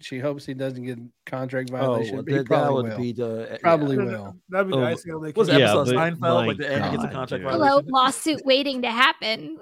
she 0.00 0.18
hopes 0.18 0.46
he 0.46 0.54
doesn't 0.54 0.84
get 0.84 0.98
contract 1.26 1.70
Oh, 1.72 1.76
violation. 1.76 2.14
well, 2.14 2.22
but 2.24 2.30
he 2.32 2.38
that, 2.38 2.48
that 2.48 2.54
probably 2.62 2.82
would 2.82 2.90
will. 2.92 2.98
be 2.98 3.12
the 3.12 3.58
Probably 3.60 3.96
No, 3.96 4.04
will. 4.04 4.36
That'd 4.48 4.68
be 4.68 4.74
Oh, 4.74 4.80
the 4.80 4.86
icing 4.86 5.32
Was 5.36 5.48
Yeah, 5.48 5.56
episode 5.56 5.86
but 5.86 5.96
Seinfeld? 5.96 6.46
Like 6.46 6.56
the 6.56 6.72
end 6.72 6.92
gets 6.92 7.04
a 7.04 7.08
contract 7.08 7.42
dude. 7.44 7.50
Hello, 7.52 7.82
lawsuit 7.86 8.40
waiting 8.44 8.82
to 8.82 8.90
happen. 8.90 9.58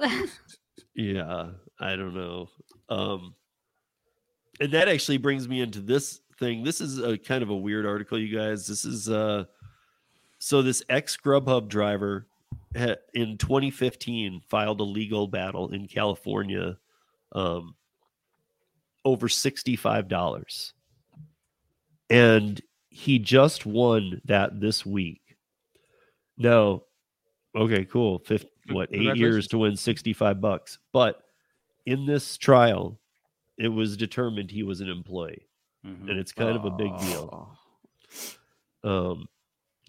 yeah, 0.95 1.51
I 1.81 1.97
don't 1.97 2.15
know. 2.15 2.49
Um, 2.89 3.35
and 4.61 4.73
that 4.73 4.89
actually 4.89 5.19
brings 5.19 5.49
me 5.49 5.61
into 5.61 5.81
this 5.81 6.21
thing. 6.39 6.63
This 6.63 6.81
is 6.81 6.99
a 6.99 7.17
kind 7.19 7.43
of 7.43 7.51
a 7.51 7.57
weird 7.57 7.87
article, 7.87 8.19
you 8.19 8.37
guys. 8.37 8.67
This 8.67 8.85
is 8.85 9.09
uh, 9.09 9.45
so 10.39 10.63
this 10.63 10.83
ex 10.89 11.17
Grubhub 11.17 11.69
driver 11.69 12.27
in 13.15 13.37
2015 13.39 14.43
filed 14.49 14.81
a 14.81 14.85
legal 14.85 15.27
battle 15.27 15.73
in 15.73 15.87
California, 15.87 16.79
um, 17.33 17.75
over 19.05 19.29
sixty-five 19.29 20.09
dollars, 20.09 20.75
and 22.11 22.61
he 22.89 23.19
just 23.19 23.67
won 23.67 24.21
that 24.25 24.61
this 24.61 24.85
week. 24.85 25.37
Now, 26.37 26.83
okay, 27.57 27.85
cool. 27.85 28.19
Fifth, 28.21 28.47
what 28.71 28.89
eight 28.93 29.17
years 29.17 29.49
to 29.49 29.59
win 29.59 29.77
sixty-five 29.77 30.41
bucks, 30.41 30.79
but 30.93 31.23
in 31.87 32.07
this 32.07 32.37
trial, 32.37 32.99
it 33.59 33.69
was 33.69 33.97
determined 33.97 34.51
he 34.51 34.63
was 34.63 34.81
an 34.81 34.89
employee, 34.89 35.49
Mhm. 35.85 36.11
and 36.11 36.19
it's 36.19 36.33
kind 36.33 36.57
of 36.57 36.65
a 36.65 36.71
big 36.71 36.97
deal. 36.99 37.59
Um, 38.85 39.29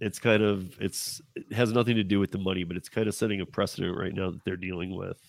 it's 0.01 0.19
kind 0.19 0.41
of 0.43 0.79
it's 0.79 1.21
it 1.35 1.51
has 1.53 1.71
nothing 1.73 1.95
to 1.97 2.03
do 2.03 2.19
with 2.19 2.31
the 2.31 2.37
money, 2.37 2.63
but 2.63 2.77
it's 2.77 2.89
kind 2.89 3.07
of 3.07 3.15
setting 3.15 3.41
a 3.41 3.45
precedent 3.45 3.97
right 3.97 4.13
now 4.13 4.31
that 4.31 4.43
they're 4.45 4.57
dealing 4.57 4.95
with. 4.95 5.19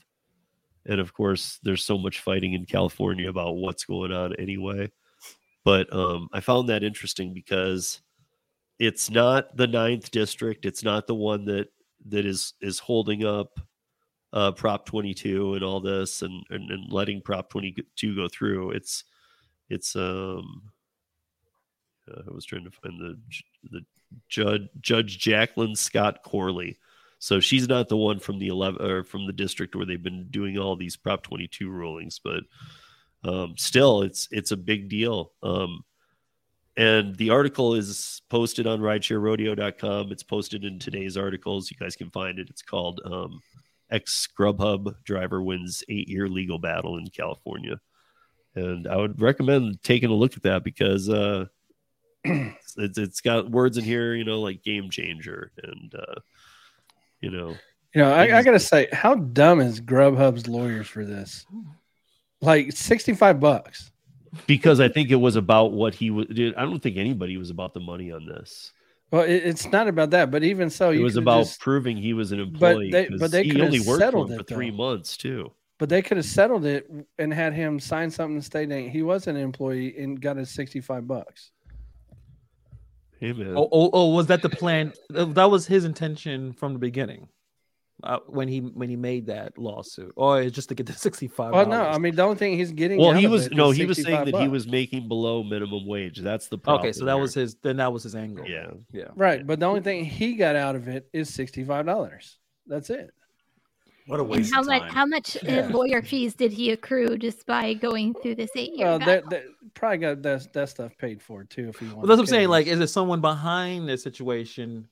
And 0.87 1.01
of 1.01 1.13
course, 1.13 1.59
there's 1.63 1.85
so 1.85 1.99
much 1.99 2.21
fighting 2.21 2.55
in 2.55 2.65
California 2.65 3.29
about 3.29 3.57
what's 3.57 3.85
going 3.85 4.13
on 4.13 4.35
anyway. 4.37 4.91
But 5.65 5.93
um, 5.93 6.29
I 6.33 6.41
found 6.41 6.69
that 6.69 6.83
interesting 6.83 7.35
because 7.35 8.01
it's 8.79 9.11
not 9.11 9.57
the 9.57 9.67
ninth 9.67 10.11
district. 10.11 10.65
It's 10.65 10.83
not 10.83 11.07
the 11.07 11.15
one 11.15 11.45
that 11.47 11.69
that 12.07 12.25
is 12.25 12.55
is 12.63 12.79
holding 12.79 13.25
up 13.27 13.61
uh, 14.33 14.53
Prop 14.53 14.87
22 14.87 15.55
and 15.55 15.65
all 15.65 15.81
this 15.81 16.23
and, 16.23 16.43
and 16.51 16.71
and 16.71 16.93
letting 16.93 17.21
Prop 17.21 17.51
22 17.51 18.17
go 18.17 18.29
through. 18.29 18.71
It's 18.73 19.05
it's 19.69 19.97
um 19.97 20.63
uh, 22.11 22.23
I 22.29 22.35
was 22.35 22.45
trying 22.45 22.65
to 22.65 22.71
find 22.71 22.99
the 23.01 23.19
the 23.71 23.85
judge 24.29 24.69
Judge 24.81 25.19
Jacqueline 25.19 25.77
Scott 25.77 26.23
Corley. 26.25 26.79
So 27.19 27.39
she's 27.39 27.69
not 27.69 27.91
the 27.91 27.99
one 27.99 28.19
from 28.19 28.39
the 28.39 28.49
11 28.49 28.81
or 28.81 29.05
from 29.05 29.27
the 29.27 29.33
district 29.33 29.77
where 29.77 29.85
they've 29.85 30.03
been 30.03 30.29
doing 30.31 30.57
all 30.57 30.75
these 30.75 30.97
Prop 30.97 31.23
22 31.23 31.69
rulings, 31.69 32.19
but 32.19 32.45
um, 33.25 33.55
still, 33.59 34.03
it's 34.03 34.29
it's 34.31 34.53
a 34.53 34.57
big 34.57 34.89
deal. 34.89 35.33
Um, 35.43 35.85
and 36.77 37.15
the 37.17 37.31
article 37.31 37.75
is 37.75 38.23
posted 38.31 38.67
on 38.67 38.81
ridesharerodeo.com. 38.81 40.13
It's 40.13 40.23
posted 40.23 40.65
in 40.65 40.79
today's 40.79 41.17
articles. 41.17 41.71
You 41.71 41.77
guys 41.77 41.97
can 41.97 42.11
find 42.11 42.39
it. 42.39 42.49
It's 42.49 42.63
called 42.63 43.01
um, 43.05 43.43
Ex 43.91 44.29
Grubhub 44.39 44.95
driver 45.05 45.43
wins 45.43 45.83
eight 45.89 46.09
year 46.09 46.29
legal 46.29 46.59
battle 46.59 46.97
in 46.99 47.07
California. 47.09 47.81
And 48.55 48.87
I 48.87 48.97
would 48.97 49.21
recommend 49.21 49.83
taking 49.83 50.11
a 50.11 50.15
look 50.15 50.37
at 50.37 50.43
that 50.43 50.65
because 50.65 51.09
uh, 51.09 51.47
it's, 52.25 52.99
it's 52.99 53.21
got 53.21 53.51
words 53.51 53.79
in 53.79 53.85
here, 53.85 54.15
you 54.15 54.25
know, 54.25 54.41
like 54.41 54.63
game 54.63 54.91
changer 54.91 55.53
and, 55.63 55.95
uh, 55.95 56.21
you 57.21 57.31
know, 57.31 57.55
You 57.95 58.03
know, 58.03 58.13
I, 58.13 58.39
I 58.39 58.43
gotta 58.43 58.59
say, 58.61 58.89
how 58.93 59.15
dumb 59.15 59.61
is 59.61 59.81
Grubhub's 59.81 60.49
lawyers 60.49 60.87
for 60.89 61.05
this? 61.05 61.45
Like 62.41 62.73
sixty-five 62.73 63.39
bucks. 63.41 63.91
because 64.47 64.81
I 64.81 64.89
think 64.89 65.11
it 65.11 65.17
was 65.17 65.37
about 65.37 65.73
what 65.73 65.95
he 65.95 66.11
was. 66.11 66.27
Dude, 66.29 66.55
I 66.55 66.63
don't 66.63 66.81
think 66.81 66.97
anybody 66.97 67.37
was 67.37 67.51
about 67.51 67.75
the 67.75 67.81
money 67.81 68.13
on 68.13 68.25
this. 68.27 68.73
Well, 69.11 69.23
it, 69.23 69.43
it's 69.45 69.67
not 69.73 69.89
about 69.89 70.11
that, 70.11 70.31
but 70.31 70.45
even 70.45 70.71
so, 70.71 70.91
it 70.91 70.97
you 70.99 71.03
was 71.03 71.17
about 71.17 71.41
just- 71.45 71.61
proving 71.61 71.97
he 71.97 72.13
was 72.15 72.31
an 72.33 72.41
employee. 72.41 72.91
But 72.91 72.99
employee. 73.05 73.09
they- 73.11 73.17
but 73.19 73.31
they 73.33 73.43
he 73.43 73.51
could've 73.51 73.67
only 73.67 73.81
worked 73.81 73.89
for 73.89 73.99
settled 73.99 74.31
him 74.31 74.37
for 74.37 74.41
it, 74.43 74.47
three 74.49 74.71
though. 74.71 74.77
months 74.77 75.17
too. 75.17 75.53
but 75.79 75.89
they 75.89 76.03
could 76.03 76.17
have 76.19 76.27
settled 76.27 76.65
it 76.67 76.89
and 77.19 77.33
had 77.33 77.53
him 77.55 77.81
sign 77.81 78.11
something 78.11 78.41
stating 78.43 78.91
he 78.91 79.03
was 79.03 79.27
an 79.27 79.37
employee 79.37 79.97
and 79.99 80.21
got 80.21 80.37
his 80.37 80.51
sixty-five 80.51 81.09
bucks. 81.09 81.51
Hey 83.19 83.33
man, 83.33 83.55
Oh, 83.57 83.69
oh, 83.73 83.91
oh, 83.93 84.15
was 84.15 84.27
that 84.29 84.43
the 84.43 84.49
plan? 84.49 84.93
That 85.11 85.51
was 85.51 85.67
his 85.67 85.85
intention 85.85 86.53
from 86.53 86.73
the 86.73 86.79
beginning, 86.79 87.29
uh, 88.05 88.19
when 88.27 88.49
he 88.49 88.59
when 88.61 88.89
he 88.89 88.97
made 88.97 89.27
that 89.27 89.57
lawsuit, 89.59 90.13
or 90.17 90.41
it's 90.43 90.55
just 90.55 90.69
to 90.71 90.75
get 90.75 90.87
the 90.87 90.93
sixty 91.09 91.29
five. 91.29 91.53
Well, 91.53 91.67
no, 91.67 91.83
I 91.85 91.99
mean 91.99 92.15
the 92.15 92.23
only 92.23 92.37
thing 92.37 92.57
he's 92.59 92.73
getting. 92.73 92.99
well, 92.99 93.11
out 93.11 93.17
he 93.19 93.25
of 93.27 93.31
was 93.33 93.47
it 93.47 93.55
no, 93.55 93.71
he 93.71 93.87
was 93.87 93.97
saying 93.97 94.07
65 94.19 94.33
that 94.33 94.43
he 94.43 94.49
was 94.49 94.67
making 94.67 95.09
below 95.09 95.43
minimum 95.43 95.87
wage. 95.87 96.19
That's 96.19 96.49
the 96.49 96.59
problem. 96.59 96.87
okay. 96.87 96.93
So 96.93 97.05
that 97.05 97.13
here. 97.15 97.21
was 97.23 97.35
his. 97.35 97.57
Then 97.63 97.77
that 97.79 97.93
was 97.93 98.03
his 98.05 98.15
angle. 98.15 98.47
yeah. 98.47 98.71
yeah. 98.93 99.09
right, 99.17 99.47
but 99.47 99.61
the 99.61 99.67
only 99.67 99.81
thing 99.81 100.05
he 100.05 100.35
got 100.35 100.57
out 100.57 100.77
of 100.77 100.89
it 100.89 101.09
is 101.13 101.33
sixty-five 101.33 101.87
dollars. 101.87 102.39
That's 102.67 102.91
it. 102.91 103.11
What 104.07 104.19
a 104.19 104.23
And 104.23 104.31
waste 104.31 104.53
how 104.53 104.61
of 104.63 104.67
much 104.67 104.81
time. 104.83 104.91
how 104.91 105.07
much 105.07 105.37
Yeah. 105.43 105.69
lawyer 105.69 106.03
fees 106.03 106.35
did 106.35 106.51
he 106.53 106.71
accrue 106.73 107.17
just 107.17 107.47
by 107.47 107.75
going 107.75 108.15
through 108.15 108.35
this 108.37 108.51
eight 108.57 108.73
year 108.75 108.87
Well, 108.89 108.99
that, 109.01 109.29
that 109.31 109.45
probably 109.75 109.99
got 109.99 110.23
that 110.23 110.53
that 110.53 110.69
stuff 110.69 110.97
paid 110.99 111.23
for 111.23 111.45
too. 111.45 111.69
If 111.69 111.79
he 111.79 111.87
Well, 111.87 112.07
that's 112.07 112.09
what 112.09 112.19
I'm 112.21 112.27
saying. 112.27 112.43
kill 112.45 112.51
Like, 112.51 112.67
is 112.67 112.79
there 112.79 112.89
someone 112.89 113.21
behind 113.21 113.89
the 113.89 113.97
situation? 113.97 114.89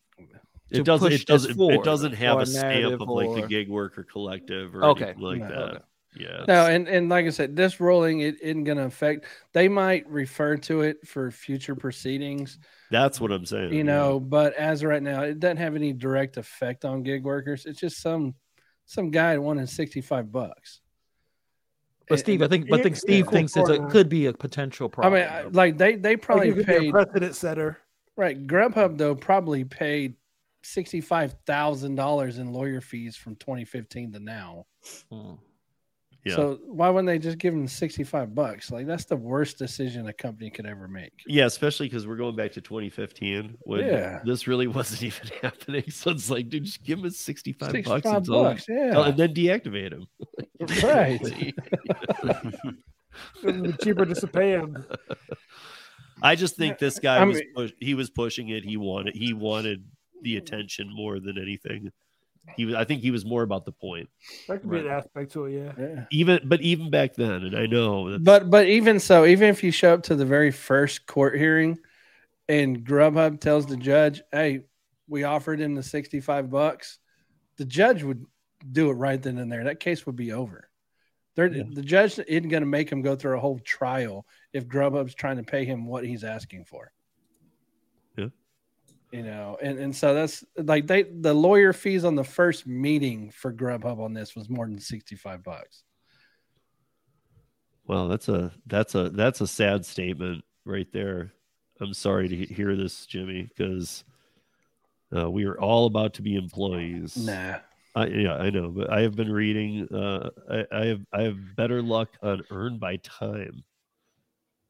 To 0.73 0.81
It 0.81 0.85
doesn't. 0.85 1.13
It 1.13 1.27
doesn't. 1.27 1.61
It 1.61 1.85
doesn't 1.85 2.13
have 2.15 2.41
a 2.41 2.47
stamp 2.47 3.01
of 3.01 3.09
like 3.09 3.43
the 3.43 3.47
gig 3.49 3.69
worker 3.69 4.05
collective 4.05 4.75
or 4.75 4.85
Okay. 4.87 5.05
anything 5.05 5.23
like 5.23 5.41
No. 5.41 5.49
that. 5.49 5.55
Okay. 5.55 5.79
Yeah. 6.17 6.45
no, 6.49 6.67
and 6.67 6.89
and 6.89 7.09
like 7.11 7.27
I 7.27 7.31
said, 7.31 7.55
this 7.55 7.81
ruling 7.81 8.21
it 8.21 8.41
isn't 8.41 8.65
going 8.65 8.79
to 8.79 8.85
affect. 8.85 9.27
They 9.53 9.69
might 9.69 10.09
refer 10.09 10.57
to 10.57 10.81
it 10.81 11.07
for 11.07 11.31
future 11.31 11.77
proceedings, 11.77 12.59
that's 12.91 13.21
what 13.21 13.31
I'm 13.31 13.45
saying. 13.45 13.71
you 13.73 13.79
yeah. 13.79 13.83
know. 13.85 14.19
But 14.19 14.55
as 14.55 14.83
of 14.83 14.89
right 14.89 15.03
now, 15.03 15.23
it 15.23 15.39
doesn't 15.39 15.59
have 15.59 15.77
any 15.77 15.93
direct 15.93 16.39
effect 16.39 16.85
on 16.87 17.03
gig 17.03 17.25
workers. 17.25 17.67
It's 17.67 17.79
just 17.79 18.01
some 18.01 18.35
some 18.87 19.11
guy 19.11 19.37
wanting 19.39 19.67
sixty-five 19.67 20.33
bucks. 20.33 20.81
But 22.09 22.19
Steve, 22.19 22.41
I 22.41 22.49
think, 22.49 22.71
but 22.71 22.83
think 22.83 22.97
Steve 22.97 23.27
yeah, 23.27 23.31
thinks 23.31 23.55
it 23.55 23.91
could 23.91 24.09
be 24.09 24.27
a 24.27 24.33
potential 24.33 24.89
problem. 24.89 25.23
I 25.23 25.43
mean, 25.43 25.53
like 25.53 25.77
they 25.77 25.97
they 25.97 26.17
probably 26.17 26.49
it 26.49 26.55
could 26.55 26.69
a 26.71 26.79
paid 26.81 26.91
precedent 26.91 27.37
setter. 27.37 27.79
right. 28.17 28.47
Grubhub 28.47 28.97
though 28.97 29.15
probably 29.15 29.65
paid 29.65 30.15
sixty-five 30.69 31.35
thousand 31.47 31.95
dollars 31.95 32.39
in 32.39 32.53
lawyer 32.53 32.81
fees 32.81 33.17
from 33.17 33.37
2015 33.37 34.13
to 34.13 34.21
now. 34.21 34.67
Hmm. 35.11 35.35
Yeah. 36.25 36.35
So 36.35 36.59
why 36.67 36.91
wouldn't 36.91 37.07
they 37.07 37.19
just 37.19 37.39
give 37.39 37.55
them 37.55 37.69
65 37.69 38.35
bucks? 38.35 38.71
Like 38.73 38.87
that's 38.87 39.05
the 39.05 39.17
worst 39.17 39.57
decision 39.57 40.09
a 40.09 40.13
company 40.13 40.51
could 40.51 40.67
ever 40.67 40.89
make. 40.89 41.13
Yeah, 41.27 41.47
especially 41.47 41.87
because 41.89 42.07
we're 42.09 42.17
going 42.17 42.35
back 42.37 42.53
to 42.53 42.61
2015 42.61 43.57
when 43.61 43.81
Yeah. 43.87 44.21
this 44.25 44.47
really 44.47 44.67
wasn't 44.79 45.05
even 45.05 45.31
happening. 45.43 45.85
So 45.91 46.11
it's 46.11 46.29
like, 46.29 46.49
dude, 46.49 46.65
just 46.65 46.83
give 46.83 46.99
him 46.99 47.09
65, 47.09 47.71
65 47.71 48.03
bucks, 48.03 48.29
bucks, 48.29 48.69
and, 48.69 48.93
tell 48.93 49.03
yeah. 49.03 49.09
and 49.09 49.17
then 49.17 49.33
deactivate 49.33 49.93
him. 49.93 50.07
Right. 50.83 51.23
Be 53.45 53.73
cheaper 53.83 54.05
just 54.05 54.21
to 54.23 54.27
pay 54.27 54.51
him. 54.51 54.85
I 56.23 56.35
just 56.35 56.57
think 56.57 56.79
this 56.79 56.99
guy 56.99 57.19
I 57.19 57.25
was 57.25 57.39
mean- 57.39 57.55
push, 57.55 57.73
he 57.81 57.95
was 57.95 58.11
pushing 58.11 58.49
it. 58.49 58.65
He 58.65 58.77
wanted 58.77 59.15
he 59.15 59.33
wanted 59.33 59.85
the 60.23 60.33
hmm. 60.33 60.39
attention 60.39 60.91
more 60.93 61.21
than 61.21 61.39
anything. 61.39 61.93
He 62.57 62.65
was, 62.65 62.75
I 62.75 62.85
think 62.85 63.03
he 63.03 63.11
was 63.11 63.25
more 63.25 63.43
about 63.43 63.65
the 63.65 63.73
point. 63.73 64.09
That 64.49 64.61
could 64.61 64.71
be 64.71 64.79
an 64.79 64.89
aspect 64.89 65.33
to 65.33 65.47
it, 65.47 65.53
yeah. 65.53 65.73
Yeah. 65.79 66.05
Even 66.11 66.41
but 66.45 66.61
even 66.63 66.91
back 66.91 67.15
then, 67.15 67.45
and 67.45 67.57
I 67.57 67.67
know 67.67 68.11
that's, 68.11 68.23
But 68.23 68.51
but 68.51 68.67
even 68.67 69.01
so, 69.01 69.27
even 69.27 69.49
if 69.49 69.63
you 69.63 69.71
show 69.71 69.95
up 69.95 70.05
to 70.05 70.17
the 70.17 70.25
very 70.25 70.51
first 70.51 71.07
court 71.07 71.37
hearing 71.37 71.79
and 72.49 72.85
Grubhub 72.87 73.41
tells 73.41 73.67
the 73.67 73.77
judge, 73.77 74.23
"Hey, 74.33 74.63
we 75.09 75.25
offered 75.25 75.61
him 75.61 75.75
the 75.75 75.83
65 75.83 76.49
bucks," 76.49 76.99
the 77.59 77.67
judge 77.67 78.03
would 78.03 78.25
do 78.73 78.91
it 78.91 78.95
right 78.95 79.21
then 79.21 79.39
and 79.39 79.53
there. 79.53 79.65
That 79.65 79.81
case 79.81 80.07
would 80.07 80.17
be 80.17 80.33
over. 80.33 80.69
They're, 81.35 81.49
The 81.49 81.83
judge 81.83 82.19
isn't 82.19 82.49
going 82.49 82.63
to 82.63 82.67
make 82.67 82.91
him 82.91 83.01
go 83.01 83.15
through 83.15 83.37
a 83.37 83.41
whole 83.41 83.61
trial 83.61 84.27
if 84.53 84.67
Grubhub's 84.67 85.15
trying 85.15 85.37
to 85.37 85.45
pay 85.45 85.65
him 85.65 85.87
what 85.87 86.05
he's 86.05 86.25
asking 86.25 86.65
for. 86.65 86.91
You 89.11 89.23
know, 89.23 89.57
and, 89.63 89.79
and 89.79 89.97
so 89.97 90.13
that's 90.13 90.45
like 90.57 90.87
they 90.87 91.05
the 91.05 91.33
lawyer 91.33 91.73
fees 91.73 92.05
on 92.05 92.15
the 92.15 92.25
first 92.25 92.67
meeting 92.67 93.31
for 93.31 93.53
Grubhub 93.53 93.99
on 93.99 94.13
this 94.13 94.37
was 94.37 94.51
more 94.51 94.67
than 94.67 94.79
65 94.79 95.43
bucks. 95.43 95.83
well, 97.87 98.07
that's 98.07 98.29
a 98.29 98.53
that's 98.67 98.95
a 98.95 99.09
that's 99.09 99.41
a 99.41 99.47
sad 99.47 99.87
statement 99.87 100.45
right 100.67 100.87
there. 100.93 101.33
I'm 101.81 101.95
sorry 101.95 102.29
to 102.29 102.37
hear 102.55 102.77
this, 102.77 103.07
Jimmy, 103.07 103.49
because 103.49 104.05
uh, 105.17 105.31
we 105.31 105.47
are 105.47 105.59
all 105.59 105.87
about 105.87 106.15
to 106.15 106.23
be 106.23 106.37
employees. 106.37 107.17
Nah. 107.17 107.59
I, 107.95 108.07
yeah, 108.09 108.35
I 108.35 108.51
know, 108.51 108.69
but 108.69 108.93
I 108.93 109.01
have 109.01 109.17
been 109.17 109.33
reading. 109.33 109.89
Uh, 109.89 110.29
I, 110.51 110.67
I 110.71 110.85
have 110.87 111.01
I 111.15 111.23
have 111.23 111.57
better 111.57 111.81
luck 111.81 112.11
on 112.23 112.43
earn 112.51 112.79
by 112.79 112.97
time 112.97 113.65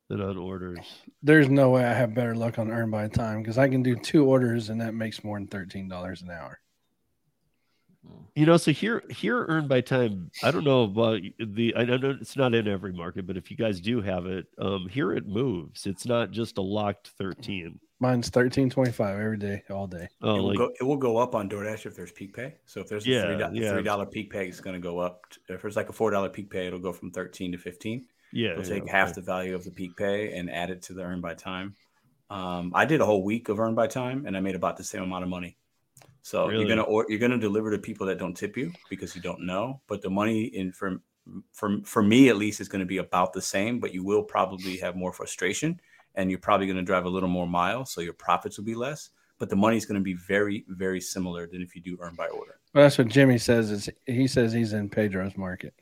than 0.08 0.20
on 0.20 0.36
orders. 0.36 0.78
There's 1.22 1.48
no 1.48 1.70
way 1.70 1.84
I 1.84 1.92
have 1.92 2.14
better 2.14 2.34
luck 2.34 2.58
on 2.58 2.70
earn 2.70 2.90
by 2.90 3.08
time 3.08 3.42
because 3.42 3.58
I 3.58 3.68
can 3.68 3.82
do 3.82 3.94
two 3.94 4.24
orders 4.24 4.70
and 4.70 4.80
that 4.80 4.94
makes 4.94 5.22
more 5.22 5.38
than 5.38 5.46
thirteen 5.46 5.88
dollars 5.88 6.22
an 6.22 6.30
hour. 6.30 6.60
You 8.34 8.46
know, 8.46 8.56
so 8.56 8.70
here 8.70 9.02
here 9.10 9.44
earn 9.48 9.68
by 9.68 9.80
time. 9.80 10.30
I 10.42 10.50
don't 10.50 10.64
know 10.64 10.84
about 10.84 11.20
the. 11.38 11.74
I 11.76 11.84
don't 11.84 12.00
know 12.00 12.16
it's 12.20 12.36
not 12.36 12.54
in 12.54 12.68
every 12.68 12.92
market, 12.92 13.26
but 13.26 13.36
if 13.36 13.50
you 13.50 13.56
guys 13.56 13.80
do 13.80 14.00
have 14.00 14.26
it, 14.26 14.46
um, 14.58 14.88
here 14.88 15.12
it 15.12 15.26
moves. 15.26 15.86
It's 15.86 16.06
not 16.06 16.30
just 16.30 16.56
a 16.56 16.62
locked 16.62 17.08
thirteen. 17.18 17.80
Mine's 18.00 18.28
thirteen 18.30 18.70
twenty 18.70 18.92
five 18.92 19.18
every 19.18 19.38
day, 19.38 19.62
all 19.68 19.88
day. 19.88 20.08
Oh, 20.22 20.36
it, 20.36 20.38
will 20.38 20.48
like 20.48 20.58
go, 20.58 20.70
it 20.80 20.84
will 20.84 20.96
go 20.96 21.16
up 21.18 21.34
on 21.34 21.50
DoorDash 21.50 21.84
if 21.84 21.96
there's 21.96 22.12
peak 22.12 22.32
pay. 22.32 22.54
So 22.64 22.80
if 22.80 22.88
there's 22.88 23.04
a 23.06 23.10
Yeah, 23.10 23.26
three 23.26 23.38
dollar 23.38 23.54
yeah. 23.54 23.72
three 23.72 23.82
dollar 23.82 24.06
peak 24.06 24.30
pay, 24.30 24.46
it's 24.46 24.60
going 24.60 24.74
to 24.74 24.80
go 24.80 25.00
up. 25.00 25.24
If 25.48 25.60
there's 25.60 25.76
like 25.76 25.88
a 25.88 25.92
four 25.92 26.12
dollar 26.12 26.28
peak 26.28 26.48
pay, 26.48 26.68
it'll 26.68 26.78
go 26.78 26.92
from 26.92 27.10
thirteen 27.10 27.50
to 27.52 27.58
fifteen. 27.58 28.06
Yeah, 28.32 28.52
It'll 28.52 28.64
yeah, 28.64 28.80
take 28.80 28.88
half 28.88 29.08
okay. 29.08 29.14
the 29.16 29.22
value 29.22 29.54
of 29.54 29.64
the 29.64 29.70
peak 29.70 29.96
pay 29.96 30.36
and 30.36 30.50
add 30.50 30.70
it 30.70 30.82
to 30.82 30.94
the 30.94 31.02
earn 31.02 31.20
by 31.20 31.34
time. 31.34 31.74
Um, 32.30 32.72
I 32.74 32.84
did 32.84 33.00
a 33.00 33.06
whole 33.06 33.22
week 33.22 33.48
of 33.48 33.58
earn 33.58 33.74
by 33.74 33.86
time, 33.86 34.26
and 34.26 34.36
I 34.36 34.40
made 34.40 34.54
about 34.54 34.76
the 34.76 34.84
same 34.84 35.02
amount 35.02 35.24
of 35.24 35.30
money. 35.30 35.56
So 36.22 36.46
Really? 36.46 36.60
you're 36.60 36.68
gonna 36.68 36.82
or, 36.82 37.06
you're 37.08 37.18
gonna 37.18 37.38
deliver 37.38 37.70
to 37.70 37.78
people 37.78 38.06
that 38.06 38.18
don't 38.18 38.36
tip 38.36 38.56
you 38.56 38.72
because 38.90 39.16
you 39.16 39.22
don't 39.22 39.46
know. 39.46 39.80
But 39.86 40.02
the 40.02 40.10
money 40.10 40.44
in 40.44 40.72
for 40.72 41.00
for 41.52 41.78
for 41.84 42.02
me 42.02 42.28
at 42.28 42.36
least 42.36 42.60
is 42.60 42.68
going 42.68 42.80
to 42.80 42.86
be 42.86 42.98
about 42.98 43.32
the 43.32 43.42
same. 43.42 43.80
But 43.80 43.94
you 43.94 44.04
will 44.04 44.22
probably 44.22 44.76
have 44.78 44.96
more 44.96 45.12
frustration, 45.12 45.80
and 46.14 46.30
you're 46.30 46.38
probably 46.38 46.66
going 46.66 46.76
to 46.76 46.82
drive 46.82 47.04
a 47.04 47.08
little 47.08 47.28
more 47.28 47.46
miles, 47.46 47.92
so 47.92 48.00
your 48.00 48.12
profits 48.12 48.58
will 48.58 48.64
be 48.64 48.74
less. 48.74 49.10
But 49.38 49.48
the 49.48 49.56
money 49.56 49.76
is 49.76 49.86
going 49.86 50.00
to 50.00 50.04
be 50.04 50.14
very 50.14 50.64
very 50.68 51.00
similar 51.00 51.46
than 51.46 51.62
if 51.62 51.74
you 51.74 51.80
do 51.80 51.96
earn 52.00 52.14
by 52.14 52.26
order. 52.28 52.58
Well, 52.74 52.84
that's 52.84 52.98
what 52.98 53.08
Jimmy 53.08 53.38
says. 53.38 53.70
Is 53.70 53.88
he 54.06 54.26
says 54.26 54.52
he's 54.52 54.72
in 54.72 54.88
Pedro's 54.88 55.36
market. 55.36 55.74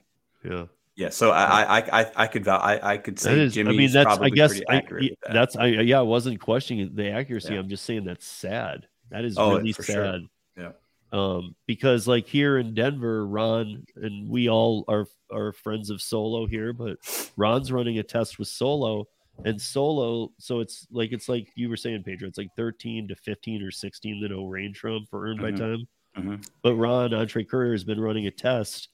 Yeah, 0.44 0.66
Yeah, 0.96 1.10
so 1.10 1.30
I 1.30 1.78
I 1.78 2.00
I, 2.00 2.12
I 2.16 2.26
could 2.26 2.48
I, 2.48 2.80
I 2.82 2.96
could 2.96 3.18
say 3.18 3.34
that 3.34 3.40
is. 3.40 3.54
Jimmy's 3.54 3.74
I 3.74 3.76
mean, 3.76 3.92
that's. 3.92 4.04
probably 4.06 4.26
I 4.26 4.34
guess. 4.34 4.50
pretty 4.52 4.68
I, 4.68 4.76
accurate 4.76 5.02
y- 5.04 5.10
that. 5.24 5.32
that's. 5.34 5.56
I 5.56 5.66
yeah. 5.66 5.98
I 5.98 6.02
wasn't 6.02 6.40
questioning 6.40 6.90
the 6.94 7.10
accuracy. 7.10 7.52
Yeah. 7.52 7.60
I'm 7.60 7.68
just 7.68 7.84
saying 7.84 8.04
that's 8.04 8.24
sad. 8.26 8.86
That 9.10 9.24
is 9.24 9.36
Oh, 9.38 9.56
really 9.58 9.72
sad. 9.72 9.84
sure. 9.84 10.20
Yeah. 10.56 10.72
Um, 11.12 11.54
because 11.66 12.08
like 12.08 12.26
here 12.26 12.58
in 12.58 12.72
Denver, 12.74 13.26
Ron 13.26 13.84
and 13.96 14.28
we 14.30 14.48
all 14.48 14.84
are 14.88 15.06
are 15.30 15.52
friends 15.52 15.90
of 15.90 16.00
Solo 16.00 16.46
here, 16.46 16.72
but 16.72 16.96
Ron's 17.36 17.70
running 17.70 17.98
a 17.98 18.02
test 18.02 18.38
with 18.38 18.48
Solo 18.48 19.06
and 19.44 19.60
Solo. 19.60 20.32
So 20.38 20.60
it's 20.60 20.86
like 20.90 21.12
it's 21.12 21.28
like 21.28 21.48
you 21.56 21.68
were 21.68 21.76
saying, 21.76 22.04
Pedro. 22.04 22.26
It's 22.26 22.38
like 22.38 22.54
13 22.56 23.08
to 23.08 23.14
15 23.16 23.62
or 23.62 23.70
16 23.70 24.20
that 24.22 24.30
it'll 24.32 24.48
range 24.48 24.78
from 24.78 25.04
for 25.10 25.26
earned 25.26 25.42
by 25.42 25.52
Mhm. 25.52 25.58
time. 25.58 25.88
Mhm. 26.16 26.48
But 26.62 26.74
Ron 26.76 27.12
Entree 27.12 27.44
Courier 27.44 27.72
has 27.72 27.84
been 27.84 28.00
running 28.00 28.26
a 28.26 28.30
test, 28.30 28.88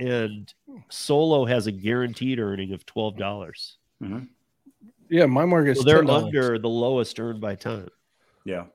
and 0.00 0.52
Solo 0.88 1.44
has 1.44 1.66
a 1.66 1.72
guaranteed 1.72 2.38
earning 2.40 2.72
of 2.72 2.84
twelve 2.86 3.16
dollars. 3.16 3.76
Mhm. 4.02 4.28
Yeah, 5.08 5.26
my 5.26 5.44
market. 5.44 5.76
So 5.76 5.82
they're 5.84 6.08
under 6.10 6.58
the 6.58 6.68
lowest 6.68 7.18
earned 7.20 7.40
by 7.40 7.54
time. 7.56 7.88
Yeah. 8.44 8.66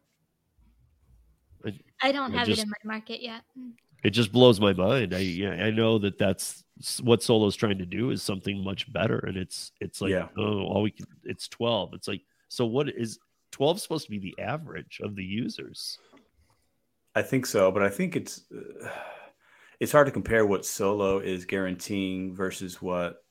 I 2.01 2.11
don't 2.11 2.35
I 2.35 2.39
have 2.39 2.47
just- 2.47 2.59
it 2.59 2.63
in 2.63 2.69
my 2.69 2.93
market 2.93 3.21
yet. 3.21 3.43
It 4.03 4.11
just 4.11 4.31
blows 4.31 4.59
my 4.59 4.73
mind. 4.73 5.15
I 5.15 5.19
yeah, 5.19 5.51
I 5.65 5.71
know 5.71 5.97
that 5.97 6.19
that's 6.19 6.63
s- 6.79 7.01
what 7.01 7.23
Solo's 7.23 7.55
trying 7.55 7.79
to 7.79 7.85
do 7.87 8.11
is 8.11 8.21
something 8.21 8.63
much 8.63 8.91
better, 8.93 9.17
and 9.19 9.35
it's 9.35 9.71
it's 9.81 9.99
like 10.01 10.11
Yeah. 10.11 10.27
oh, 10.37 10.61
all 10.65 10.83
we 10.83 10.91
can 10.91 11.07
it's 11.23 11.47
twelve. 11.47 11.93
It's 11.95 12.07
like 12.07 12.21
so 12.49 12.65
what 12.67 12.89
is 12.89 13.17
twelve 13.51 13.79
supposed 13.81 14.05
to 14.05 14.11
be 14.11 14.19
the 14.19 14.35
average 14.39 14.99
of 15.01 15.15
the 15.15 15.23
users? 15.23 15.97
I 17.15 17.23
think 17.23 17.47
so, 17.47 17.71
but 17.71 17.81
I 17.81 17.89
think 17.89 18.15
it's 18.15 18.43
uh, 18.51 18.89
it's 19.79 19.91
hard 19.91 20.07
to 20.07 20.11
compare 20.11 20.45
what 20.45 20.65
Solo 20.65 21.19
is 21.19 21.45
guaranteeing 21.45 22.35
versus 22.35 22.81
what 22.81 23.23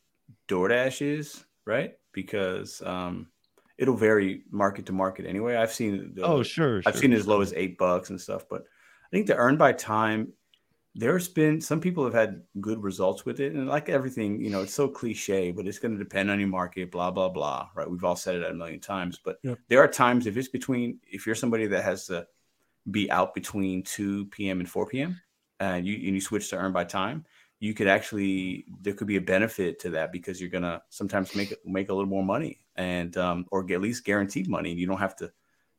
DoorDash 0.49 1.03
is, 1.03 1.45
right? 1.67 1.95
Because 2.13 2.83
um, 2.83 3.29
it'll 3.79 3.97
vary 3.97 4.43
market 4.51 4.87
to 4.87 4.93
market 4.93 5.27
anyway. 5.27 5.57
I've 5.57 5.73
seen 5.73 6.13
the, 6.15 6.23
oh 6.23 6.43
sure, 6.43 6.83
I've 6.87 6.95
sure. 6.95 7.03
seen 7.03 7.13
as 7.13 7.27
low 7.27 7.41
as 7.41 7.53
eight 7.55 7.79
bucks 7.79 8.11
and 8.11 8.21
stuff, 8.21 8.45
but 8.49 8.63
I 8.63 9.11
think 9.11 9.27
the 9.27 9.37
earn 9.37 9.57
by 9.57 9.73
time 9.73 10.33
there's 10.97 11.27
been 11.27 11.61
some 11.61 11.81
people 11.81 12.05
have 12.05 12.15
had 12.15 12.43
good 12.61 12.83
results 12.83 13.25
with 13.25 13.41
it, 13.41 13.53
and 13.53 13.67
like 13.67 13.89
everything, 13.89 14.41
you 14.41 14.51
know, 14.51 14.63
it's 14.63 14.75
so 14.75 14.87
cliche, 14.87 15.51
but 15.51 15.67
it's 15.67 15.81
going 15.81 15.93
to 15.93 15.99
depend 15.99 16.31
on 16.31 16.39
your 16.39 16.49
market, 16.49 16.93
blah 16.93 17.11
blah 17.11 17.29
blah. 17.29 17.69
Right? 17.75 17.91
We've 17.91 18.05
all 18.05 18.17
said 18.17 18.37
it 18.37 18.49
a 18.49 18.55
million 18.55 18.81
times, 18.81 19.19
but 19.23 19.39
there 19.69 19.81
are 19.81 19.89
times 19.89 20.27
if 20.27 20.37
it's 20.37 20.49
between 20.49 21.01
if 21.11 21.27
you're 21.27 21.35
somebody 21.35 21.67
that 21.67 21.83
has 21.85 22.07
to 22.07 22.27
be 22.91 23.11
out 23.11 23.35
between 23.35 23.83
2 23.83 24.27
p.m. 24.27 24.61
and 24.61 24.69
4 24.69 24.87
p.m. 24.87 25.21
and 25.61 25.87
you 25.87 25.95
and 25.95 26.15
you 26.15 26.21
switch 26.21 26.51
to 26.51 26.57
earn 26.57 26.73
by 26.73 26.85
time, 26.85 27.25
you 27.61 27.75
could 27.75 27.89
actually 27.89 28.67
there 28.81 28.95
could 28.95 29.07
be 29.07 29.17
a 29.17 29.21
benefit 29.21 29.79
to 29.81 29.91
that 29.91 30.13
because 30.13 30.41
you're 30.41 30.51
gonna 30.51 30.83
sometimes 30.91 31.35
make 31.35 31.55
make 31.65 31.89
a 31.89 31.95
little 31.95 32.09
more 32.09 32.25
money 32.25 32.65
and 32.77 33.17
um, 33.17 33.47
or 33.51 33.63
get, 33.63 33.77
at 33.77 33.81
least 33.81 34.05
guaranteed 34.05 34.49
money. 34.49 34.73
You 34.73 34.87
don't 34.87 34.99
have 34.99 35.17
to 35.17 35.33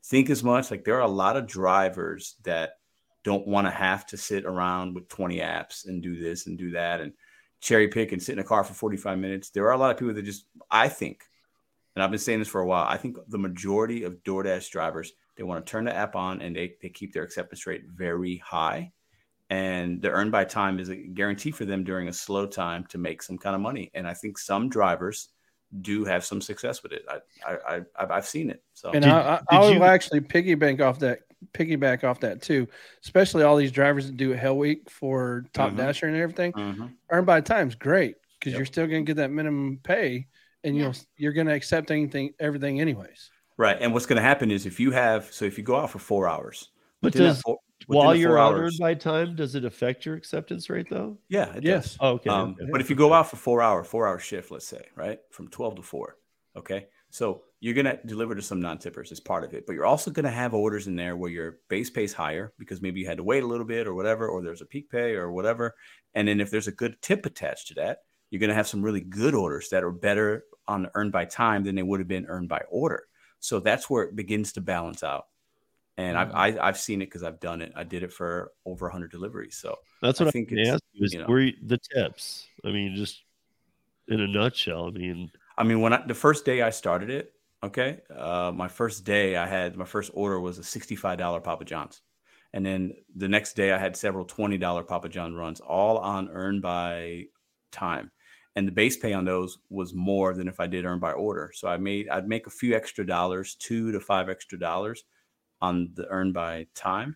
think 0.03 0.29
as 0.29 0.43
much. 0.43 0.71
Like 0.71 0.83
there 0.83 0.95
are 0.95 1.01
a 1.01 1.07
lot 1.07 1.37
of 1.37 1.47
drivers 1.47 2.35
that 2.43 2.77
don't 3.23 3.47
want 3.47 3.67
to 3.67 3.71
have 3.71 4.05
to 4.05 4.17
sit 4.17 4.45
around 4.45 4.93
with 4.93 5.07
20 5.09 5.39
apps 5.39 5.87
and 5.87 6.01
do 6.01 6.19
this 6.19 6.47
and 6.47 6.57
do 6.57 6.71
that 6.71 7.01
and 7.01 7.13
cherry 7.59 7.87
pick 7.87 8.11
and 8.11 8.21
sit 8.21 8.33
in 8.33 8.39
a 8.39 8.43
car 8.43 8.63
for 8.63 8.73
45 8.73 9.17
minutes. 9.17 9.49
There 9.49 9.65
are 9.65 9.71
a 9.71 9.77
lot 9.77 9.91
of 9.91 9.97
people 9.97 10.13
that 10.13 10.25
just 10.25 10.45
I 10.69 10.87
think, 10.87 11.23
and 11.95 12.03
I've 12.03 12.11
been 12.11 12.19
saying 12.19 12.39
this 12.39 12.47
for 12.47 12.61
a 12.61 12.67
while. 12.67 12.85
I 12.87 12.97
think 12.97 13.17
the 13.27 13.37
majority 13.37 14.03
of 14.03 14.23
DoorDash 14.23 14.69
drivers 14.69 15.13
they 15.35 15.43
want 15.43 15.65
to 15.65 15.69
turn 15.69 15.85
the 15.85 15.95
app 15.95 16.15
on 16.15 16.41
and 16.41 16.55
they, 16.55 16.75
they 16.81 16.89
keep 16.89 17.13
their 17.13 17.23
acceptance 17.23 17.67
rate 17.67 17.83
very 17.85 18.37
high 18.37 18.91
and 19.49 20.01
the 20.01 20.09
earn 20.09 20.31
by 20.31 20.43
time 20.45 20.79
is 20.79 20.89
a 20.89 20.95
guarantee 20.95 21.51
for 21.51 21.65
them 21.65 21.83
during 21.83 22.07
a 22.07 22.13
slow 22.13 22.45
time 22.47 22.83
to 22.89 22.97
make 22.97 23.21
some 23.21 23.37
kind 23.37 23.55
of 23.55 23.61
money. 23.61 23.91
And 23.93 24.07
I 24.07 24.13
think 24.13 24.37
some 24.37 24.69
drivers 24.69 25.29
do 25.81 26.05
have 26.05 26.23
some 26.23 26.41
success 26.41 26.81
with 26.83 26.91
it. 26.93 27.05
I, 27.09 27.19
I, 27.45 27.53
I 27.53 27.75
I've- 27.97 28.11
I've 28.13 28.25
seen 28.25 28.49
it. 28.49 28.63
So 28.73 28.91
And 28.91 29.03
Did- 29.03 29.11
I, 29.11 29.19
I, 29.19 29.37
did 29.37 29.45
I 29.65 29.71
you- 29.73 29.79
will 29.79 29.85
actually 29.87 30.21
piggyback 30.21 30.81
off 30.81 30.99
that 30.99 31.19
piggyback 31.53 32.03
off 32.03 32.19
that 32.21 32.41
too, 32.41 32.67
especially 33.03 33.43
all 33.43 33.55
these 33.55 33.71
drivers 33.71 34.07
that 34.07 34.17
do 34.17 34.33
a 34.33 34.37
Hell 34.37 34.57
Week 34.57 34.89
for 34.89 35.45
Top 35.53 35.73
Mhm. 35.73 35.77
Dasher 35.77 36.07
and 36.07 36.15
everything. 36.17 36.51
Mhm. 36.53 36.91
Earn 37.11 37.25
by 37.25 37.41
time's 37.41 37.75
great 37.75 38.15
because 38.39 38.53
Yep. 38.53 38.59
you're 38.59 38.65
still 38.65 38.87
going 38.87 39.05
to 39.05 39.09
get 39.09 39.17
that 39.17 39.29
minimum 39.31 39.79
pay, 39.83 40.27
and 40.63 40.75
you'll 40.75 40.93
you're 41.17 41.33
going 41.33 41.45
to 41.47 41.53
accept 41.53 41.91
anything 41.91 42.33
everything 42.39 42.81
anyways. 42.81 43.29
right. 43.57 43.77
And 43.79 43.93
what's 43.93 44.05
going 44.07 44.17
to 44.17 44.23
happen 44.23 44.49
is 44.49 44.65
if 44.65 44.79
you 44.79 44.91
have 44.91 45.31
so 45.31 45.45
if 45.45 45.57
you 45.57 45.63
go 45.63 45.75
out 45.75 45.91
for 45.91 45.99
four 45.99 46.27
hours, 46.27 46.69
But 47.01 47.13
within 47.13 47.27
that 47.27 47.33
does 47.33 47.41
four- 47.41 47.55
within 47.55 47.64
while 47.87 48.15
you're 48.15 48.37
four 48.37 48.39
on 48.39 48.71
by 48.79 48.93
time, 48.93 49.35
does 49.35 49.55
it 49.55 49.65
affect 49.65 50.05
your 50.05 50.15
acceptance 50.15 50.69
rate 50.69 50.87
though? 50.89 51.17
yeah, 51.27 51.51
it 51.51 51.55
does. 51.55 51.63
Yes. 51.63 51.97
Oh, 51.99 52.11
okay. 52.11 52.29
Um, 52.29 52.55
okay. 52.59 52.69
But 52.71 52.81
if 52.81 52.89
you 52.89 52.95
go 52.95 53.13
out 53.13 53.29
for 53.29 53.35
four 53.35 53.61
hour, 53.61 53.83
four 53.83 54.07
hour 54.07 54.19
shift, 54.19 54.51
let's 54.51 54.67
say, 54.67 54.85
right, 54.95 55.19
from 55.31 55.47
twelve 55.49 55.75
to 55.75 55.81
four, 55.81 56.17
okay, 56.55 56.87
so 57.09 57.43
you're 57.59 57.73
gonna 57.73 57.99
deliver 58.05 58.35
to 58.35 58.41
some 58.41 58.61
non 58.61 58.77
tippers 58.77 59.11
as 59.11 59.19
part 59.19 59.43
of 59.43 59.53
it, 59.53 59.65
but 59.65 59.73
you're 59.73 59.85
also 59.85 60.11
gonna 60.11 60.31
have 60.31 60.53
orders 60.53 60.87
in 60.87 60.95
there 60.95 61.15
where 61.15 61.31
your 61.31 61.59
base 61.69 61.89
pays 61.89 62.13
higher 62.13 62.53
because 62.57 62.81
maybe 62.81 62.99
you 62.99 63.07
had 63.07 63.17
to 63.17 63.23
wait 63.23 63.43
a 63.43 63.47
little 63.47 63.65
bit 63.65 63.87
or 63.87 63.93
whatever, 63.93 64.27
or 64.27 64.41
there's 64.41 64.61
a 64.61 64.65
peak 64.65 64.89
pay 64.89 65.15
or 65.15 65.31
whatever, 65.31 65.75
and 66.13 66.27
then 66.27 66.39
if 66.39 66.49
there's 66.49 66.67
a 66.67 66.71
good 66.71 67.01
tip 67.01 67.25
attached 67.25 67.67
to 67.67 67.73
that, 67.75 67.99
you're 68.29 68.39
gonna 68.39 68.53
have 68.53 68.67
some 68.67 68.81
really 68.81 69.01
good 69.01 69.35
orders 69.35 69.69
that 69.69 69.83
are 69.83 69.91
better 69.91 70.45
on 70.67 70.87
earned 70.95 71.11
by 71.11 71.25
time 71.25 71.63
than 71.63 71.75
they 71.75 71.83
would 71.83 71.99
have 71.99 72.07
been 72.07 72.25
earned 72.25 72.49
by 72.49 72.61
order. 72.69 73.03
So 73.39 73.59
that's 73.59 73.89
where 73.89 74.03
it 74.03 74.15
begins 74.15 74.53
to 74.53 74.61
balance 74.61 75.03
out. 75.03 75.25
And 75.97 76.17
I've 76.17 76.33
I, 76.33 76.57
I've 76.59 76.77
seen 76.77 77.01
it 77.01 77.05
because 77.05 77.23
I've 77.23 77.39
done 77.39 77.61
it. 77.61 77.71
I 77.75 77.83
did 77.83 78.03
it 78.03 78.11
for 78.11 78.51
over 78.65 78.85
100 78.87 79.11
deliveries. 79.11 79.55
So 79.57 79.77
That's 80.01 80.19
what 80.19 80.27
I 80.27 80.31
think 80.31 80.49
think 80.49 80.59
it's, 80.61 80.69
ask 80.69 80.83
you 80.91 81.05
is 81.05 81.13
you 81.13 81.19
know- 81.19 81.27
where 81.27 81.39
you- 81.41 81.53
the 81.65 81.77
tips. 81.77 82.47
I 82.65 82.69
mean, 82.71 82.95
just 82.95 83.23
in 84.07 84.19
a 84.19 84.27
nutshell. 84.27 84.87
I 84.87 84.91
mean, 84.91 85.31
I 85.57 85.63
mean, 85.63 85.79
when 85.81 85.93
I, 85.93 86.05
the 86.05 86.13
first 86.13 86.43
day 86.45 86.61
I 86.61 86.69
started 86.69 87.09
it, 87.09 87.31
okay, 87.63 87.99
uh, 88.15 88.51
my 88.53 88.67
first 88.67 89.05
day 89.05 89.37
I 89.37 89.47
had 89.47 89.77
my 89.77 89.85
first 89.85 90.11
order 90.13 90.39
was 90.39 90.57
a 90.57 90.63
sixty-five 90.63 91.17
dollar 91.17 91.39
Papa 91.39 91.63
John's, 91.63 92.01
and 92.51 92.65
then 92.65 92.91
the 93.15 93.29
next 93.29 93.53
day 93.55 93.71
I 93.71 93.77
had 93.77 93.95
several 93.95 94.25
twenty 94.25 94.57
dollar 94.57 94.83
Papa 94.83 95.07
John 95.07 95.33
runs, 95.33 95.61
all 95.61 95.97
on 95.99 96.27
earn 96.29 96.59
by 96.59 97.23
time, 97.71 98.11
and 98.57 98.67
the 98.67 98.71
base 98.73 98.97
pay 98.97 99.13
on 99.13 99.23
those 99.23 99.57
was 99.69 99.93
more 99.93 100.33
than 100.33 100.49
if 100.49 100.59
I 100.59 100.67
did 100.67 100.83
earn 100.83 100.99
by 100.99 101.13
order. 101.13 101.51
So 101.55 101.69
I 101.69 101.77
made 101.77 102.09
I'd 102.09 102.27
make 102.27 102.47
a 102.47 102.51
few 102.51 102.75
extra 102.75 103.07
dollars, 103.07 103.55
two 103.55 103.93
to 103.93 103.99
five 104.01 104.27
extra 104.27 104.59
dollars 104.59 105.05
on 105.61 105.89
the 105.93 106.07
earn 106.07 106.31
by 106.31 106.67
time. 106.75 107.15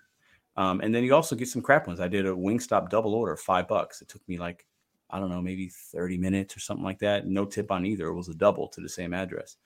Um, 0.56 0.82
and 0.82 0.94
then 0.94 1.04
you 1.04 1.16
also 1.16 1.36
get 1.36 1.48
some 1.48 1.62
crap 1.62 1.88
ones. 1.88 2.00
I 2.00 2.08
did 2.08 2.26
a 2.26 2.32
Wingstop 2.32 2.90
double 2.90 3.14
order, 3.14 3.36
five 3.38 3.68
bucks. 3.68 4.02
It 4.02 4.10
took 4.10 4.28
me 4.28 4.38
like 4.38 4.66
I 5.10 5.20
don't 5.20 5.30
know, 5.30 5.42
maybe 5.42 5.70
30 5.70 6.18
minutes 6.18 6.56
or 6.56 6.60
something 6.60 6.84
like 6.84 7.00
that. 7.00 7.26
No 7.26 7.46
tip 7.46 7.72
on 7.72 7.86
either. 7.86 8.08
It 8.08 8.14
was 8.14 8.30
a 8.30 8.36
double 8.36 8.68
to 8.70 8.82
the 8.82 8.90
same 8.90 9.14
address. 9.14 9.58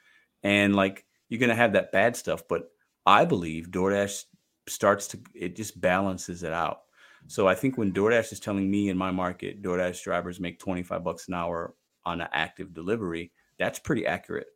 And 0.42 0.76
like 0.76 1.06
you're 1.28 1.40
gonna 1.40 1.56
have 1.56 1.74
that 1.74 1.92
bad 1.92 2.16
stuff, 2.16 2.44
but 2.48 2.70
I 3.06 3.26
believe 3.26 3.72
DoorDash 3.72 4.26
starts 4.68 5.08
to 5.10 5.20
it 5.34 5.56
just 5.56 5.80
balances 5.82 6.44
it 6.44 6.54
out. 6.54 6.82
So 7.28 7.48
I 7.48 7.56
think 7.56 7.78
when 7.78 7.94
DoorDash 7.94 8.32
is 8.32 8.40
telling 8.40 8.70
me 8.70 8.90
in 8.90 8.98
my 8.98 9.12
market, 9.12 9.62
DoorDash 9.62 10.04
drivers 10.04 10.40
make 10.40 10.60
25 10.60 11.04
bucks 11.04 11.28
an 11.28 11.34
hour 11.34 11.74
on 12.06 12.22
an 12.22 12.28
active 12.34 12.74
delivery, 12.74 13.32
that's 13.58 13.80
pretty 13.80 14.06
accurate. 14.06 14.48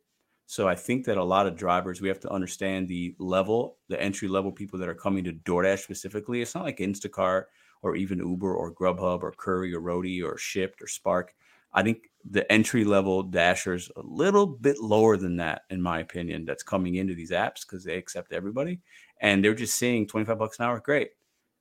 So 0.50 0.66
I 0.66 0.74
think 0.76 1.04
that 1.04 1.18
a 1.18 1.22
lot 1.22 1.46
of 1.46 1.56
drivers, 1.56 2.00
we 2.00 2.08
have 2.08 2.20
to 2.20 2.30
understand 2.30 2.88
the 2.88 3.14
level, 3.18 3.76
the 3.88 4.00
entry 4.00 4.28
level 4.28 4.50
people 4.50 4.78
that 4.78 4.88
are 4.88 4.94
coming 4.94 5.22
to 5.24 5.34
DoorDash 5.34 5.80
specifically. 5.80 6.40
It's 6.40 6.54
not 6.54 6.64
like 6.64 6.78
Instacart 6.78 7.44
or 7.82 7.96
even 7.96 8.18
Uber 8.18 8.54
or 8.54 8.72
Grubhub 8.72 9.22
or 9.22 9.32
Curri 9.32 9.74
or 9.74 9.82
Roadie 9.82 10.24
or 10.24 10.38
Shipt 10.38 10.80
or 10.80 10.86
Spark. 10.86 11.34
I 11.74 11.82
think 11.82 12.08
the 12.24 12.50
entry 12.50 12.84
level 12.84 13.22
dashers 13.22 13.90
a 13.94 14.00
little 14.02 14.46
bit 14.46 14.78
lower 14.80 15.18
than 15.18 15.36
that, 15.36 15.64
in 15.68 15.82
my 15.82 16.00
opinion, 16.00 16.46
that's 16.46 16.62
coming 16.62 16.94
into 16.94 17.14
these 17.14 17.30
apps 17.30 17.66
because 17.66 17.84
they 17.84 17.98
accept 17.98 18.32
everybody 18.32 18.80
and 19.20 19.44
they're 19.44 19.52
just 19.52 19.76
seeing 19.76 20.06
25 20.06 20.38
bucks 20.38 20.58
an 20.58 20.64
hour, 20.64 20.80
great. 20.80 21.10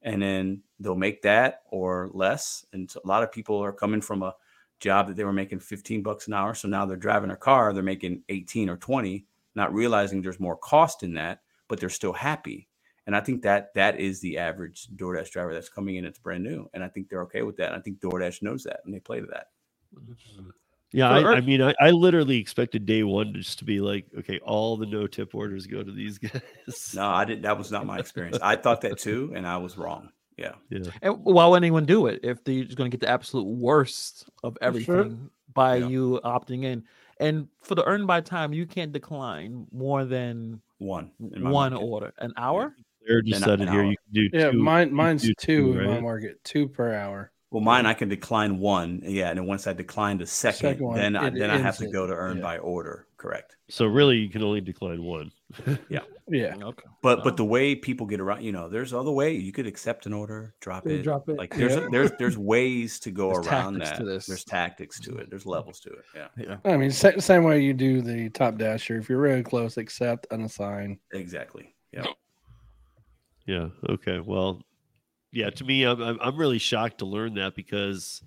And 0.02 0.22
then 0.22 0.62
they'll 0.80 0.96
make 0.96 1.24
that 1.24 1.64
or 1.72 2.10
less. 2.14 2.66
And 2.72 2.90
a 3.04 3.06
lot 3.06 3.24
of 3.24 3.34
people 3.34 3.58
are 3.62 3.74
coming 3.74 4.00
from 4.00 4.24
a 4.24 4.34
job 4.80 5.08
that 5.08 5.16
they 5.16 5.24
were 5.24 5.34
making 5.34 5.60
15 5.60 6.04
bucks 6.04 6.28
an 6.28 6.34
hour. 6.34 6.54
So 6.54 6.68
now 6.68 6.86
they're 6.86 6.98
driving 6.98 7.32
a 7.32 7.36
car, 7.36 7.74
they're 7.74 7.84
making 7.84 8.24
18 8.30 8.70
or 8.70 8.78
20, 8.78 9.26
not 9.56 9.74
realizing 9.74 10.22
there's 10.22 10.40
more 10.40 10.58
cost 10.58 11.04
in 11.04 11.14
that, 11.16 11.42
but 11.68 11.80
they're 11.80 11.90
still 11.90 12.14
happy. 12.14 12.68
And 13.06 13.16
I 13.16 13.22
think 13.22 13.42
that 13.44 13.74
that 13.74 14.00
is 14.00 14.20
the 14.20 14.38
average 14.38 14.90
DoorDash 14.96 15.32
driver 15.32 15.54
that's 15.54 15.70
coming 15.70 15.96
in. 15.96 16.06
It's 16.06 16.20
brand 16.20 16.44
new, 16.44 16.70
and 16.74 16.84
I 16.84 16.90
think 16.90 17.08
they're 17.08 17.24
okay 17.24 17.42
with 17.42 17.56
that. 17.58 17.72
And 17.72 17.76
I 17.78 17.80
think 17.80 18.00
DoorDash 18.00 18.42
knows 18.42 18.64
that, 18.64 18.82
and 18.84 18.94
they 18.94 19.00
play 19.00 19.22
to 19.22 19.28
that. 19.28 19.48
yeah, 20.92 21.10
I, 21.10 21.36
I 21.36 21.42
mean, 21.42 21.62
I, 21.62 21.74
I 21.80 21.92
literally 21.92 22.38
expected 22.38 22.86
day 22.86 23.04
one 23.04 23.34
just 23.34 23.60
to 23.60 23.66
be 23.66 23.80
like, 23.80 24.08
okay, 24.20 24.40
all 24.40 24.76
the 24.76 24.86
no 24.86 25.08
tip 25.08 25.34
orders 25.34 25.68
go 25.68 25.84
to 25.84 25.92
these 25.92 26.18
guys. 26.18 26.42
No, 26.94 27.08
I 27.08 27.24
didn't. 27.24 27.44
That 27.44 27.58
was 27.58 27.72
not 27.72 27.86
my 27.86 27.98
experience. 27.98 28.40
I 28.42 28.58
thought 28.58 28.82
that 28.82 29.00
too, 29.00 29.32
and 29.34 29.48
I 29.48 29.56
was 29.56 29.78
wrong. 29.78 30.10
Yeah, 30.38 30.54
Yeah. 30.70 30.92
And 31.02 31.18
why 31.24 31.48
would 31.48 31.58
anyone 31.58 31.86
do 31.86 32.06
it 32.08 32.20
if 32.24 32.44
they're 32.44 32.64
just 32.64 32.78
going 32.78 32.92
to 32.92 32.96
get 32.96 33.02
the 33.06 33.10
absolute 33.12 33.46
worst 33.48 34.30
of 34.44 34.56
Sure. 34.62 34.68
everything 34.68 35.30
by 35.54 35.78
Yeah. 35.78 35.88
you 35.88 36.20
opting 36.24 36.64
in? 36.64 36.84
And 37.20 37.48
for 37.64 37.74
the 37.74 37.84
earn 37.86 38.06
by 38.06 38.22
time, 38.22 38.54
you 38.54 38.68
can't 38.68 38.92
decline 38.92 39.66
more 39.72 40.06
than 40.06 40.62
one 40.78 41.10
in 41.34 41.42
my 41.42 41.50
one 41.50 41.74
market. 41.74 41.86
order. 41.86 42.14
An 42.20 42.34
hour? 42.38 42.76
They're 43.08 43.24
just 43.24 43.42
An- 43.42 43.48
said 43.48 43.62
it 43.62 43.70
here. 43.70 43.82
hour. 43.82 43.90
You 43.92 43.96
can 43.98 44.14
do 44.14 44.30
Yeah, 44.38 44.52
two. 44.52 44.58
mine 44.60 44.94
mine's 44.94 45.24
do 45.24 45.34
two, 45.40 45.72
in 45.72 45.86
my 45.86 45.94
right? 45.94 46.02
market, 46.04 46.44
two 46.44 46.68
per 46.68 46.94
hour. 46.94 47.32
Well, 47.50 47.64
mine 47.64 47.86
I 47.86 47.94
can 47.94 48.10
decline 48.10 48.60
one. 48.60 49.02
Yeah, 49.04 49.30
and 49.30 49.40
then 49.40 49.46
once 49.46 49.68
I 49.68 49.74
decline 49.74 50.18
the 50.18 50.28
second, 50.28 50.60
Second 50.72 50.86
one, 50.86 50.98
then 50.98 51.16
I, 51.16 51.30
then 51.30 51.50
I 51.50 51.58
have 51.58 51.78
to 51.78 51.88
go 51.90 52.06
to 52.06 52.14
earn 52.14 52.38
Yeah. 52.38 52.44
by 52.44 52.58
order. 52.58 53.08
Correct. 53.16 53.56
So 53.70 53.86
really, 53.86 54.18
you 54.18 54.30
can 54.30 54.44
only 54.44 54.62
decline 54.62 55.02
one. 55.04 55.32
Yeah, 55.90 56.02
yeah. 56.28 56.56
Mm, 56.56 56.64
okay. 56.64 56.84
But 57.02 57.20
Wow. 57.20 57.24
but 57.24 57.38
the 57.38 57.46
way 57.46 57.74
people 57.74 58.06
get 58.06 58.20
around, 58.20 58.44
you 58.44 58.52
know, 58.52 58.68
there's 58.68 58.94
other 58.94 59.12
way 59.12 59.34
you 59.34 59.54
could 59.54 59.66
accept 59.66 60.06
an 60.06 60.12
order, 60.14 60.54
drop 60.60 60.86
Yeah, 60.86 60.96
it, 60.96 61.04
drop 61.04 61.30
it. 61.30 61.38
Like 61.38 61.56
there's 61.56 61.76
Yeah. 61.76 61.88
there's 61.90 62.12
there's 62.20 62.38
ways 62.38 63.00
to 63.00 63.12
go 63.12 63.32
There's 63.32 63.48
around 63.48 63.80
that. 63.80 63.96
to 63.98 64.04
this. 64.04 64.26
There's 64.26 64.44
tactics 64.44 65.00
to 65.02 65.18
it. 65.20 65.30
There's 65.30 65.44
mm-hmm. 65.44 65.52
levels 65.52 65.80
to 65.82 65.90
it. 65.92 66.04
Yeah, 66.14 66.28
Yeah. 66.38 66.58
I 66.66 66.76
mean, 66.76 66.92
sa- 66.92 67.18
same 67.20 67.46
way 67.46 67.62
you 67.62 67.74
do 67.74 68.02
the 68.02 68.30
top 68.30 68.58
dasher. 68.58 68.98
If 68.98 69.08
you're 69.08 69.22
really 69.22 69.42
close, 69.44 69.78
accept, 69.78 70.28
unassign. 70.32 71.00
exactly. 71.14 71.74
Yeah. 71.94 72.08
Yeah. 73.46 73.70
Okay. 73.90 74.20
Well, 74.20 74.62
yeah. 75.38 75.52
To 75.52 75.64
me, 75.64 75.84
I'm 75.84 76.02
I'm, 76.02 76.18
I'm 76.20 76.36
really 76.36 76.58
shocked 76.58 76.98
to 76.98 77.06
learn 77.06 77.36
that 77.36 77.56
because, 77.56 78.24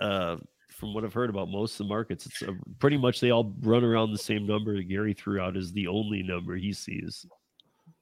uh, 0.00 0.36
from 0.70 0.92
what 0.92 1.04
I've 1.04 1.14
heard 1.14 1.30
about 1.30 1.48
most 1.48 1.74
of 1.74 1.86
the 1.86 1.94
markets, 1.94 2.26
it's 2.26 2.42
uh 2.42 2.54
pretty 2.80 2.96
much 2.96 3.20
they 3.20 3.30
all 3.30 3.54
run 3.60 3.84
around 3.84 4.10
the 4.10 4.18
same 4.18 4.44
number 4.44 4.74
that 4.76 4.88
Gary 4.88 5.14
threw 5.14 5.40
out 5.40 5.56
is 5.56 5.72
the 5.72 5.86
only 5.86 6.24
number 6.24 6.56
he 6.56 6.72
sees. 6.72 7.24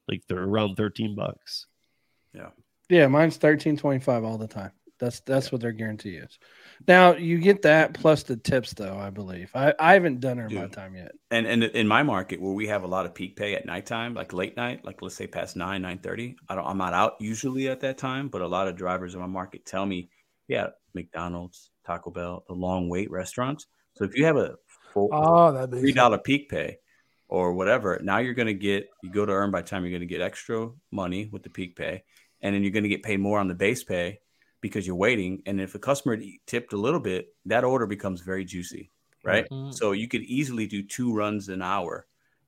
Like 0.09 0.23
they're 0.29 0.45
around 0.45 0.77
thirteen 0.77 1.15
bucks. 1.15 1.67
Yeah, 2.33 2.49
yeah, 2.89 3.07
mine's 3.07 3.37
thirteen 3.37 3.77
twenty 3.77 4.01
five 4.01 4.25
all 4.25 4.39
the 4.39 4.49
time. 4.49 4.73
That's 4.99 5.21
that's 5.21 5.53
what 5.53 5.61
their 5.61 5.73
guarantee 5.73 6.17
is. 6.17 6.39
Now 6.89 7.17
you 7.17 7.39
get 7.39 7.63
that 7.63 7.95
plus 7.95 8.23
the 8.23 8.37
tips, 8.37 8.73
though. 8.75 8.97
I 8.99 9.11
believe 9.11 9.51
I, 9.55 9.75
I 9.79 9.95
haven't 9.95 10.21
done 10.21 10.39
her 10.39 10.49
my 10.49 10.67
time 10.69 10.95
yet. 10.95 11.13
And 11.31 11.47
and 11.47 11.65
in 11.65 11.87
my 11.87 12.03
market 12.03 12.41
where 12.41 12.53
we 12.53 12.67
have 12.69 12.83
a 12.83 12.87
lot 12.87 13.07
of 13.07 13.15
peak 13.15 13.37
pay 13.37 13.55
at 13.55 13.67
nighttime, 13.67 14.15
like 14.15 14.33
late 14.33 14.57
night, 14.57 14.85
like 14.85 15.03
let's 15.03 15.15
say 15.15 15.27
past 15.27 15.57
nine, 15.57 15.83
nine 15.83 15.99
thirty, 15.99 16.37
I 16.49 16.55
don't 16.55 16.67
I'm 16.67 16.79
not 16.79 16.95
out 16.95 17.15
usually 17.21 17.69
at 17.69 17.81
that 17.81 17.99
time, 17.99 18.29
but 18.29 18.41
a 18.43 18.47
lot 18.47 18.69
of 18.69 18.77
drivers 18.77 19.15
in 19.15 19.21
my 19.21 19.27
market 19.27 19.67
tell 19.67 19.85
me, 19.85 20.09
yeah, 20.49 20.69
McDonald's, 20.95 21.71
Taco 21.87 22.11
Bell, 22.11 22.45
the 22.49 22.55
long 22.55 22.89
wait 22.89 23.11
restaurants. 23.11 23.67
So 23.95 24.05
if 24.05 24.17
you 24.17 24.25
have 24.25 24.37
a 24.37 24.57
full 24.93 25.09
Oh, 25.13 25.53
that 25.53 25.71
makes 25.71 25.81
three 25.81 25.91
sense. 25.91 25.97
dollar 25.97 26.19
peak 26.19 26.49
pay 26.49 26.79
or 27.29 27.53
whatever, 27.55 28.01
now 28.03 28.19
you're 28.19 28.35
gonna 28.35 28.55
get 28.55 28.89
you 29.03 29.11
go 29.11 29.27
to 29.27 29.33
earn 29.33 29.51
by 29.51 29.63
time, 29.63 29.85
you're 29.85 29.93
gonna 29.93 30.07
get 30.07 30.21
extra 30.21 30.71
money 30.91 31.29
with 31.31 31.43
the 31.43 31.51
peak 31.51 31.77
pay, 31.77 32.05
and 32.41 32.55
then 32.55 32.63
you're 32.63 32.73
gonna 32.73 32.89
get 32.89 33.03
paid 33.03 33.21
more 33.21 33.39
on 33.39 33.49
the 33.49 33.55
base 33.55 33.85
pay 33.85 34.21
because 34.67 34.87
you're 34.87 34.97
waiting. 34.97 35.43
And 35.47 35.61
if 35.61 35.75
a 35.75 35.79
customer 35.79 36.19
tipped 36.47 36.73
a 36.73 36.77
little 36.77 37.01
bit, 37.01 37.35
that 37.47 37.65
order 37.65 37.87
becomes 37.87 38.21
very 38.21 38.45
juicy, 38.45 38.93
right? 39.25 39.47
Mhm. 39.51 39.71
So 39.71 39.93
you 39.93 40.09
could 40.09 40.23
easily 40.23 40.67
do 40.67 40.83
two 40.83 41.15
runs 41.15 41.49
an 41.49 41.63
hour 41.63 42.07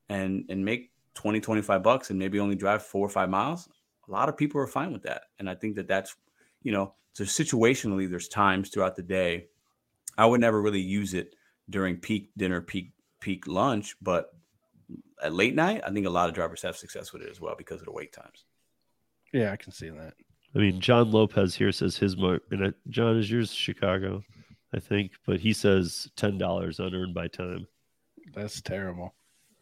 and 0.09 0.45
and 0.49 0.65
make 0.65 0.93
20, 1.15 1.41
25 1.41 1.83
bucks 1.83 2.11
and 2.11 2.19
maybe 2.19 2.41
only 2.41 2.57
drive 2.57 2.83
four 2.83 3.07
or 3.07 3.11
five 3.11 3.31
miles. 3.31 3.69
A 4.09 4.11
lot 4.11 4.29
of 4.29 4.37
people 4.37 4.61
are 4.61 4.67
fine 4.67 4.93
with 4.93 5.03
that. 5.03 5.25
And 5.39 5.51
I 5.51 5.55
think 5.55 5.77
that 5.77 5.89
that's, 5.89 6.17
you 6.63 6.73
know, 6.73 6.95
so 7.13 7.25
situationally, 7.25 8.09
there's 8.09 8.29
times 8.29 8.71
throughout 8.71 8.97
the 8.97 9.03
day. 9.03 9.49
I 10.19 10.27
would 10.27 10.41
never 10.41 10.61
really 10.63 10.81
use 10.81 11.15
it 11.15 11.35
during 11.71 11.99
peak 12.01 12.31
dinner, 12.37 12.61
peak 12.63 12.93
peak 13.21 13.47
lunch, 13.47 13.97
but 14.03 14.35
at 15.23 15.33
late 15.35 15.55
night, 15.55 15.83
I 15.85 15.91
think 15.93 16.07
a 16.07 16.11
lot 16.11 16.29
of 16.29 16.35
drivers 16.35 16.63
have 16.63 16.77
success 16.77 17.13
with 17.13 17.23
it 17.23 17.31
as 17.31 17.41
well 17.41 17.55
because 17.57 17.81
of 17.81 17.87
the 17.87 17.93
wait 17.93 18.13
times. 18.13 18.45
Yeah, 19.33 19.53
I 19.53 19.57
can 19.57 19.73
see 19.73 19.91
that. 19.91 20.15
I 20.55 20.59
mean, 20.59 20.81
John 20.81 21.11
Lopez 21.13 21.55
here 21.55 21.73
says 21.73 21.97
his 21.97 22.17
mark, 22.17 22.43
and 22.51 22.65
uh, 22.67 22.71
John 22.89 23.19
is 23.19 23.31
yours 23.31 23.53
Chicago, 23.53 24.23
I 24.75 24.81
think, 24.81 25.13
but 25.27 25.41
he 25.41 25.53
says 25.53 26.09
ten 26.17 26.39
dollars 26.39 26.81
unearned 26.81 27.15
by 27.15 27.29
time. 27.29 27.67
That's 28.35 28.61
terrible. 28.61 29.15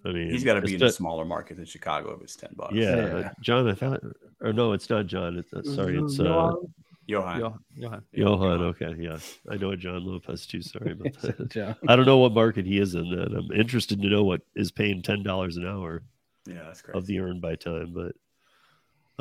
I 0.04 0.12
mean, 0.12 0.30
He's 0.30 0.44
got 0.44 0.54
to 0.54 0.60
be 0.62 0.76
in 0.76 0.82
a 0.82 0.92
smaller 0.92 1.24
market 1.24 1.56
than 1.56 1.64
Chicago 1.66 2.14
if 2.14 2.22
it's 2.22 2.36
ten 2.36 2.50
bucks. 2.56 2.74
Yeah, 2.74 2.96
Yeah. 2.96 3.02
uh, 3.16 3.28
John. 3.40 3.68
I 3.68 3.74
thought, 3.74 4.00
or 4.40 4.52
no, 4.52 4.72
it's 4.72 4.88
not 4.88 5.06
John. 5.06 5.36
It's 5.36 5.52
uh, 5.52 5.62
sorry, 5.74 5.98
it's 5.98 6.20
uh, 6.20 6.22
No, 6.24 6.70
Johan. 7.08 7.40
Johan. 7.76 8.02
Johan. 8.12 8.60
Okay, 8.62 8.94
yeah, 8.98 9.18
I 9.50 9.56
know 9.56 9.70
a 9.72 9.76
John 9.76 10.04
Lopez 10.06 10.46
too. 10.46 10.62
Sorry 10.62 10.92
about 10.92 11.12
that. 11.22 11.48
John. 11.50 11.74
I 11.88 11.96
don't 11.96 12.06
know 12.06 12.18
what 12.18 12.32
market 12.32 12.64
he 12.64 12.78
is 12.78 12.94
in. 12.94 13.10
That 13.10 13.32
I'm 13.36 13.50
interested 13.52 14.00
to 14.00 14.08
know 14.08 14.22
what 14.22 14.42
is 14.54 14.70
paying 14.70 15.02
ten 15.02 15.24
dollars 15.24 15.56
an 15.56 15.66
hour 15.66 16.02
Yeah, 16.46 16.62
that's 16.64 16.82
great. 16.82 16.96
of 16.96 17.06
the 17.06 17.18
earned 17.18 17.42
by 17.42 17.56
time. 17.56 17.92
But 17.92 18.14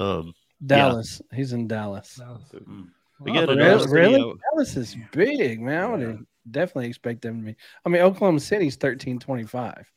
um, 0.04 0.34
Dallas. 0.66 1.22
He's 1.34 1.54
in 1.54 1.68
Dallas. 1.68 2.20
Mm. 2.22 2.90
again, 3.26 3.50
Oh, 3.50 3.56
really? 3.56 3.88
really? 3.92 4.34
Dallas 4.52 4.76
is 4.78 4.96
big, 5.12 5.62
man. 5.62 5.84
I 5.84 5.88
would 5.92 6.02
Yeah. 6.02 6.16
definitely 6.52 6.88
expect 6.88 7.22
them 7.22 7.40
to 7.42 7.46
be. 7.52 7.56
I 7.86 7.90
mean, 7.90 8.02
Oklahoma 8.02 8.40
City's 8.40 8.76
thirteen 8.76 9.20
twenty 9.20 9.46
five. 9.46 9.90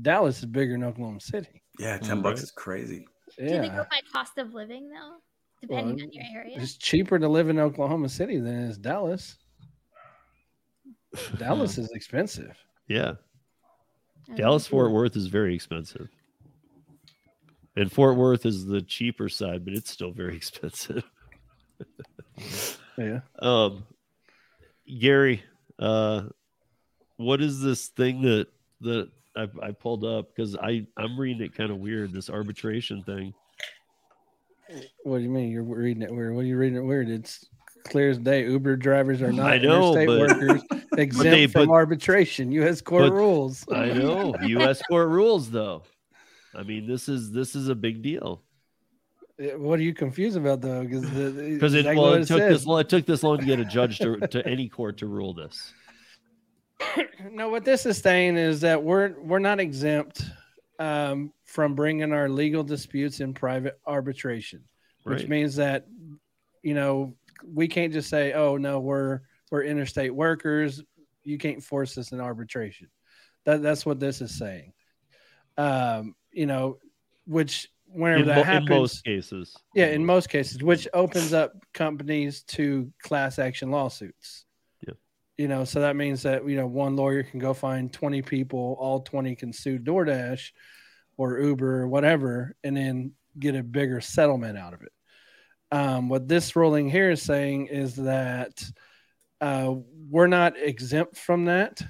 Dallas 0.00 0.38
is 0.38 0.46
bigger 0.46 0.72
than 0.72 0.84
Oklahoma 0.84 1.20
City. 1.20 1.62
Yeah, 1.78 1.98
ten 1.98 2.18
Mm, 2.18 2.22
bucks 2.22 2.42
is 2.42 2.50
crazy. 2.50 3.06
Yeah. 3.38 3.44
Do 3.46 3.60
they 3.62 3.68
go 3.68 3.74
Yeah, 3.76 3.84
by 3.90 4.00
cost 4.12 4.38
of 4.38 4.54
living 4.54 4.88
though? 4.90 5.16
Depending 5.60 5.96
Well, 5.96 6.04
on 6.06 6.12
your 6.12 6.24
area. 6.34 6.60
it's 6.60 6.76
cheaper 6.76 7.18
to 7.18 7.28
live 7.28 7.48
in 7.48 7.58
Oklahoma 7.58 8.08
City 8.08 8.38
than 8.38 8.64
it 8.64 8.68
is 8.70 8.78
Dallas. 8.78 9.38
Dallas 11.38 11.78
is 11.78 11.90
expensive. 11.92 12.56
yeah, 12.88 13.14
I 14.30 14.34
Dallas 14.34 14.66
Fort 14.66 14.90
Worth 14.92 15.14
is 15.16 15.26
very 15.26 15.54
expensive. 15.54 16.08
And 17.76 17.90
Fort 17.90 18.16
Worth 18.16 18.44
is 18.44 18.66
the 18.66 18.82
cheaper 18.82 19.28
side, 19.28 19.64
but 19.64 19.74
it's 19.74 19.90
still 19.90 20.10
very 20.12 20.36
expensive. 20.36 21.04
Yeah. 22.98 23.20
Um, 23.38 23.84
Gary, 25.00 25.42
uh, 25.78 26.24
what 27.16 27.40
is 27.40 27.60
this 27.62 27.88
thing 27.88 28.22
that 28.22 28.48
that 28.82 29.08
I, 29.36 29.48
I 29.62 29.70
pulled 29.72 30.04
up 30.04 30.28
because 30.34 30.56
I 30.56 30.86
I'm 30.96 31.18
reading 31.18 31.42
it 31.42 31.54
kind 31.54 31.70
of 31.70 31.78
weird. 31.78 32.12
This 32.12 32.28
arbitration 32.28 33.02
thing. 33.04 33.32
What 35.04 35.18
do 35.18 35.24
you 35.24 35.30
mean? 35.30 35.50
You're 35.50 35.62
reading 35.62 36.02
it 36.02 36.10
weird. 36.12 36.34
What 36.34 36.40
are 36.42 36.46
you 36.46 36.56
reading 36.56 36.78
it 36.78 36.84
weird? 36.84 37.08
It's 37.08 37.46
clear 37.84 38.10
as 38.10 38.18
day. 38.18 38.44
Uber 38.44 38.76
drivers 38.76 39.20
are 39.22 39.32
not 39.32 39.50
I 39.52 39.58
know, 39.58 39.96
interstate 39.96 40.06
but- 40.08 40.40
workers 40.40 40.62
exempt 40.98 41.30
they- 41.30 41.46
from 41.46 41.66
but- 41.68 41.72
arbitration. 41.72 42.52
U.S. 42.52 42.80
court 42.82 43.04
but- 43.10 43.12
rules. 43.12 43.64
I 43.72 43.86
know 43.92 44.34
U.S. 44.42 44.82
court 44.82 45.08
rules 45.08 45.50
though. 45.50 45.82
I 46.54 46.62
mean, 46.62 46.86
this 46.86 47.08
is 47.08 47.32
this 47.32 47.54
is 47.54 47.68
a 47.68 47.74
big 47.74 48.02
deal 48.02 48.42
What 49.38 49.78
are 49.78 49.82
you 49.82 49.94
confused 49.94 50.36
about 50.36 50.60
though? 50.60 50.84
Because 50.84 51.08
because 51.10 51.74
it 51.74 51.86
well 51.86 52.14
it 52.14 52.26
took 52.26 52.38
this 52.38 52.66
long, 52.66 52.80
it 52.80 52.88
took 52.88 53.06
this 53.06 53.22
long 53.22 53.38
to 53.38 53.44
get 53.44 53.58
a 53.58 53.64
judge 53.64 53.98
to, 53.98 54.18
to 54.28 54.46
any 54.46 54.68
court 54.68 54.98
to 54.98 55.06
rule 55.06 55.34
this. 55.34 55.72
no, 57.30 57.48
what 57.48 57.64
this 57.64 57.86
is 57.86 57.98
saying 57.98 58.36
is 58.36 58.60
that 58.60 58.82
we're 58.82 59.14
we're 59.20 59.38
not 59.38 59.60
exempt 59.60 60.24
um, 60.78 61.32
from 61.44 61.74
bringing 61.74 62.12
our 62.12 62.28
legal 62.28 62.62
disputes 62.62 63.20
in 63.20 63.34
private 63.34 63.78
arbitration, 63.86 64.62
which 65.04 65.28
means 65.28 65.56
that 65.56 65.86
you 66.62 66.74
know 66.74 67.14
we 67.46 67.68
can't 67.68 67.92
just 67.92 68.08
say, 68.08 68.32
"Oh 68.32 68.56
no, 68.56 68.80
we're 68.80 69.20
we're 69.50 69.64
interstate 69.64 70.14
workers. 70.14 70.82
You 71.24 71.38
can't 71.38 71.62
force 71.62 71.96
us 71.98 72.12
in 72.12 72.20
arbitration." 72.20 72.88
That 73.44 73.62
that's 73.62 73.84
what 73.84 74.00
this 74.00 74.20
is 74.20 74.36
saying. 74.36 74.72
Um, 75.58 76.14
you 76.32 76.46
know, 76.46 76.78
which 77.26 77.68
whenever 77.86 78.22
In, 78.22 78.26
that 78.28 78.34
mo- 78.34 78.40
in 78.40 78.46
happens, 78.46 78.70
most 78.70 79.04
cases, 79.04 79.56
yeah, 79.74 79.86
in 79.86 80.04
most 80.04 80.28
cases, 80.28 80.62
which 80.62 80.88
opens 80.94 81.32
up 81.32 81.52
companies 81.74 82.42
to 82.44 82.90
class 83.02 83.38
action 83.38 83.70
lawsuits. 83.70 84.44
Yep. 84.86 84.96
You 85.36 85.48
know, 85.48 85.64
so 85.64 85.80
that 85.80 85.96
means 85.96 86.22
that 86.22 86.48
you 86.48 86.56
know 86.56 86.66
one 86.66 86.96
lawyer 86.96 87.22
can 87.22 87.38
go 87.38 87.54
find 87.54 87.92
twenty 87.92 88.22
people, 88.22 88.76
all 88.80 89.00
twenty 89.00 89.36
can 89.36 89.52
sue 89.52 89.78
DoorDash 89.78 90.50
or 91.16 91.38
Uber 91.38 91.82
or 91.82 91.88
whatever, 91.88 92.56
and 92.64 92.76
then 92.76 93.12
get 93.38 93.54
a 93.54 93.62
bigger 93.62 94.00
settlement 94.00 94.58
out 94.58 94.74
of 94.74 94.82
it. 94.82 94.92
Um, 95.70 96.08
what 96.08 96.28
this 96.28 96.56
ruling 96.56 96.90
here 96.90 97.10
is 97.10 97.22
saying 97.22 97.66
is 97.66 97.96
that 97.96 98.62
uh, 99.40 99.74
we're 100.10 100.26
not 100.26 100.58
exempt 100.58 101.16
from 101.16 101.46
that, 101.46 101.82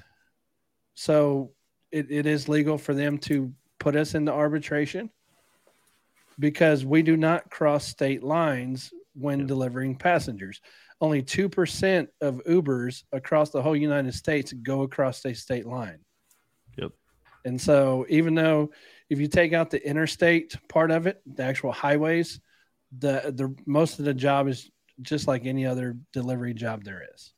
so 0.93 1.51
it, 1.91 2.09
it 2.09 2.25
is 2.25 2.49
legal 2.49 2.77
for 2.77 2.93
them 2.93 3.17
to 3.19 3.53
put 3.83 3.97
us 3.97 4.15
into 4.15 4.31
arbitration 4.31 5.09
because 6.39 6.85
we 6.85 7.03
do 7.03 7.17
not 7.17 7.49
cross 7.51 7.85
state 7.85 8.23
lines 8.23 8.93
when 9.13 9.41
Yeah. 9.41 9.45
delivering 9.45 9.97
passengers. 9.97 10.61
Only 11.01 11.21
2% 11.21 12.09
of 12.21 12.41
Ubers 12.45 13.03
across 13.11 13.49
the 13.49 13.61
whole 13.61 13.75
United 13.75 14.13
States 14.13 14.53
go 14.53 14.83
across 14.83 15.25
a 15.25 15.33
state 15.33 15.65
line. 15.65 15.99
Yep. 16.77 16.93
And 17.43 17.59
so, 17.59 18.05
even 18.07 18.35
though 18.35 18.71
if 19.09 19.19
you 19.19 19.27
take 19.27 19.51
out 19.51 19.69
the 19.69 19.85
interstate 19.85 20.55
part 20.69 20.89
of 20.89 21.05
it, 21.05 21.21
the 21.25 21.43
actual 21.43 21.73
highways, 21.73 22.39
the, 22.97 23.33
the 23.35 23.53
most 23.65 23.99
of 23.99 24.05
the 24.05 24.13
job 24.13 24.47
is 24.47 24.71
just 25.01 25.27
like 25.27 25.45
any 25.45 25.65
other 25.65 25.97
delivery 26.13 26.53
job 26.53 26.85
there 26.85 27.05
is. 27.13 27.33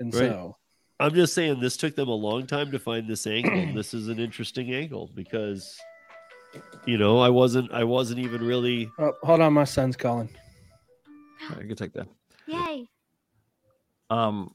And 0.00 0.14
Right. 0.14 0.30
so, 0.30 0.56
I'm 1.00 1.14
just 1.14 1.34
saying 1.34 1.60
this 1.60 1.76
took 1.76 1.96
them 1.96 2.08
a 2.08 2.14
long 2.14 2.46
time 2.46 2.70
to 2.72 2.78
find 2.78 3.08
this 3.08 3.26
angle. 3.26 3.74
this 3.74 3.94
is 3.94 4.08
an 4.08 4.18
interesting 4.18 4.72
angle 4.74 5.10
because 5.14 5.78
you 6.84 6.98
know 6.98 7.18
I 7.18 7.30
wasn't 7.30 7.72
I 7.72 7.84
wasn't 7.84 8.20
even 8.20 8.44
really 8.44 8.90
oh, 8.98 9.12
hold 9.22 9.40
on, 9.40 9.54
my 9.54 9.64
son's 9.64 9.96
calling. 9.96 10.28
I 11.50 11.54
can 11.54 11.74
take 11.74 11.94
that. 11.94 12.06
Yay. 12.46 12.86
Um, 14.10 14.54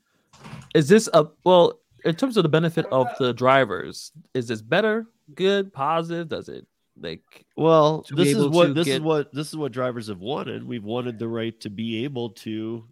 is 0.74 0.88
this 0.88 1.10
a 1.14 1.26
well 1.44 1.80
in 2.04 2.16
terms 2.16 2.38
of 2.38 2.44
the 2.44 2.50
benefit 2.50 2.86
of 2.92 3.08
the 3.18 3.34
drivers? 3.34 4.12
Is 4.34 4.48
this 4.48 4.62
better, 4.62 5.08
good, 5.34 5.74
positive? 5.74 6.30
Does 6.30 6.48
it 6.48 6.68
like 7.00 7.46
well. 7.58 8.06
This 8.12 8.30
is 8.30 8.48
what 8.48 8.68
to 8.68 8.74
this 8.74 8.88
is 8.88 9.00
what 9.02 9.34
this 9.34 9.48
is 9.48 9.58
what 9.58 9.72
drivers 9.72 10.08
have 10.08 10.20
wanted. 10.20 10.66
We've 10.66 10.84
wanted 10.84 11.20
the 11.20 11.28
right 11.28 11.60
to 11.62 11.70
be 11.70 12.04
able 12.04 12.32
to 12.32 12.86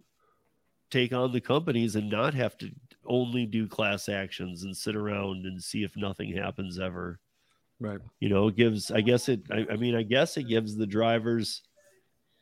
take 0.90 1.12
on 1.12 1.32
the 1.32 1.40
companies 1.40 1.96
and 1.96 2.10
not 2.10 2.34
have 2.34 2.56
to 2.58 2.70
only 3.06 3.46
do 3.46 3.66
class 3.66 4.08
actions 4.08 4.64
and 4.64 4.76
sit 4.76 4.96
around 4.96 5.46
and 5.46 5.62
see 5.62 5.84
if 5.84 5.96
nothing 5.96 6.34
happens 6.36 6.78
ever. 6.78 7.18
right? 7.80 7.98
you 8.20 8.28
know 8.28 8.48
it 8.48 8.56
gives 8.56 8.90
i 8.90 9.00
guess 9.00 9.28
it 9.28 9.42
I, 9.50 9.66
I 9.72 9.76
mean 9.76 9.94
i 9.94 10.02
guess 10.02 10.36
it 10.36 10.44
gives 10.44 10.76
the 10.76 10.86
drivers 10.86 11.62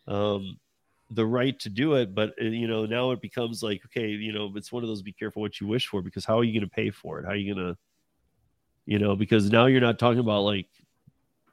um 0.06 0.59
the 1.10 1.26
right 1.26 1.59
to 1.60 1.68
do 1.68 1.94
it 1.94 2.14
but 2.14 2.34
uh, 2.40 2.44
you 2.44 2.66
know 2.66 2.86
now 2.86 3.10
it 3.10 3.20
becomes 3.20 3.62
like 3.62 3.82
okay 3.86 4.09
you 4.09 4.32
know 4.32 4.52
it's 4.56 4.72
one 4.72 4.82
of 4.82 4.89
those 4.89 5.02
be 5.02 5.12
careful 5.12 5.43
what 5.43 5.60
you 5.60 5.66
wish 5.66 5.86
for 5.86 6.02
because 6.02 6.24
how 6.24 6.39
are 6.39 6.44
you 6.44 6.52
going 6.52 6.68
to 6.68 6.74
pay 6.74 6.90
for 6.90 7.18
it 7.18 7.24
how 7.24 7.32
are 7.32 7.36
you 7.36 7.55
going 7.55 7.66
to 7.66 7.78
you 8.86 8.98
know 8.98 9.14
because 9.14 9.51
now 9.51 9.66
you're 9.66 9.80
not 9.80 9.98
talking 9.98 10.20
about 10.20 10.40
like 10.43 10.68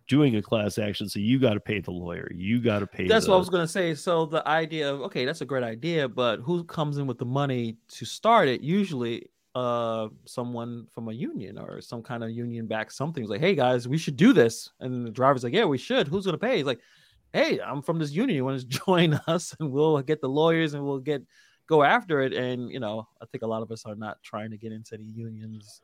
doing 0.09 0.35
a 0.35 0.41
class 0.41 0.77
action 0.79 1.07
so 1.07 1.19
you 1.19 1.39
got 1.39 1.53
to 1.53 1.59
pay 1.59 1.79
the 1.79 1.91
lawyer 1.91 2.29
you 2.33 2.59
got 2.59 2.79
to 2.79 2.87
pay 2.87 3.07
That's 3.07 3.25
the, 3.25 3.31
what 3.31 3.37
I 3.37 3.39
was 3.39 3.49
gonna 3.49 3.67
say. 3.67 3.95
So 3.95 4.25
the 4.25 4.45
idea 4.47 4.91
of 4.91 5.01
okay, 5.01 5.23
that's 5.23 5.41
a 5.41 5.45
great 5.45 5.63
idea, 5.63 6.09
but 6.09 6.39
who 6.39 6.63
comes 6.63 6.97
in 6.97 7.07
with 7.07 7.19
the 7.19 7.25
money 7.25 7.77
to 7.89 8.05
start 8.05 8.47
it? 8.47 8.61
Usually, 8.61 9.29
uh, 9.55 10.09
someone 10.25 10.87
from 10.93 11.09
a 11.09 11.13
union 11.13 11.57
or 11.57 11.79
some 11.79 12.01
kind 12.01 12.23
of 12.23 12.31
union 12.31 12.65
back 12.67 12.91
something. 12.91 13.23
It's 13.23 13.29
like, 13.29 13.39
hey 13.39 13.55
guys, 13.55 13.87
we 13.87 13.97
should 13.97 14.17
do 14.17 14.33
this, 14.33 14.71
and 14.79 15.05
the 15.05 15.11
driver's 15.11 15.43
like, 15.43 15.53
yeah, 15.53 15.65
we 15.65 15.77
should. 15.77 16.07
Who's 16.07 16.25
gonna 16.25 16.37
pay? 16.37 16.57
He's 16.57 16.65
like, 16.65 16.79
hey, 17.33 17.59
I'm 17.59 17.81
from 17.81 17.99
this 17.99 18.11
union. 18.11 18.35
You 18.35 18.45
want 18.45 18.59
to 18.59 18.67
join 18.85 19.13
us, 19.27 19.55
and 19.59 19.71
we'll 19.71 20.01
get 20.01 20.21
the 20.21 20.29
lawyers, 20.29 20.73
and 20.73 20.83
we'll 20.83 20.99
get 20.99 21.21
go 21.67 21.83
after 21.83 22.21
it. 22.21 22.33
And 22.33 22.71
you 22.71 22.79
know, 22.79 23.07
I 23.21 23.25
think 23.27 23.43
a 23.43 23.47
lot 23.47 23.61
of 23.61 23.71
us 23.71 23.85
are 23.85 23.95
not 23.95 24.21
trying 24.23 24.49
to 24.51 24.57
get 24.57 24.71
into 24.71 24.97
the 24.97 25.05
unions, 25.05 25.81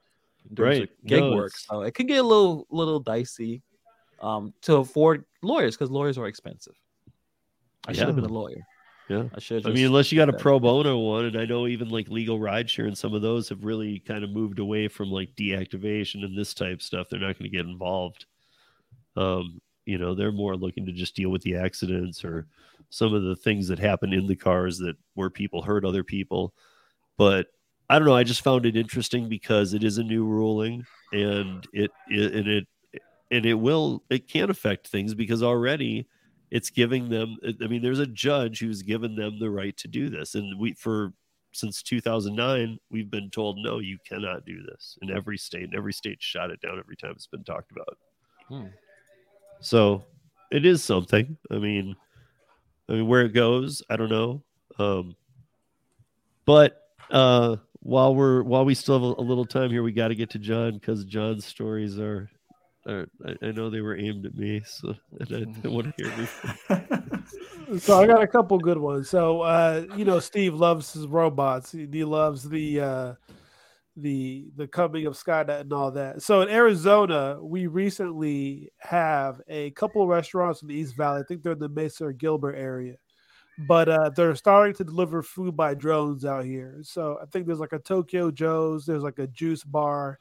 in 0.49 0.55
Right. 0.55 0.89
Gig 1.05 1.23
No, 1.23 1.31
work, 1.35 1.55
so 1.55 1.81
it 1.81 1.93
can 1.93 2.07
get 2.07 2.19
a 2.19 2.27
little 2.27 2.67
little 2.69 2.99
dicey 2.99 3.61
um, 4.25 4.53
to 4.63 4.77
afford 4.77 5.25
lawyers 5.43 5.77
because 5.77 5.91
lawyers 5.91 6.17
are 6.17 6.27
expensive. 6.27 6.73
I 7.87 7.93
should 7.93 8.07
have 8.07 8.15
been 8.15 8.25
a 8.25 8.27
lawyer. 8.27 8.65
Yeah. 9.07 9.25
I 9.35 9.39
should. 9.39 9.67
I 9.67 9.69
mean, 9.69 9.85
unless 9.85 10.11
you 10.11 10.17
got 10.17 10.29
a 10.29 10.33
pro 10.33 10.59
bono 10.59 10.97
one, 10.97 11.25
and 11.25 11.37
I 11.37 11.45
know 11.45 11.67
even 11.67 11.89
like 11.89 12.09
legal 12.09 12.39
rideshare 12.39 12.87
and 12.87 12.97
some 12.97 13.13
of 13.13 13.21
those 13.21 13.47
have 13.49 13.63
really 13.63 13.99
kind 13.99 14.23
of 14.23 14.31
moved 14.31 14.57
away 14.57 14.87
from 14.87 15.11
like 15.11 15.35
deactivation 15.35 16.23
and 16.23 16.35
this 16.35 16.55
type 16.55 16.81
stuff. 16.81 17.07
They're 17.09 17.19
not 17.19 17.37
going 17.37 17.49
to 17.49 17.55
get 17.55 17.67
involved. 17.67 18.25
Um, 19.15 19.61
you 19.85 19.99
know, 19.99 20.15
they're 20.15 20.31
more 20.31 20.55
looking 20.55 20.87
to 20.87 20.91
just 20.91 21.15
deal 21.15 21.29
with 21.29 21.43
the 21.43 21.55
accidents 21.55 22.25
or 22.25 22.47
some 22.89 23.13
of 23.13 23.21
the 23.21 23.35
things 23.35 23.67
that 23.67 23.77
happen 23.77 24.11
in 24.11 24.25
the 24.25 24.35
cars 24.35 24.79
that 24.79 24.95
where 25.13 25.29
people 25.29 25.61
hurt 25.61 25.85
other 25.85 26.03
people. 26.03 26.55
But 27.15 27.45
I 27.87 27.99
don't 27.99 28.07
know. 28.07 28.15
I 28.15 28.23
just 28.23 28.41
found 28.41 28.65
it 28.65 28.75
interesting 28.75 29.29
because 29.29 29.75
it 29.75 29.83
is 29.83 29.99
a 29.99 30.03
new 30.03 30.25
ruling, 30.25 30.83
and 31.13 31.65
it, 31.71 31.91
it 32.09 32.33
and 32.33 32.47
it 32.47 32.67
and 33.31 33.45
it 33.45 33.55
will 33.55 34.03
it 34.09 34.27
can 34.27 34.49
affect 34.49 34.87
things 34.87 35.13
because 35.13 35.43
already 35.43 36.07
it's 36.51 36.69
giving 36.69 37.09
them. 37.09 37.37
I 37.61 37.67
mean, 37.67 37.81
there's 37.81 37.99
a 37.99 38.07
judge 38.07 38.59
who's 38.59 38.81
given 38.81 39.15
them 39.15 39.39
the 39.39 39.49
right 39.49 39.75
to 39.77 39.87
do 39.87 40.09
this, 40.09 40.35
and 40.35 40.59
we 40.59 40.73
for 40.73 41.13
since 41.55 41.81
2009 41.81 42.77
we've 42.91 43.09
been 43.09 43.29
told 43.29 43.57
no, 43.59 43.79
you 43.79 43.97
cannot 44.07 44.45
do 44.45 44.61
this 44.63 44.97
in 45.01 45.09
every 45.09 45.37
state. 45.37 45.63
And 45.63 45.75
every 45.75 45.93
state 45.93 46.21
shot 46.21 46.51
it 46.51 46.61
down 46.61 46.77
every 46.77 46.95
time 46.95 47.11
it's 47.11 47.27
been 47.27 47.43
talked 47.43 47.71
about. 47.71 47.97
Hmm. 48.49 48.67
So 49.61 50.03
it 50.51 50.65
is 50.65 50.83
something. 50.83 51.37
I 51.49 51.57
mean, 51.57 51.95
I 52.89 52.93
mean 52.93 53.07
where 53.07 53.21
it 53.21 53.33
goes, 53.33 53.81
I 53.89 53.95
don't 53.95 54.09
know. 54.09 54.43
Um, 54.77 55.15
but 56.45 56.81
uh, 57.09 57.57
while 57.79 58.13
we're 58.13 58.43
while 58.43 58.65
we 58.65 58.75
still 58.75 58.95
have 58.95 59.17
a, 59.17 59.21
a 59.21 59.23
little 59.23 59.45
time 59.45 59.71
here, 59.71 59.83
we 59.83 59.91
got 59.91 60.09
to 60.09 60.15
get 60.15 60.29
to 60.31 60.39
John 60.39 60.73
because 60.73 61.05
John's 61.05 61.45
stories 61.45 61.99
are. 61.99 62.29
Are 62.87 63.07
I, 63.25 63.47
I 63.47 63.51
know 63.51 63.69
they 63.69 63.81
were 63.81 63.97
aimed 63.97 64.25
at 64.25 64.35
me, 64.35 64.61
so 64.65 64.89
and 65.19 65.29
I 65.29 65.39
didn't 65.39 65.63
want 65.71 65.95
to 65.97 66.03
hear 66.03 66.17
me. 66.17 66.27
So 67.79 67.99
I 67.99 68.05
got 68.05 68.21
a 68.21 68.27
couple 68.27 68.59
good 68.59 68.77
ones. 68.77 69.09
So 69.09 69.41
uh, 69.41 69.85
you 69.95 70.05
know, 70.05 70.19
Steve 70.19 70.53
loves 70.53 70.93
his 70.93 71.07
robots. 71.07 71.71
He, 71.71 71.87
he 71.91 72.03
loves 72.03 72.47
the 72.47 72.79
uh, 72.79 73.13
the 73.97 74.51
the 74.55 74.67
coming 74.67 75.07
of 75.07 75.15
Skynet 75.15 75.61
and 75.61 75.73
all 75.73 75.89
that. 75.91 76.21
So 76.21 76.41
in 76.41 76.49
Arizona, 76.49 77.39
we 77.41 77.67
recently 77.67 78.69
have 78.79 79.41
a 79.47 79.71
couple 79.71 80.03
of 80.03 80.09
restaurants 80.09 80.61
in 80.61 80.67
the 80.67 80.75
East 80.75 80.95
Valley. 80.95 81.21
I 81.21 81.23
think 81.23 81.41
they're 81.41 81.53
in 81.53 81.59
the 81.59 81.69
Mesa 81.69 82.05
or 82.05 82.13
Gilbert 82.13 82.55
area, 82.55 82.97
but 83.67 83.89
uh, 83.89 84.09
they're 84.15 84.35
starting 84.35 84.75
to 84.75 84.83
deliver 84.83 85.23
food 85.23 85.55
by 85.55 85.73
drones 85.73 86.25
out 86.25 86.45
here. 86.45 86.79
So 86.83 87.17
I 87.21 87.25
think 87.25 87.47
there's 87.47 87.59
like 87.59 87.73
a 87.73 87.79
Tokyo 87.79 88.31
Joe's, 88.31 88.85
there's 88.85 89.03
like 89.03 89.19
a 89.19 89.27
juice 89.27 89.63
bar, 89.63 90.19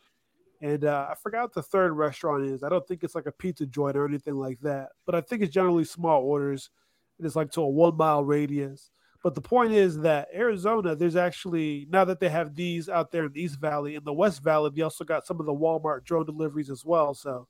and 0.61 0.85
uh, 0.85 1.09
I 1.11 1.15
forgot 1.15 1.43
what 1.43 1.53
the 1.55 1.63
third 1.63 1.93
restaurant 1.93 2.45
is. 2.45 2.63
I 2.63 2.69
don't 2.69 2.87
think 2.87 3.05
it's 3.05 3.15
like 3.15 3.27
a 3.27 3.33
pizza 3.33 3.67
joint 3.67 3.97
or 3.97 4.07
anything 4.07 4.35
like 4.35 4.61
that, 4.61 4.91
but 5.07 5.15
I 5.15 5.21
think 5.21 5.43
it's 5.43 5.53
generally 5.53 5.85
small 5.85 6.23
orders. 6.23 6.71
and 7.19 7.27
It's 7.27 7.37
like 7.37 7.51
to 7.53 7.63
a 7.63 7.69
one 7.69 7.97
mile 7.97 8.25
radius. 8.25 8.91
But 9.23 9.35
the 9.35 9.41
point 9.41 9.73
is 9.73 9.99
that 10.01 10.29
Arizona, 10.35 10.95
there's 10.95 11.17
actually 11.17 11.87
now 11.91 12.05
that 12.05 12.21
they 12.21 12.29
have 12.29 12.55
these 12.55 12.89
out 12.91 13.11
there 13.11 13.25
in 13.25 13.33
the 13.33 13.43
East 13.43 13.59
Valley, 13.59 13.95
in 13.95 14.05
the 14.05 14.13
West 14.13 14.43
Valley, 14.43 14.71
they 14.75 14.83
also 14.83 15.05
got 15.05 15.27
some 15.27 15.41
of 15.41 15.47
the 15.47 15.55
Walmart 15.55 16.05
drone 16.05 16.27
deliveries 16.27 16.69
as 16.69 16.85
well. 16.85 17.15
So 17.15 17.49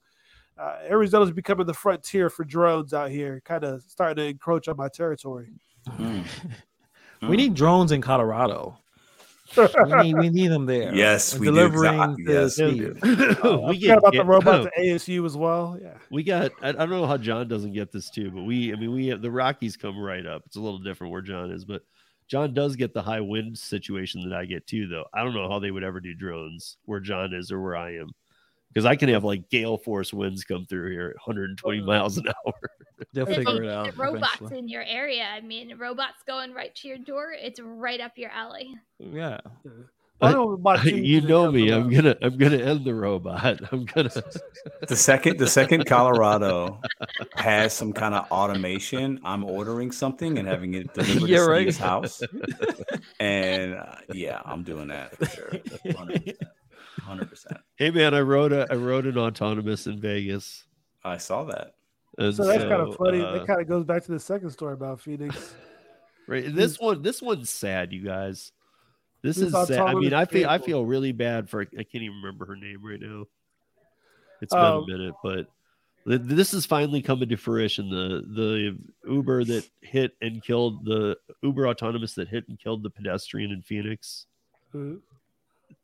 uh, 0.57 0.77
Arizona's 0.89 1.31
becoming 1.31 1.65
the 1.65 1.73
frontier 1.73 2.29
for 2.29 2.45
drones 2.45 2.93
out 2.93 3.11
here, 3.11 3.41
kind 3.43 3.65
of 3.65 3.83
starting 3.83 4.15
to 4.15 4.29
encroach 4.29 4.69
on 4.69 4.77
my 4.77 4.87
territory. 4.87 5.51
Mm. 5.89 6.25
We 7.21 7.37
need 7.37 7.53
drones 7.55 7.91
in 7.91 8.01
Colorado. 8.01 8.77
We 9.55 10.03
need, 10.03 10.17
we 10.17 10.29
need 10.29 10.47
them 10.47 10.65
there. 10.65 10.93
Yes, 10.93 11.33
And 11.33 11.41
we 11.41 11.47
do. 11.47 11.51
delivering 11.53 11.93
Exactly. 12.01 12.25
Yes, 12.33 12.57
we 12.59 12.71
Steve. 12.71 13.37
Oh, 13.43 13.67
we 13.69 13.77
get, 13.77 13.97
about 13.99 14.13
get- 14.13 14.19
the 14.19 14.25
robots 14.25 14.67
at 14.67 14.83
ASU 14.83 15.25
as 15.25 15.37
well. 15.37 15.77
Yeah. 15.81 15.93
we 16.09 16.23
got 16.23 16.51
I, 16.61 16.69
I 16.69 16.71
don't 16.73 16.89
know 16.89 17.05
how 17.05 17.17
John 17.17 17.47
doesn't 17.47 17.73
get 17.73 17.91
this 17.91 18.09
too, 18.09 18.31
but 18.31 18.43
we 18.43 18.73
I 18.73 18.75
mean 18.75 18.91
we 18.91 19.07
have 19.07 19.21
the 19.21 19.31
Rockies 19.31 19.77
come 19.77 19.99
right 19.99 20.25
up. 20.25 20.43
It's 20.47 20.55
a 20.55 20.61
little 20.61 20.79
different 20.79 21.11
where 21.13 21.21
John 21.21 21.51
is, 21.51 21.63
but 21.65 21.83
John 22.27 22.53
does 22.55 22.75
get 22.75 22.93
the 22.93 23.03
high 23.03 23.21
wind 23.21 23.55
situation 23.57 24.27
that 24.27 24.35
I 24.35 24.45
get 24.45 24.65
too, 24.65 24.87
though. 24.87 25.05
I 25.13 25.23
don't 25.23 25.35
know 25.35 25.47
how 25.47 25.59
they 25.59 25.69
would 25.69 25.83
ever 25.83 25.99
do 25.99 26.15
drones 26.15 26.77
where 26.85 26.99
John 26.99 27.33
is 27.35 27.51
or 27.51 27.61
where 27.61 27.75
I 27.75 27.97
am. 27.97 28.09
Because 28.75 28.85
I 28.85 28.97
can 28.97 29.07
have 29.07 29.23
like 29.23 29.49
gale 29.49 29.77
force 29.77 30.11
winds 30.13 30.43
come 30.43 30.65
through 30.65 30.91
here 30.91 31.07
at 31.11 31.15
120 31.15 31.79
miles 31.81 32.17
an 32.17 32.27
hour. 32.27 32.53
They'll 33.13 33.25
The- 33.25 33.35
figure 33.35 33.63
it 33.63 33.69
out. 33.69 33.97
robots 33.97 34.35
eventually. 34.35 34.59
in 34.59 34.67
your 34.67 34.83
area. 34.83 35.23
I 35.23 35.39
mean, 35.39 35.77
robots 35.77 36.23
going 36.27 36.53
right 36.53 36.75
to 36.75 36.87
your 36.89 36.97
door. 36.97 37.33
It's 37.41 37.59
right 37.61 38.01
up 38.01 38.11
your 38.17 38.31
alley. 38.31 38.75
Yeah. 38.99 39.39
I 40.21 40.31
know 40.33 40.55
my 40.57 40.81
you 40.83 41.21
know 41.21 41.51
me. 41.51 41.71
I'm 41.71 41.89
gonna 41.89 42.15
I'm 42.21 42.37
gonna 42.37 42.57
end 42.57 42.83
the 42.85 42.93
robot. 42.93 43.59
I'm 43.71 43.85
gonna 43.85 44.09
The 44.87 44.95
second 44.95 45.39
the 45.39 45.47
second 45.47 45.85
Colorado 45.85 46.79
has 47.35 47.73
some 47.73 47.91
kind 47.93 48.13
of 48.15 48.29
automation, 48.31 49.19
I'm 49.25 49.43
ordering 49.45 49.91
something 49.91 50.37
and 50.37 50.47
having 50.47 50.73
it 50.73 50.93
delivered 50.93 51.29
Yeah, 51.29 51.39
to 51.39 51.45
right. 51.45 51.61
Steve's 51.63 51.77
house. 51.77 52.21
And 53.19 53.75
uh, 53.75 53.95
yeah, 54.13 54.41
I'm 54.45 54.63
doing 54.63 54.87
that 54.89 55.15
for 55.17 55.25
sure. 55.25 55.51
100%. 57.05 57.29
100%. 57.29 57.59
Hey 57.77 57.91
man, 57.91 58.13
I 58.13 58.21
rode 58.21 58.53
a 58.53 58.67
I 58.71 58.75
rode 58.75 59.05
an 59.05 59.17
autonomous 59.17 59.85
in 59.87 59.99
Vegas. 59.99 60.65
I 61.03 61.17
saw 61.17 61.43
that. 61.45 61.75
And 62.17 62.33
So 62.33 62.45
that's 62.45 62.63
kind 62.63 62.81
of 62.81 62.95
funny. 62.95 63.21
uh, 63.21 63.33
that 63.33 63.47
kind 63.47 63.59
of 63.61 63.67
goes 63.67 63.83
back 63.83 64.03
to 64.05 64.11
the 64.11 64.19
second 64.19 64.49
story 64.51 64.73
about 64.73 64.99
Phoenix. 65.01 65.53
Right. 66.27 66.43
This 66.55 66.79
one, 66.79 67.03
this 67.03 67.21
one's 67.21 67.51
sad, 67.51 67.93
you 67.93 68.03
guys. 68.03 68.51
This 69.21 69.35
This 69.37 69.53
is 69.53 69.67
sad. 69.67 69.77
I 69.79 69.93
mean, 69.93 70.11
I 70.11 70.25
feel 70.25 70.49
I 70.49 70.57
feel 70.57 70.83
really 70.83 71.11
bad 71.11 71.51
for 71.51 71.61
I 71.61 71.65
can't 71.83 72.03
even 72.03 72.15
remember 72.15 72.47
her 72.47 72.55
name 72.55 72.83
right 72.83 72.99
now. 72.99 73.25
It's 74.41 74.51
been 74.51 74.63
Um, 74.63 74.83
a 74.83 74.87
minute, 74.87 75.13
but 75.23 75.47
this 76.05 76.55
is 76.55 76.65
finally 76.65 77.03
coming 77.03 77.29
to 77.29 77.35
fruition. 77.37 77.91
The 77.91 78.23
the 78.27 78.77
Uber 79.11 79.43
that 79.43 79.69
hit 79.81 80.13
and 80.19 80.41
killed 80.43 80.83
the 80.85 81.15
Uber 81.43 81.67
autonomous 81.67 82.15
that 82.15 82.27
hit 82.27 82.47
and 82.49 82.57
killed 82.59 82.81
the 82.81 82.89
pedestrian 82.89 83.51
in 83.51 83.61
Phoenix. 83.61 84.25
Uh, 84.73 84.95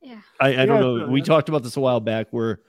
Yeah. 0.01 0.21
I, 0.39 0.47
I 0.47 0.49
Yeah, 0.51 0.65
don't 0.65 0.81
know. 0.81 0.95
yeah, 0.97 1.03
uh, 1.05 1.07
We 1.09 1.19
yeah. 1.19 1.25
talked 1.25 1.49
about 1.49 1.63
this 1.63 1.77
a 1.77 1.79
while 1.79 1.99
back 1.99 2.27
where 2.31 2.59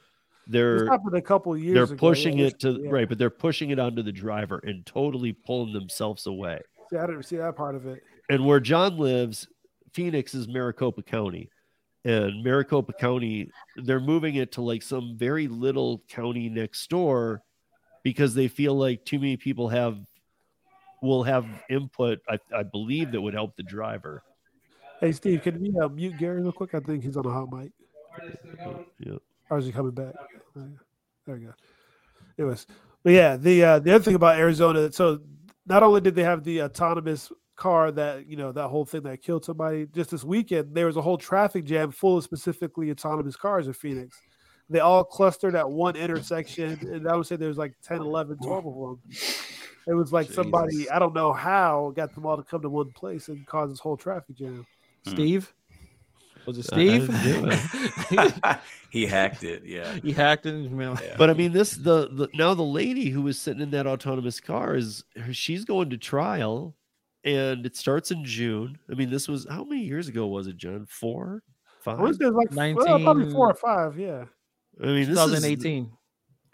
they're 0.46 0.86
happened 0.86 1.14
a 1.16 1.22
couple 1.22 1.56
years 1.56 1.74
they're 1.74 1.84
ago. 1.84 1.96
pushing 1.96 2.38
yeah, 2.38 2.46
it 2.46 2.58
to 2.60 2.80
yeah. 2.82 2.90
right, 2.90 3.08
but 3.08 3.16
they're 3.18 3.30
pushing 3.30 3.70
it 3.70 3.78
onto 3.78 4.02
the 4.02 4.12
driver 4.12 4.58
and 4.64 4.84
totally 4.84 5.32
pulling 5.32 5.72
themselves 5.72 6.26
away. 6.26 6.60
See, 6.90 6.96
I 6.96 7.06
didn't 7.06 7.22
see 7.24 7.36
that 7.36 7.56
part 7.56 7.74
of 7.74 7.86
it. 7.86 8.02
and 8.28 8.44
where 8.44 8.60
John 8.60 8.98
lives, 8.98 9.46
Phoenix 9.92 10.34
is 10.34 10.48
Maricopa 10.48 11.02
County. 11.02 11.48
And 12.04 12.42
Maricopa 12.42 12.92
County, 12.94 13.50
they're 13.76 14.00
moving 14.00 14.34
it 14.34 14.50
to 14.52 14.60
like 14.62 14.82
some 14.82 15.16
very 15.16 15.46
little 15.46 16.02
county 16.08 16.48
next 16.48 16.90
door 16.90 17.42
because 18.02 18.34
they 18.34 18.48
feel 18.48 18.74
like 18.74 19.04
too 19.04 19.20
many 19.20 19.36
people 19.36 19.68
have 19.68 19.98
will 21.00 21.22
have 21.22 21.46
input, 21.70 22.18
I, 22.28 22.38
I 22.54 22.64
believe 22.64 23.12
that 23.12 23.20
would 23.20 23.34
help 23.34 23.54
the 23.56 23.62
driver. 23.62 24.22
Hey, 25.02 25.10
Steve, 25.10 25.42
can 25.42 25.64
you 25.64 25.76
uh, 25.82 25.88
mute 25.88 26.16
Gary 26.16 26.40
real 26.40 26.52
quick? 26.52 26.76
I 26.76 26.78
think 26.78 27.02
he's 27.02 27.16
on 27.16 27.26
a 27.26 27.30
hot 27.30 27.52
mic. 27.52 27.72
Yeah. 29.00 29.16
Or 29.50 29.58
is 29.58 29.66
he 29.66 29.72
coming 29.72 29.90
back? 29.90 30.14
There 30.54 31.34
we 31.34 31.40
go. 31.40 31.52
Anyways, 32.38 32.68
but 33.02 33.12
yeah, 33.12 33.36
the 33.36 33.64
uh, 33.64 33.78
the 33.80 33.96
other 33.96 34.04
thing 34.04 34.14
about 34.14 34.38
Arizona, 34.38 34.92
so 34.92 35.18
not 35.66 35.82
only 35.82 36.00
did 36.00 36.14
they 36.14 36.22
have 36.22 36.44
the 36.44 36.62
autonomous 36.62 37.32
car 37.56 37.90
that 37.90 38.28
you 38.28 38.36
know 38.36 38.52
that 38.52 38.68
whole 38.68 38.84
thing 38.84 39.02
that 39.02 39.20
killed 39.22 39.44
somebody 39.44 39.86
just 39.86 40.10
this 40.12 40.22
weekend, 40.22 40.72
there 40.72 40.86
was 40.86 40.96
a 40.96 41.02
whole 41.02 41.18
traffic 41.18 41.64
jam 41.64 41.90
full 41.90 42.18
of 42.18 42.22
specifically 42.22 42.92
autonomous 42.92 43.34
cars 43.34 43.66
in 43.66 43.72
Phoenix. 43.72 44.16
They 44.70 44.78
all 44.78 45.02
clustered 45.02 45.56
at 45.56 45.68
one 45.68 45.96
intersection, 45.96 46.78
and 46.92 47.08
I 47.08 47.16
would 47.16 47.26
say 47.26 47.34
there's 47.34 47.58
like 47.58 47.74
10, 47.82 47.98
11, 47.98 48.38
12 48.38 48.66
of 48.66 48.74
them. 48.74 49.00
It 49.88 49.94
was 49.94 50.12
like 50.12 50.30
somebody, 50.30 50.88
I 50.88 51.00
don't 51.00 51.12
know 51.12 51.32
how, 51.32 51.92
got 51.94 52.14
them 52.14 52.24
all 52.24 52.36
to 52.36 52.44
come 52.44 52.62
to 52.62 52.70
one 52.70 52.92
place 52.92 53.26
and 53.26 53.44
cause 53.44 53.68
this 53.68 53.80
whole 53.80 53.96
traffic 53.96 54.36
jam. 54.36 54.64
Steve? 55.06 55.52
Was 56.46 56.58
it 56.58 56.66
I- 56.72 56.76
I 56.76 56.98
Steve? 56.98 58.60
he 58.90 59.06
hacked 59.06 59.44
it. 59.44 59.62
Yeah. 59.64 59.92
he 60.02 60.12
hacked 60.12 60.46
it. 60.46 60.70
man, 60.72 60.98
yeah. 61.02 61.14
But 61.16 61.30
I 61.30 61.34
mean, 61.34 61.52
this 61.52 61.72
the, 61.72 62.08
the 62.08 62.28
now 62.34 62.54
the 62.54 62.62
lady 62.62 63.10
who 63.10 63.22
was 63.22 63.38
sitting 63.40 63.62
in 63.62 63.70
that 63.70 63.86
autonomous 63.86 64.40
car 64.40 64.74
is 64.74 65.04
she's 65.32 65.64
going 65.64 65.90
to 65.90 65.96
trial, 65.98 66.74
and 67.24 67.64
it 67.64 67.76
starts 67.76 68.10
in 68.10 68.24
June. 68.24 68.78
I 68.90 68.94
mean, 68.94 69.10
this 69.10 69.28
was 69.28 69.46
how 69.48 69.64
many 69.64 69.82
years 69.82 70.08
ago 70.08 70.26
was 70.26 70.46
it, 70.48 70.56
John? 70.56 70.86
Four, 70.88 71.42
five. 71.80 72.00
I 72.00 72.02
wish 72.02 72.16
there's 72.16 72.32
like 72.34 72.50
well, 72.52 72.98
probably 73.00 73.30
four 73.32 73.50
or 73.50 73.54
five, 73.54 73.98
yeah. 73.98 74.24
I 74.82 74.86
mean, 74.86 75.08
this 75.08 75.18
is 75.18 75.24
2018. 75.26 75.92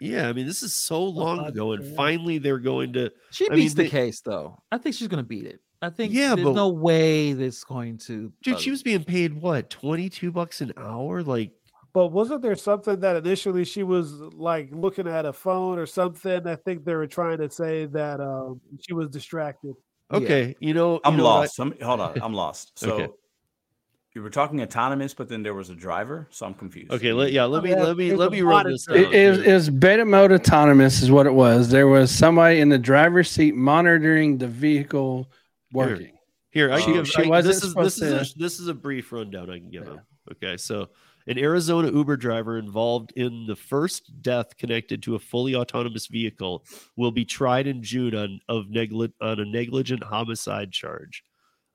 yeah. 0.01 0.27
I 0.29 0.33
mean, 0.33 0.45
this 0.45 0.61
is 0.61 0.73
so 0.73 1.03
long 1.03 1.39
five, 1.39 1.47
ago, 1.49 1.71
and 1.71 1.95
finally 1.95 2.37
they're 2.37 2.59
going 2.59 2.93
to. 2.93 3.11
She 3.31 3.47
I 3.47 3.55
mean, 3.55 3.59
beats 3.63 3.73
the 3.73 3.83
they- 3.83 3.89
case, 3.89 4.21
though. 4.21 4.61
I 4.71 4.77
think 4.77 4.95
she's 4.95 5.07
going 5.07 5.23
to 5.23 5.27
beat 5.27 5.45
it. 5.45 5.61
I 5.81 5.89
think 5.89 6.13
Yeah, 6.13 6.35
there's 6.35 6.45
but- 6.45 6.55
no 6.55 6.69
way 6.69 7.33
that's 7.33 7.63
going 7.63 7.97
to. 7.99 8.31
Dude, 8.43 8.55
uh, 8.55 8.57
she 8.57 8.71
was 8.71 8.83
being 8.83 9.03
paid 9.03 9.33
what 9.41 9.69
twenty 9.69 10.09
two 10.09 10.31
bucks 10.31 10.59
an 10.61 10.73
hour? 10.77 11.23
Like, 11.23 11.51
But 11.93 12.07
wasn't 12.07 12.41
there 12.41 12.55
something 12.55 12.99
that 12.99 13.15
initially 13.15 13.63
she 13.65 13.83
was 13.83 14.11
like 14.13 14.69
looking 14.71 15.07
at 15.07 15.25
a 15.25 15.31
phone 15.33 15.79
or 15.79 15.85
something? 15.85 16.45
I 16.45 16.55
think 16.55 16.83
they 16.85 16.95
were 16.95 17.07
trying 17.07 17.37
to 17.39 17.49
say 17.49 17.85
that 17.87 18.19
um, 18.19 18.59
she 18.81 18.93
was 18.93 19.07
distracted. 19.09 19.73
Yeah. 20.11 20.17
okay, 20.17 20.55
you 20.59 20.73
know, 20.73 20.99
I'm 21.05 21.13
you 21.13 21.17
know 21.19 21.23
what 21.23 21.29
I- 21.29 21.39
lost. 21.41 21.55
Some- 21.55 21.75
hold 21.81 21.99
on. 22.01 22.21
I'm 22.21 22.33
lost. 22.33 22.71
So 22.79 22.91
Okay. 22.93 23.07
you 24.15 24.21
were 24.23 24.29
talking 24.31 24.61
autonomous, 24.61 25.13
but 25.13 25.29
then 25.29 25.43
there 25.43 25.53
was 25.53 25.69
a 25.69 25.75
driver. 25.75 26.27
So 26.31 26.45
I'm 26.45 26.55
confused. 26.55 26.91
okay, 26.91 27.13
let, 27.13 27.31
yeah, 27.31 27.45
let 27.45 27.63
me 27.63 27.73
let 27.73 27.95
me 27.95 28.13
let 28.15 28.31
me 28.31 28.41
run 28.41 28.67
this 28.69 28.85
monitor. 28.89 29.05
down. 29.05 29.13
It, 29.13 29.39
it, 29.39 29.47
it 29.47 29.53
was 29.53 29.69
beta 29.69 30.03
mode 30.03 30.33
autonomous, 30.33 31.01
is 31.01 31.09
what 31.09 31.25
it 31.25 31.33
was. 31.33 31.69
There 31.69 31.87
was 31.87 32.11
somebody 32.11 32.59
in 32.59 32.67
the 32.69 32.77
driver's 32.79 33.29
seat 33.31 33.55
monitoring 33.55 34.39
the 34.39 34.47
vehicle 34.47 35.31
working. 35.73 36.17
Here, 36.51 36.71
I 36.71 36.79
She- 36.79 36.85
can 36.85 36.93
give. 36.95 37.07
she 37.07 37.23
I- 37.23 37.27
wasn't 37.27 37.47
this 37.53 37.55
is 37.57 37.61
this 37.61 37.71
supposed 37.95 38.03
is 38.03 38.35
a, 38.35 38.39
this 38.39 38.59
is 38.59 38.67
a 38.67 38.73
brief 38.73 39.11
rundown 39.11 39.49
I 39.49 39.59
can 39.59 39.69
give 39.69 39.85
Yeah. 39.85 39.93
him. 39.93 40.01
Okay, 40.31 40.57
so 40.57 40.89
An 41.27 41.37
Arizona 41.37 41.91
Uber 41.91 42.17
driver 42.17 42.57
involved 42.57 43.11
in 43.15 43.45
the 43.45 43.55
first 43.55 44.21
death 44.23 44.57
connected 44.57 45.03
to 45.03 45.13
a 45.13 45.19
fully 45.19 45.53
autonomous 45.53 46.07
vehicle 46.07 46.65
will 46.95 47.11
be 47.11 47.23
tried 47.23 47.67
in 47.67 47.83
June 47.83 48.15
on 48.15 48.39
of 48.49 48.69
negli- 48.69 49.13
on 49.21 49.39
a 49.39 49.45
negligent 49.45 50.03
homicide 50.03 50.71
charge. 50.71 51.23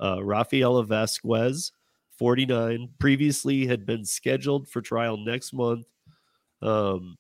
Uh, 0.03 0.25
Rafaela 0.25 0.85
Vasquez, 0.85 1.71
49, 2.19 2.95
previously 2.99 3.67
had 3.67 3.87
been 3.87 4.05
scheduled 4.05 4.67
for 4.69 4.81
trial 4.81 5.17
next 5.19 5.53
month. 5.53 5.87
Um, 6.61 7.17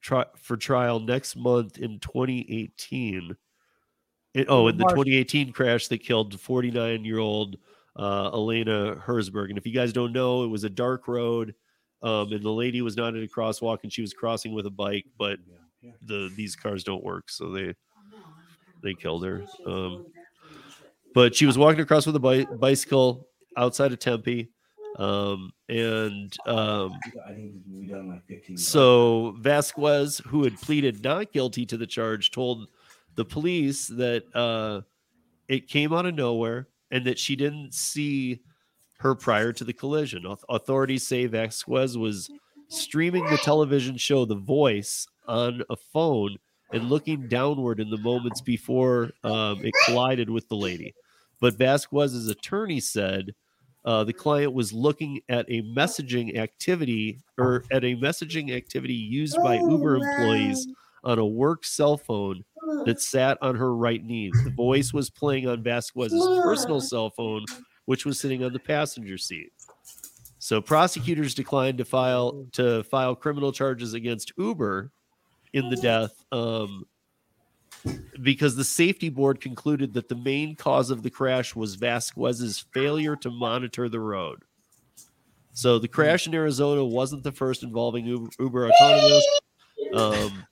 tri- 0.00 0.26
for 0.38 0.56
trial 0.56 1.00
next 1.00 1.36
month 1.36 1.76
in 1.76 1.98
2018. 2.00 3.36
It- 4.36 4.46
oh, 4.48 4.68
in 4.68 4.76
the 4.76 4.84
2018 4.84 5.52
crash 5.52 5.88
that 5.88 5.98
killed 5.98 6.38
49 6.40 7.04
year 7.04 7.18
old 7.18 7.56
uh, 7.98 8.30
Elena 8.32 8.96
Herzberg. 8.96 9.48
And 9.48 9.56
if 9.58 9.66
you 9.66 9.72
guys 9.72 9.92
don't 9.92 10.12
know, 10.12 10.44
it 10.44 10.48
was 10.48 10.64
a 10.64 10.70
dark 10.70 11.08
road, 11.08 11.54
um, 12.02 12.30
and 12.32 12.42
the 12.42 12.50
lady 12.50 12.82
was 12.82 12.96
not 12.96 13.16
at 13.16 13.22
a 13.22 13.26
crosswalk, 13.26 13.78
and 13.82 13.92
she 13.92 14.02
was 14.02 14.12
crossing 14.12 14.52
with 14.52 14.66
a 14.66 14.70
bike, 14.70 15.06
but 15.18 15.38
the 16.02 16.30
these 16.36 16.54
cars 16.56 16.84
don't 16.84 17.02
work, 17.04 17.30
so 17.30 17.50
they 17.50 17.74
they 18.82 18.92
killed 18.94 19.24
her. 19.24 19.44
Um, 19.66 20.06
but 21.14 21.34
she 21.34 21.46
was 21.46 21.56
walking 21.56 21.80
across 21.80 22.04
with 22.06 22.16
a 22.16 22.20
bi- 22.20 22.44
bicycle 22.44 23.26
outside 23.56 23.92
of 23.92 23.98
Tempe, 23.98 24.50
um, 24.98 25.50
and 25.70 26.36
um, 26.46 26.98
I 27.26 27.32
think 27.32 27.52
we 27.72 27.86
done 27.86 28.08
like 28.08 28.26
15. 28.26 28.58
so 28.58 29.34
Vasquez, 29.38 30.18
who 30.26 30.44
had 30.44 30.60
pleaded 30.60 31.02
not 31.02 31.32
guilty 31.32 31.64
to 31.66 31.76
the 31.78 31.86
charge, 31.86 32.30
told 32.30 32.68
the 33.16 33.24
police 33.24 33.88
that 33.88 34.24
uh, 34.34 34.82
it 35.48 35.68
came 35.68 35.92
out 35.92 36.06
of 36.06 36.14
nowhere 36.14 36.68
and 36.90 37.04
that 37.06 37.18
she 37.18 37.34
didn't 37.34 37.74
see 37.74 38.40
her 38.98 39.14
prior 39.14 39.52
to 39.52 39.64
the 39.64 39.72
collision. 39.72 40.24
Authorities 40.48 41.06
say 41.06 41.26
Vasquez 41.26 41.98
was 41.98 42.30
streaming 42.68 43.24
the 43.26 43.38
television 43.38 43.96
show 43.96 44.24
The 44.24 44.36
Voice 44.36 45.06
on 45.26 45.62
a 45.68 45.76
phone 45.76 46.36
and 46.72 46.88
looking 46.88 47.28
downward 47.28 47.80
in 47.80 47.90
the 47.90 47.98
moments 47.98 48.40
before 48.40 49.10
um, 49.24 49.64
it 49.64 49.74
collided 49.84 50.30
with 50.30 50.48
the 50.48 50.56
lady. 50.56 50.94
But 51.40 51.58
Vasquez's 51.58 52.28
attorney 52.28 52.80
said 52.80 53.34
uh, 53.84 54.02
the 54.04 54.12
client 54.12 54.52
was 54.52 54.72
looking 54.72 55.20
at 55.28 55.46
a 55.48 55.62
messaging 55.62 56.36
activity 56.36 57.20
or 57.38 57.64
at 57.70 57.84
a 57.84 57.94
messaging 57.96 58.54
activity 58.54 58.94
used 58.94 59.36
by 59.42 59.56
Uber 59.56 59.96
employees 59.96 60.66
on 61.04 61.18
a 61.20 61.26
work 61.26 61.64
cell 61.64 61.96
phone 61.96 62.44
that 62.84 63.00
sat 63.00 63.38
on 63.42 63.56
her 63.56 63.74
right 63.74 64.04
knee. 64.04 64.30
The 64.44 64.50
voice 64.50 64.92
was 64.92 65.10
playing 65.10 65.48
on 65.48 65.62
Vasquez's 65.62 66.26
personal 66.42 66.80
cell 66.80 67.10
phone, 67.10 67.44
which 67.84 68.04
was 68.04 68.18
sitting 68.18 68.44
on 68.44 68.52
the 68.52 68.58
passenger 68.58 69.18
seat. 69.18 69.52
So 70.38 70.60
prosecutors 70.60 71.34
declined 71.34 71.78
to 71.78 71.84
file 71.84 72.46
to 72.52 72.84
file 72.84 73.16
criminal 73.16 73.52
charges 73.52 73.94
against 73.94 74.32
Uber 74.36 74.92
in 75.52 75.70
the 75.70 75.76
death 75.76 76.24
um, 76.30 76.86
because 78.22 78.54
the 78.56 78.64
safety 78.64 79.08
board 79.08 79.40
concluded 79.40 79.94
that 79.94 80.08
the 80.08 80.14
main 80.14 80.54
cause 80.54 80.90
of 80.90 81.02
the 81.02 81.10
crash 81.10 81.56
was 81.56 81.74
Vasquez's 81.76 82.64
failure 82.72 83.16
to 83.16 83.30
monitor 83.30 83.88
the 83.88 84.00
road. 84.00 84.42
So 85.52 85.78
the 85.78 85.88
crash 85.88 86.26
in 86.26 86.34
Arizona 86.34 86.84
wasn't 86.84 87.22
the 87.22 87.32
first 87.32 87.62
involving 87.62 88.04
Uber, 88.04 88.30
Uber 88.38 88.70
Autonomous. 88.70 89.26
Um, 89.94 90.46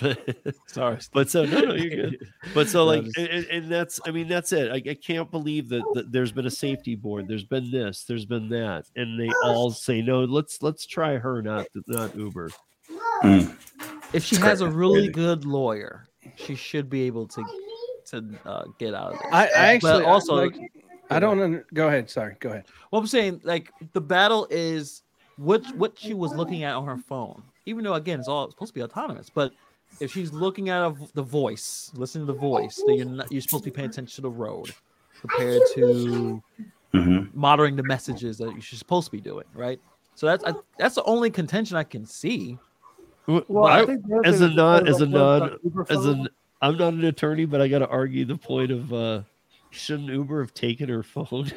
Sorry. 0.66 0.98
but 1.12 1.30
so 1.30 1.44
no, 1.44 1.60
no, 1.60 1.74
you're 1.74 2.10
good. 2.10 2.26
But 2.54 2.68
so 2.68 2.84
like, 2.92 3.04
and, 3.16 3.28
and- 3.28 3.46
and 3.46 3.72
that's, 3.72 4.00
I 4.06 4.10
mean, 4.10 4.28
that's 4.28 4.52
it. 4.52 4.70
I, 4.70 4.90
I 4.90 4.94
can't 4.94 5.30
believe 5.30 5.68
that, 5.70 5.82
that 5.94 6.12
there's 6.12 6.32
been 6.32 6.46
a 6.46 6.50
safety 6.50 6.94
board. 6.94 7.28
There's 7.28 7.44
been 7.44 7.70
this. 7.70 8.04
There's 8.04 8.26
been 8.26 8.48
that, 8.50 8.86
and 8.96 9.18
they 9.18 9.30
all 9.44 9.70
say 9.70 10.02
no. 10.02 10.24
Let's 10.24 10.62
let's 10.62 10.86
try 10.86 11.16
her, 11.16 11.42
not 11.42 11.66
not 11.86 12.14
Uber. 12.16 12.50
If 14.12 14.24
she 14.24 14.36
has 14.36 14.60
a 14.60 14.68
really 14.68 15.08
good 15.08 15.44
lawyer, 15.44 16.08
she 16.36 16.54
should 16.54 16.90
be 16.90 17.02
able 17.02 17.26
to 17.28 17.44
to 18.06 18.24
uh, 18.44 18.64
get 18.78 18.94
out 18.94 19.12
of 19.12 19.18
this. 19.18 19.28
I, 19.32 19.42
I 19.44 19.48
But 19.48 19.56
actually 19.56 20.04
also 20.04 20.34
like, 20.34 20.56
I 21.10 21.20
don't. 21.20 21.40
Under, 21.40 21.66
go 21.74 21.88
ahead. 21.88 22.10
Sorry. 22.10 22.36
Go 22.40 22.50
ahead. 22.50 22.64
What 22.90 23.00
I'm 23.00 23.06
saying, 23.06 23.40
like 23.44 23.70
the 23.92 24.00
battle 24.00 24.46
is 24.50 25.02
what 25.36 25.64
what 25.76 25.98
she 25.98 26.14
was 26.14 26.34
looking 26.34 26.64
at 26.64 26.74
on 26.74 26.86
her 26.86 26.98
phone. 26.98 27.42
Even 27.66 27.84
though 27.84 27.94
again, 27.94 28.18
it's 28.18 28.28
all 28.28 28.50
supposed 28.50 28.70
to 28.70 28.74
be 28.74 28.82
autonomous, 28.82 29.30
but 29.30 29.52
if 29.98 30.12
she's 30.12 30.32
looking 30.32 30.68
at 30.68 30.82
a, 30.82 30.94
the 31.14 31.22
voice, 31.22 31.90
listening 31.94 32.26
to 32.26 32.32
the 32.32 32.38
voice, 32.38 32.82
then 32.86 32.96
you're 32.96 33.06
not, 33.06 33.32
you're 33.32 33.40
supposed 33.40 33.64
to 33.64 33.70
be 33.70 33.74
paying 33.74 33.88
attention 33.90 34.14
to 34.16 34.22
the 34.22 34.30
road, 34.30 34.72
compared 35.20 35.62
to 35.74 36.42
Mhm. 36.94 37.34
monitoring 37.34 37.76
the 37.76 37.82
messages 37.82 38.38
that 38.38 38.52
you're 38.52 38.62
supposed 38.62 39.06
to 39.06 39.12
be 39.12 39.20
doing, 39.20 39.44
right? 39.54 39.80
So 40.14 40.26
that's 40.26 40.44
I, 40.44 40.54
that's 40.78 40.94
the 40.94 41.04
only 41.04 41.30
contention 41.30 41.76
I 41.76 41.84
can 41.84 42.04
see. 42.06 42.58
Well, 43.26 43.64
I- 43.66 43.80
I 43.82 43.86
think 43.86 44.02
as 44.24 44.40
a 44.40 44.46
is 44.48 44.54
non- 44.56 44.86
as 44.88 45.00
a 45.00 45.04
of 45.04 45.10
non- 45.10 45.58
as 45.88 46.04
an 46.04 46.28
I'm 46.62 46.76
not 46.76 46.92
an 46.94 47.04
attorney, 47.04 47.44
but 47.46 47.60
I 47.60 47.68
got 47.68 47.78
to 47.78 47.88
argue 47.88 48.24
the 48.24 48.36
point 48.36 48.70
of 48.70 48.92
uh 48.92 49.22
shouldn't 49.70 50.08
Uber 50.08 50.40
have 50.40 50.52
taken 50.52 50.88
her 50.88 51.02
phone? 51.04 51.50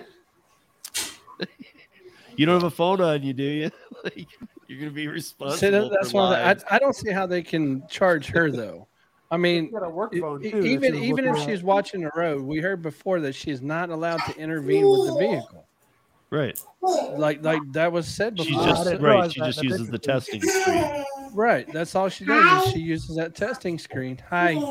you 2.38 2.46
don't 2.46 2.56
have 2.62 2.72
a 2.72 2.76
phone 2.76 3.02
on 3.02 3.24
you, 3.24 3.34
do 3.34 3.44
you? 3.44 3.72
like 4.04 4.28
you're 4.74 4.82
gonna 4.82 4.92
be 4.92 5.08
responsible. 5.08 5.58
See, 5.58 5.70
that, 5.70 5.90
that's 5.92 6.12
for 6.12 6.18
one. 6.18 6.34
Of 6.34 6.60
the. 6.60 6.72
I, 6.72 6.76
I 6.76 6.80
don't 6.80 6.96
see 6.96 7.12
how 7.12 7.26
they 7.26 7.42
can 7.44 7.88
charge 7.88 8.28
her 8.28 8.52
though. 8.52 8.88
I 9.32 9.38
mean, 9.38 9.72
got 9.72 9.84
a 9.84 9.90
work 9.90 10.16
phone 10.16 10.42
too. 10.42 10.52
that 10.52 10.64
she 10.64 10.74
even 10.74 10.96
even 10.96 11.26
if 11.26 11.32
looking 11.32 11.48
she's 11.50 11.64
watching 11.64 12.02
the 12.02 12.12
road, 12.16 12.44
we 12.44 12.60
heard 12.60 12.82
before 12.82 13.20
that 13.22 13.34
she's 13.34 13.62
not 13.62 13.90
allowed 13.90 14.20
to 14.28 14.38
intervene 14.38 14.88
with 14.88 15.08
the 15.08 15.16
vehicle. 15.18 15.66
right. 16.30 16.60
Like 17.18 17.44
like 17.44 17.62
that 17.72 17.92
was 17.92 18.08
said 18.08 18.38
She's 18.38 18.50
before. 18.50 18.64
I 18.64 18.68
just 18.68 19.02
right. 19.02 19.32
She 19.32 19.40
just 19.40 19.64
uses 19.64 19.88
the 19.88 19.98
testing 19.98 20.42
screen. 20.42 21.06
Right. 21.34 21.72
That's 21.74 21.96
all 21.96 22.10
she 22.10 22.26
does. 22.26 22.68
Is 22.68 22.74
she 22.74 22.80
uses 22.80 23.16
that 23.16 23.34
testing 23.36 23.80
screen. 23.80 24.20
Hi. 24.30 24.62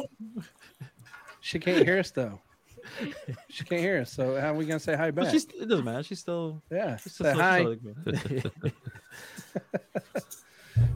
She 1.40 1.58
can't 1.58 1.84
hear 1.84 1.98
us 1.98 2.12
though. 2.12 2.40
She 3.48 3.64
can't 3.64 3.80
hear 3.80 4.00
us. 4.00 4.12
So 4.12 4.40
how 4.40 4.52
are 4.52 4.54
we 4.54 4.64
gonna 4.64 4.78
say 4.78 4.94
hi 4.94 5.10
But 5.10 5.24
back? 5.24 5.32
she's 5.32 5.44
it 5.46 5.68
doesn't 5.68 5.84
matter. 5.84 6.02
She's 6.04 6.20
still 6.20 6.62
yeah. 6.70 6.96
she's 6.98 7.14
Say 7.14 7.32
still 7.32 7.42
hi. 7.42 7.76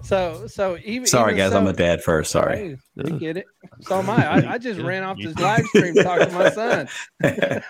So 0.03 0.47
so 0.47 0.79
even 0.85 1.07
Sorry, 1.07 1.33
even 1.33 1.39
guys. 1.45 1.51
so, 1.53 1.59
I'm 1.59 1.67
a 1.67 1.73
dad 1.73 2.03
first. 2.03 2.31
Sorry. 2.31 2.57
Hey, 2.57 2.77
we 2.97 3.11
get 3.19 3.37
it. 3.37 3.47
So 3.83 3.99
am 3.99 4.09
I. 4.09 4.27
I, 4.27 4.53
I 4.55 4.59
just 4.59 4.81
ran 4.81 5.03
off 5.03 5.19
this 5.21 5.37
live 5.39 5.65
stream 5.67 5.95
talking 5.97 6.29
to 6.29 6.33
my 6.33 6.51
son. 6.51 6.89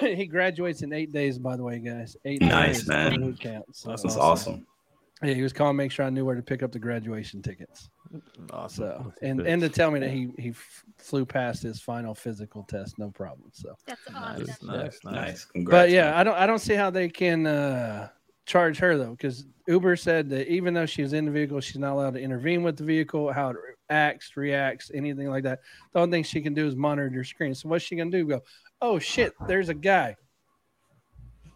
he 0.16 0.26
graduates 0.26 0.82
in 0.82 0.92
eight 0.92 1.12
days, 1.12 1.38
by 1.38 1.56
the 1.56 1.62
way, 1.62 1.78
guys. 1.80 2.16
Eight 2.24 2.40
Nice, 2.40 2.78
days 2.78 2.88
man. 2.88 3.14
of 3.14 3.20
boot 3.20 3.40
camp. 3.40 3.64
So, 3.72 3.90
That's 3.90 4.16
awesome. 4.16 4.66
Yeah, 5.22 5.34
he 5.34 5.42
was 5.42 5.52
calling, 5.52 5.76
make 5.76 5.92
sure 5.92 6.06
I 6.06 6.10
knew 6.10 6.24
where 6.24 6.34
to 6.34 6.42
pick 6.42 6.62
up 6.62 6.72
the 6.72 6.78
graduation 6.78 7.42
tickets. 7.42 7.90
So 8.68 9.12
and 9.20 9.40
and 9.42 9.60
to 9.60 9.68
tell 9.68 9.90
me 9.90 10.00
that 10.00 10.10
he 10.10 10.30
he 10.38 10.48
f- 10.50 10.84
flew 10.96 11.26
past 11.26 11.62
his 11.62 11.80
final 11.80 12.14
physical 12.14 12.64
test, 12.64 12.98
no 12.98 13.10
problem. 13.10 13.50
So, 13.52 13.76
That's 13.86 14.00
awesome. 14.14 14.46
nice, 14.46 14.62
nice, 14.62 14.98
nice. 15.04 15.14
Nice. 15.14 15.44
Congrats. 15.44 15.70
but 15.70 15.90
yeah, 15.90 16.18
I 16.18 16.24
don't 16.24 16.36
I 16.36 16.46
don't 16.46 16.58
see 16.58 16.74
how 16.74 16.90
they 16.90 17.08
can 17.10 17.46
uh, 17.46 18.08
charge 18.50 18.78
her 18.78 18.98
though, 18.98 19.12
because 19.12 19.46
Uber 19.68 19.94
said 19.96 20.28
that 20.30 20.50
even 20.52 20.74
though 20.74 20.86
she's 20.86 21.12
in 21.12 21.24
the 21.24 21.30
vehicle, 21.30 21.60
she's 21.60 21.78
not 21.78 21.92
allowed 21.92 22.14
to 22.14 22.20
intervene 22.20 22.62
with 22.62 22.76
the 22.76 22.84
vehicle, 22.84 23.32
how 23.32 23.50
it 23.50 23.56
acts, 23.88 24.36
reacts, 24.36 24.90
anything 24.92 25.28
like 25.28 25.44
that. 25.44 25.60
The 25.92 26.00
only 26.00 26.16
thing 26.16 26.24
she 26.24 26.40
can 26.40 26.52
do 26.52 26.66
is 26.66 26.74
monitor 26.74 27.08
your 27.08 27.24
screen. 27.24 27.54
So 27.54 27.68
what's 27.68 27.84
she 27.84 27.94
gonna 27.96 28.10
do? 28.10 28.24
Go, 28.26 28.40
oh 28.82 28.98
shit, 28.98 29.32
there's 29.46 29.68
a 29.68 29.74
guy, 29.74 30.16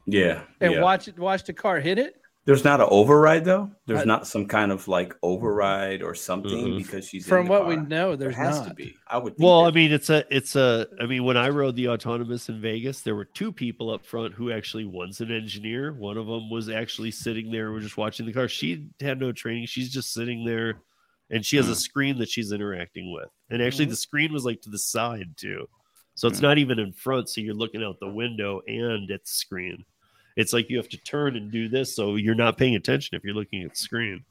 Yeah. 0.07 0.43
and 0.61 0.75
yeah. 0.75 0.81
watch 0.83 1.09
it, 1.09 1.19
watch 1.19 1.45
the 1.45 1.53
car 1.53 1.81
hit 1.81 1.99
it. 1.99 2.15
There's 2.47 2.62
not 2.62 2.81
an 2.81 2.89
override 2.91 3.47
though. 3.47 3.71
There's 3.87 4.03
I- 4.03 4.05
not 4.05 4.27
some 4.27 4.47
kind 4.47 4.71
of 4.71 4.87
like 4.87 5.15
override 5.23 6.03
or 6.03 6.15
something 6.15 6.51
Mhm. 6.51 6.77
because 6.79 7.09
she's 7.09 7.25
in 7.25 7.29
From 7.29 7.47
the 7.47 7.51
what 7.51 7.66
we 7.66 7.77
car. 7.77 7.87
know, 7.87 8.16
There 8.16 8.29
there's 8.29 8.37
has 8.37 8.59
not. 8.59 8.69
to 8.69 8.75
be. 8.75 8.95
I 9.09 9.16
would. 9.16 9.37
Think 9.37 9.47
Well, 9.47 9.65
I 9.65 9.71
mean, 9.71 9.93
it's 9.93 10.11
a, 10.11 10.25
it's 10.35 10.55
a. 10.55 10.87
I 11.01 11.07
mean, 11.07 11.25
when 11.25 11.39
I 11.39 11.49
rode 11.49 11.75
the 11.75 11.89
autonomous 11.89 12.51
in 12.51 12.61
Vegas, 12.61 13.01
there 13.01 13.15
were 13.15 13.25
two 13.25 13.51
people 13.51 13.91
up 13.91 14.05
front 14.05 14.35
who 14.35 14.53
actually 14.53 14.85
one's 14.85 15.23
an 15.23 15.33
engineer. 15.33 15.95
One 15.95 16.19
of 16.19 16.27
them 16.27 16.51
was 16.51 16.69
actually 16.69 17.12
sitting 17.12 17.51
there, 17.51 17.73
we're 17.73 17.81
just 17.81 17.97
watching 17.97 18.27
the 18.27 18.33
car. 18.33 18.47
She 18.47 18.89
had 19.01 19.19
no 19.19 19.33
training. 19.33 19.66
She's 19.66 19.91
just 19.91 20.12
sitting 20.12 20.45
there, 20.45 20.83
and 21.31 21.47
she 21.47 21.57
has 21.57 21.66
a 21.66 21.71
hmm. 21.71 21.77
screen 21.77 22.19
that 22.19 22.29
she's 22.29 22.53
interacting 22.53 23.11
with. 23.11 23.31
And 23.49 23.62
actually, 23.62 23.87
the 23.87 23.93
mm-hmm. 23.93 23.97
screen 23.97 24.33
was 24.35 24.45
like 24.45 24.61
to 24.62 24.71
the 24.71 24.79
side 24.79 25.39
too, 25.39 25.66
so 26.15 26.29
it's 26.29 26.41
hmm. 26.41 26.47
not 26.47 26.59
even 26.59 26.79
in 26.79 26.93
front. 26.93 27.31
So 27.31 27.41
you're 27.41 27.55
looking 27.55 27.83
out 27.83 28.01
the 28.01 28.09
window 28.09 28.61
and 28.66 29.11
at 29.11 29.23
the 29.23 29.31
screen. 29.31 29.87
It's 30.36 30.52
like 30.52 30.69
you 30.69 30.77
have 30.78 30.89
to 30.89 30.98
turn 30.98 31.36
and 31.36 31.51
do 31.52 31.69
this, 31.69 31.94
so 31.94 32.16
you're 32.16 32.35
not 32.35 32.56
paying 32.59 32.74
attention 32.74 33.16
if 33.16 33.23
you're 33.24 33.35
looking 33.35 33.62
at 33.62 33.70
the 33.70 33.77
screen. 33.77 34.24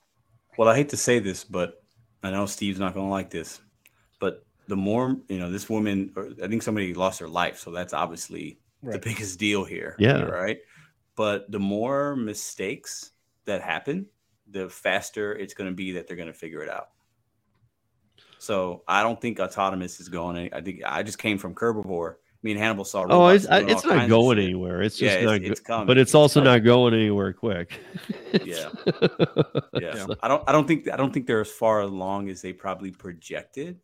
Well, 0.58 0.68
I 0.68 0.76
hate 0.76 0.90
to 0.90 0.98
say 0.98 1.20
this, 1.20 1.44
but 1.44 1.82
I 2.22 2.32
know 2.32 2.46
Steve's 2.46 2.80
not 2.80 2.94
going 2.94 3.08
to 3.08 3.12
like 3.12 3.30
this. 3.30 3.62
But 4.20 4.46
the 4.68 4.76
more, 4.76 5.18
you 5.30 5.40
know, 5.40 5.50
this 5.52 5.70
woman, 5.70 6.12
or 6.16 6.30
I 6.44 6.48
think 6.48 6.62
somebody 6.62 6.94
lost 6.94 7.20
their 7.20 7.28
life. 7.28 7.60
So 7.60 7.72
that's 7.72 7.94
obviously 7.94 8.60
the 8.84 9.00
biggest 9.00 9.40
deal 9.40 9.64
here. 9.64 9.96
Yeah. 9.98 10.22
Right. 10.22 10.60
But 11.16 11.50
the 11.52 11.60
more 11.60 12.16
mistakes 12.16 13.12
that 13.46 13.62
happen, 13.62 14.08
the 14.50 14.70
faster 14.70 15.34
it's 15.34 15.54
going 15.54 15.70
to 15.70 15.76
be 15.76 15.94
that 15.94 16.08
they're 16.08 16.18
going 16.18 16.28
to 16.28 16.34
figure 16.34 16.62
it 16.62 16.70
out. 16.70 16.90
So 18.40 18.84
I 18.88 19.04
don't 19.04 19.20
think 19.20 19.40
autonomous 19.40 20.00
is 20.00 20.10
going. 20.10 20.38
any- 20.38 20.54
I 20.54 20.62
think 20.62 20.82
I 20.86 21.02
just 21.04 21.18
came 21.18 21.38
from 21.38 21.56
Curbivore 21.56 22.16
Me 22.44 22.52
and 22.52 22.60
Hannibal 22.60 22.84
saw. 22.86 23.06
Oh, 23.10 23.28
it's 23.30 23.48
I, 23.48 23.60
it's 23.62 23.86
not 23.86 24.10
going 24.10 24.38
anywhere. 24.38 24.82
It's 24.82 24.98
just 24.98 25.16
it's- 25.16 25.26
not. 25.26 25.42
it's 25.42 25.60
go- 25.62 25.66
coming. 25.76 25.88
but 25.88 25.98
it's 25.98 26.10
It's 26.10 26.16
also 26.16 26.42
coming. 26.42 26.54
not 26.54 26.60
going 26.66 26.94
anywhere 26.94 27.34
quick. 27.34 27.80
Yeah. 28.44 28.70
yeah. 28.86 29.08
Yeah, 29.74 30.06
I 30.22 30.28
don't. 30.28 30.44
I 30.48 30.52
don't 30.52 30.68
think. 30.68 30.90
I 30.92 30.98
don't 30.98 31.14
think 31.14 31.28
they're 31.28 31.42
as 31.42 31.52
far 31.52 31.82
along 31.82 32.30
as 32.30 32.42
they 32.42 32.52
probably 32.52 32.92
projected. 32.92 33.80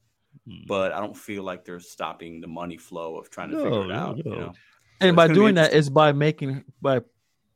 Hmm. 0.48 0.65
But 0.68 0.91
I 0.91 0.99
don't 0.99 1.15
feel 1.15 1.44
like 1.44 1.65
they're 1.65 1.80
stopping 1.80 2.41
the 2.41 2.48
money 2.48 2.77
flow 2.77 3.18
of 3.18 3.30
trying 3.30 3.49
to 3.52 3.57
No, 3.57 3.64
figure 3.64 3.84
it 3.84 3.88
no, 3.88 3.94
out. 3.95 4.18
You 4.18 4.23
know? 4.31 4.53
and 5.02 5.10
it's 5.10 5.15
by 5.15 5.27
doing 5.27 5.56
that 5.56 5.73
is 5.73 5.90
by 5.90 6.11
making 6.11 6.64
by 6.81 7.02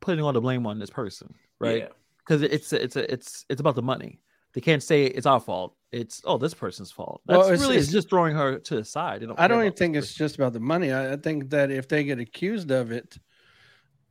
putting 0.00 0.24
all 0.24 0.32
the 0.32 0.40
blame 0.40 0.66
on 0.66 0.78
this 0.78 0.90
person, 0.90 1.34
right? 1.58 1.78
Yeah. 1.82 1.88
Because 2.18 2.42
it's 2.42 2.72
it's 2.72 2.96
a, 2.96 3.12
it's 3.12 3.44
it's 3.50 3.60
about 3.60 3.74
the 3.74 3.82
money. 3.82 4.20
They 4.54 4.60
can't 4.60 4.82
say 4.82 5.04
it's 5.04 5.26
our 5.26 5.40
fault. 5.40 5.74
It's 6.00 6.20
oh 6.24 6.38
this 6.38 6.54
person's 6.54 6.90
fault. 6.90 7.22
Well, 7.26 7.38
That's 7.40 7.48
it's- 7.50 7.60
really 7.60 7.74
it's- 7.76 7.84
it's 7.86 7.92
just 7.92 8.08
throwing 8.10 8.34
her 8.34 8.58
to 8.58 8.74
the 8.76 8.84
side. 8.84 9.20
They 9.20 9.26
I 9.38 9.46
don't 9.46 9.58
even 9.58 9.68
about 9.68 9.72
this 9.74 9.78
think 9.78 9.96
it's 9.96 10.14
just 10.14 10.34
about 10.36 10.52
the 10.52 10.60
money. 10.60 10.90
I, 10.92 11.12
I 11.12 11.16
think 11.16 11.50
that 11.50 11.70
if 11.70 11.86
they 11.88 12.02
get 12.04 12.18
accused 12.18 12.70
of 12.70 12.90
it, 12.90 13.16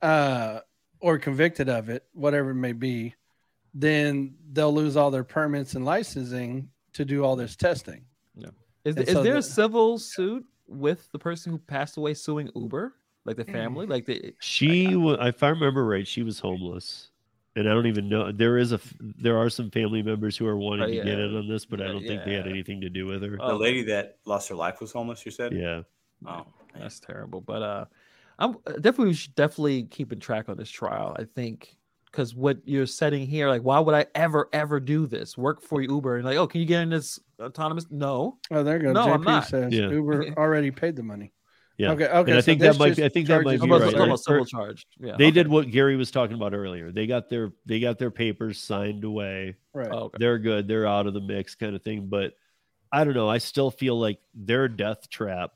uh, 0.02 0.60
or 1.00 1.18
convicted 1.18 1.70
of 1.70 1.90
it, 1.90 2.06
whatever 2.14 2.52
it 2.52 2.56
may 2.56 2.72
be, 2.74 3.14
then 3.74 4.36
they'll 4.54 4.74
lose 4.74 4.96
all 4.96 5.12
their 5.12 5.24
permits 5.24 5.76
and 5.76 5.84
licensing 5.84 6.70
to 6.94 7.04
do 7.04 7.24
all 7.24 7.36
this 7.36 7.56
testing. 7.56 8.06
Is, 8.86 8.98
is 8.98 9.08
so 9.14 9.24
there 9.24 9.34
the- 9.34 9.40
a 9.40 9.44
civil 9.44 9.98
suit 9.98 10.46
with 10.68 11.10
the 11.14 11.20
person 11.20 11.54
who 11.54 11.58
passed 11.58 11.96
away 11.96 12.14
suing 12.14 12.50
Uber, 12.54 12.94
like 13.24 13.38
Mm. 13.38 13.46
the 13.46 13.52
family, 13.54 13.86
like 13.86 14.06
the 14.06 14.36
She, 14.42 14.96
wa- 14.98 15.14
if 15.26 15.42
I 15.42 15.50
remember 15.50 15.86
right, 15.86 16.06
she 16.06 16.22
was 16.22 16.40
homeless, 16.40 17.10
and 17.56 17.70
I 17.70 17.74
don't 17.74 17.86
even 17.88 18.10
know. 18.10 18.32
there 18.32 18.58
is 18.58 18.72
a 18.74 18.80
there 19.00 19.38
are 19.38 19.50
some 19.50 19.70
family 19.72 20.02
members 20.02 20.36
who 20.38 20.48
are 20.48 20.58
wanting 20.58 20.84
Oh, 20.86 20.88
to 20.88 20.96
get 20.96 21.20
in 21.20 21.36
on 21.36 21.48
this, 21.48 21.66
but 21.66 21.82
I 21.82 21.88
don't 21.88 22.02
think 22.06 22.24
they 22.26 22.34
had 22.34 22.48
anything 22.48 22.82
to 22.82 22.90
do 22.90 23.06
with 23.06 23.22
her. 23.24 23.38
Oh, 23.40 23.50
The 23.50 23.56
lady 23.56 23.84
that 23.84 24.18
lost 24.26 24.50
her 24.50 24.56
life 24.56 24.82
was 24.82 24.92
homeless. 24.92 25.26
You 25.26 25.32
said. 25.32 25.54
yeah, 25.54 25.82
Oh. 26.26 26.30
man. 26.36 26.46
That's 26.80 27.00
terrible. 27.00 27.42
But 27.42 27.62
uh, 27.62 27.86
I'm 28.40 28.56
definitely 28.82 29.08
we 29.08 29.14
should 29.14 29.36
definitely 29.36 29.84
keeping 29.84 30.20
track 30.20 30.50
on 30.50 30.58
this 30.58 30.70
trial. 30.70 31.16
I 31.20 31.26
think 31.26 31.76
because 32.06 32.36
what 32.36 32.58
you're 32.66 32.86
setting 32.86 33.26
here, 33.28 33.48
like, 33.50 33.62
why 33.64 33.80
would 33.80 33.96
I 33.96 34.06
ever 34.16 34.50
ever 34.54 34.80
do 34.80 35.06
this? 35.06 35.38
Work 35.38 35.62
for 35.62 35.82
Uber 35.96 36.18
and 36.18 36.26
like, 36.26 36.38
oh, 36.38 36.48
can 36.48 36.60
you 36.62 36.68
get 36.68 36.82
in 36.82 36.90
this 36.90 37.20
autonomous? 37.40 37.86
No. 37.92 38.38
Oh, 38.52 38.64
there 38.64 38.80
goes 38.80 38.94
No, 38.94 39.12
I'm 39.14 39.22
not. 39.24 39.48
says 39.48 39.72
Yeah. 39.74 39.90
Uber 39.90 40.34
already 40.38 40.72
paid 40.72 40.96
the 40.96 41.04
money. 41.04 41.32
Yeah. 41.78 41.92
Okay, 41.92 42.06
okay. 42.08 42.32
And 42.32 42.38
I 42.38 42.42
so 42.42 42.46
think 42.46 42.62
this 42.62 42.78
that 42.78 42.80
might 42.80 42.96
be- 42.96 43.04
I 43.04 43.10
think 43.10 43.28
that 43.28 43.44
might 43.44 43.60
charges 43.60 43.62
be 43.62 43.68
How 43.70 43.78
You're 43.78 43.86
right. 43.88 43.98
how 43.98 44.06
They're- 44.08 44.18
civil 44.18 44.38
they're- 44.40 44.46
charge? 44.46 44.88
Yeah. 45.00 45.16
They 45.18 45.26
okay. 45.26 45.32
did 45.32 45.48
what 45.48 45.72
Gary 45.72 45.96
was 45.96 46.12
talking 46.12 46.36
about 46.36 46.54
earlier. 46.54 46.92
They 46.92 47.08
got 47.08 47.30
their 47.30 47.52
they 47.66 47.80
got 47.80 47.98
their 48.00 48.12
papers 48.12 48.60
signed 48.60 49.04
away. 49.04 49.56
Right. 49.74 49.90
Oh, 49.92 50.04
okay. 50.06 50.18
They're 50.20 50.40
good. 50.40 50.68
They're 50.68 50.88
out 50.88 51.08
of 51.08 51.14
the 51.14 51.22
mix, 51.22 51.56
kind 51.56 51.76
of 51.76 51.82
thing. 51.82 52.08
But 52.08 52.34
I 52.92 53.04
don't 53.04 53.16
know. 53.16 53.28
I 53.30 53.40
still 53.40 53.72
feel 53.72 54.00
like 54.00 54.20
their 54.36 54.68
death 54.68 55.10
trap 55.10 55.52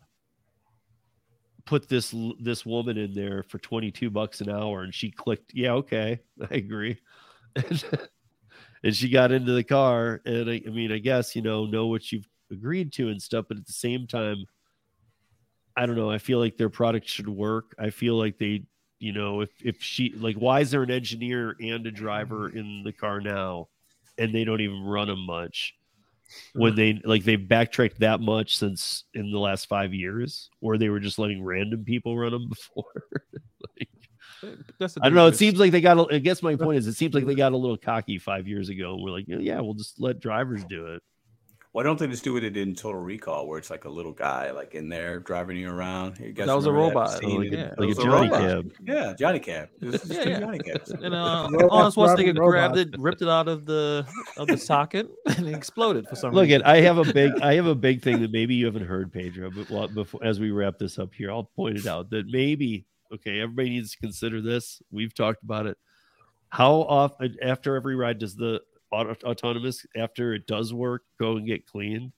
put 1.65 1.88
this 1.89 2.15
this 2.39 2.65
woman 2.65 2.98
in 2.98 3.14
there 3.14 3.44
for 3.44 3.60
22 3.60 4.10
bucks 4.10 4.39
an 4.39 4.49
hour 4.49 4.84
and 4.84 4.95
she 4.95 5.11
clicked 5.11 5.53
yeah 5.53 5.73
okay 5.73 6.18
i 6.49 6.56
agree 6.56 6.98
and 8.84 8.95
she 8.95 9.10
got 9.10 9.34
into 9.34 9.52
the 9.52 9.64
car 9.65 10.22
and 10.26 10.49
I, 10.49 10.61
I 10.65 10.69
mean 10.69 10.94
i 10.94 10.98
guess 10.98 11.35
you 11.35 11.41
know 11.41 11.65
know 11.65 11.88
what 11.88 12.10
you've 12.10 12.26
agreed 12.52 12.94
to 12.94 13.10
and 13.10 13.22
stuff 13.22 13.45
but 13.49 13.57
at 13.57 13.65
the 13.65 13.73
same 13.73 14.07
time 14.07 14.45
i 15.78 15.86
don't 15.86 15.95
know 15.95 16.12
i 16.12 16.18
feel 16.18 16.40
like 16.40 16.58
their 16.58 16.70
product 16.70 17.08
should 17.08 17.30
work. 17.30 17.76
I 17.80 17.91
feel 17.91 18.16
like 18.16 18.38
they 18.38 18.64
you 18.99 19.14
know 19.14 19.41
if 19.41 19.52
if 19.64 19.82
she 19.82 20.14
like 20.18 20.36
why 20.36 20.62
is 20.62 20.72
there 20.72 20.84
an 20.84 20.91
engineer 20.91 21.56
and 21.62 21.86
a 21.86 21.91
driver 21.91 22.49
in 22.49 22.82
the 22.84 22.91
car 22.91 23.22
now 23.22 23.70
and 24.18 24.34
they 24.34 24.44
don't 24.44 24.62
even 24.62 24.82
run 24.82 25.08
them 25.08 25.26
much? 25.26 25.76
When 26.54 26.74
hmm. 26.74 26.78
they 26.78 27.02
like 27.06 27.24
they've 27.24 27.48
backtracked 27.48 27.99
that 27.99 28.20
much 28.20 28.58
since 28.58 29.06
in 29.14 29.32
the 29.32 29.40
last 29.40 29.68
five 29.68 29.94
years 29.94 30.49
or 30.60 30.78
they 30.78 30.90
were 30.90 30.99
just 30.99 31.20
letting 31.20 31.44
random 31.44 31.86
people 31.86 32.18
run 32.18 32.32
them 32.32 32.49
before? 32.49 33.04
Like, 33.80 33.90
That's 34.80 34.98
i 35.02 35.06
don't 35.06 35.16
know 35.16 35.28
it 35.28 35.38
seems 35.38 35.60
like 35.60 35.72
they 35.72 35.82
got 35.82 35.98
a, 35.98 36.16
i 36.16 36.20
guess 36.20 36.44
my 36.44 36.56
point 36.66 36.80
is 36.80 36.88
it 36.88 36.94
seems 36.95 37.14
like 37.14 37.26
they 37.26 37.36
got 37.36 37.54
a 37.54 37.58
little 37.58 37.78
cocky 37.78 38.20
five 38.20 38.48
years 38.48 38.70
ago 38.70 38.94
and 38.94 39.04
we're 39.04 39.12
like 39.12 39.26
yeah 39.28 39.60
we'll 39.62 39.74
just 39.74 39.99
let 39.99 40.20
drivers 40.20 40.64
do 40.66 40.88
it 40.88 41.02
Why 41.73 41.84
don't 41.84 41.99
they 41.99 42.07
just 42.07 42.23
do 42.23 42.34
what 42.34 42.41
they 42.41 42.49
did 42.49 42.68
in 42.68 42.73
Total 42.73 42.99
Recall, 42.99 43.48
where 43.48 43.60
it's 43.60 43.69
like 43.69 43.85
a 43.85 43.89
little 43.89 44.11
guy 44.14 44.49
like 44.52 44.73
in 44.73 44.89
there 44.89 45.19
driving 45.19 45.57
you 45.57 45.69
around? 45.69 46.18
You 46.18 46.31
guys 46.31 46.48
That 46.48 46.56
was 46.56 46.65
a 46.65 46.72
robot. 46.72 47.19
Oh, 47.23 47.27
like 47.27 47.52
a- 47.52 47.76
like 47.77 47.88
was 47.89 47.99
a 47.99 48.03
Johnny 48.03 48.30
robot. 48.30 48.41
cab. 48.41 48.72
Yeah, 48.85 49.14
Johnny 49.19 49.39
Cab. 49.39 49.69
It 49.81 49.91
just 49.91 50.06
Yeah, 50.11 50.23
two 50.23 50.30
yeah. 50.31 50.39
Johnny 50.39 50.60
Cabs. 50.60 50.89
And 50.91 51.14
uh, 51.14 51.48
Robots 51.52 51.72
Arnold 51.72 51.94
Schwarzenegger 52.18 52.35
grabbed 52.35 52.77
it, 52.77 52.95
ripped 52.98 53.22
it 53.22 53.30
out 53.30 53.48
of 53.48 53.65
the 53.65 54.07
of 54.38 54.48
the 54.48 54.57
socket, 54.69 55.07
and 55.38 55.48
it 55.48 55.53
exploded 55.56 56.07
for 56.07 56.15
some 56.15 56.31
reason. 56.31 56.35
Look 56.35 56.48
reason. 56.48 56.61
at 56.64 56.68
I 56.68 56.81
have 56.81 56.98
a 56.98 57.14
big 57.14 57.34
I 57.44 57.53
have 57.56 57.68
a 57.68 57.76
big 57.76 58.02
thing 58.02 58.22
that 58.22 58.31
maybe 58.31 58.56
you 58.56 58.65
haven't 58.65 58.85
heard, 58.88 59.14
Pedro. 59.14 59.52
But 59.52 59.69
while- 59.69 59.88
before 59.88 60.23
as 60.23 60.39
we 60.39 60.49
wrap 60.52 60.80
this 60.80 60.98
up 60.98 61.14
here, 61.14 61.30
I'll 61.31 61.44
point 61.44 61.77
it 61.77 61.85
out 61.85 62.10
that 62.10 62.26
maybe 62.27 62.85
okay, 63.14 63.39
everybody 63.39 63.69
needs 63.69 63.91
to 63.91 63.98
consider 63.99 64.41
this. 64.41 64.81
We've 64.89 65.14
talked 65.14 65.44
about 65.44 65.68
it. 65.68 65.77
How 66.49 66.76
often 66.76 67.35
after 67.41 67.76
every 67.76 67.95
ride 67.95 68.19
does 68.19 68.35
the 68.35 68.61
auto, 68.92 69.16
autonomous 69.24 69.86
after 69.96 70.34
it 70.34 70.48
does 70.48 70.74
work 70.74 71.04
go 71.20 71.38
and 71.38 71.46
get 71.46 71.66
cleaned? 71.66 72.12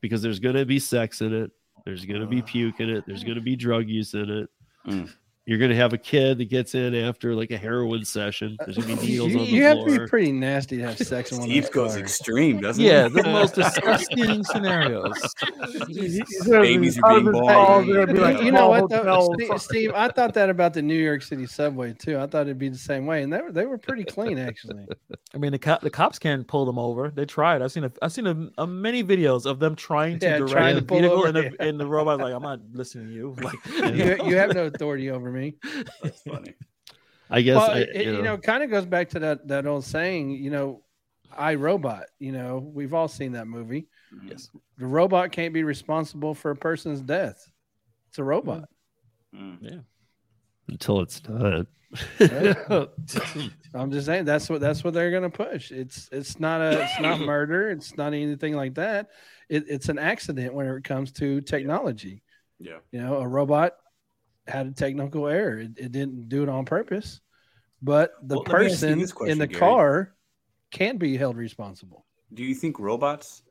Because 0.00 0.22
there's 0.22 0.40
going 0.40 0.56
to 0.56 0.66
be 0.66 0.78
sex 0.78 1.20
in 1.20 1.32
it. 1.32 1.50
There's 1.84 2.04
going 2.04 2.20
to 2.20 2.26
be 2.26 2.42
puke 2.42 2.80
in 2.80 2.90
it. 2.90 3.04
There's 3.06 3.24
going 3.24 3.36
to 3.36 3.42
be 3.42 3.56
drug 3.56 3.88
use 3.88 4.14
in 4.14 4.30
it. 4.30 4.50
Mm. 4.86 5.12
You're 5.44 5.58
going 5.58 5.70
to 5.72 5.76
have 5.76 5.92
a 5.92 5.98
kid 5.98 6.38
that 6.38 6.44
gets 6.50 6.76
in 6.76 6.94
after 6.94 7.34
like 7.34 7.50
a 7.50 7.56
heroin 7.58 8.04
session. 8.04 8.56
Uh, 8.60 8.64
There's 8.66 8.78
going 8.78 8.96
to 8.96 9.00
be 9.02 9.08
needles 9.08 9.32
You, 9.32 9.38
on 9.40 9.44
the 9.44 9.50
you 9.50 9.62
have 9.64 9.76
floor. 9.78 9.88
to 9.88 10.00
be 10.00 10.06
pretty 10.06 10.30
nasty 10.32 10.76
to 10.76 10.84
have 10.84 10.96
sex 10.98 11.32
in 11.32 11.38
one 11.38 11.46
of 11.48 11.50
Steve 11.50 11.64
those 11.64 11.70
goes 11.72 11.90
cars. 11.92 12.00
extreme, 12.02 12.60
doesn't 12.60 12.84
yeah, 12.84 13.08
he? 13.08 13.14
the 13.14 13.22
most 13.24 13.54
disgusting 13.56 14.44
scenarios. 14.44 15.18
Babies 16.46 16.98
are 17.02 17.20
being 17.20 17.32
born. 17.32 17.88
you 17.88 18.52
know 18.52 18.68
what 18.68 18.88
though, 18.88 18.98
Hotel. 18.98 19.34
Steve, 19.34 19.60
Steve, 19.60 19.92
I 19.94 20.08
thought 20.08 20.34
that 20.34 20.48
about 20.48 20.74
the 20.74 20.82
New 20.82 20.94
York 20.94 21.22
City 21.22 21.46
subway 21.46 21.92
too. 21.92 22.18
I 22.18 22.26
thought 22.26 22.42
it'd 22.42 22.58
be 22.58 22.68
the 22.68 22.78
same 22.78 23.06
way, 23.06 23.22
and 23.22 23.32
they 23.32 23.40
were 23.40 23.52
they 23.52 23.66
were 23.66 23.78
pretty 23.78 24.04
clean 24.04 24.38
actually. 24.38 24.86
I 25.34 25.38
mean, 25.38 25.52
the 25.52 25.58
cop, 25.58 25.80
the 25.80 25.90
cops 25.90 26.18
can't 26.18 26.46
pull 26.46 26.64
them 26.66 26.78
over. 26.78 27.10
They 27.10 27.24
tried. 27.24 27.62
I've 27.62 27.72
seen 27.72 27.84
a, 27.84 27.92
I've 28.02 28.12
seen 28.12 28.26
a, 28.26 28.50
a 28.58 28.66
many 28.66 29.02
videos 29.02 29.46
of 29.46 29.58
them 29.58 29.74
trying 29.74 30.18
to 30.20 30.26
Yeah, 30.26 30.38
direct 30.38 30.52
trying 30.52 30.76
to 30.76 30.82
pull 30.82 31.00
vehicle, 31.00 31.18
over, 31.18 31.26
and 31.28 31.36
the, 31.36 31.42
yeah. 31.60 31.66
and 31.66 31.80
the 31.80 31.86
robot's 31.86 32.22
like, 32.22 32.34
"I'm 32.34 32.42
not 32.42 32.60
listening 32.72 33.08
to 33.08 33.12
you." 33.12 33.36
Like, 33.42 33.56
you, 33.96 34.28
you 34.28 34.36
have 34.36 34.54
no 34.54 34.66
authority 34.66 35.10
over 35.10 35.31
me. 35.32 35.56
That's 36.02 36.22
funny. 36.22 36.54
I 37.30 37.40
guess 37.40 37.56
well, 37.56 37.70
I, 37.70 37.78
it, 37.80 38.06
you 38.06 38.22
know, 38.22 38.36
kind 38.36 38.62
of 38.62 38.70
goes 38.70 38.84
back 38.84 39.08
to 39.10 39.18
that 39.20 39.48
that 39.48 39.66
old 39.66 39.84
saying, 39.84 40.32
you 40.32 40.50
know, 40.50 40.82
I 41.36 41.54
Robot. 41.54 42.04
You 42.18 42.32
know, 42.32 42.58
we've 42.58 42.94
all 42.94 43.08
seen 43.08 43.32
that 43.32 43.46
movie. 43.46 43.88
yes, 44.24 44.50
The 44.78 44.86
robot 44.86 45.32
can't 45.32 45.54
be 45.54 45.64
responsible 45.64 46.34
for 46.34 46.50
a 46.50 46.56
person's 46.56 47.00
death. 47.00 47.50
It's 48.08 48.18
a 48.18 48.24
robot. 48.24 48.68
Mm. 49.34 49.82
until 50.68 51.00
it's 51.00 51.26
not. 51.26 51.66
I'm 53.74 53.90
just 53.90 54.06
saying 54.06 54.24
that's 54.24 54.48
what 54.48 54.60
that's 54.60 54.84
what 54.84 54.94
they're 54.94 55.10
gonna 55.10 55.30
push. 55.30 55.70
It's 55.70 56.08
it's 56.12 56.38
not 56.38 56.60
a 56.60 56.82
it's 56.82 57.00
not 57.00 57.20
murder. 57.26 57.70
It's 57.70 57.96
not 57.96 58.14
anything 58.14 58.54
like 58.54 58.74
that. 58.74 59.08
It, 59.48 59.64
it's 59.68 59.88
an 59.88 59.98
accident 59.98 60.54
when 60.54 60.66
it 60.66 60.84
comes 60.84 61.12
to 61.12 61.40
technology. 61.40 62.22
Yeah. 62.58 62.78
You 62.92 63.00
know, 63.00 63.16
a 63.16 63.28
robot 63.28 63.72
had 64.46 64.66
a 64.66 64.72
technical 64.72 65.28
error. 65.28 65.58
It, 65.58 65.72
it 65.76 65.92
didn't 65.92 66.28
do 66.28 66.42
it 66.42 66.48
on 66.48 66.64
purpose, 66.64 67.20
but 67.80 68.12
the 68.22 68.36
Well, 68.36 68.44
let 68.48 68.60
me 68.60 68.66
ask 68.66 68.82
you 68.82 68.88
person 68.96 69.08
question, 69.08 69.32
in 69.32 69.38
the 69.38 69.46
Gary. 69.46 69.60
car 69.60 70.14
can 70.70 70.96
be 70.96 71.16
held 71.16 71.36
responsible. 71.36 72.06
Do 72.34 72.42
you 72.42 72.54
think 72.54 72.78
robots 72.78 73.42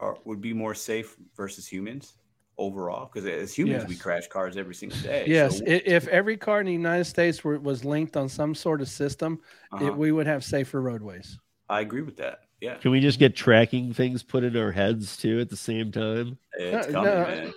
are 0.00 0.16
would 0.24 0.40
be 0.40 0.52
more 0.52 0.74
safe 0.74 1.16
versus 1.36 1.66
humans 1.66 2.14
overall? 2.56 3.10
Because 3.12 3.28
as 3.28 3.52
humans, 3.56 3.86
we 3.86 3.96
crash 3.96 4.26
cars 4.28 4.56
every 4.56 4.74
single 4.74 4.98
day. 5.00 5.24
Yes, 5.26 5.58
So, 5.58 5.64
if 5.66 6.08
every 6.08 6.36
car 6.36 6.60
in 6.60 6.66
the 6.66 6.72
United 6.72 7.04
States 7.04 7.44
were, 7.44 7.58
was 7.58 7.84
linked 7.84 8.16
on 8.16 8.28
some 8.28 8.54
sort 8.54 8.80
of 8.80 8.88
system, 8.88 9.40
uh-huh. 9.72 9.86
it, 9.86 9.96
we 9.96 10.10
would 10.12 10.26
have 10.26 10.42
safer 10.42 10.80
roadways. 10.80 11.38
I 11.68 11.80
agree 11.82 12.02
with 12.02 12.16
that. 12.16 12.40
Yeah, 12.60 12.74
Can 12.74 12.90
we 12.90 13.00
just 13.00 13.18
get 13.18 13.34
tracking 13.34 13.94
things 13.94 14.22
put 14.22 14.44
in 14.44 14.54
our 14.54 14.70
heads 14.72 15.16
too 15.16 15.40
at 15.40 15.48
the 15.48 15.56
same 15.56 15.90
time? 15.90 16.36
it's 16.58 16.88
No, 16.88 16.92
coming, 16.92 17.14
no. 17.14 17.24
man. 17.24 17.54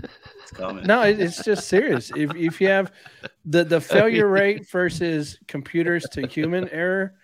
It's 0.50 0.58
coming. 0.58 0.86
No, 0.86 1.02
it, 1.02 1.20
it's 1.20 1.44
just 1.44 1.68
serious. 1.68 2.10
If 2.16 2.34
if 2.34 2.60
you 2.60 2.68
have 2.68 2.92
the 3.44 3.64
the 3.64 3.80
failure 3.80 4.28
rate 4.40 4.68
versus 4.68 5.38
computers 5.46 6.04
to 6.12 6.26
human 6.26 6.68
error 6.70 7.14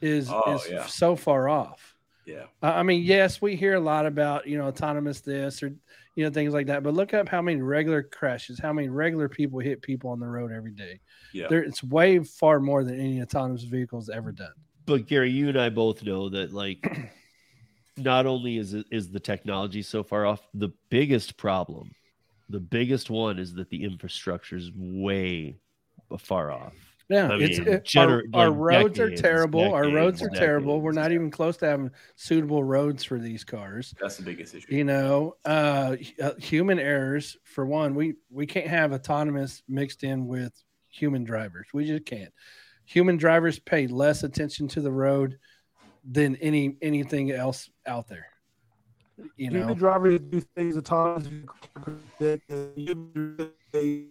is 0.00 0.28
Oh, 0.30 0.54
is 0.54 0.68
yeah. 0.70 0.86
so 0.86 1.16
far 1.16 1.48
off. 1.48 1.96
Yeah. 2.26 2.44
I 2.62 2.80
I 2.80 2.82
mean, 2.82 3.02
yes, 3.02 3.42
we 3.42 3.56
hear 3.56 3.74
a 3.74 3.80
lot 3.80 4.06
about 4.06 4.46
you 4.46 4.58
know 4.58 4.66
autonomous 4.68 5.20
this 5.20 5.62
or 5.62 5.74
you 6.14 6.24
know 6.24 6.30
things 6.30 6.52
like 6.52 6.66
that, 6.68 6.82
but 6.82 6.94
look 6.94 7.14
up 7.14 7.28
how 7.28 7.42
many 7.42 7.60
regular 7.60 8.02
crashes, 8.02 8.58
how 8.58 8.72
many 8.72 8.88
regular 8.88 9.28
people 9.28 9.58
hit 9.58 9.82
people 9.82 10.10
on 10.10 10.20
the 10.20 10.26
road 10.26 10.52
every 10.52 10.72
day. 10.72 11.00
Yeah. 11.32 11.48
There, 11.48 11.62
it's 11.62 11.82
way 11.82 12.18
far 12.20 12.60
more 12.60 12.84
than 12.84 12.98
any 12.98 13.20
autonomous 13.22 13.64
vehicles 13.64 14.08
ever 14.08 14.32
done. 14.32 14.52
But 14.84 15.06
Gary, 15.06 15.30
you 15.30 15.48
and 15.48 15.58
I 15.60 15.68
both 15.70 16.02
know 16.02 16.28
that 16.30 16.52
like 16.52 16.84
not 17.96 18.26
only 18.26 18.56
is 18.58 18.74
it 18.74 18.86
is 18.90 19.10
the 19.10 19.20
technology 19.20 19.82
so 19.82 20.02
far 20.02 20.26
off, 20.26 20.46
the 20.54 20.70
biggest 20.90 21.36
problem, 21.36 21.92
the 22.48 22.60
biggest 22.60 23.10
one 23.10 23.38
is 23.38 23.54
that 23.54 23.70
the 23.70 23.84
infrastructure 23.84 24.56
is 24.56 24.70
way 24.74 25.56
far 26.18 26.50
off. 26.50 26.74
Yeah, 27.08 27.30
I 27.32 27.36
it's 27.38 27.58
mean, 27.58 27.68
it- 27.68 27.84
gener- 27.84 28.22
our, 28.32 28.44
our 28.44 28.50
like 28.50 28.58
roads 28.58 28.98
are 29.00 29.06
decades, 29.06 29.20
terrible. 29.22 29.72
our 29.74 29.88
roads 29.90 30.22
are 30.22 30.26
decades, 30.26 30.38
terrible. 30.38 30.80
We're 30.80 30.92
not 30.92 31.12
even 31.12 31.30
close 31.30 31.56
to 31.58 31.66
having 31.66 31.90
suitable 32.16 32.64
roads 32.64 33.04
for 33.04 33.18
these 33.18 33.44
cars. 33.44 33.92
That's 34.00 34.16
the 34.16 34.22
biggest 34.22 34.54
issue. 34.54 34.74
You 34.74 34.84
know, 34.84 35.36
uh, 35.44 35.96
uh, 36.22 36.34
human 36.38 36.78
errors 36.78 37.36
for 37.44 37.66
one. 37.66 37.94
We 37.94 38.14
we 38.30 38.46
can't 38.46 38.68
have 38.68 38.92
autonomous 38.92 39.62
mixed 39.68 40.04
in 40.04 40.26
with 40.26 40.52
human 40.88 41.24
drivers. 41.24 41.66
We 41.74 41.84
just 41.86 42.06
can't. 42.06 42.32
Human 42.86 43.16
drivers 43.16 43.58
pay 43.58 43.86
less 43.88 44.22
attention 44.22 44.68
to 44.68 44.80
the 44.80 44.92
road 44.92 45.38
than 46.10 46.36
any 46.36 46.76
anything 46.80 47.30
else 47.30 47.68
out 47.86 48.08
there. 48.08 48.26
You 49.36 49.50
Human 49.50 49.68
know, 49.68 49.74
drivers 49.74 50.18
do 50.20 50.40
things 50.56 50.76
autonomously. 50.76 51.48
that, 52.18 52.40
human- 52.76 53.50
they- 53.72 54.06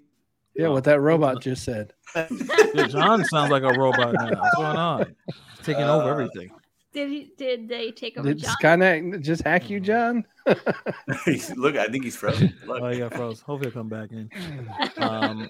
yeah, 0.56 0.68
what 0.68 0.84
that 0.84 1.00
robot 1.00 1.42
just 1.42 1.64
said. 1.64 1.94
Yeah, 2.16 2.88
John 2.88 3.24
sounds 3.26 3.52
like 3.52 3.64
a 3.64 3.70
robot 3.80 4.14
now. 4.14 4.30
What's 4.42 4.56
going 4.58 4.78
on? 4.78 5.16
He's 5.28 5.66
taking 5.66 5.84
over 5.84 6.10
Uh, 6.10 6.12
everything. 6.12 6.52
Did 6.94 7.10
he, 7.10 7.32
did 7.38 7.70
they 7.70 7.92
take 7.92 8.18
over 8.18 8.28
Did 8.28 8.40
John? 8.40 8.56
Skynet 8.62 9.22
just 9.22 9.44
hack 9.44 9.70
you, 9.70 9.80
John? 9.80 10.26
Look, 10.46 11.78
I 11.78 11.88
think 11.88 12.04
he's 12.04 12.18
frozen. 12.18 12.54
Look. 12.68 12.82
Oh, 12.82 12.90
he 12.90 13.00
got 13.00 13.14
froze. 13.14 13.40
Hopefully, 13.40 13.72
he'll 13.72 13.80
come 13.82 13.88
back 13.88 14.12
in. 14.12 14.30
Um, 14.98 15.48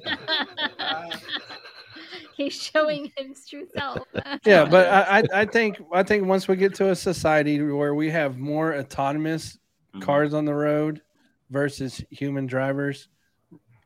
He's 2.44 2.54
showing 2.62 3.12
his 3.18 3.46
true 3.48 3.68
self. 3.76 4.00
yeah 4.46 4.66
but 4.66 4.88
I, 4.90 5.20
I 5.20 5.42
i 5.42 5.46
think 5.56 5.80
i 5.94 6.04
think 6.04 6.26
once 6.26 6.48
we 6.48 6.56
get 6.56 6.74
to 6.76 6.90
a 6.92 6.96
society 6.96 7.62
where 7.62 7.94
we 7.96 8.10
have 8.10 8.38
more 8.38 8.76
autonomous 8.76 9.58
Mhm. 9.96 10.02
cars 10.04 10.34
on 10.34 10.46
the 10.46 10.54
road 10.56 11.02
versus 11.50 12.02
human 12.10 12.46
drivers 12.48 13.10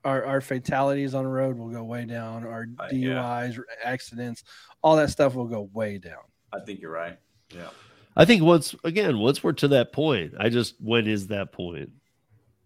our, 0.04 0.24
our 0.24 0.40
fatalities 0.40 1.16
on 1.16 1.24
the 1.24 1.30
road 1.32 1.58
will 1.58 1.70
go 1.72 1.84
way 1.84 2.06
down 2.06 2.46
our 2.46 2.68
Uh, 2.80 2.88
yeah. 2.92 3.48
duis 3.48 3.60
accidents 3.84 4.44
all 4.84 4.96
that 4.98 5.10
stuff 5.10 5.34
will 5.34 5.48
go 5.48 5.68
way 5.74 5.98
down 5.98 6.22
I 6.54 6.60
think 6.64 6.80
you're 6.80 6.92
right. 6.92 7.18
Yeah. 7.54 7.70
I 8.16 8.24
think 8.24 8.42
once 8.44 8.74
again, 8.86 9.18
once 9.18 9.44
we're 9.44 9.52
to 9.54 9.68
that 9.70 9.92
point, 9.92 10.34
I 10.40 10.48
just 10.50 10.76
when 10.80 11.06
is 11.08 11.28
that 11.28 11.52
point? 11.52 11.90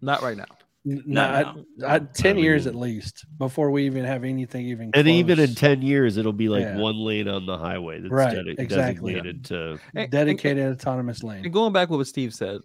not 0.01 0.21
right 0.21 0.37
now. 0.37 0.45
N- 0.87 1.03
No, 1.05 1.63
no, 1.77 1.87
I- 1.87 1.99
10 1.99 2.37
I 2.37 2.39
years 2.39 2.65
at 2.67 2.75
least 2.75 3.25
before 3.37 3.69
we 3.71 3.85
even 3.85 4.05
have 4.05 4.23
anything 4.23 4.65
even 4.67 4.91
And 4.93 5.07
even 5.07 5.39
in 5.39 5.53
ten 5.55 5.81
years, 5.81 6.17
it'll 6.17 6.31
be 6.33 6.47
like 6.49 6.61
Yeah. 6.63 6.77
one 6.77 6.97
lane 6.97 7.27
on 7.27 7.45
the 7.45 7.57
highway 7.57 7.99
that's 7.99 8.11
Right, 8.11 8.35
dedi- 8.37 8.55
exactly. 8.57 9.13
designated 9.13 9.45
to. 9.45 9.71
And- 9.71 9.79
and- 9.95 10.11
dedicated 10.11 10.71
autonomous 10.71 11.21
lane 11.23 11.43
And 11.43 11.53
going 11.53 11.73
back 11.73 11.89
to 11.89 11.97
what 11.97 12.07
Steve 12.07 12.33
said, 12.33 12.61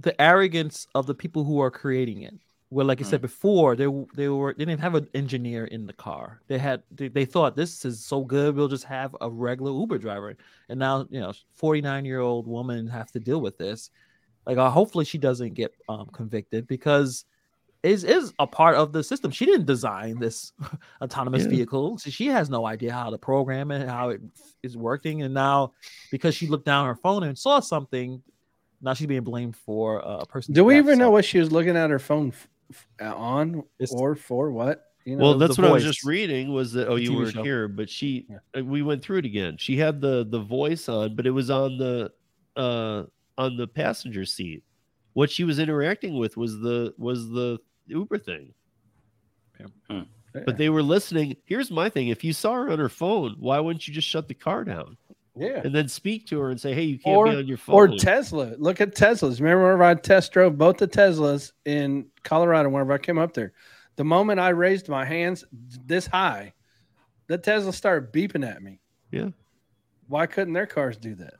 the 0.00 0.20
arrogance 0.20 0.86
of 0.94 1.06
the 1.06 1.14
people 1.14 1.44
who 1.44 1.60
are 1.60 1.70
creating 1.70 2.22
it. 2.22 2.34
Well, 2.70 2.86
like 2.86 2.98
you 3.00 3.04
said 3.04 3.20
before, 3.20 3.76
they 3.76 3.86
they 4.16 4.28
were 4.30 4.54
they 4.56 4.64
didn't 4.64 4.80
have 4.80 4.94
an 4.94 5.06
engineer 5.14 5.66
in 5.66 5.86
the 5.86 5.92
car. 5.92 6.40
They 6.48 6.56
had 6.58 6.82
they, 6.90 7.08
they 7.08 7.26
thought 7.26 7.54
this 7.54 7.84
is 7.84 8.02
so 8.04 8.24
good, 8.24 8.56
we'll 8.56 8.66
just 8.66 8.84
have 8.84 9.14
a 9.20 9.30
regular 9.30 9.72
Uber 9.72 9.98
driver. 9.98 10.34
And 10.70 10.78
now 10.80 11.06
you 11.10 11.20
know, 11.20 11.32
forty 11.52 11.82
nine 11.82 12.06
year 12.06 12.20
old 12.20 12.46
woman 12.48 12.86
have 12.88 13.12
to 13.12 13.20
deal 13.20 13.42
with 13.42 13.58
this. 13.58 13.90
Like, 14.46 14.56
uh, 14.56 14.70
hopefully 14.70 15.04
she 15.04 15.18
doesn't 15.18 15.52
get 15.54 15.72
um, 15.88 16.06
convicted 16.12 16.66
because 16.66 17.26
is 17.82 18.04
is 18.04 18.32
a 18.38 18.46
part 18.46 18.76
of 18.76 18.92
the 18.92 19.02
system. 19.02 19.30
She 19.30 19.44
didn't 19.44 19.66
design 19.66 20.18
this 20.18 20.52
autonomous 21.02 21.42
Yeah. 21.44 21.48
vehicle. 21.50 21.98
So 21.98 22.10
she 22.10 22.26
has 22.28 22.48
no 22.48 22.64
idea 22.66 22.92
how 22.92 23.10
to 23.10 23.18
program 23.18 23.70
it, 23.70 23.88
how 23.88 24.10
it 24.10 24.20
is 24.62 24.76
working. 24.76 25.22
And 25.22 25.34
now, 25.34 25.72
because 26.10 26.34
she 26.34 26.46
looked 26.46 26.64
down 26.66 26.86
her 26.86 26.94
phone 26.94 27.24
and 27.24 27.36
saw 27.36 27.58
something, 27.60 28.22
now 28.80 28.94
she's 28.94 29.06
being 29.08 29.22
blamed 29.24 29.56
for 29.56 30.06
uh, 30.06 30.18
a 30.18 30.26
person. 30.26 30.54
do 30.54 30.64
we 30.64 30.76
even 30.78 30.98
know 30.98 31.10
what 31.10 31.24
she 31.24 31.38
was 31.38 31.50
looking 31.50 31.76
at 31.76 31.90
her 31.90 31.98
phone 31.98 32.28
f- 32.28 32.48
f- 32.70 33.12
on 33.12 33.56
It's- 33.80 33.92
or 33.92 34.14
for 34.14 34.50
what 34.52 34.84
you 35.04 35.16
know 35.16 35.22
Well, 35.24 35.38
that's 35.38 35.58
what 35.58 35.66
I 35.66 35.72
was 35.72 35.82
just 35.82 36.04
reading. 36.04 36.52
Was 36.52 36.72
that? 36.74 36.86
Oh, 36.88 36.94
you 36.94 37.12
weren't 37.16 37.32
show. 37.34 37.42
here, 37.42 37.66
but 37.66 37.90
she. 37.90 38.26
Yeah. 38.30 38.60
uh, 38.60 38.64
We 38.64 38.82
went 38.82 39.02
through 39.02 39.18
it 39.18 39.24
again. 39.24 39.56
She 39.58 39.76
had 39.76 40.00
the 40.00 40.24
the 40.24 40.38
voice 40.38 40.88
on, 40.88 41.16
but 41.16 41.26
it 41.26 41.32
was 41.32 41.50
on 41.50 41.76
the 41.78 42.12
uh 42.56 43.02
on 43.36 43.56
the 43.56 43.66
passenger 43.66 44.24
seat. 44.24 44.62
What 45.14 45.28
she 45.28 45.42
was 45.42 45.58
interacting 45.58 46.16
with 46.16 46.36
was 46.36 46.60
the 46.60 46.94
was 46.98 47.28
the 47.30 47.58
Uber 47.86 48.18
thing. 48.18 48.52
But 50.32 50.56
they 50.56 50.70
were 50.70 50.82
listening. 50.82 51.36
Here's 51.44 51.70
my 51.70 51.88
thing: 51.88 52.08
if 52.08 52.24
you 52.24 52.32
saw 52.32 52.54
her 52.54 52.70
on 52.70 52.78
her 52.78 52.88
phone, 52.88 53.36
why 53.38 53.60
wouldn't 53.60 53.86
you 53.86 53.94
just 53.94 54.08
shut 54.08 54.28
the 54.28 54.34
car 54.34 54.64
down 54.64 54.96
yeah 55.36 55.62
and 55.64 55.74
then 55.74 55.88
speak 55.88 56.26
to 56.26 56.38
her 56.40 56.50
and 56.50 56.60
say, 56.60 56.74
"Hey, 56.74 56.82
you 56.82 56.98
can't 56.98 57.16
Or- 57.16 57.26
be 57.30 57.36
on 57.36 57.46
your 57.46 57.56
phone." 57.56 57.74
Or 57.74 57.88
Tesla. 57.88 58.54
Look 58.58 58.80
at 58.80 58.94
Teslas. 58.94 59.40
Remember 59.40 59.64
whenever 59.64 59.84
I 59.84 59.94
test 59.94 60.32
drove 60.32 60.58
both 60.58 60.78
the 60.78 60.88
Teslas 60.88 61.52
in 61.64 62.06
Colorado 62.22 62.68
whenever 62.68 62.92
I 62.92 62.98
came 62.98 63.18
up 63.18 63.34
there? 63.34 63.52
The 63.96 64.04
moment 64.04 64.40
I 64.40 64.50
raised 64.50 64.88
my 64.88 65.04
hands 65.04 65.44
this 65.86 66.06
high, 66.06 66.54
the 67.26 67.38
Tesla 67.38 67.72
started 67.72 68.12
beeping 68.12 68.46
at 68.46 68.62
me. 68.62 68.80
Yeah. 69.10 69.28
Why 70.08 70.26
couldn't 70.26 70.54
their 70.54 70.66
cars 70.66 70.96
do 70.96 71.14
that? 71.16 71.34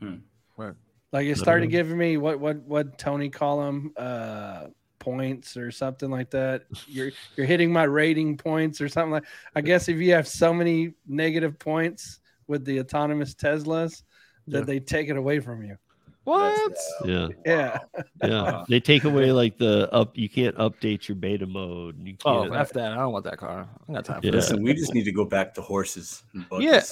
Hmm. 0.00 0.16
Right. 0.56 0.74
Like 1.12 1.26
it 1.26 1.38
started 1.38 1.68
giving 1.68 1.96
me 1.96 2.16
what 2.18 2.38
what 2.38 2.56
what 2.62 2.98
Tony 2.98 3.30
call 3.30 3.64
them 3.64 3.92
uh 3.96 4.66
points 5.12 5.56
or 5.56 5.70
something 5.70 6.10
like 6.10 6.30
that. 6.30 6.64
You're 6.86 7.10
you're 7.36 7.46
hitting 7.46 7.72
my 7.72 7.84
rating 7.84 8.36
points 8.36 8.80
or 8.80 8.88
something 8.88 9.12
like 9.12 9.24
I 9.54 9.60
guess 9.60 9.88
if 9.88 9.96
you 9.98 10.12
have 10.12 10.28
so 10.28 10.52
many 10.52 10.92
negative 11.06 11.58
points 11.58 12.20
with 12.46 12.64
the 12.64 12.80
autonomous 12.80 13.34
Teslas 13.34 14.02
that 14.48 14.58
Yeah. 14.60 14.64
they 14.64 14.80
take 14.80 15.08
it 15.08 15.16
away 15.16 15.40
from 15.40 15.62
you. 15.64 15.76
What? 16.24 16.76
yeah, 17.06 17.28
Yeah. 17.46 17.78
yeah. 18.22 18.64
They 18.68 18.80
take 18.80 19.04
away 19.04 19.32
like 19.32 19.56
the 19.56 19.90
up. 19.94 20.16
You 20.16 20.28
can't 20.28 20.54
update 20.56 21.08
your 21.08 21.16
beta 21.16 21.46
mode. 21.46 21.96
and 21.96 22.06
You 22.06 22.16
Oh, 22.26 22.42
can't. 22.42 22.54
F 22.54 22.70
that. 22.74 22.92
I 22.92 22.96
don't 22.96 23.12
want 23.12 23.24
that 23.24 23.38
car. 23.38 23.60
I 23.62 23.84
don't 23.86 23.94
got 23.94 24.04
time 24.04 24.20
for 24.20 24.26
Yeah. 24.26 24.32
that. 24.32 24.36
Listen, 24.36 24.62
we 24.62 24.74
just 24.74 24.92
need 24.92 25.04
to 25.04 25.12
go 25.12 25.24
back 25.24 25.54
to 25.54 25.62
horses. 25.62 26.22
And 26.34 26.44
Yeah, 26.60 26.82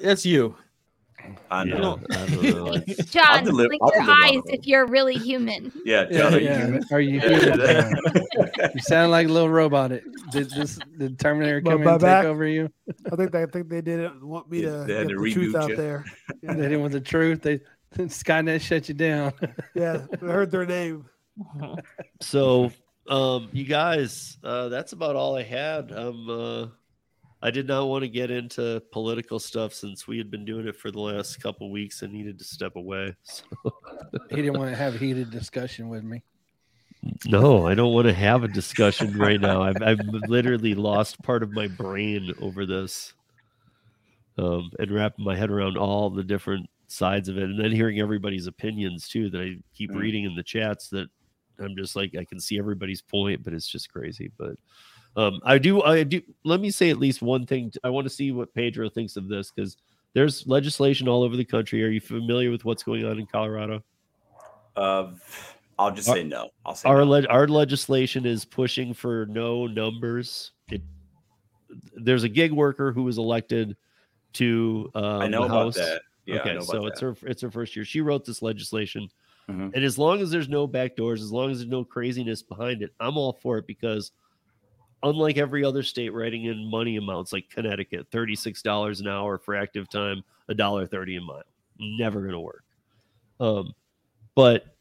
that's 0.00 0.24
you. 0.24 0.54
I 1.50 1.64
yeah, 1.64 1.74
know. 1.78 2.00
I 2.10 2.26
don't 2.26 2.42
know. 2.42 2.76
John, 3.04 3.44
deli- 3.44 3.66
blink 3.68 3.82
I'll 3.82 3.92
your 3.94 4.04
deliver 4.04 4.22
eyes 4.24 4.40
if 4.46 4.66
you're 4.66 4.86
really 4.86 5.14
human. 5.16 5.72
Yeah, 5.84 6.06
Yeah, 6.10 6.18
John, 6.18 6.34
are 6.34 6.38
you 6.40 6.50
human? 6.54 6.84
Are 6.92 7.00
you 7.00 7.20
human? 7.20 7.96
You 8.74 8.80
sound 8.80 9.10
like 9.10 9.26
a 9.28 9.30
little 9.30 9.48
robot. 9.50 9.92
It- 9.92 10.04
Did 10.32 10.50
this 10.50 10.78
did 10.98 11.18
Terminator 11.18 11.60
But 11.60 11.70
come 11.70 11.80
in 11.80 11.84
my 11.86 11.92
and 11.92 12.00
take 12.00 12.06
back- 12.06 12.24
over 12.26 12.46
you? 12.46 12.70
I 13.12 13.16
think 13.16 13.32
they 13.32 13.42
I 13.42 13.46
think 13.46 13.68
they 13.68 13.80
didn't 13.80 14.24
want 14.26 14.50
me 14.50 14.62
Yeah, 14.62 14.70
to 14.70 14.84
they 14.84 14.94
had 14.94 15.08
get 15.08 15.14
to 15.14 15.20
the 15.22 15.32
truth 15.32 15.54
reboot 15.54 15.60
out 15.62 15.70
you. 15.70 15.76
there. 15.76 16.04
They 16.42 16.54
didn't 16.54 16.80
want 16.80 16.92
the 16.92 17.00
truth. 17.00 17.42
They 17.42 17.60
Skynet 17.96 18.60
shut 18.60 18.88
you 18.88 18.94
down. 18.94 19.32
Yeah, 19.74 20.06
I 20.12 20.24
heard 20.24 20.50
their 20.52 20.66
name. 20.66 21.06
so 22.20 22.70
um 23.08 23.48
you 23.52 23.64
guys 23.64 24.36
uh 24.44 24.68
that's 24.68 24.92
about 24.92 25.16
all 25.16 25.34
i 25.36 25.42
had 25.42 25.90
um 25.90 26.28
uh 26.28 26.66
i 27.42 27.50
did 27.50 27.66
not 27.66 27.86
want 27.88 28.02
to 28.02 28.08
get 28.08 28.30
into 28.30 28.82
political 28.92 29.38
stuff 29.38 29.72
since 29.72 30.06
we 30.06 30.18
had 30.18 30.30
been 30.30 30.44
doing 30.44 30.66
it 30.66 30.76
for 30.76 30.90
the 30.90 31.00
last 31.00 31.42
couple 31.42 31.70
weeks 31.70 32.02
and 32.02 32.12
needed 32.12 32.38
to 32.38 32.44
step 32.44 32.76
away 32.76 33.14
so, 33.22 33.42
He 34.30 34.36
didn't 34.36 34.58
want 34.58 34.70
to 34.70 34.76
have 34.76 34.94
a 34.94 34.98
heated 34.98 35.30
discussion 35.30 35.88
with 35.88 36.04
me. 36.04 36.22
no 37.26 37.66
i 37.66 37.74
don't 37.74 37.94
want 37.94 38.06
to 38.06 38.12
have 38.12 38.44
a 38.44 38.48
discussion 38.48 39.16
right 39.16 39.40
now 39.40 39.62
I've, 39.62 39.80
I've 39.82 40.00
literally 40.00 40.74
lost 40.74 41.22
part 41.22 41.42
of 41.42 41.52
my 41.52 41.66
brain 41.66 42.32
over 42.38 42.66
this 42.66 43.12
um 44.38 44.70
and 44.78 44.90
wrapping 44.90 45.24
my 45.24 45.36
head 45.36 45.50
around 45.50 45.76
all 45.76 46.10
the 46.10 46.22
different 46.22 46.68
sides 46.88 47.28
of 47.28 47.38
it 47.38 47.44
and 47.44 47.58
then 47.58 47.70
hearing 47.72 48.00
everybody's 48.00 48.46
opinions 48.46 49.08
too 49.08 49.30
that 49.30 49.40
i 49.40 49.54
keep 49.74 49.90
Mm. 49.90 50.00
reading 50.00 50.24
in 50.24 50.34
the 50.34 50.42
chats 50.42 50.88
that 50.90 51.08
i'm 51.60 51.76
just 51.76 51.96
like 51.96 52.14
i 52.18 52.24
can 52.24 52.40
see 52.40 52.58
everybody's 52.58 53.02
point 53.02 53.42
but 53.44 53.52
it's 53.54 53.68
just 53.68 53.90
crazy 53.90 54.30
but 54.38 54.52
um 55.16 55.40
i 55.44 55.58
do 55.58 55.82
i 55.82 56.02
do 56.02 56.20
let 56.44 56.60
me 56.60 56.70
say 56.70 56.90
at 56.90 56.98
least 56.98 57.20
one 57.22 57.44
thing 57.44 57.72
i 57.84 57.88
want 57.90 58.04
to 58.04 58.10
see 58.10 58.30
what 58.32 58.52
pedro 58.54 58.88
thinks 58.88 59.16
of 59.16 59.28
this 59.28 59.50
because 59.50 59.76
there's 60.14 60.46
legislation 60.46 61.08
all 61.08 61.22
over 61.22 61.36
the 61.36 61.44
country 61.44 61.82
are 61.84 61.88
you 61.88 62.00
familiar 62.00 62.50
with 62.50 62.64
what's 62.64 62.82
going 62.82 63.04
on 63.04 63.18
in 63.18 63.26
colorado 63.26 63.82
Uh, 64.76 65.10
I'll 65.78 65.90
just 65.90 66.08
Our- 66.08 66.16
say 66.16 66.22
no. 66.24 66.50
I'll 66.64 66.74
say 66.74 66.88
our 66.88 66.98
no. 67.04 67.10
le- 67.10 67.26
our 67.26 67.48
legislation 67.48 68.24
is 68.26 68.44
pushing 68.44 68.92
for 68.94 69.26
no 69.30 69.66
numbers. 69.66 70.52
It 70.70 70.82
there's 71.96 72.22
a 72.22 72.28
gig 72.28 72.52
worker 72.52 72.92
who 72.92 73.02
was 73.02 73.18
elected 73.18 73.76
to 74.34 74.90
um, 74.94 75.22
I 75.22 75.26
know 75.26 75.40
the 75.40 75.46
about 75.46 75.64
House. 75.64 75.74
that. 75.76 76.02
Yeah, 76.26 76.36
okay, 76.40 76.60
so 76.60 76.86
it's 76.86 77.00
that. 77.00 77.06
her 77.06 77.16
it's 77.30 77.42
her 77.42 77.50
first 77.50 77.74
year. 77.74 77.84
She 77.84 78.00
wrote 78.00 78.24
this 78.24 78.42
legislation, 78.42 79.08
Mhm. 79.48 79.72
and 79.74 79.82
as 79.84 79.98
long 79.98 80.20
as 80.20 80.30
there's 80.30 80.48
no 80.48 80.66
back 80.66 80.96
doors, 80.96 81.20
as 81.22 81.32
long 81.32 81.50
as 81.50 81.58
there's 81.58 81.70
no 81.70 81.82
craziness 81.84 82.42
behind 82.42 82.82
it, 82.82 82.92
I'm 83.00 83.16
all 83.18 83.32
for 83.42 83.58
it 83.58 83.66
because. 83.66 84.12
Unlike 85.02 85.38
every 85.38 85.64
other 85.64 85.82
state 85.82 86.10
writing 86.10 86.44
in 86.44 86.70
money 86.70 86.96
amounts 86.96 87.32
like 87.32 87.48
Connecticut, 87.48 88.06
thirty-six 88.10 88.60
dollars 88.62 89.00
an 89.00 89.08
hour 89.08 89.38
for 89.38 89.54
active 89.54 89.88
time, 89.88 90.22
a 90.48 90.54
dollar 90.54 90.86
thirty 90.86 91.16
a 91.16 91.20
mile. 91.20 91.42
Never 91.78 92.20
gonna 92.20 92.40
work. 92.40 92.64
Um, 93.40 93.72
but 94.34 94.76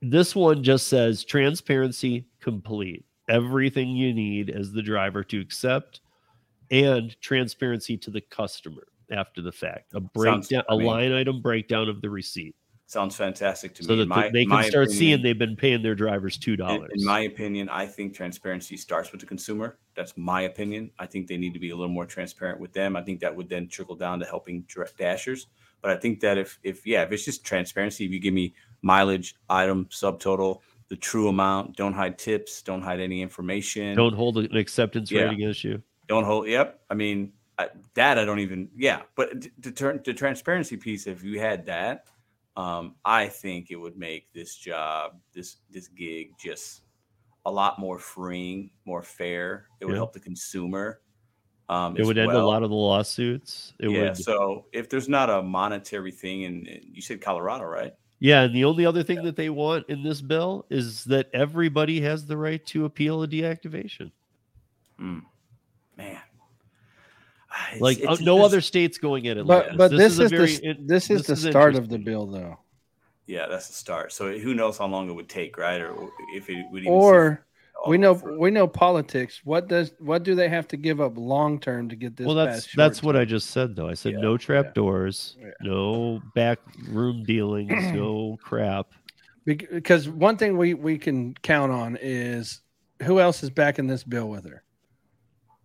this 0.00 0.36
one 0.36 0.62
just 0.62 0.86
says 0.86 1.24
transparency 1.24 2.26
complete. 2.40 3.04
Everything 3.28 3.88
you 3.88 4.12
need 4.14 4.50
as 4.50 4.70
the 4.70 4.82
driver 4.82 5.24
to 5.24 5.40
accept 5.40 6.00
and 6.70 7.18
transparency 7.20 7.96
to 7.96 8.10
the 8.10 8.20
customer 8.20 8.86
after 9.10 9.42
the 9.42 9.50
fact. 9.52 9.94
A 9.94 10.00
breakdown, 10.00 10.62
a 10.68 10.74
I 10.74 10.76
mean- 10.76 10.86
line 10.86 11.12
item 11.12 11.40
breakdown 11.40 11.88
of 11.88 12.00
the 12.00 12.10
receipt. 12.10 12.54
Sounds 12.86 13.16
fantastic 13.16 13.74
to 13.76 13.82
so 13.84 13.92
me. 13.92 13.98
that 14.00 14.08
my- 14.08 14.28
they 14.30 14.44
can 14.44 14.62
start 14.64 14.90
seeing 14.90 15.22
they've 15.22 15.38
been 15.38 15.56
paying 15.56 15.82
their 15.82 15.94
drivers 15.94 16.36
two 16.36 16.54
dollars. 16.54 16.90
in 16.94 17.04
my 17.04 17.20
opinion, 17.20 17.68
I 17.70 17.86
think 17.86 18.14
transparency 18.14 18.76
starts 18.76 19.10
with 19.10 19.20
the 19.22 19.26
consumer. 19.26 19.78
That's 19.94 20.12
my 20.16 20.42
opinion. 20.42 20.90
I 20.98 21.06
think 21.06 21.26
they 21.26 21.38
need 21.38 21.54
to 21.54 21.58
be 21.58 21.70
a 21.70 21.76
little 21.76 21.92
more 21.92 22.04
transparent 22.06 22.60
with 22.60 22.72
them. 22.74 22.94
I 22.94 23.02
think 23.02 23.20
that 23.20 23.34
would 23.34 23.48
then 23.48 23.68
trickle 23.68 23.96
down 23.96 24.18
to 24.20 24.26
helping 24.26 24.64
dashers. 24.98 25.46
But 25.80 25.92
I 25.92 25.96
think 25.96 26.20
that 26.20 26.36
if, 26.38 26.58
if 26.62 26.86
yeah, 26.86 27.02
if 27.02 27.12
it's 27.12 27.24
just 27.24 27.44
transparency, 27.44 28.04
if 28.04 28.10
you 28.10 28.18
give 28.20 28.34
me 28.34 28.54
mileage, 28.82 29.34
item, 29.48 29.86
subtotal, 29.86 30.60
the 30.88 30.96
true 30.96 31.28
amount, 31.28 31.76
don't 31.76 31.94
hide 31.94 32.18
tips, 32.18 32.60
don't 32.62 32.82
hide 32.82 33.00
any 33.00 33.22
information, 33.22 33.96
Don't 33.96 34.14
hold 34.14 34.36
an 34.38 34.54
acceptance 34.56 35.10
Yeah. 35.10 35.30
against 35.30 35.64
you. 35.64 35.82
don't 36.06 36.24
hold. 36.24 36.46
Yep. 36.48 36.80
I 36.90 36.94
mean, 36.94 37.32
I, 37.58 37.68
that 37.94 38.18
I 38.18 38.24
don't 38.26 38.40
even. 38.40 38.68
Yeah, 38.76 39.02
but 39.14 39.40
d- 39.40 39.50
the, 39.58 39.70
turn 39.72 40.00
the 40.04 40.12
transparency 40.12 40.76
piece. 40.76 41.06
If 41.06 41.22
you 41.24 41.40
had 41.40 41.64
that, 41.66 42.06
um, 42.56 42.94
I 43.04 43.28
think 43.28 43.70
it 43.70 43.76
would 43.76 43.96
make 43.96 44.32
this 44.32 44.56
job, 44.56 45.20
this 45.32 45.56
this 45.70 45.88
gig, 45.88 46.30
just 46.38 46.82
a 47.46 47.50
lot 47.50 47.78
more 47.78 47.98
freeing, 47.98 48.70
more 48.84 49.02
fair. 49.02 49.68
It 49.80 49.84
would 49.84 49.92
Yeah. 49.92 49.98
help 49.98 50.12
the 50.12 50.20
consumer. 50.20 51.00
Um, 51.68 51.96
It 51.96 52.04
would 52.04 52.18
end 52.18 52.32
a 52.32 52.44
lot 52.44 52.62
of 52.62 52.70
the 52.70 52.76
lawsuits. 52.76 53.72
It 53.80 53.90
yeah. 53.90 54.02
would 54.02 54.16
So 54.16 54.66
if 54.72 54.88
there's 54.88 55.08
not 55.08 55.30
a 55.30 55.42
monetary 55.42 56.12
thing, 56.12 56.44
and 56.44 56.66
you 56.92 57.00
said 57.02 57.20
Colorado, 57.20 57.64
right? 57.64 57.94
Yeah, 58.20 58.42
and 58.42 58.54
the 58.54 58.64
only 58.64 58.86
other 58.86 59.02
thing 59.02 59.22
that 59.24 59.36
they 59.36 59.50
want 59.50 59.86
in 59.88 60.02
this 60.02 60.20
bill 60.22 60.66
is 60.70 61.04
that 61.04 61.28
everybody 61.34 62.00
has 62.00 62.24
the 62.24 62.36
right 62.36 62.64
to 62.66 62.84
appeal 62.84 63.22
a 63.22 63.28
deactivation. 63.28 64.10
Hmm. 64.98 65.20
Man. 65.96 66.20
Ah, 67.54 67.66
It's- 67.70 67.80
Like 67.80 67.98
uh, 67.98 68.12
it's- 68.14 68.20
no 68.20 68.44
other 68.44 68.60
states 68.60 68.98
going 68.98 69.24
in 69.26 69.32
at 69.32 69.36
it. 69.38 69.46
But 69.46 69.76
but 69.76 69.90
this. 69.90 69.98
this, 69.98 70.12
is, 70.14 70.20
is, 70.20 70.30
very, 70.30 70.46
the 70.56 70.70
it- 70.70 70.88
this 70.88 71.10
is 71.10 71.26
this 71.26 71.42
the 71.42 71.48
is 71.48 71.52
start 71.52 71.74
of 71.76 71.88
the 71.88 71.98
bill 71.98 72.26
though. 72.26 72.58
Yeah, 73.26 73.46
that's 73.48 73.68
the 73.68 73.74
start. 73.74 74.12
So 74.12 74.36
who 74.38 74.52
knows 74.54 74.76
how 74.78 74.86
long 74.86 75.08
it 75.08 75.14
would 75.14 75.28
take, 75.30 75.56
right? 75.56 75.80
Or 75.80 76.10
if 76.34 76.50
it 76.50 76.66
would 76.70 76.82
even 76.82 76.84
see 76.84 76.88
Or 76.90 77.46
we 77.88 77.96
know 77.96 78.14
for- 78.16 78.38
we 78.38 78.50
know 78.50 78.66
politics. 78.66 79.40
What 79.44 79.68
does 79.68 79.92
what 79.98 80.22
do 80.24 80.34
they 80.34 80.48
have 80.48 80.66
to 80.68 80.76
give 80.76 81.00
up 81.00 81.16
long 81.16 81.58
term 81.60 81.88
to 81.90 81.96
get 81.96 82.16
this? 82.16 82.26
well, 82.26 82.34
that's 82.36 82.68
that's 82.74 82.98
short 82.98 83.14
what? 83.14 83.16
I 83.16 83.24
just 83.24 83.50
said 83.50 83.76
though. 83.76 83.88
I 83.88 83.94
said 83.94 84.12
Yeah, 84.14 84.20
no 84.20 84.36
trap 84.36 84.74
doors, 84.74 85.36
Yeah. 85.40 85.50
no 85.62 86.20
back 86.34 86.58
room 86.88 87.22
dealings, 87.24 87.70
no 87.94 88.36
crap. 88.42 88.88
Because 89.46 90.08
one 90.08 90.36
thing 90.38 90.56
we 90.56 90.74
we 90.74 90.98
can 90.98 91.34
count 91.42 91.70
on 91.70 91.96
is 92.00 92.60
who 93.02 93.20
else 93.20 93.42
is 93.42 93.50
backing 93.50 93.86
this 93.86 94.02
bill 94.02 94.28
with 94.28 94.44
her? 94.48 94.63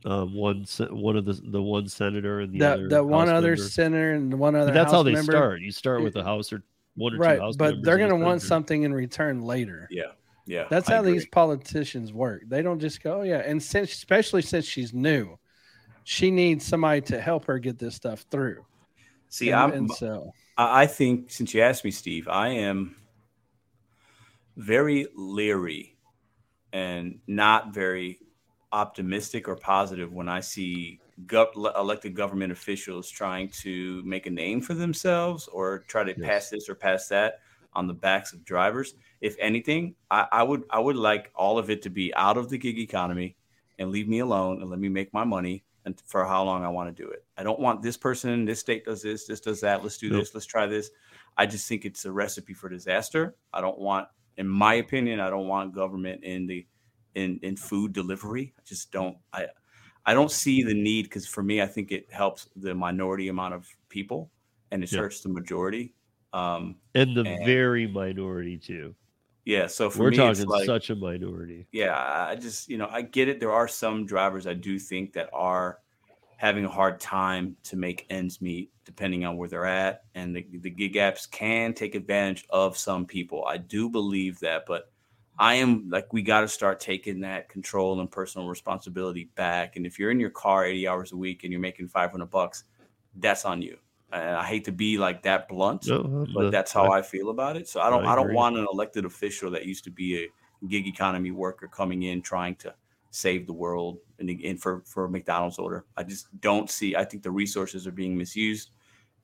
Um, 0.05 0.33
one 0.33 0.65
one 0.91 1.17
of 1.17 1.25
the 1.25 1.33
the 1.33 1.61
one 1.61 1.87
senator 1.89 2.39
and 2.39 2.53
the, 2.53 2.59
The 2.59 2.71
other 2.71 2.87
the 2.89 3.03
one 3.03 3.27
House 3.27 3.35
other 3.37 3.49
member. 3.49 3.63
senator 3.63 4.13
and 4.13 4.31
the 4.31 4.37
one 4.37 4.55
other. 4.55 4.67
But 4.67 4.73
that's 4.73 4.91
House 4.91 4.99
how 4.99 5.03
they 5.03 5.11
member. 5.11 5.31
start. 5.33 5.61
You 5.61 5.71
start 5.71 6.01
with 6.03 6.15
a 6.15 6.23
house 6.23 6.53
or 6.53 6.63
one 6.95 7.13
or 7.13 7.17
two 7.17 7.21
right? 7.21 7.39
house 7.39 7.57
But 7.57 7.83
they're 7.83 7.97
going 7.97 8.09
to 8.09 8.15
want 8.15 8.41
something 8.41 8.83
in 8.83 8.93
return 8.93 9.41
later. 9.41 9.87
Yeah, 9.91 10.11
yeah. 10.45 10.67
That's 10.69 10.89
I 10.89 10.93
how 10.93 10.99
agree. 11.01 11.13
these 11.13 11.25
politicians 11.27 12.13
work. 12.13 12.43
They 12.47 12.61
don't 12.61 12.79
just 12.79 13.03
go, 13.03 13.19
oh, 13.19 13.23
yeah. 13.23 13.39
And 13.45 13.61
since, 13.61 13.91
especially 13.91 14.41
since 14.41 14.63
she's 14.65 14.93
new, 14.93 15.37
she 16.05 16.31
needs 16.31 16.65
somebody 16.65 17.01
to 17.01 17.19
help 17.19 17.45
her 17.45 17.59
get 17.59 17.77
this 17.77 17.95
stuff 17.95 18.23
through. 18.31 18.65
See, 19.27 19.49
and, 19.51 19.59
I'm. 19.59 19.71
and 19.73 19.91
so 19.91 20.31
I 20.57 20.83
I 20.83 20.87
think 20.87 21.29
since 21.29 21.53
you 21.53 21.61
asked 21.61 21.83
me, 21.83 21.91
Steve, 21.91 22.29
I 22.29 22.49
am 22.49 22.95
very 24.55 25.07
leery 25.15 25.97
and 26.71 27.19
not 27.27 27.73
very 27.73 28.19
optimistic 28.71 29.47
or 29.47 29.55
positive 29.55 30.13
when 30.13 30.29
I 30.29 30.39
see 30.39 30.99
gov- 31.25 31.55
elected 31.77 32.15
government 32.15 32.51
officials 32.51 33.09
trying 33.09 33.49
to 33.61 34.01
make 34.05 34.25
a 34.25 34.29
name 34.29 34.61
for 34.61 34.73
themselves 34.73 35.47
or 35.47 35.79
try 35.87 36.03
to 36.03 36.13
Yes. 36.17 36.27
pass 36.27 36.49
this 36.49 36.69
or 36.69 36.75
pass 36.75 37.07
that 37.07 37.39
on 37.73 37.87
the 37.87 37.93
backs 37.93 38.33
of 38.33 38.43
drivers. 38.45 38.95
If 39.21 39.35
anything, 39.39 39.95
I, 40.09 40.27
I 40.31 40.43
would 40.43 40.63
I 40.69 40.79
would 40.79 40.95
like 40.95 41.31
all 41.35 41.57
of 41.57 41.69
it 41.69 41.81
to 41.83 41.89
be 41.89 42.13
out 42.15 42.37
of 42.37 42.49
the 42.49 42.57
gig 42.57 42.79
economy 42.79 43.35
and 43.77 43.91
leave 43.91 44.07
me 44.07 44.19
alone 44.19 44.61
and 44.61 44.69
let 44.69 44.79
me 44.79 44.89
make 44.89 45.13
my 45.13 45.23
money 45.23 45.63
and 45.85 45.99
for 46.05 46.25
how 46.25 46.43
long 46.43 46.63
I 46.63 46.69
want 46.69 46.95
to 46.95 47.03
do 47.03 47.09
it. 47.09 47.23
I 47.37 47.43
don't 47.43 47.59
want 47.59 47.81
this 47.81 47.95
person, 47.97 48.29
in 48.31 48.45
this 48.45 48.59
state 48.59 48.85
does 48.85 49.01
this, 49.01 49.25
this 49.25 49.39
does 49.39 49.61
that. 49.61 49.81
Let's 49.81 49.97
do 49.97 50.09
Nope. 50.09 50.21
this. 50.21 50.33
Let's 50.33 50.45
try 50.45 50.65
this. 50.67 50.89
I 51.37 51.45
just 51.45 51.67
think 51.67 51.85
it's 51.85 52.03
a 52.05 52.11
recipe 52.11 52.53
for 52.53 52.67
disaster. 52.69 53.35
I 53.53 53.61
don't 53.61 53.79
want, 53.79 54.07
in 54.37 54.47
my 54.47 54.75
opinion, 54.75 55.19
I 55.21 55.29
don't 55.29 55.47
want 55.47 55.73
government 55.73 56.23
in 56.23 56.47
the 56.47 56.65
in 57.19 57.39
in 57.43 57.55
food 57.55 57.93
delivery. 57.93 58.53
I 58.57 58.61
just 58.65 58.91
don't. 58.91 59.17
I 59.33 59.47
I 60.05 60.13
don't 60.13 60.31
see 60.31 60.63
the 60.63 60.73
need 60.73 61.03
because 61.03 61.27
for 61.27 61.43
me, 61.43 61.61
I 61.61 61.67
think 61.67 61.91
it 61.91 62.07
helps 62.11 62.49
the 62.55 62.73
minority 62.73 63.27
amount 63.27 63.53
of 63.53 63.67
people 63.89 64.31
and 64.71 64.83
it 64.83 64.91
Yeah. 64.91 64.99
hurts 65.01 65.21
the 65.21 65.29
majority. 65.29 65.93
Um, 66.33 66.75
and 66.95 67.15
the 67.15 67.21
and- 67.25 67.45
very 67.45 67.85
minority 67.87 68.57
too. 68.57 68.95
yeah. 69.45 69.67
So 69.67 69.89
for 69.89 70.03
We're 70.03 70.11
me, 70.11 70.17
talking 70.17 70.41
it's 70.41 70.45
like, 70.45 70.65
such 70.65 70.89
a 70.89 70.95
minority. 70.95 71.67
yeah, 71.71 72.25
I 72.29 72.35
just 72.35 72.69
you 72.69 72.77
know 72.77 72.87
I 72.89 73.01
get 73.01 73.27
it. 73.27 73.39
There 73.39 73.51
are 73.51 73.67
some 73.67 74.05
drivers 74.05 74.47
I 74.47 74.53
do 74.53 74.79
think 74.79 75.13
that 75.13 75.29
are 75.33 75.79
having 76.37 76.63
a 76.65 76.69
hard 76.69 76.99
time 77.01 77.57
to 77.63 77.75
make 77.75 78.05
ends 78.09 78.41
meet, 78.41 78.71
depending 78.85 79.25
on 79.25 79.35
where 79.35 79.49
they're 79.49 79.65
at, 79.65 80.03
and 80.15 80.33
the, 80.33 80.47
the 80.61 80.69
gig 80.69 80.93
apps 80.95 81.29
can 81.29 81.73
take 81.73 81.95
advantage 81.95 82.45
of 82.49 82.77
some 82.77 83.05
people. 83.05 83.43
I 83.45 83.57
do 83.57 83.89
believe 83.89 84.39
that, 84.39 84.63
but 84.65 84.89
I 85.39 85.55
am 85.55 85.89
like 85.89 86.11
we 86.11 86.21
got 86.21 86.41
to 86.41 86.47
start 86.49 86.81
taking 86.81 87.21
that 87.21 87.47
control 87.47 88.01
and 88.01 88.11
personal 88.11 88.49
responsibility 88.49 89.29
back. 89.35 89.77
And 89.77 89.85
if 89.85 89.97
you're 89.97 90.11
in 90.11 90.19
your 90.19 90.29
car 90.29 90.65
80 90.65 90.87
hours 90.87 91.11
a 91.13 91.17
week 91.17 91.43
and 91.43 91.51
you're 91.51 91.61
making 91.61 91.87
500 91.87 92.25
bucks, 92.25 92.65
that's 93.15 93.45
on 93.45 93.61
you. 93.61 93.77
And 94.11 94.35
I 94.35 94.43
hate 94.43 94.65
to 94.65 94.71
be 94.71 94.97
like 94.97 95.21
that 95.23 95.47
blunt, 95.47 95.87
No, 95.87 96.03
but 96.03 96.43
not- 96.43 96.51
that's 96.51 96.73
how 96.73 96.91
I 96.91 97.01
feel 97.01 97.29
about 97.29 97.55
it. 97.55 97.69
So 97.69 97.79
I 97.79 97.89
don't 97.89 98.05
I 98.05 98.13
I, 98.13 98.15
don't 98.15 98.33
want 98.33 98.57
an 98.57 98.67
elected 98.71 99.05
official 99.05 99.49
that 99.51 99.65
used 99.65 99.85
to 99.85 99.91
be 99.91 100.25
a 100.25 100.27
gig 100.67 100.87
economy 100.87 101.31
worker 101.31 101.67
coming 101.67 102.03
in 102.03 102.21
trying 102.21 102.55
to 102.55 102.75
save 103.11 103.47
the 103.47 103.53
world 103.53 103.99
and, 104.19 104.29
and 104.29 104.61
for 104.61 104.81
for 104.85 105.05
a 105.05 105.09
McDonald's 105.09 105.57
order. 105.57 105.85
I 105.95 106.03
just 106.03 106.27
don't 106.41 106.69
see. 106.69 106.95
I 106.97 107.05
think 107.05 107.23
the 107.23 107.31
resources 107.31 107.87
are 107.87 107.91
being 107.91 108.17
misused, 108.17 108.71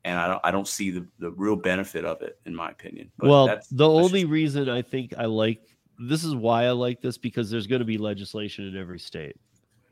and 0.06 0.18
I 0.18 0.28
don't 0.28 0.42
I 0.46 0.52
don't 0.52 0.68
see 0.68 0.92
the 0.92 1.06
the 1.20 1.32
real 1.32 1.58
benefit 1.58 2.06
of 2.06 2.22
it 2.22 2.40
in 2.46 2.56
my 2.56 2.70
opinion. 2.70 3.12
But 3.18 3.30
well, 3.30 3.60
the 3.72 3.90
only 3.90 4.24
reason 4.24 4.70
I 4.70 4.82
think 4.82 5.14
I 5.18 5.26
like 5.26 5.75
this 6.00 6.24
is 6.24 6.36
why 6.36 6.66
I 6.66 6.72
like 6.72 7.02
this 7.02 7.18
because 7.18 7.50
there's 7.50 7.68
going 7.68 7.80
to 7.80 7.86
be 7.86 7.98
legislation 7.98 8.68
in 8.68 8.78
every 8.78 9.00
state. 9.00 9.36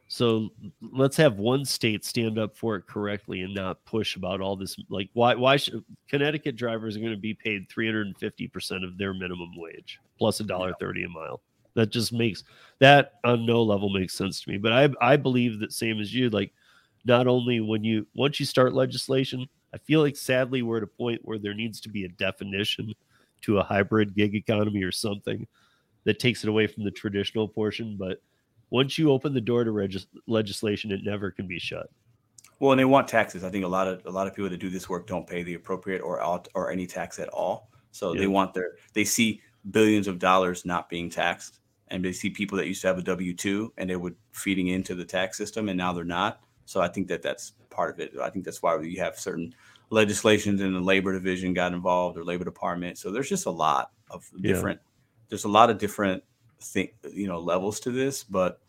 So 0.07 0.49
let's 0.81 1.17
have 1.17 1.37
one 1.39 1.65
state 1.65 2.05
stand 2.05 2.37
up 2.37 2.55
for 2.55 2.75
it 2.75 2.85
correctly 2.85 3.41
and 3.41 3.53
not 3.53 3.83
push 3.85 4.15
about 4.15 4.41
all 4.41 4.55
this. 4.55 4.75
Like, 4.89 5.09
why? 5.13 5.33
Why 5.33 5.57
should 5.57 5.83
Connecticut 6.07 6.55
drivers 6.55 6.95
are 6.95 6.99
going 6.99 7.13
to 7.13 7.17
be 7.17 7.33
paid 7.33 7.67
350 7.69 8.47
percent 8.49 8.83
of 8.83 8.97
their 8.97 9.13
minimum 9.13 9.51
wage 9.55 9.99
plus 10.19 10.39
a 10.39 10.43
dollar 10.43 10.73
thirty 10.79 11.03
a 11.03 11.09
mile? 11.09 11.41
That 11.75 11.89
just 11.89 12.13
makes 12.13 12.43
that 12.79 13.13
on 13.23 13.45
no 13.45 13.63
level 13.63 13.89
makes 13.89 14.13
sense 14.13 14.41
to 14.41 14.51
me. 14.51 14.57
But 14.57 14.73
I 14.73 14.89
I 15.01 15.15
believe 15.15 15.59
that 15.59 15.73
same 15.73 15.99
as 15.99 16.13
you. 16.13 16.29
Like, 16.29 16.53
not 17.05 17.25
only 17.25 17.59
when 17.59 17.83
you 17.83 18.05
once 18.13 18.39
you 18.39 18.45
start 18.45 18.73
legislation, 18.73 19.47
I 19.73 19.79
feel 19.79 20.01
like 20.01 20.15
sadly 20.15 20.61
we're 20.61 20.77
at 20.77 20.83
a 20.83 20.87
point 20.87 21.21
where 21.23 21.39
there 21.39 21.55
needs 21.55 21.81
to 21.81 21.89
be 21.89 22.03
a 22.05 22.09
definition 22.09 22.93
to 23.41 23.57
a 23.57 23.63
hybrid 23.63 24.15
gig 24.15 24.35
economy 24.35 24.83
or 24.83 24.91
something 24.91 25.47
that 26.05 26.19
takes 26.19 26.43
it 26.43 26.49
away 26.49 26.67
from 26.67 26.83
the 26.83 26.91
traditional 26.91 27.47
portion. 27.47 27.95
But 27.97 28.21
once 28.69 28.97
you 28.97 29.11
open 29.11 29.33
the 29.33 29.41
door 29.41 29.63
to 29.63 29.71
regis- 29.71 30.07
legislation, 30.27 30.91
it 30.91 31.03
never 31.03 31.31
can 31.31 31.47
be 31.47 31.59
shut. 31.59 31.89
Well, 32.59 32.71
and 32.71 32.79
they 32.79 32.85
want 32.85 33.07
taxes. 33.07 33.43
I 33.43 33.49
think 33.49 33.65
a 33.65 33.67
lot 33.67 33.87
of 33.87 34.05
a 34.05 34.09
lot 34.11 34.27
of 34.27 34.33
people 34.35 34.49
that 34.49 34.57
do 34.59 34.69
this 34.69 34.87
work 34.89 35.07
don't 35.07 35.27
pay 35.27 35.43
the 35.43 35.55
appropriate 35.55 36.01
or 36.01 36.21
out 36.21 36.47
or 36.55 36.71
any 36.71 36.87
tax 36.87 37.19
at 37.19 37.29
all. 37.29 37.69
So 37.91 38.13
Yeah. 38.13 38.21
they 38.21 38.27
want 38.27 38.53
their 38.53 38.77
they 38.93 39.03
see 39.03 39.41
billions 39.71 40.07
of 40.07 40.19
dollars 40.19 40.65
not 40.65 40.89
being 40.89 41.09
taxed, 41.09 41.59
and 41.89 42.03
they 42.03 42.13
see 42.13 42.29
people 42.29 42.57
that 42.57 42.67
used 42.67 42.81
to 42.81 42.87
have 42.87 42.97
a 42.97 43.01
W 43.01 43.33
two 43.33 43.73
and 43.77 43.89
they 43.89 43.95
were 43.95 44.13
feeding 44.31 44.67
into 44.67 44.95
the 44.95 45.05
tax 45.05 45.37
system, 45.37 45.67
and 45.69 45.77
now 45.77 45.93
they're 45.93 46.03
not. 46.05 46.41
So 46.65 46.79
I 46.81 46.87
think 46.87 47.07
that 47.09 47.21
that's 47.21 47.53
part 47.69 47.93
of 47.93 47.99
it. 47.99 48.13
I 48.21 48.29
think 48.29 48.45
that's 48.45 48.61
why 48.61 48.79
you 48.81 48.99
have 48.99 49.17
certain 49.19 49.53
legislations 49.89 50.61
in 50.61 50.73
the 50.73 50.79
labor 50.79 51.11
division 51.11 51.53
got 51.53 51.73
involved 51.73 52.17
or 52.17 52.23
labor 52.23 52.45
department. 52.45 52.97
So 52.97 53.11
there's 53.11 53.29
just 53.29 53.45
a 53.45 53.51
lot 53.51 53.91
of 54.09 54.29
Yeah. 54.37 54.53
There's 55.33 55.45
a 55.45 55.49
lot 55.49 55.71
of 55.71 55.79
different 55.79 56.23
thing 56.61 56.89
you 57.11 57.25
know 57.25 57.39
levels 57.39 57.79
to 57.79 57.91
this, 57.91 58.23
but 58.23 58.61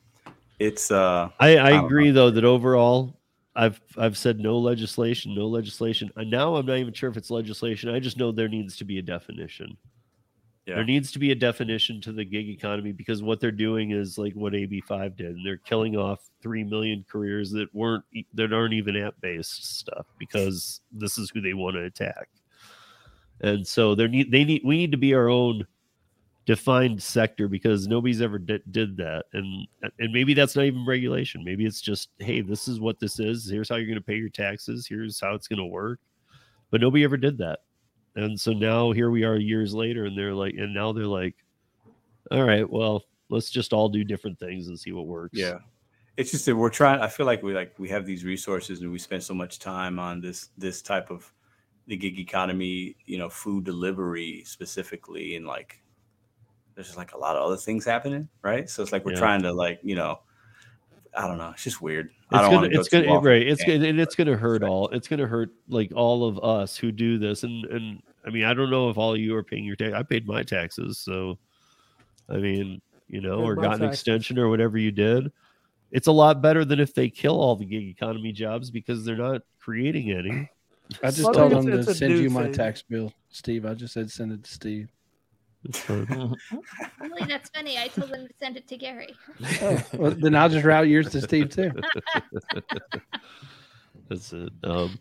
it's 0.58 0.90
uh 0.90 1.28
I, 1.38 1.58
I 1.58 1.70
don't 1.72 1.84
agree 1.84 2.10
though 2.10 2.30
that 2.30 2.42
overall, 2.42 3.20
I've 3.54 3.78
I've 3.98 4.16
said 4.16 4.40
no 4.40 4.56
legislation, 4.56 5.34
no 5.34 5.46
legislation. 5.46 6.10
And 6.16 6.30
now 6.30 6.56
I'm 6.56 6.64
not 6.64 6.78
even 6.78 6.94
sure 6.94 7.10
if 7.10 7.18
it's 7.18 7.30
legislation. 7.30 7.90
I 7.90 8.00
just 8.00 8.16
know 8.16 8.32
there 8.32 8.48
needs 8.48 8.78
to 8.78 8.84
be 8.86 8.98
a 8.98 9.02
definition. 9.02 9.76
Yeah. 10.64 10.76
There 10.76 10.84
needs 10.84 11.12
to 11.12 11.18
be 11.18 11.32
a 11.32 11.34
definition 11.34 12.00
to 12.00 12.12
the 12.12 12.24
gig 12.24 12.48
economy 12.48 12.92
because 12.92 13.22
what 13.22 13.40
they're 13.40 13.50
doing 13.50 13.90
is 13.90 14.16
like 14.16 14.32
what 14.32 14.54
AB5 14.54 15.16
did. 15.16 15.36
And 15.36 15.44
they're 15.44 15.58
killing 15.58 15.98
off 15.98 16.30
three 16.42 16.64
million 16.64 17.04
careers 17.06 17.50
that 17.50 17.68
weren't 17.74 18.04
that 18.32 18.54
aren't 18.54 18.72
even 18.72 18.96
app 18.96 19.16
based 19.20 19.78
stuff 19.78 20.06
because 20.18 20.80
this 20.90 21.18
is 21.18 21.28
who 21.28 21.42
they 21.42 21.52
want 21.52 21.76
to 21.76 21.82
attack. 21.82 22.30
And 23.42 23.66
so 23.66 23.94
there 23.94 24.08
need 24.08 24.32
they 24.32 24.44
need 24.44 24.62
we 24.64 24.78
need 24.78 24.92
to 24.92 24.96
be 24.96 25.12
our 25.12 25.28
own 25.28 25.66
defined 26.46 27.02
sector 27.02 27.48
because 27.48 27.86
nobody's 27.86 28.20
ever 28.20 28.38
did, 28.38 28.62
did 28.70 28.96
that. 28.98 29.26
And 29.32 29.66
and 29.98 30.12
maybe 30.12 30.34
that's 30.34 30.56
not 30.56 30.64
even 30.64 30.86
regulation. 30.86 31.44
Maybe 31.44 31.66
it's 31.66 31.80
just 31.80 32.10
hey 32.18 32.40
this 32.40 32.68
is 32.68 32.80
what 32.80 33.00
this 33.00 33.18
is. 33.18 33.48
Here's 33.48 33.68
how 33.68 33.76
you're 33.76 33.86
going 33.86 33.96
to 33.96 34.02
pay 34.02 34.16
your 34.16 34.28
taxes. 34.28 34.86
Here's 34.86 35.20
how 35.20 35.34
it's 35.34 35.48
going 35.48 35.58
to 35.58 35.64
work. 35.64 36.00
But 36.70 36.80
nobody 36.80 37.04
ever 37.04 37.16
did 37.16 37.38
that. 37.38 37.60
And 38.16 38.38
so 38.38 38.52
now 38.52 38.92
here 38.92 39.10
we 39.10 39.24
are 39.24 39.36
years 39.36 39.74
later, 39.74 40.04
and 40.04 40.16
they're 40.16 40.34
like, 40.34 40.54
and 40.54 40.72
now 40.72 40.92
they're 40.92 41.04
like, 41.06 41.34
all 42.30 42.44
right, 42.44 42.68
well, 42.68 43.04
let's 43.28 43.50
just 43.50 43.72
all 43.72 43.88
do 43.88 44.04
different 44.04 44.38
things 44.38 44.68
and 44.68 44.78
see 44.78 44.92
what 44.92 45.06
works. 45.06 45.38
Yeah. 45.38 45.58
It's 46.16 46.30
just 46.30 46.46
that 46.46 46.54
we're 46.54 46.70
trying 46.70 47.00
I 47.00 47.08
feel 47.08 47.26
like 47.26 47.42
we 47.42 47.54
like 47.54 47.74
we 47.78 47.88
have 47.88 48.06
these 48.06 48.24
resources 48.24 48.80
and 48.80 48.92
we 48.92 48.98
spend 48.98 49.22
so 49.22 49.34
much 49.34 49.58
time 49.58 49.98
on 49.98 50.20
this 50.20 50.50
this 50.56 50.80
type 50.80 51.10
of 51.10 51.32
the 51.86 51.96
gig 51.96 52.18
economy, 52.18 52.96
you 53.04 53.18
know, 53.18 53.28
food 53.28 53.64
delivery 53.64 54.42
specifically 54.46 55.34
and 55.36 55.44
like 55.44 55.82
there's 56.74 56.86
just 56.88 56.98
like 56.98 57.12
a 57.12 57.18
lot 57.18 57.36
of 57.36 57.42
other 57.42 57.56
things 57.56 57.84
happening, 57.84 58.28
right? 58.42 58.68
So 58.68 58.82
it's 58.82 58.92
like 58.92 59.04
we're 59.04 59.12
Yeah. 59.12 59.18
trying 59.18 59.42
to 59.42 59.52
like, 59.52 59.80
you 59.82 59.94
know, 59.94 60.20
I 61.16 61.26
don't 61.28 61.38
know, 61.38 61.50
it's 61.50 61.62
just 61.64 61.80
weird. 61.80 62.10
I 62.30 62.36
It's 62.38 62.42
don't 62.42 62.42
gonna, 62.42 62.56
want 62.56 62.64
to 62.64 62.74
go 62.76 62.80
it's 62.80 62.88
too 62.90 63.02
gonna, 63.02 63.16
off 63.18 63.24
right. 63.24 63.42
It's 63.46 63.60
tangent, 63.62 63.80
gonna, 63.82 63.90
and 63.90 64.00
it's 64.00 64.14
gonna 64.16 64.36
hurt 64.36 64.62
like- 64.62 64.70
all. 64.70 64.88
It's 64.88 65.06
gonna 65.08 65.26
hurt 65.26 65.50
like 65.68 65.92
all 65.94 66.26
of 66.26 66.38
us 66.42 66.76
who 66.76 66.90
do 66.90 67.18
this. 67.18 67.44
And 67.44 67.64
and 67.66 68.02
I 68.26 68.30
mean, 68.30 68.44
I 68.44 68.54
don't 68.54 68.70
know 68.70 68.88
if 68.90 68.96
all 68.98 69.12
of 69.14 69.20
you 69.20 69.36
are 69.36 69.44
paying 69.44 69.64
your 69.64 69.76
tax. 69.76 69.92
I 69.94 70.02
paid 70.02 70.26
my 70.26 70.42
taxes, 70.42 70.98
so 70.98 71.38
I 72.28 72.38
mean, 72.38 72.80
you 73.08 73.20
know, 73.20 73.36
Paid 73.38 73.44
or 73.44 73.56
my 73.56 73.62
got 73.62 73.80
an 73.80 73.88
extension 73.88 74.38
or 74.38 74.48
whatever 74.48 74.78
you 74.78 74.90
did. 74.90 75.30
It's 75.92 76.08
a 76.08 76.12
lot 76.12 76.42
better 76.42 76.64
than 76.64 76.80
if 76.80 76.92
they 76.94 77.08
kill 77.08 77.38
all 77.40 77.54
the 77.54 77.64
gig 77.66 77.84
economy 77.84 78.32
jobs 78.32 78.70
because 78.70 79.04
they're 79.04 79.14
not 79.16 79.42
creating 79.60 80.10
any. 80.10 80.50
I 81.02 81.08
just 81.10 81.22
Well, 81.22 81.34
told 81.34 81.52
them 81.52 81.66
to 81.66 81.94
send 81.94 82.12
you 82.14 82.22
dude 82.22 82.32
my 82.32 82.44
thing. 82.44 82.52
tax 82.54 82.82
bill, 82.82 83.12
Steve. 83.30 83.64
I 83.64 83.74
just 83.74 83.94
said 83.94 84.10
send 84.10 84.32
it 84.32 84.42
to 84.42 84.50
Steve. 84.52 84.88
It's. 85.64 85.88
Really, 87.00 87.24
that's 87.28 87.50
funny. 87.50 87.78
I 87.78 87.88
told 87.88 88.10
them 88.10 88.26
to 88.26 88.34
send 88.40 88.56
it 88.56 88.66
to 88.68 88.76
Gary. 88.76 89.14
Oh, 89.62 89.82
well, 89.94 90.10
then 90.12 90.34
I'll 90.34 90.48
just 90.48 90.64
route 90.64 90.88
yours 90.88 91.10
to 91.10 91.20
Steve 91.20 91.50
too. 91.50 91.70
That's 94.08 94.32
it. 94.32 94.50
Um, 94.62 94.98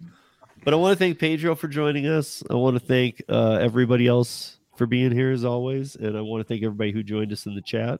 but 0.63 0.73
I 0.73 0.77
want 0.77 0.93
to 0.93 0.99
thank 0.99 1.19
Pedro 1.19 1.55
for 1.55 1.67
joining 1.67 2.07
us. 2.07 2.43
I 2.49 2.55
want 2.55 2.75
to 2.79 2.85
thank 2.85 3.21
uh, 3.27 3.57
everybody 3.61 4.07
else 4.07 4.57
for 4.75 4.85
being 4.85 5.11
here 5.11 5.31
as 5.31 5.43
always, 5.43 5.95
and 5.95 6.17
I 6.17 6.21
want 6.21 6.41
to 6.41 6.47
thank 6.47 6.63
everybody 6.63 6.91
who 6.91 7.03
joined 7.03 7.31
us 7.33 7.45
in 7.45 7.55
the 7.55 7.61
chat. 7.61 7.99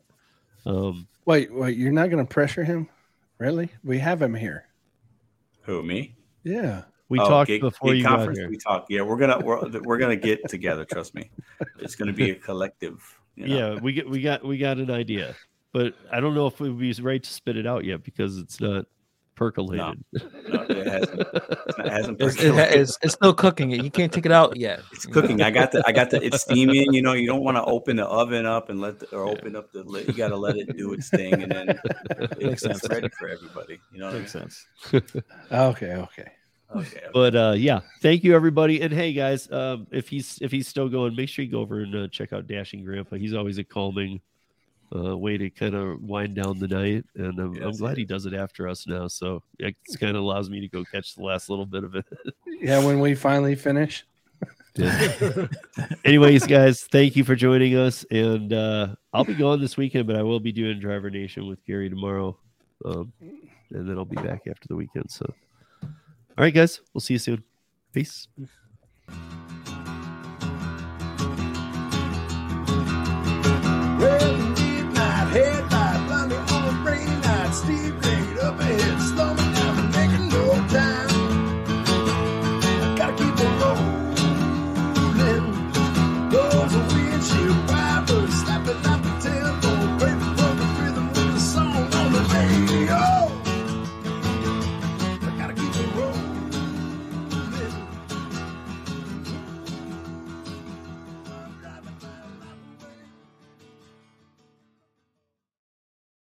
Um, 0.66 1.08
Wait, 1.26 1.54
wait, 1.54 1.78
you're 1.78 1.92
not 1.92 2.10
going 2.10 2.26
to 2.26 2.30
pressure 2.30 2.64
him? 2.64 2.90
Really? 3.38 3.70
We 3.84 4.00
have 4.00 4.22
him 4.22 4.34
here. 4.34 4.66
Who 5.62 5.82
me? 5.84 6.16
Yeah. 6.44 6.84
We 7.14 7.20
Oh, 7.20 7.30
talked 7.30 7.48
gig- 7.48 7.62
before 7.62 7.90
gig 7.92 7.98
you 8.00 8.04
got 8.04 8.18
conference, 8.18 8.40
here. 8.40 8.50
We 8.50 8.58
talked. 8.58 8.90
Yeah, 8.90 9.02
we're 9.04 9.18
gonna 9.18 9.40
we're, 9.40 9.70
we're 9.82 9.98
gonna 10.00 10.16
get 10.16 10.50
together. 10.50 10.84
Trust 10.84 11.14
me, 11.14 11.30
it's 11.80 11.96
gonna 11.96 12.12
be 12.14 12.32
a 12.32 12.36
collective. 12.36 13.20
You 13.36 13.48
know? 13.48 13.56
Yeah, 13.76 13.80
we 13.80 13.94
get 13.94 14.10
we 14.10 14.20
got 14.22 14.44
we 14.44 14.58
got 14.58 14.78
an 14.80 14.90
idea, 14.90 15.36
but 15.74 15.94
I 16.12 16.20
don't 16.20 16.34
know 16.34 16.48
if 16.48 16.60
it 16.60 16.64
would 16.70 16.80
be 16.80 16.92
right 17.04 17.22
to 17.22 17.30
spit 17.30 17.56
it 17.56 17.68
out 17.68 17.86
yet 17.86 18.04
because 18.04 18.40
it's 18.40 18.60
not 18.60 18.86
percolated. 19.36 20.04
No, 20.14 20.66
it 20.70 20.88
hasn't. 20.88 21.20
It 21.22 21.90
hasn't 21.92 22.22
It's, 22.22 22.36
it, 22.36 22.50
percolated. 22.52 22.80
it's, 22.82 22.98
it's 23.02 23.14
still 23.16 23.34
cooking. 23.34 23.72
You 23.72 23.90
can't 23.90 24.12
take 24.14 24.28
it 24.28 24.32
out 24.32 24.56
yet. 24.58 24.82
It's 24.92 25.08
cooking. 25.08 25.42
I 25.42 25.50
got 25.50 25.72
the 25.72 25.84
I 25.88 25.92
got 25.92 26.12
the 26.12 26.24
it's 26.24 26.42
steaming. 26.44 26.94
You 26.94 27.02
know, 27.02 27.14
you 27.14 27.26
don't 27.28 27.44
want 27.44 27.58
to 27.58 27.64
open 27.66 27.96
the 27.96 28.06
oven 28.06 28.46
up 28.46 28.70
and 28.70 28.80
let 28.82 29.00
the, 29.00 29.08
or 29.16 29.24
open 29.28 29.56
up 29.56 29.72
the 29.72 29.84
lid. 29.84 30.08
You 30.08 30.14
got 30.14 30.30
to 30.30 30.38
let 30.38 30.56
it 30.58 30.76
do 30.78 30.94
its 30.94 31.10
thing, 31.10 31.34
and 31.34 31.52
then 31.52 31.70
it, 31.70 31.80
Makes 32.42 32.62
it's 32.64 32.82
sense. 32.82 32.88
ready 32.90 33.10
for 33.18 33.28
everybody. 33.30 33.80
You 33.92 34.00
know 34.00 34.06
what 34.06 34.12
I 34.12 34.14
mean? 34.14 34.22
Makes 34.22 34.32
sense. 34.34 34.68
Okay. 35.52 35.94
Okay. 35.94 36.32
Okay. 36.76 37.02
But 37.14 37.36
uh, 37.36 37.54
yeah, 37.58 37.82
thank 38.02 38.24
you 38.24 38.36
everybody. 38.36 38.82
And 38.82 38.94
hey 38.94 39.14
guys, 39.14 39.52
um, 39.52 39.88
if 39.92 40.10
he's 40.10 40.40
if 40.42 40.52
he's 40.52 40.68
still 40.68 40.90
going, 40.90 41.16
make 41.16 41.30
sure 41.30 41.46
you 41.46 41.52
go 41.52 41.62
over 41.62 41.82
and 41.82 41.96
uh, 41.96 42.08
check 42.08 42.34
out 42.34 42.48
Dashing 42.48 42.84
Grandpa. 42.84 43.16
He's 43.18 43.34
always 43.34 43.58
a 43.58 43.64
calming 43.64 44.22
uh, 44.96 45.18
way 45.18 45.38
to 45.38 45.50
kind 45.50 45.76
of 45.76 46.02
wind 46.02 46.36
down 46.36 46.60
the 46.60 46.68
night, 46.68 47.06
and 47.16 47.40
I'm, 47.40 47.62
I'm 47.62 47.72
glad 47.72 47.92
yes. 47.92 47.98
he 47.98 48.06
does 48.06 48.26
it 48.26 48.34
after 48.34 48.68
us 48.68 48.88
now. 48.88 49.08
So 49.08 49.44
it 49.60 49.76
kind 50.00 50.16
of 50.16 50.24
allows 50.24 50.50
me 50.50 50.60
to 50.62 50.68
go 50.68 50.84
catch 50.84 51.16
the 51.16 51.24
last 51.24 51.50
little 51.50 51.66
bit 51.66 51.84
of 51.84 51.96
it. 51.96 52.06
Yeah. 52.46 52.82
When 52.86 53.02
we 53.02 53.14
finally 53.14 53.56
finish. 53.56 54.06
Anyways, 56.06 56.48
guys, 56.48 56.84
thank 56.84 57.18
you 57.18 57.26
for 57.26 57.36
joining 57.36 57.76
us, 57.76 58.06
and 58.10 58.54
uh, 58.54 58.96
I'll 59.12 59.26
be 59.26 59.34
gone 59.34 59.60
this 59.60 59.76
weekend, 59.76 60.08
but 60.08 60.16
I 60.16 60.24
will 60.24 60.40
be 60.40 60.54
doing 60.54 60.80
Driver 60.80 61.10
Nation 61.10 61.46
with 61.46 61.64
Gary 61.66 61.90
tomorrow, 61.90 62.38
um, 62.86 63.12
and 63.70 63.90
then 63.90 63.98
I'll 63.98 64.06
be 64.06 64.16
back 64.16 64.44
after 64.50 64.68
the 64.70 64.78
weekend. 64.78 65.12
So, 65.12 65.26
all 66.38 66.44
right, 66.44 66.54
guys, 66.54 66.82
we'll 66.94 67.02
see 67.02 67.14
you 67.14 67.20
soon. 67.20 67.44
Peace. 67.92 68.28